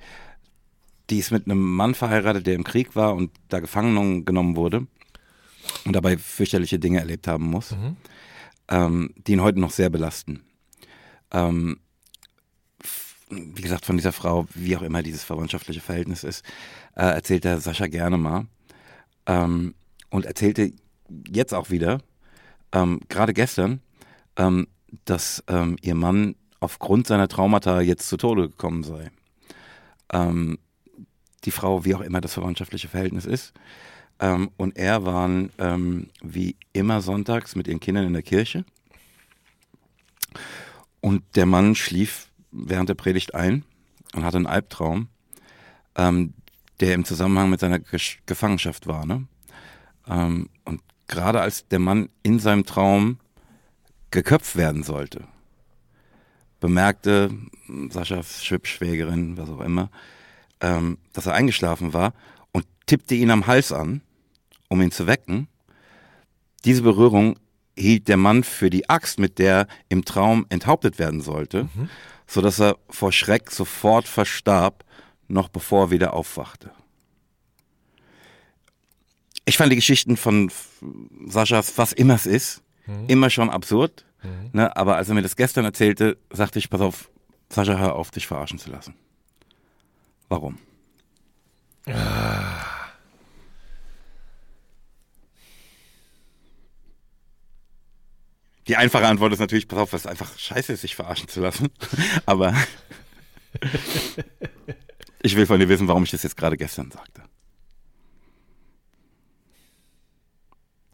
Die 1.09 1.19
ist 1.19 1.31
mit 1.31 1.45
einem 1.45 1.61
Mann 1.61 1.95
verheiratet, 1.95 2.45
der 2.45 2.55
im 2.55 2.63
Krieg 2.63 2.95
war 2.95 3.15
und 3.15 3.31
da 3.49 3.59
gefangen 3.59 4.25
genommen 4.25 4.55
wurde 4.55 4.87
und 5.85 5.93
dabei 5.93 6.17
fürchterliche 6.17 6.79
Dinge 6.79 6.99
erlebt 6.99 7.27
haben 7.27 7.45
muss, 7.45 7.71
mhm. 7.71 7.97
ähm, 8.69 9.13
die 9.15 9.33
ihn 9.33 9.41
heute 9.41 9.59
noch 9.59 9.71
sehr 9.71 9.89
belasten. 9.89 10.43
Ähm, 11.31 11.79
wie 13.29 13.61
gesagt, 13.61 13.85
von 13.85 13.97
dieser 13.97 14.11
Frau, 14.11 14.47
wie 14.53 14.75
auch 14.75 14.81
immer 14.81 15.03
dieses 15.03 15.23
verwandtschaftliche 15.23 15.81
Verhältnis 15.81 16.23
ist, 16.23 16.43
äh, 16.95 17.05
erzählt 17.05 17.45
der 17.45 17.61
Sascha 17.61 17.87
gerne 17.87 18.17
mal. 18.17 18.47
Ähm, 19.25 19.75
und 20.09 20.25
erzählte 20.25 20.73
jetzt 21.29 21.53
auch 21.53 21.69
wieder, 21.69 22.01
ähm, 22.73 22.99
gerade 23.07 23.33
gestern, 23.33 23.79
ähm, 24.35 24.67
dass 25.05 25.43
ähm, 25.47 25.77
ihr 25.81 25.95
Mann 25.95 26.35
aufgrund 26.59 27.07
seiner 27.07 27.27
Traumata 27.27 27.81
jetzt 27.81 28.07
zu 28.07 28.17
Tode 28.17 28.49
gekommen 28.49 28.83
sei. 28.83 29.09
Die 30.13 31.51
Frau, 31.51 31.85
wie 31.85 31.95
auch 31.95 32.01
immer 32.01 32.19
das 32.19 32.33
verwandtschaftliche 32.33 32.89
Verhältnis 32.89 33.25
ist, 33.25 33.53
ähm, 34.21 34.51
und 34.55 34.77
er 34.77 35.03
waren 35.03 35.51
ähm, 35.57 36.07
wie 36.21 36.55
immer 36.73 37.01
sonntags 37.01 37.55
mit 37.55 37.67
ihren 37.67 37.79
Kindern 37.79 38.05
in 38.05 38.13
der 38.13 38.21
Kirche. 38.21 38.63
Und 41.01 41.23
der 41.35 41.47
Mann 41.47 41.73
schlief 41.73 42.29
während 42.51 42.87
der 42.87 42.93
Predigt 42.95 43.33
ein 43.33 43.65
und 44.13 44.23
hatte 44.23 44.37
einen 44.37 44.45
Albtraum, 44.45 45.09
ähm, 45.95 46.35
der 46.79 46.93
im 46.93 47.03
Zusammenhang 47.03 47.49
mit 47.49 47.59
seiner 47.59 47.79
Ge 47.79 47.99
Gefangenschaft 48.27 48.85
war. 48.85 49.07
Ne? 49.07 49.27
Ähm, 50.07 50.49
und 50.65 50.81
gerade 51.07 51.41
als 51.41 51.67
der 51.67 51.79
Mann 51.79 52.09
in 52.21 52.37
seinem 52.37 52.65
Traum 52.65 53.17
geköpft 54.11 54.55
werden 54.55 54.83
sollte, 54.83 55.23
bemerkte 56.59 57.31
Saschas 57.89 58.45
Schwibschwägerin, 58.45 59.37
was 59.37 59.49
auch 59.49 59.61
immer, 59.61 59.89
ähm, 60.59 60.99
dass 61.13 61.25
er 61.25 61.33
eingeschlafen 61.33 61.93
war 61.93 62.13
und 62.51 62.67
tippte 62.85 63.15
ihn 63.15 63.31
am 63.31 63.47
Hals 63.47 63.71
an 63.71 64.01
um 64.71 64.81
ihn 64.81 64.91
zu 64.91 65.05
wecken. 65.05 65.47
Diese 66.63 66.81
Berührung 66.81 67.37
hielt 67.75 68.07
der 68.07 68.15
Mann 68.15 68.45
für 68.45 68.69
die 68.69 68.89
Axt, 68.89 69.19
mit 69.19 69.37
der 69.37 69.67
im 69.89 70.05
Traum 70.05 70.45
enthauptet 70.47 70.97
werden 70.97 71.19
sollte, 71.19 71.63
mhm. 71.63 71.89
so 72.25 72.41
dass 72.41 72.59
er 72.61 72.77
vor 72.89 73.11
Schreck 73.11 73.51
sofort 73.51 74.07
verstarb, 74.07 74.85
noch 75.27 75.49
bevor 75.49 75.87
er 75.87 75.91
wieder 75.91 76.13
aufwachte. 76.13 76.71
Ich 79.43 79.57
fand 79.57 79.73
die 79.73 79.75
Geschichten 79.75 80.15
von 80.15 80.49
Saschas, 81.27 81.77
was 81.77 81.91
immer 81.91 82.15
es 82.15 82.25
ist, 82.25 82.63
mhm. 82.85 83.05
immer 83.07 83.29
schon 83.29 83.49
absurd. 83.49 84.05
Mhm. 84.23 84.51
Ne, 84.53 84.75
aber 84.75 84.95
als 84.95 85.09
er 85.09 85.15
mir 85.15 85.21
das 85.21 85.35
gestern 85.35 85.65
erzählte, 85.65 86.17
sagte 86.31 86.59
ich, 86.59 86.69
pass 86.69 86.79
auf, 86.79 87.09
Sascha, 87.49 87.77
hör 87.77 87.95
auf, 87.95 88.11
dich 88.11 88.27
verarschen 88.27 88.59
zu 88.59 88.69
lassen. 88.69 88.95
Warum? 90.29 90.59
Ah. 91.87 92.70
Die 98.71 98.77
einfache 98.77 99.05
Antwort 99.05 99.33
ist 99.33 99.39
natürlich, 99.39 99.67
pass 99.67 99.79
auf, 99.79 99.91
was 99.91 100.05
einfach 100.05 100.39
scheiße 100.39 100.71
ist, 100.71 100.79
sich 100.79 100.95
verarschen 100.95 101.27
zu 101.27 101.41
lassen. 101.41 101.67
Aber 102.25 102.55
ich 105.21 105.35
will 105.35 105.45
von 105.45 105.59
dir 105.59 105.67
wissen, 105.67 105.89
warum 105.89 106.03
ich 106.03 106.11
das 106.11 106.23
jetzt 106.23 106.37
gerade 106.37 106.55
gestern 106.55 106.89
sagte. 106.89 107.21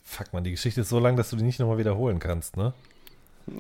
Fuck 0.04 0.34
man, 0.34 0.44
die 0.44 0.50
Geschichte 0.50 0.82
ist 0.82 0.90
so 0.90 0.98
lang, 0.98 1.18
dass 1.18 1.30
du 1.30 1.36
die 1.36 1.44
nicht 1.44 1.60
nochmal 1.60 1.78
wiederholen 1.78 2.18
kannst, 2.18 2.58
ne? 2.58 2.74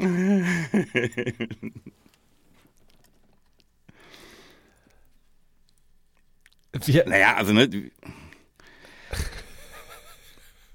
Wir, 6.85 7.07
naja, 7.07 7.35
also 7.35 7.53
ne, 7.53 7.91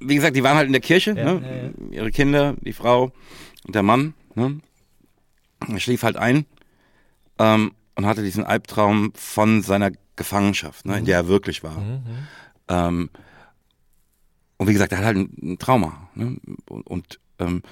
wie 0.04 0.14
gesagt, 0.14 0.36
die 0.36 0.42
waren 0.42 0.56
halt 0.56 0.66
in 0.66 0.72
der 0.72 0.80
Kirche, 0.80 1.14
ja, 1.16 1.34
ne? 1.34 1.72
ja, 1.90 1.98
ihre 1.98 2.10
Kinder, 2.10 2.54
die 2.60 2.72
Frau 2.72 3.12
und 3.64 3.74
der 3.74 3.82
Mann. 3.82 4.14
Ne? 4.34 4.60
Er 5.68 5.80
schlief 5.80 6.02
halt 6.02 6.16
ein 6.16 6.46
ähm, 7.38 7.72
und 7.94 8.06
hatte 8.06 8.22
diesen 8.22 8.44
Albtraum 8.44 9.12
von 9.14 9.62
seiner 9.62 9.92
Gefangenschaft, 10.16 10.86
ne, 10.86 10.98
in 10.98 11.04
der 11.04 11.16
er 11.16 11.28
wirklich 11.28 11.62
war. 11.62 11.78
Mhm. 11.78 11.90
mhm. 11.90 12.28
Ähm, 12.68 13.10
und 14.58 14.68
wie 14.68 14.74
gesagt, 14.74 14.92
er 14.92 14.98
hat 14.98 15.04
halt 15.06 15.16
ein, 15.16 15.36
ein 15.42 15.58
Trauma. 15.58 16.08
Ne? 16.14 16.36
Und, 16.68 16.86
und 16.86 17.20
ähm, 17.40 17.62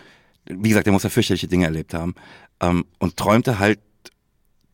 wie 0.46 0.70
gesagt, 0.70 0.88
er 0.88 0.92
muss 0.92 1.04
ja 1.04 1.10
fürchterliche 1.10 1.46
Dinge 1.46 1.66
erlebt 1.66 1.94
haben. 1.94 2.16
Ähm, 2.60 2.84
und 2.98 3.16
träumte 3.16 3.60
halt, 3.60 3.78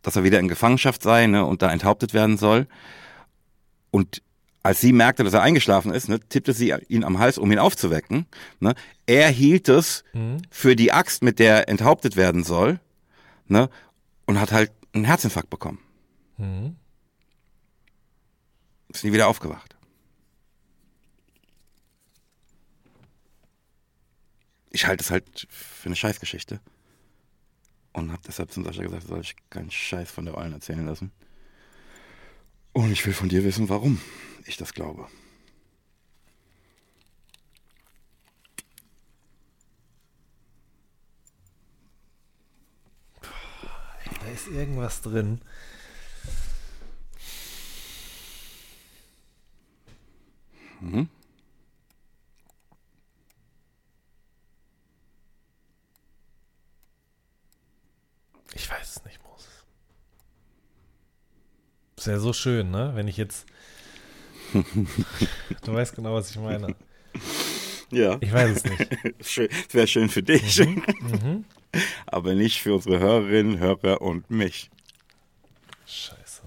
dass 0.01 0.17
er 0.17 0.25
wieder 0.25 0.41
in 0.41 0.49
Gefangenschaft 0.49 1.03
sei 1.03 1.27
ne, 1.27 1.45
und 1.45 1.61
da 1.61 1.71
enthauptet 1.71 2.15
werden 2.15 2.39
soll. 2.39 2.69
Und 3.91 4.23
als 4.67 4.81
sie 4.81 4.93
merkte, 4.93 5.23
dass 5.23 5.33
er 5.33 5.43
eingeschlafen 5.43 5.93
ist, 5.93 6.09
ne, 6.09 6.19
tippte 6.19 6.53
sie 6.53 6.75
ihn 6.89 7.05
am 7.05 7.21
Hals, 7.21 7.39
um 7.39 7.53
ihn 7.53 7.61
aufzuwecken. 7.61 8.27
Ne. 8.59 8.75
Er 9.07 9.29
hielt 9.29 9.69
es 9.69 10.03
mhm. 10.13 10.43
für 10.51 10.75
die 10.75 10.93
Axt, 10.93 11.23
mit 11.23 11.39
der 11.39 11.55
er 11.55 11.69
enthauptet 11.69 12.17
werden 12.17 12.43
soll, 12.43 12.81
ne, 13.47 13.71
und 14.27 14.41
hat 14.41 14.51
halt 14.51 14.73
einen 14.93 15.05
Herzinfarkt 15.05 15.51
bekommen. 15.51 15.79
Mhm. 16.37 16.75
Ist 18.89 19.05
nie 19.05 19.13
wieder 19.13 19.29
aufgewacht. 19.29 19.77
Ich 24.71 24.89
halte 24.89 25.05
es 25.05 25.13
halt 25.13 25.47
für 25.49 25.87
eine 25.87 25.97
Scheißgeschichte. 25.97 26.59
Und 27.93 28.11
habe 28.11 28.23
deshalb 28.27 28.51
zum 28.51 28.65
Sascha 28.65 28.83
gesagt, 28.83 29.07
soll 29.07 29.21
ich 29.21 29.37
keinen 29.49 29.71
Scheiß 29.71 30.11
von 30.11 30.25
der 30.25 30.37
Eulen 30.37 30.55
erzählen 30.55 30.85
lassen. 30.85 31.13
Und 32.73 32.91
ich 32.91 33.07
will 33.07 33.15
von 33.15 33.29
dir 33.29 33.45
wissen, 33.45 33.69
warum 33.69 34.01
ich 34.49 34.57
das 34.57 34.73
glaube. 34.73 35.09
Da 44.21 44.27
ist 44.33 44.47
irgendwas 44.49 45.03
drin. 45.03 45.41
Mhm. 50.81 51.09
Ich 58.55 58.71
weiß 58.71 58.97
es 58.97 59.05
nicht, 59.05 59.23
Moses. 59.23 59.65
Ist 61.97 62.07
ja 62.07 62.19
so 62.19 62.33
schön, 62.33 62.71
ne? 62.71 62.93
Wenn 62.95 63.09
ich 63.09 63.17
jetzt 63.17 63.47
du 65.65 65.73
weißt 65.73 65.95
genau, 65.95 66.15
was 66.15 66.31
ich 66.31 66.39
meine. 66.39 66.75
Ja. 67.91 68.19
Ich 68.21 68.33
weiß 68.33 68.57
es 68.57 68.65
nicht. 68.65 68.97
Es 69.19 69.75
wäre 69.75 69.87
schön 69.87 70.09
für 70.09 70.23
dich. 70.23 70.59
Mhm. 70.59 70.83
Mhm. 71.01 71.45
Aber 72.07 72.35
nicht 72.35 72.61
für 72.61 72.75
unsere 72.75 72.99
Hörerinnen, 72.99 73.59
Hörer 73.59 74.01
und 74.01 74.31
mich. 74.31 74.71
Scheiße. 75.87 76.43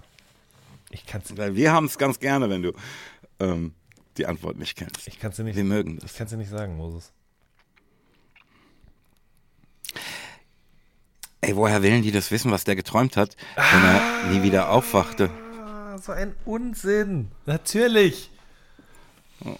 Ich 0.89 1.05
kann's 1.05 1.35
Weil 1.37 1.55
wir 1.55 1.71
haben 1.71 1.85
es 1.85 1.97
ganz 1.97 2.19
gerne, 2.19 2.49
wenn 2.49 2.63
du 2.63 2.73
ähm, 3.39 3.73
die 4.17 4.25
Antwort 4.25 4.57
nicht 4.57 4.77
kennst. 4.77 5.07
Ich 5.07 5.19
kann 5.19 5.31
sie 5.31 5.43
nicht. 5.43 5.55
Wir 5.55 5.63
mögen 5.63 5.97
das. 5.97 6.11
Ich 6.11 6.17
kann 6.17 6.27
sie 6.27 6.37
nicht 6.37 6.49
sagen, 6.49 6.75
Moses. 6.77 7.13
Ey, 11.41 11.55
woher 11.55 11.81
willen 11.81 12.03
die 12.03 12.11
das 12.11 12.31
wissen, 12.31 12.51
was 12.51 12.65
der 12.65 12.75
geträumt 12.75 13.15
hat, 13.15 13.37
wenn 13.55 13.81
ah. 13.81 14.21
er 14.23 14.29
nie 14.31 14.43
wieder 14.43 14.69
aufwachte? 14.69 15.31
So 15.99 16.11
ein 16.11 16.35
Unsinn. 16.45 17.31
Natürlich. 17.45 18.31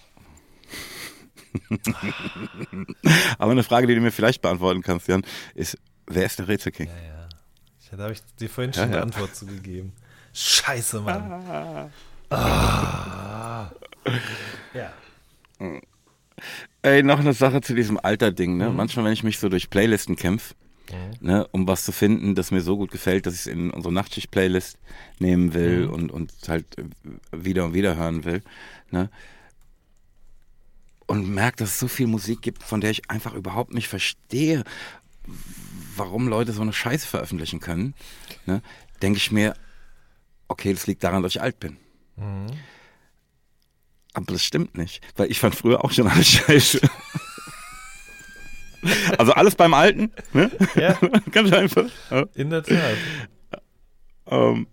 Aber 3.38 3.52
eine 3.52 3.62
Frage, 3.62 3.86
die 3.86 3.94
du 3.94 4.00
mir 4.00 4.12
vielleicht 4.12 4.42
beantworten 4.42 4.82
kannst, 4.82 5.08
Jan, 5.08 5.22
ist, 5.54 5.78
wer 6.06 6.26
ist 6.26 6.38
der 6.38 6.48
Rätselking? 6.48 6.88
Ja, 6.88 6.94
ja. 6.94 7.28
Da 7.96 8.04
habe 8.04 8.12
ich 8.12 8.22
dir 8.38 8.48
vorhin 8.48 8.72
schon 8.72 8.84
ja, 8.84 8.88
eine 8.88 9.02
Antwort 9.02 9.34
zugegeben. 9.34 9.92
Scheiße, 10.32 11.00
Mann. 11.00 11.90
Ah. 12.30 13.70
Ja. 14.72 14.92
Ey, 16.82 17.02
noch 17.02 17.18
eine 17.18 17.32
Sache 17.32 17.60
zu 17.60 17.74
diesem 17.74 17.98
Alter-Ding. 18.00 18.56
Ne? 18.56 18.70
Mhm. 18.70 18.76
Manchmal, 18.76 19.06
wenn 19.06 19.12
ich 19.12 19.24
mich 19.24 19.40
so 19.40 19.48
durch 19.48 19.70
Playlisten 19.70 20.14
kämpfe, 20.14 20.54
mhm. 20.90 21.26
ne, 21.26 21.48
um 21.52 21.66
was 21.66 21.84
zu 21.84 21.92
finden, 21.92 22.34
das 22.34 22.50
mir 22.50 22.60
so 22.60 22.76
gut 22.76 22.90
gefällt, 22.90 23.26
dass 23.26 23.34
ich 23.34 23.40
es 23.40 23.46
in 23.46 23.70
unsere 23.70 23.92
Nachtschicht-Playlist 23.92 24.78
nehmen 25.18 25.54
will 25.54 25.86
mhm. 25.86 25.92
und, 25.92 26.12
und 26.12 26.32
halt 26.48 26.66
wieder 27.32 27.64
und 27.64 27.74
wieder 27.74 27.96
hören 27.96 28.24
will. 28.24 28.42
Ne? 28.90 29.10
Und 31.06 31.28
merke, 31.28 31.58
dass 31.58 31.70
es 31.70 31.78
so 31.78 31.88
viel 31.88 32.06
Musik 32.06 32.42
gibt, 32.42 32.62
von 32.62 32.80
der 32.80 32.90
ich 32.90 33.10
einfach 33.10 33.34
überhaupt 33.34 33.74
nicht 33.74 33.88
verstehe, 33.88 34.64
warum 35.96 36.28
Leute 36.28 36.52
so 36.52 36.62
eine 36.62 36.72
Scheiße 36.72 37.06
veröffentlichen 37.06 37.60
können. 37.60 37.94
Ne? 38.46 38.62
Denke 39.02 39.18
ich 39.18 39.30
mir, 39.32 39.54
okay, 40.48 40.72
das 40.72 40.86
liegt 40.86 41.02
daran, 41.04 41.22
dass 41.22 41.34
ich 41.34 41.42
alt 41.42 41.58
bin. 41.60 41.76
Mhm. 42.16 42.46
Aber 44.12 44.32
das 44.32 44.44
stimmt 44.44 44.76
nicht, 44.76 45.02
weil 45.16 45.30
ich 45.30 45.38
fand 45.38 45.54
früher 45.54 45.84
auch 45.84 45.92
schon 45.92 46.08
alles 46.08 46.28
scheiße. 46.30 46.80
Also 49.18 49.32
alles 49.32 49.54
beim 49.54 49.74
Alten, 49.74 50.12
ne? 50.32 50.50
Ja. 50.74 50.98
Ganz 51.30 51.52
einfach. 51.52 51.86
Ja. 52.10 52.24
In 52.34 52.50
der 52.50 52.62
Tat. 52.62 52.96
Ähm, 54.26 54.66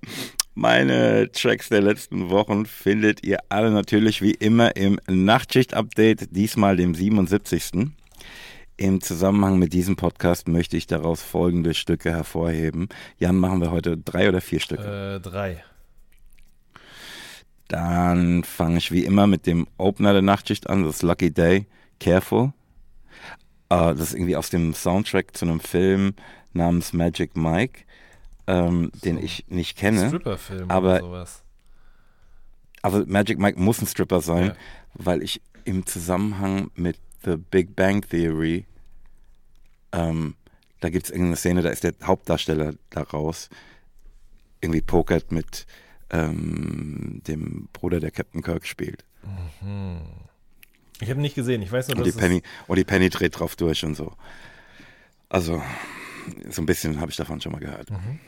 meine 0.53 1.31
Tracks 1.31 1.69
der 1.69 1.81
letzten 1.81 2.29
Wochen 2.29 2.65
findet 2.65 3.23
ihr 3.23 3.39
alle 3.49 3.71
natürlich 3.71 4.21
wie 4.21 4.31
immer 4.31 4.75
im 4.75 4.99
Nachtschicht-Update, 5.07 6.35
diesmal 6.35 6.75
dem 6.77 6.95
77. 6.95 7.91
Im 8.77 9.01
Zusammenhang 9.01 9.57
mit 9.57 9.73
diesem 9.73 9.95
Podcast 9.95 10.47
möchte 10.47 10.77
ich 10.77 10.85
daraus 10.85 11.21
folgende 11.21 11.73
Stücke 11.73 12.11
hervorheben. 12.11 12.89
Jan, 13.17 13.37
machen 13.37 13.61
wir 13.61 13.71
heute 13.71 13.97
drei 13.97 14.29
oder 14.29 14.41
vier 14.41 14.59
Stücke? 14.59 15.15
Äh, 15.15 15.19
drei. 15.19 15.63
Dann 17.67 18.43
fange 18.43 18.77
ich 18.77 18.91
wie 18.91 19.03
immer 19.03 19.27
mit 19.27 19.45
dem 19.45 19.67
Opener 19.77 20.13
der 20.13 20.21
Nachtschicht 20.21 20.69
an, 20.69 20.83
das 20.83 21.01
Lucky 21.01 21.33
Day, 21.33 21.65
Careful. 21.99 22.53
Uh, 23.69 23.93
das 23.93 23.99
ist 23.99 24.13
irgendwie 24.13 24.37
aus 24.37 24.49
dem 24.49 24.73
Soundtrack 24.73 25.35
zu 25.35 25.45
einem 25.45 25.59
Film 25.59 26.13
namens 26.53 26.93
Magic 26.93 27.35
Mike, 27.35 27.81
ähm, 28.47 28.91
so. 28.93 28.99
den 29.01 29.17
ich 29.17 29.45
nicht 29.49 29.77
kenne. 29.77 30.07
Stripper-Film 30.07 30.71
aber, 30.71 30.95
oder 30.95 31.01
sowas. 31.01 31.43
Aber 32.81 33.05
Magic 33.05 33.39
Mike 33.39 33.59
muss 33.59 33.81
ein 33.81 33.87
Stripper 33.87 34.21
sein, 34.21 34.47
ja. 34.47 34.55
weil 34.93 35.21
ich 35.21 35.41
im 35.65 35.85
Zusammenhang 35.85 36.71
mit 36.75 36.97
The 37.25 37.35
Big 37.35 37.75
Bang 37.75 38.07
Theory, 38.07 38.65
ähm, 39.91 40.35
da 40.79 40.89
gibt 40.89 41.05
es 41.05 41.11
irgendeine 41.11 41.35
Szene, 41.35 41.61
da 41.61 41.69
ist 41.69 41.83
der 41.83 41.93
Hauptdarsteller 42.03 42.73
daraus 42.89 43.49
irgendwie 44.61 44.81
pokert 44.81 45.31
mit 45.31 45.67
ähm, 46.09 47.21
dem 47.27 47.67
Bruder, 47.73 47.99
der 47.99 48.11
Captain 48.11 48.41
Kirk 48.41 48.65
spielt. 48.65 49.03
Mhm. 49.61 49.99
Ich 50.99 51.09
habe 51.09 51.21
nicht 51.21 51.35
gesehen, 51.35 51.61
ich 51.61 51.71
weiß 51.71 51.89
nur, 51.89 51.97
und 51.97 52.05
dass 52.05 52.13
die 52.15 52.19
Penny 52.19 52.41
Und 52.67 52.77
die 52.77 52.83
Penny 52.83 53.09
dreht 53.09 53.39
drauf 53.39 53.55
durch 53.55 53.83
und 53.83 53.95
so. 53.95 54.13
Also, 55.29 55.61
so 56.49 56.61
ein 56.61 56.65
bisschen 56.65 56.99
habe 56.99 57.11
ich 57.11 57.17
davon 57.17 57.39
schon 57.39 57.51
mal 57.51 57.59
gehört. 57.59 57.91
Mhm. 57.91 58.19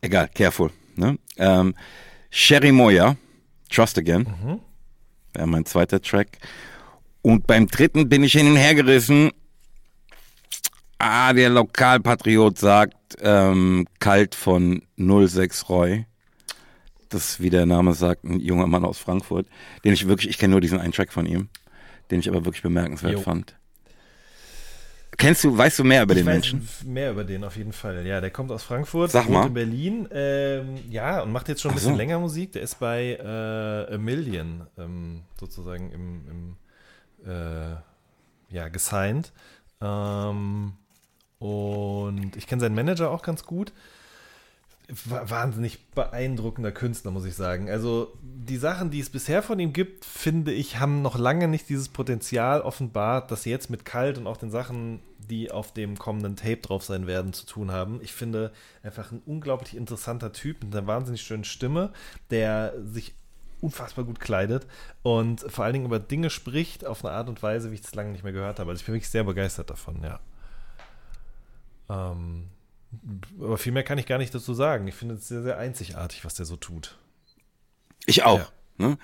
Egal, 0.00 0.28
careful. 0.34 0.70
Ne? 0.96 1.18
Ähm, 1.36 1.74
Sherry 2.30 2.72
Moya, 2.72 3.16
Trust 3.70 3.98
Again, 3.98 4.22
mhm. 4.22 4.60
wäre 5.32 5.46
mein 5.46 5.64
zweiter 5.64 6.00
Track. 6.00 6.38
Und 7.22 7.46
beim 7.46 7.66
dritten 7.66 8.08
bin 8.08 8.22
ich 8.22 8.32
hin 8.32 8.48
und 8.48 8.56
her 8.56 8.74
gerissen. 8.74 9.30
Ah, 10.98 11.32
der 11.32 11.50
Lokalpatriot 11.50 12.58
sagt, 12.58 13.16
ähm, 13.20 13.86
kalt 13.98 14.34
von 14.34 14.82
06 14.96 15.68
Roy 15.68 16.06
das, 17.08 17.40
wie 17.40 17.50
der 17.50 17.66
Name 17.66 17.94
sagt, 17.94 18.24
ein 18.24 18.40
junger 18.40 18.66
Mann 18.66 18.84
aus 18.84 18.98
Frankfurt, 18.98 19.46
den 19.84 19.92
ich 19.92 20.08
wirklich, 20.08 20.30
ich 20.30 20.38
kenne 20.38 20.52
nur 20.52 20.60
diesen 20.60 20.80
einen 20.80 20.92
Track 20.92 21.12
von 21.12 21.26
ihm, 21.26 21.48
den 22.10 22.20
ich 22.20 22.28
aber 22.28 22.44
wirklich 22.44 22.62
bemerkenswert 22.62 23.14
jo. 23.14 23.20
fand. 23.20 23.56
Kennst 25.18 25.44
du, 25.44 25.56
weißt 25.56 25.78
du 25.78 25.84
mehr 25.84 26.02
über 26.02 26.12
ich 26.12 26.20
den 26.20 26.26
Menschen? 26.26 26.68
Mehr 26.84 27.12
über 27.12 27.24
den 27.24 27.42
auf 27.44 27.56
jeden 27.56 27.72
Fall. 27.72 28.06
Ja, 28.06 28.20
der 28.20 28.30
kommt 28.30 28.50
aus 28.52 28.62
Frankfurt, 28.62 29.10
Sag 29.10 29.28
mal. 29.30 29.46
in 29.46 29.54
Berlin, 29.54 30.08
ähm, 30.12 30.78
ja, 30.90 31.22
und 31.22 31.32
macht 31.32 31.48
jetzt 31.48 31.62
schon 31.62 31.70
ein 31.70 31.74
bisschen 31.74 31.92
so. 31.92 31.96
länger 31.96 32.18
Musik. 32.18 32.52
Der 32.52 32.62
ist 32.62 32.78
bei 32.78 33.14
äh, 33.14 33.94
A 33.94 33.98
Million 33.98 34.66
ähm, 34.76 35.22
sozusagen 35.40 35.90
im, 35.90 36.56
im 37.24 37.30
äh, 37.30 37.76
ja, 38.54 38.68
gesigned. 38.68 39.32
Ähm, 39.80 40.74
und 41.38 42.36
ich 42.36 42.46
kenne 42.46 42.60
seinen 42.60 42.74
Manager 42.74 43.10
auch 43.10 43.22
ganz 43.22 43.44
gut 43.44 43.72
wahnsinnig 44.88 45.90
beeindruckender 45.90 46.70
Künstler, 46.70 47.10
muss 47.10 47.24
ich 47.24 47.34
sagen. 47.34 47.68
Also 47.68 48.16
die 48.22 48.56
Sachen, 48.56 48.90
die 48.90 49.00
es 49.00 49.10
bisher 49.10 49.42
von 49.42 49.58
ihm 49.58 49.72
gibt, 49.72 50.04
finde 50.04 50.52
ich, 50.52 50.78
haben 50.78 51.02
noch 51.02 51.18
lange 51.18 51.48
nicht 51.48 51.68
dieses 51.68 51.88
Potenzial 51.88 52.60
offenbart, 52.60 53.36
sie 53.36 53.50
jetzt 53.50 53.68
mit 53.68 53.84
Kalt 53.84 54.16
und 54.16 54.28
auch 54.28 54.36
den 54.36 54.50
Sachen, 54.52 55.00
die 55.18 55.50
auf 55.50 55.72
dem 55.72 55.98
kommenden 55.98 56.36
Tape 56.36 56.58
drauf 56.58 56.84
sein 56.84 57.08
werden, 57.08 57.32
zu 57.32 57.46
tun 57.46 57.72
haben. 57.72 58.00
Ich 58.00 58.12
finde 58.12 58.52
einfach 58.84 59.10
ein 59.10 59.22
unglaublich 59.26 59.76
interessanter 59.76 60.32
Typ 60.32 60.62
mit 60.62 60.74
einer 60.74 60.86
wahnsinnig 60.86 61.22
schönen 61.22 61.44
Stimme, 61.44 61.92
der 62.30 62.74
sich 62.84 63.14
unfassbar 63.60 64.04
gut 64.04 64.20
kleidet 64.20 64.66
und 65.02 65.40
vor 65.40 65.64
allen 65.64 65.72
Dingen 65.72 65.86
über 65.86 65.98
Dinge 65.98 66.30
spricht 66.30 66.86
auf 66.86 67.04
eine 67.04 67.14
Art 67.14 67.28
und 67.28 67.42
Weise, 67.42 67.70
wie 67.70 67.74
ich 67.74 67.80
das 67.80 67.94
lange 67.94 68.12
nicht 68.12 68.22
mehr 68.22 68.32
gehört 68.32 68.60
habe. 68.60 68.70
Also 68.70 68.80
ich 68.80 68.86
bin 68.86 68.94
wirklich 68.94 69.10
sehr 69.10 69.24
begeistert 69.24 69.70
davon, 69.70 70.02
ja. 70.02 70.20
Ähm, 71.88 72.50
aber 73.38 73.58
viel 73.58 73.72
mehr 73.72 73.82
kann 73.82 73.98
ich 73.98 74.06
gar 74.06 74.18
nicht 74.18 74.34
dazu 74.34 74.54
sagen. 74.54 74.86
Ich 74.88 74.94
finde 74.94 75.14
es 75.16 75.28
sehr, 75.28 75.42
sehr 75.42 75.58
einzigartig, 75.58 76.24
was 76.24 76.34
der 76.34 76.46
so 76.46 76.56
tut. 76.56 76.96
Ich 78.06 78.24
auch. 78.24 78.38
Ja. 78.38 78.88
Ne? 78.88 78.98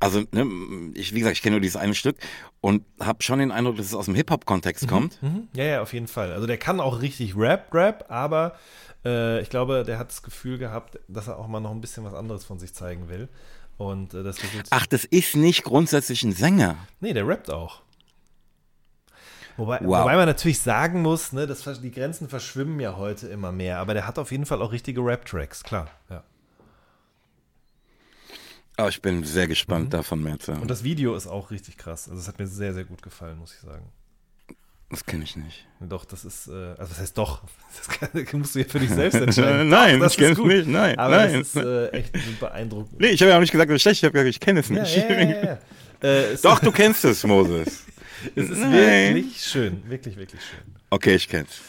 Also, 0.00 0.22
ne, 0.30 0.46
ich, 0.94 1.12
wie 1.14 1.18
gesagt, 1.18 1.36
ich 1.36 1.42
kenne 1.42 1.54
nur 1.54 1.60
dieses 1.60 1.76
eine 1.76 1.94
Stück 1.94 2.16
und 2.60 2.84
habe 3.00 3.22
schon 3.22 3.40
den 3.40 3.50
Eindruck, 3.50 3.76
dass 3.76 3.86
es 3.86 3.94
aus 3.94 4.04
dem 4.04 4.14
Hip-Hop-Kontext 4.14 4.84
mhm, 4.84 4.88
kommt. 4.88 5.22
Mhm. 5.22 5.48
Ja, 5.54 5.64
ja, 5.64 5.82
auf 5.82 5.92
jeden 5.92 6.06
Fall. 6.06 6.32
Also 6.32 6.46
der 6.46 6.56
kann 6.56 6.78
auch 6.78 7.02
richtig 7.02 7.36
Rap, 7.36 7.74
Rap, 7.74 8.04
aber 8.08 8.56
äh, 9.04 9.40
ich 9.42 9.50
glaube, 9.50 9.82
der 9.84 9.98
hat 9.98 10.10
das 10.10 10.22
Gefühl 10.22 10.58
gehabt, 10.58 11.00
dass 11.08 11.26
er 11.26 11.38
auch 11.38 11.48
mal 11.48 11.60
noch 11.60 11.72
ein 11.72 11.80
bisschen 11.80 12.04
was 12.04 12.14
anderes 12.14 12.44
von 12.44 12.60
sich 12.60 12.74
zeigen 12.74 13.08
will. 13.08 13.28
Und 13.76 14.14
äh, 14.14 14.22
das 14.22 14.38
Ach, 14.70 14.86
das 14.86 15.04
ist 15.04 15.36
nicht 15.36 15.64
grundsätzlich 15.64 16.22
ein 16.22 16.32
Sänger. 16.32 16.76
Nee, 17.00 17.12
der 17.12 17.26
rappt 17.26 17.50
auch. 17.50 17.82
Wobei, 19.58 19.80
wow. 19.82 20.02
wobei 20.02 20.14
man 20.14 20.26
natürlich 20.26 20.60
sagen 20.60 21.02
muss, 21.02 21.32
ne, 21.32 21.48
das, 21.48 21.64
die 21.82 21.90
Grenzen 21.90 22.28
verschwimmen 22.28 22.78
ja 22.78 22.96
heute 22.96 23.26
immer 23.26 23.50
mehr, 23.50 23.78
aber 23.78 23.92
der 23.92 24.06
hat 24.06 24.16
auf 24.16 24.30
jeden 24.30 24.46
Fall 24.46 24.62
auch 24.62 24.70
richtige 24.70 25.00
Rap-Tracks, 25.00 25.64
klar. 25.64 25.90
Ja. 26.08 26.22
Oh, 28.78 28.86
ich 28.86 29.02
bin 29.02 29.24
sehr 29.24 29.48
gespannt, 29.48 29.86
mhm. 29.86 29.90
davon 29.90 30.22
mehr 30.22 30.38
zu 30.38 30.52
hören. 30.52 30.62
Und 30.62 30.70
das 30.70 30.84
Video 30.84 31.16
ist 31.16 31.26
auch 31.26 31.50
richtig 31.50 31.76
krass. 31.76 32.08
Also 32.08 32.20
es 32.20 32.28
hat 32.28 32.38
mir 32.38 32.46
sehr, 32.46 32.72
sehr 32.72 32.84
gut 32.84 33.02
gefallen, 33.02 33.36
muss 33.36 33.52
ich 33.52 33.58
sagen. 33.58 33.90
Das 34.90 35.04
kenne 35.04 35.24
ich 35.24 35.34
nicht. 35.34 35.66
Doch, 35.80 36.04
das 36.04 36.24
ist, 36.24 36.46
äh, 36.46 36.52
also 36.52 36.84
das 36.90 37.00
heißt 37.00 37.18
doch, 37.18 37.42
das 37.76 37.98
kann, 37.98 38.40
musst 38.40 38.54
du 38.54 38.60
ja 38.60 38.64
für 38.64 38.78
dich 38.78 38.90
selbst 38.90 39.14
entscheiden. 39.20 39.68
nein, 39.68 39.98
doch, 39.98 40.08
ich 40.08 40.16
kenne 40.16 40.32
es 40.34 40.38
nicht, 40.38 40.68
nein. 40.68 40.96
Aber 40.96 41.16
nein. 41.16 41.32
das 41.32 41.48
ist 41.48 41.56
äh, 41.56 41.88
echt 41.88 42.12
beeindruckend. 42.38 43.00
Nee, 43.00 43.08
ich 43.08 43.20
habe 43.20 43.30
ja 43.30 43.36
auch 43.36 43.40
nicht 43.40 43.50
gesagt, 43.50 43.68
das 43.68 43.74
ist 43.74 43.82
schlecht, 43.82 44.02
ich 44.02 44.04
habe 44.04 44.12
gesagt, 44.12 44.30
ich 44.30 44.38
kenne 44.38 44.60
es 44.60 44.70
nicht. 44.70 44.96
Ja, 44.96 45.10
ja, 45.10 45.42
ja, 45.42 45.58
äh, 46.08 46.36
doch, 46.40 46.60
du 46.60 46.70
kennst 46.70 47.04
es, 47.04 47.24
Moses. 47.24 47.84
Es 48.34 48.50
ist 48.50 48.58
Nein. 48.58 49.14
wirklich 49.14 49.40
schön. 49.40 49.88
Wirklich, 49.88 50.16
wirklich 50.16 50.40
schön. 50.40 50.74
Okay, 50.90 51.14
ich 51.14 51.28
kenn's. 51.28 51.60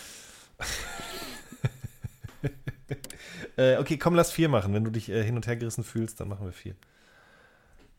äh, 3.58 3.78
okay, 3.78 3.98
komm, 3.98 4.16
lass 4.16 4.32
vier 4.32 4.50
machen. 4.50 4.74
Wenn 4.74 4.84
du 4.84 4.92
dich 4.92 5.10
äh, 5.10 5.24
hin 5.24 5.36
und 5.36 5.48
her 5.48 5.56
gerissen 5.56 5.84
fühlst, 5.84 6.20
dann 6.20 6.28
machen 6.28 6.46
wir 6.46 6.54
vier. 6.54 6.76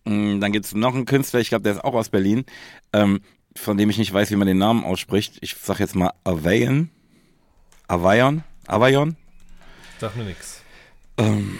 Mm, 0.04 0.40
dann 0.40 0.52
gibt 0.52 0.66
es 0.66 0.74
noch 0.74 0.94
einen 0.94 1.06
Künstler, 1.06 1.40
ich 1.40 1.50
glaube, 1.50 1.62
der 1.62 1.74
ist 1.74 1.84
auch 1.84 1.94
aus 1.94 2.08
Berlin, 2.08 2.44
ähm, 2.92 3.20
von 3.56 3.76
dem 3.76 3.90
ich 3.90 3.98
nicht 3.98 4.12
weiß, 4.12 4.30
wie 4.30 4.36
man 4.36 4.46
den 4.46 4.58
Namen 4.58 4.84
ausspricht. 4.84 5.38
Ich 5.40 5.56
sag 5.56 5.78
jetzt 5.78 5.94
mal 5.94 6.12
Avayan. 6.24 6.90
Avayon? 7.88 8.44
Avayon? 8.66 9.16
Sag 9.98 10.16
mir 10.16 10.24
nix. 10.24 10.62
Ähm, 11.18 11.58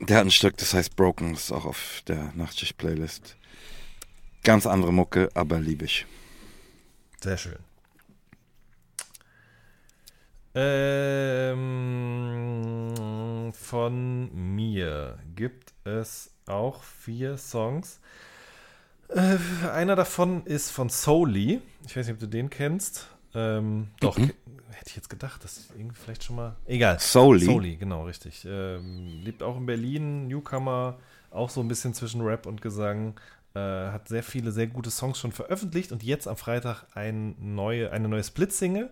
der 0.00 0.16
hat 0.16 0.24
ein 0.24 0.30
Stück, 0.30 0.56
das 0.56 0.74
heißt 0.74 0.96
Broken, 0.96 1.34
das 1.34 1.44
ist 1.44 1.52
auch 1.52 1.66
auf 1.66 2.02
der 2.08 2.32
Nachtschicht-Playlist. 2.34 3.36
Ganz 4.42 4.66
andere 4.66 4.92
Mucke, 4.92 5.28
aber 5.34 5.60
liebe 5.60 5.84
ich. 5.84 6.06
Sehr 7.20 7.36
schön. 7.36 7.58
Ähm, 10.54 11.60
von 13.52 14.56
mir 14.56 15.18
gibt 15.36 15.74
es 15.84 16.32
auch 16.46 16.82
vier 16.82 17.36
Songs. 17.36 18.00
Äh, 19.08 19.36
einer 19.68 19.94
davon 19.96 20.44
ist 20.46 20.70
von 20.70 20.88
Soli. 20.88 21.60
Ich 21.86 21.96
weiß 21.96 22.06
nicht, 22.06 22.14
ob 22.14 22.20
du 22.20 22.26
den 22.26 22.48
kennst. 22.50 23.08
Ähm, 23.34 23.88
doch, 24.00 24.18
mhm. 24.18 24.32
hätte 24.70 24.88
ich 24.88 24.96
jetzt 24.96 25.10
gedacht, 25.10 25.44
dass 25.44 25.68
irgendwie 25.76 25.96
vielleicht 25.96 26.24
schon 26.24 26.36
mal. 26.36 26.56
Egal. 26.66 26.98
Soli. 26.98 27.44
Soli, 27.44 27.76
genau, 27.76 28.04
richtig. 28.04 28.44
Ähm, 28.48 29.20
lebt 29.22 29.42
auch 29.42 29.56
in 29.56 29.66
Berlin, 29.66 30.26
Newcomer, 30.28 30.98
auch 31.30 31.50
so 31.50 31.60
ein 31.60 31.68
bisschen 31.68 31.94
zwischen 31.94 32.22
Rap 32.22 32.46
und 32.46 32.60
Gesang. 32.60 33.14
Äh, 33.54 33.58
hat 33.58 34.08
sehr 34.08 34.22
viele, 34.22 34.52
sehr 34.52 34.68
gute 34.68 34.90
Songs 34.90 35.18
schon 35.18 35.32
veröffentlicht 35.32 35.90
und 35.90 36.02
jetzt 36.02 36.28
am 36.28 36.36
Freitag 36.36 36.84
ein 36.94 37.34
neue, 37.38 37.90
eine 37.90 38.08
neue 38.08 38.22
Split-Single. 38.22 38.90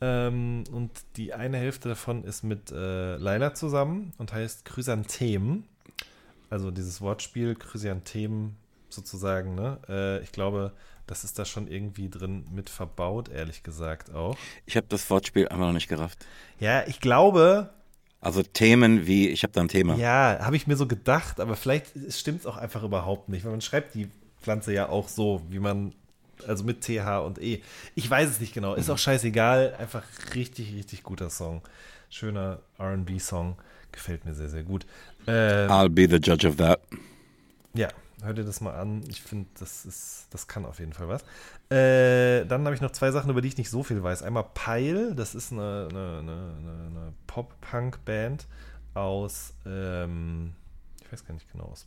Ähm, 0.00 0.64
und 0.70 0.90
die 1.16 1.34
eine 1.34 1.56
Hälfte 1.56 1.88
davon 1.88 2.22
ist 2.22 2.44
mit 2.44 2.70
äh, 2.70 3.16
Laila 3.16 3.54
zusammen 3.54 4.12
und 4.18 4.32
heißt 4.32 4.64
Chrysanthemen. 4.64 5.64
Also 6.50 6.70
dieses 6.70 7.00
Wortspiel 7.00 7.56
Chrysanthemen 7.56 8.56
sozusagen. 8.88 9.56
Ne? 9.56 9.78
Äh, 9.88 10.22
ich 10.22 10.30
glaube, 10.30 10.72
Das 11.08 11.24
ist 11.24 11.38
da 11.38 11.46
schon 11.46 11.66
irgendwie 11.68 12.10
drin 12.10 12.44
mit 12.52 12.68
verbaut, 12.68 13.30
ehrlich 13.30 13.62
gesagt 13.62 14.14
auch. 14.14 14.36
Ich 14.66 14.76
habe 14.76 14.86
das 14.90 15.08
Wortspiel 15.08 15.48
einfach 15.48 15.66
noch 15.66 15.72
nicht 15.72 15.88
gerafft. 15.88 16.24
Ja, 16.60 16.86
ich 16.86 17.00
glaube. 17.00 17.70
Also 18.20 18.42
Themen 18.42 19.06
wie, 19.06 19.28
ich 19.28 19.42
habe 19.44 19.52
da 19.52 19.60
ein 19.60 19.68
Thema. 19.68 19.94
Ja, 19.96 20.38
habe 20.40 20.56
ich 20.56 20.66
mir 20.66 20.76
so 20.76 20.86
gedacht, 20.86 21.40
aber 21.40 21.54
vielleicht 21.54 21.92
stimmt 22.10 22.40
es 22.40 22.46
auch 22.46 22.56
einfach 22.56 22.82
überhaupt 22.82 23.28
nicht, 23.28 23.44
weil 23.44 23.52
man 23.52 23.60
schreibt 23.60 23.94
die 23.94 24.08
Pflanze 24.42 24.72
ja 24.72 24.88
auch 24.88 25.08
so, 25.08 25.42
wie 25.50 25.60
man, 25.60 25.94
also 26.46 26.64
mit 26.64 26.80
TH 26.80 27.24
und 27.24 27.40
E. 27.40 27.62
Ich 27.94 28.10
weiß 28.10 28.28
es 28.28 28.40
nicht 28.40 28.54
genau, 28.54 28.74
ist 28.74 28.90
auch 28.90 28.98
scheißegal, 28.98 29.76
einfach 29.78 30.02
richtig, 30.34 30.74
richtig 30.74 31.04
guter 31.04 31.30
Song. 31.30 31.62
Schöner 32.10 32.60
RB-Song, 32.80 33.56
gefällt 33.92 34.24
mir 34.24 34.34
sehr, 34.34 34.48
sehr 34.48 34.62
gut. 34.62 34.86
Ähm, 35.26 35.70
I'll 35.70 35.88
be 35.88 36.08
the 36.08 36.16
judge 36.16 36.48
of 36.48 36.56
that. 36.56 36.80
Ja, 37.74 37.88
hör 38.22 38.34
dir 38.34 38.44
das 38.44 38.60
mal 38.60 38.74
an. 38.74 39.02
Ich 39.08 39.22
finde, 39.22 39.48
das 39.58 39.84
ist, 39.84 40.26
das 40.30 40.48
kann 40.48 40.64
auf 40.64 40.78
jeden 40.78 40.92
Fall 40.92 41.08
was. 41.08 41.22
Äh, 41.70 42.46
dann 42.46 42.64
habe 42.64 42.74
ich 42.74 42.80
noch 42.80 42.92
zwei 42.92 43.10
Sachen, 43.10 43.30
über 43.30 43.40
die 43.40 43.48
ich 43.48 43.58
nicht 43.58 43.70
so 43.70 43.82
viel 43.82 44.02
weiß. 44.02 44.22
Einmal 44.22 44.46
Pile, 44.54 45.14
das 45.14 45.34
ist 45.34 45.52
eine, 45.52 45.88
eine, 45.90 46.18
eine, 46.18 46.54
eine 46.86 47.12
Pop-Punk-Band 47.26 48.46
aus, 48.94 49.54
ähm, 49.66 50.54
ich 51.04 51.12
weiß 51.12 51.24
gar 51.24 51.34
nicht 51.34 51.50
genau, 51.52 51.64
aus 51.64 51.86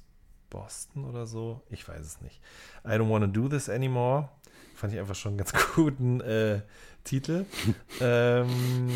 Boston 0.49 1.05
oder 1.05 1.25
so. 1.25 1.61
Ich 1.69 1.87
weiß 1.87 2.05
es 2.05 2.21
nicht. 2.21 2.39
I 2.85 2.91
don't 2.91 3.09
wanna 3.09 3.27
do 3.27 3.47
this 3.47 3.69
anymore. 3.69 4.29
Fand 4.75 4.93
ich 4.93 4.99
einfach 4.99 5.15
schon 5.15 5.31
einen 5.31 5.37
ganz 5.39 5.53
guten 5.75 6.21
äh, 6.21 6.61
Titel. 7.03 7.45
ähm, 8.01 8.89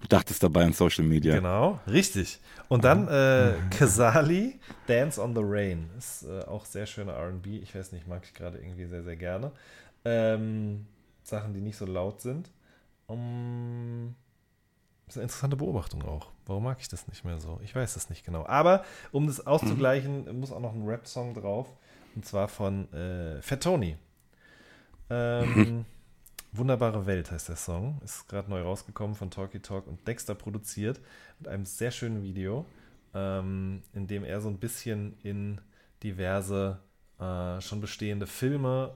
Du 0.00 0.08
dachtest 0.08 0.42
dabei 0.42 0.64
an 0.64 0.72
Social 0.72 1.04
Media. 1.04 1.34
Genau, 1.34 1.80
richtig. 1.86 2.40
Und 2.68 2.84
dann 2.84 3.08
äh, 3.08 3.54
Kazali, 3.70 4.58
Dance 4.86 5.22
on 5.22 5.34
the 5.34 5.42
Rain. 5.42 5.90
Ist 5.96 6.24
äh, 6.24 6.42
auch 6.44 6.64
sehr 6.64 6.86
schöner 6.86 7.14
RB. 7.14 7.46
Ich 7.46 7.74
weiß 7.74 7.92
nicht, 7.92 8.06
mag 8.06 8.22
ich 8.24 8.34
gerade 8.34 8.58
irgendwie 8.58 8.86
sehr, 8.86 9.02
sehr 9.02 9.16
gerne. 9.16 9.52
Ähm, 10.04 10.86
Sachen, 11.22 11.54
die 11.54 11.60
nicht 11.60 11.76
so 11.76 11.86
laut 11.86 12.20
sind. 12.20 12.50
Um, 13.06 14.14
das 15.06 15.14
ist 15.14 15.18
eine 15.18 15.24
interessante 15.24 15.56
Beobachtung 15.56 16.02
auch. 16.04 16.30
Warum 16.46 16.64
mag 16.64 16.78
ich 16.80 16.88
das 16.88 17.08
nicht 17.08 17.24
mehr 17.24 17.40
so? 17.40 17.58
Ich 17.62 17.74
weiß 17.74 17.94
das 17.94 18.10
nicht 18.10 18.24
genau. 18.24 18.44
Aber 18.46 18.84
um 19.12 19.26
das 19.26 19.46
auszugleichen, 19.46 20.24
mhm. 20.24 20.40
muss 20.40 20.52
auch 20.52 20.60
noch 20.60 20.74
ein 20.74 20.86
Rap-Song 20.86 21.34
drauf. 21.34 21.68
Und 22.14 22.26
zwar 22.26 22.48
von 22.48 22.92
äh, 22.92 23.40
Fettoni. 23.40 23.96
Ähm. 25.10 25.84
Wunderbare 26.52 27.06
Welt 27.06 27.30
heißt 27.30 27.48
der 27.48 27.56
Song. 27.56 28.00
Ist 28.04 28.28
gerade 28.28 28.50
neu 28.50 28.62
rausgekommen 28.62 29.14
von 29.14 29.30
Talkie 29.30 29.60
Talk 29.60 29.86
und 29.86 30.06
Dexter 30.06 30.34
produziert. 30.34 31.00
Mit 31.38 31.48
einem 31.48 31.66
sehr 31.66 31.90
schönen 31.90 32.22
Video, 32.22 32.64
ähm, 33.14 33.82
in 33.92 34.06
dem 34.06 34.24
er 34.24 34.40
so 34.40 34.48
ein 34.48 34.58
bisschen 34.58 35.16
in 35.22 35.60
diverse 36.02 36.78
äh, 37.18 37.60
schon 37.60 37.80
bestehende 37.80 38.26
Filme 38.26 38.94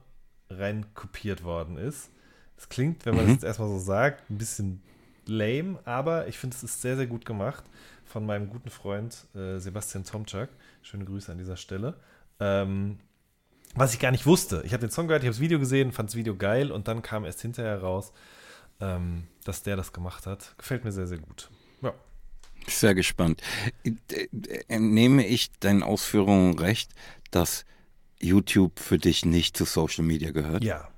rein 0.48 0.86
kopiert 0.94 1.44
worden 1.44 1.76
ist. 1.76 2.10
Es 2.56 2.68
klingt, 2.68 3.04
wenn 3.06 3.16
man 3.16 3.24
mhm. 3.24 3.28
das 3.28 3.34
jetzt 3.36 3.44
erstmal 3.44 3.68
so 3.68 3.78
sagt, 3.78 4.30
ein 4.30 4.38
bisschen 4.38 4.82
lame, 5.26 5.78
aber 5.84 6.28
ich 6.28 6.38
finde, 6.38 6.56
es 6.56 6.62
ist 6.62 6.82
sehr, 6.82 6.96
sehr 6.96 7.06
gut 7.06 7.24
gemacht 7.24 7.64
von 8.04 8.26
meinem 8.26 8.48
guten 8.48 8.70
Freund 8.70 9.26
äh, 9.34 9.58
Sebastian 9.58 10.04
Tomczak. 10.04 10.50
Schöne 10.82 11.04
Grüße 11.04 11.30
an 11.30 11.38
dieser 11.38 11.56
Stelle. 11.56 11.94
Ähm, 12.40 12.98
was 13.74 13.94
ich 13.94 14.00
gar 14.00 14.10
nicht 14.10 14.26
wusste. 14.26 14.62
Ich 14.64 14.72
habe 14.72 14.86
den 14.86 14.90
Song 14.90 15.06
gehört, 15.06 15.22
ich 15.22 15.26
habe 15.26 15.34
das 15.34 15.40
Video 15.40 15.58
gesehen, 15.58 15.92
fand 15.92 16.10
das 16.10 16.16
Video 16.16 16.36
geil 16.36 16.70
und 16.70 16.88
dann 16.88 17.02
kam 17.02 17.24
erst 17.24 17.40
hinterher 17.40 17.80
raus, 17.80 18.12
ähm, 18.80 19.28
dass 19.44 19.62
der 19.62 19.76
das 19.76 19.92
gemacht 19.92 20.26
hat. 20.26 20.54
Gefällt 20.58 20.84
mir 20.84 20.92
sehr, 20.92 21.06
sehr 21.06 21.18
gut. 21.18 21.50
Ja. 21.80 21.94
Sehr 22.66 22.94
gespannt. 22.94 23.42
Nehme 24.68 25.26
ich 25.26 25.50
deinen 25.60 25.82
Ausführungen 25.82 26.58
recht, 26.58 26.92
dass 27.30 27.64
YouTube 28.20 28.78
für 28.78 28.98
dich 28.98 29.24
nicht 29.24 29.56
zu 29.56 29.64
Social 29.64 30.04
Media 30.04 30.30
gehört? 30.30 30.62
Ja. 30.62 30.88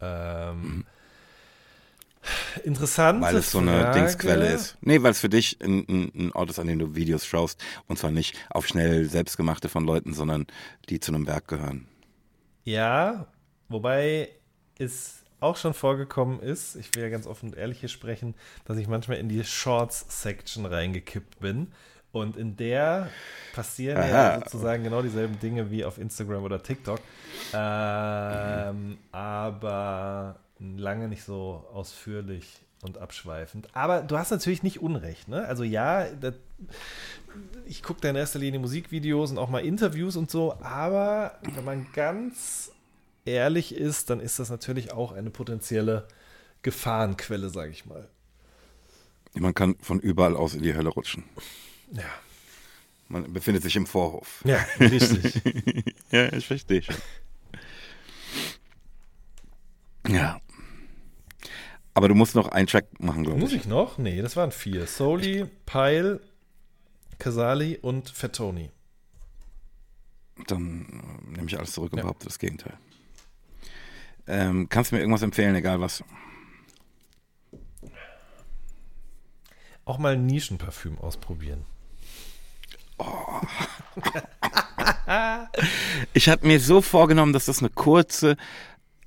Ähm, 0.00 0.62
mhm. 0.62 0.86
Interessant. 2.64 3.22
Weil 3.22 3.36
es 3.36 3.50
so 3.50 3.58
eine 3.58 3.80
Frage. 3.80 3.98
Dingsquelle 3.98 4.52
ist. 4.52 4.76
Nee, 4.80 5.02
weil 5.02 5.12
es 5.12 5.20
für 5.20 5.28
dich 5.28 5.58
ein, 5.62 5.86
ein, 5.88 6.12
ein, 6.14 6.32
Ort 6.32 6.50
ist, 6.50 6.58
an 6.58 6.66
dem 6.66 6.78
du 6.78 6.94
Videos 6.94 7.24
schaust. 7.24 7.62
Und 7.86 7.98
zwar 7.98 8.10
nicht 8.10 8.36
auf 8.50 8.66
schnell 8.66 9.06
selbstgemachte 9.06 9.68
von 9.68 9.84
Leuten, 9.84 10.12
sondern 10.12 10.46
die 10.88 11.00
zu 11.00 11.12
einem 11.12 11.26
Werk 11.26 11.48
gehören. 11.48 11.86
Ja, 12.64 13.26
wobei 13.68 14.28
es 14.78 15.24
auch 15.40 15.56
schon 15.56 15.72
vorgekommen 15.72 16.40
ist, 16.40 16.76
ich 16.76 16.94
will 16.94 17.02
ja 17.02 17.08
ganz 17.08 17.26
offen 17.26 17.50
und 17.50 17.56
ehrlich 17.56 17.80
hier 17.80 17.88
sprechen, 17.88 18.34
dass 18.66 18.76
ich 18.76 18.88
manchmal 18.88 19.16
in 19.16 19.28
die 19.28 19.42
Shorts-Section 19.42 20.66
reingekippt 20.66 21.40
bin. 21.40 21.72
Und 22.12 22.36
in 22.36 22.56
der 22.56 23.08
passieren 23.54 23.98
Aha. 23.98 24.08
ja 24.08 24.38
sozusagen 24.40 24.82
genau 24.82 25.00
dieselben 25.00 25.38
Dinge 25.38 25.70
wie 25.70 25.84
auf 25.84 25.96
Instagram 25.96 26.42
oder 26.42 26.60
TikTok. 26.60 26.98
Ähm, 27.54 28.98
aber 29.12 30.40
lange 30.60 31.08
nicht 31.08 31.24
so 31.24 31.66
ausführlich 31.72 32.60
und 32.82 32.98
abschweifend. 32.98 33.68
Aber 33.74 34.02
du 34.02 34.16
hast 34.18 34.30
natürlich 34.30 34.62
nicht 34.62 34.80
Unrecht, 34.80 35.28
ne? 35.28 35.44
Also 35.46 35.64
ja, 35.64 36.06
das, 36.12 36.34
ich 37.66 37.82
gucke 37.82 38.00
da 38.00 38.10
in 38.10 38.16
erster 38.16 38.38
Linie 38.38 38.60
Musikvideos 38.60 39.30
und 39.30 39.38
auch 39.38 39.50
mal 39.50 39.64
Interviews 39.64 40.16
und 40.16 40.30
so, 40.30 40.54
aber 40.60 41.38
wenn 41.54 41.64
man 41.64 41.86
ganz 41.92 42.72
ehrlich 43.24 43.74
ist, 43.74 44.10
dann 44.10 44.20
ist 44.20 44.38
das 44.38 44.50
natürlich 44.50 44.92
auch 44.92 45.12
eine 45.12 45.30
potenzielle 45.30 46.06
Gefahrenquelle, 46.62 47.50
sage 47.50 47.70
ich 47.70 47.86
mal. 47.86 48.08
Man 49.34 49.54
kann 49.54 49.76
von 49.80 50.00
überall 50.00 50.36
aus 50.36 50.54
in 50.54 50.62
die 50.62 50.74
Hölle 50.74 50.88
rutschen. 50.88 51.24
Ja. 51.92 52.02
Man 53.08 53.32
befindet 53.32 53.62
sich 53.62 53.76
im 53.76 53.86
Vorhof. 53.86 54.42
Ja, 54.44 54.64
richtig. 54.78 55.42
ja, 56.10 56.32
ich 56.32 56.46
verstehe 56.46 56.82
schon. 56.82 56.96
Ja. 60.08 60.40
Aber 61.94 62.08
du 62.08 62.14
musst 62.14 62.34
noch 62.34 62.48
einen 62.48 62.66
Track 62.66 62.86
machen, 63.00 63.24
glaube 63.24 63.38
ich. 63.38 63.42
Muss 63.42 63.52
ich 63.52 63.66
noch? 63.66 63.98
Nee, 63.98 64.22
das 64.22 64.36
waren 64.36 64.52
vier. 64.52 64.86
Soli, 64.86 65.46
Pyle, 65.66 66.20
Casali 67.18 67.78
und 67.78 68.08
Fettoni. 68.08 68.70
Dann 70.46 70.86
äh, 71.28 71.36
nehme 71.36 71.48
ich 71.48 71.58
alles 71.58 71.72
zurück 71.72 71.92
und 71.92 71.98
ja. 71.98 72.04
behaupte 72.04 72.26
das 72.26 72.38
Gegenteil. 72.38 72.74
Ähm, 74.26 74.68
kannst 74.68 74.90
du 74.90 74.96
mir 74.96 75.00
irgendwas 75.00 75.22
empfehlen, 75.22 75.54
egal 75.54 75.80
was? 75.80 76.04
Auch 79.84 79.98
mal 79.98 80.12
ein 80.12 80.26
Nischenparfüm 80.26 80.98
ausprobieren. 80.98 81.64
Oh. 82.98 83.40
ich 86.12 86.28
habe 86.28 86.46
mir 86.46 86.60
so 86.60 86.80
vorgenommen, 86.80 87.32
dass 87.32 87.46
das 87.46 87.58
eine 87.58 87.70
kurze 87.70 88.36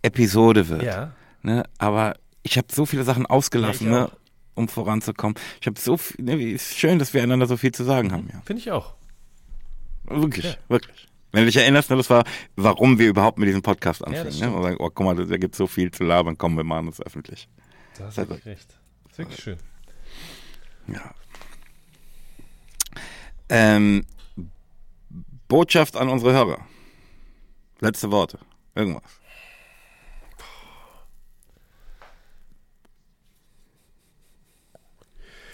Episode 0.01 0.67
wird. 0.67 0.83
Ja. 0.83 1.13
Ne? 1.41 1.63
Aber 1.77 2.17
ich 2.43 2.57
habe 2.57 2.67
so 2.71 2.85
viele 2.85 3.03
Sachen 3.03 3.25
ausgelassen, 3.25 3.91
ja, 3.91 4.01
ne, 4.03 4.11
um 4.53 4.67
voranzukommen. 4.67 5.35
Ich 5.61 5.67
habe 5.67 5.79
so 5.79 5.97
viel, 5.97 6.23
ne, 6.23 6.51
ist 6.51 6.77
schön, 6.77 6.99
dass 6.99 7.13
wir 7.13 7.23
einander 7.23 7.47
so 7.47 7.57
viel 7.57 7.71
zu 7.71 7.83
sagen 7.83 8.11
haben. 8.11 8.29
Ja. 8.31 8.41
Finde 8.45 8.61
ich 8.61 8.71
auch. 8.71 8.93
Wirklich, 10.03 10.45
ja. 10.45 10.55
wirklich. 10.67 11.07
Wenn 11.31 11.41
du 11.41 11.45
dich 11.47 11.55
erinnerst, 11.55 11.89
ne, 11.89 11.97
das 11.97 12.09
war, 12.09 12.25
warum 12.55 12.99
wir 12.99 13.07
überhaupt 13.07 13.39
mit 13.39 13.47
diesem 13.47 13.63
Podcast 13.63 14.05
anfangen. 14.05 14.31
Ja, 14.31 14.47
ne? 14.47 14.55
Und 14.55 14.63
sagen, 14.63 14.77
oh, 14.79 14.91
guck 14.93 15.05
mal, 15.05 15.15
da 15.15 15.37
gibt 15.37 15.55
so 15.55 15.65
viel 15.65 15.89
zu 15.89 16.03
labern, 16.03 16.37
komm, 16.37 16.57
wir 16.57 16.63
machen 16.63 16.87
das 16.87 17.01
öffentlich. 17.01 17.47
Da 17.97 18.05
hast 18.05 18.17
du 18.17 18.21
recht. 18.45 18.77
Das 19.03 19.11
ist 19.13 19.17
wirklich 19.17 19.39
schön. 19.39 19.57
Ja. 20.87 21.15
Ähm, 23.49 24.05
Botschaft 25.47 25.95
an 25.95 26.09
unsere 26.09 26.33
Hörer. 26.33 26.65
Letzte 27.79 28.11
Worte. 28.11 28.39
Irgendwas. 28.75 29.03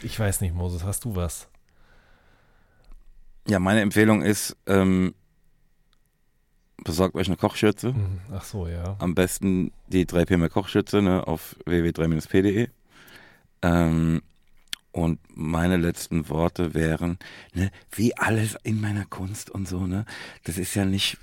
Ich 0.02 0.20
weiß 0.20 0.42
nicht, 0.42 0.54
Moses, 0.54 0.84
hast 0.84 1.06
du 1.06 1.16
was? 1.16 1.48
Ja, 3.48 3.60
meine 3.60 3.82
Empfehlung 3.82 4.22
ist, 4.22 4.56
ähm, 4.68 5.14
besorgt 6.84 7.16
euch 7.16 7.28
eine 7.28 7.38
Kochschürze. 7.38 7.94
Mhm. 7.94 8.20
Ach 8.32 8.44
so, 8.44 8.68
ja. 8.68 8.96
Am 9.00 9.16
besten 9.16 9.72
die 9.88 10.06
3PM 10.06 10.48
Kochschürze 10.50 11.02
ne, 11.02 11.28
auf 11.28 11.56
www.3-p.de. 11.66 12.70
Ähm, 13.62 14.22
und 14.92 15.20
meine 15.36 15.78
letzten 15.78 16.30
Worte 16.30 16.74
wären, 16.74 17.20
ne, 17.54 17.72
wie 17.92 18.18
alles 18.18 18.58
in 18.64 18.82
meiner 18.82 19.06
Kunst 19.06 19.50
und 19.50 19.68
so, 19.68 19.86
ne, 19.86 20.06
das 20.46 20.58
ist 20.58 20.74
ja 20.76 20.86
nicht, 20.86 21.18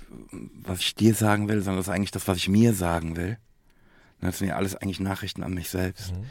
was 0.61 0.79
ich 0.79 0.95
dir 0.95 1.13
sagen 1.13 1.49
will, 1.49 1.61
sondern 1.61 1.77
das 1.77 1.87
ist 1.87 1.93
eigentlich 1.93 2.11
das, 2.11 2.27
was 2.27 2.37
ich 2.37 2.49
mir 2.49 2.73
sagen 2.73 3.15
will. 3.15 3.37
Ne, 4.21 4.29
das 4.29 4.39
sind 4.39 4.47
ja 4.47 4.55
alles 4.55 4.75
eigentlich 4.75 4.99
Nachrichten 4.99 5.43
an 5.43 5.53
mich 5.53 5.69
selbst. 5.69 6.13
Mhm. 6.13 6.25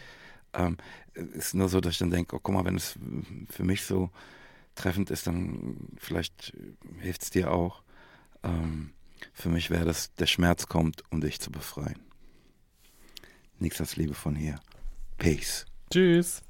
Ähm, 0.57 0.77
ist 1.15 1.55
nur 1.55 1.69
so, 1.69 1.81
dass 1.81 1.93
ich 1.93 1.99
dann 1.99 2.11
denke, 2.11 2.37
oh, 2.37 2.41
guck 2.43 2.55
mal, 2.55 2.65
wenn 2.65 2.77
es 2.77 2.99
für 3.51 3.65
mich 3.65 3.85
so 3.85 4.11
treffend 4.74 5.11
ist, 5.11 5.27
dann 5.27 5.77
vielleicht 5.97 6.53
hilft 7.01 7.23
es 7.23 7.31
dir 7.31 7.51
auch. 7.51 7.83
Ähm, 8.43 8.91
für 9.33 9.49
mich 9.49 9.70
wäre 9.70 9.85
das, 9.85 10.12
der 10.15 10.27
Schmerz 10.27 10.66
kommt, 10.66 11.03
um 11.11 11.20
dich 11.20 11.41
zu 11.41 11.51
befreien. 11.51 12.01
Nichts 13.59 13.81
als 13.81 13.97
Liebe 13.97 14.15
von 14.15 14.35
hier. 14.35 14.61
Peace. 15.19 15.65
Tschüss. 15.91 16.43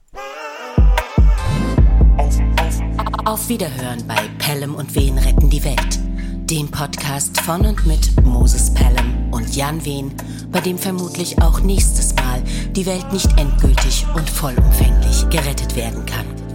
Auf 3.25 3.49
Wiederhören 3.49 4.07
bei 4.07 4.29
Pelham 4.39 4.75
und 4.75 4.95
Wen 4.95 5.19
retten 5.19 5.51
die 5.51 5.63
Welt. 5.63 6.16
Dem 6.51 6.69
Podcast 6.71 7.41
von 7.41 7.67
und 7.67 7.87
mit 7.87 8.25
Moses 8.25 8.73
Pelham 8.73 9.33
und 9.33 9.57
Jan 9.57 9.85
Wehn, 9.85 10.13
bei 10.53 10.61
dem 10.61 10.79
vermutlich 10.79 11.43
auch 11.43 11.61
nächstes 11.61 12.15
Mal 12.15 12.43
die 12.71 12.87
Welt 12.87 13.13
nicht 13.13 13.29
endgültig 13.37 14.07
und 14.15 14.31
vollumfänglich 14.31 15.29
gerettet 15.29 15.75
werden 15.75 16.07
kann. 16.07 16.46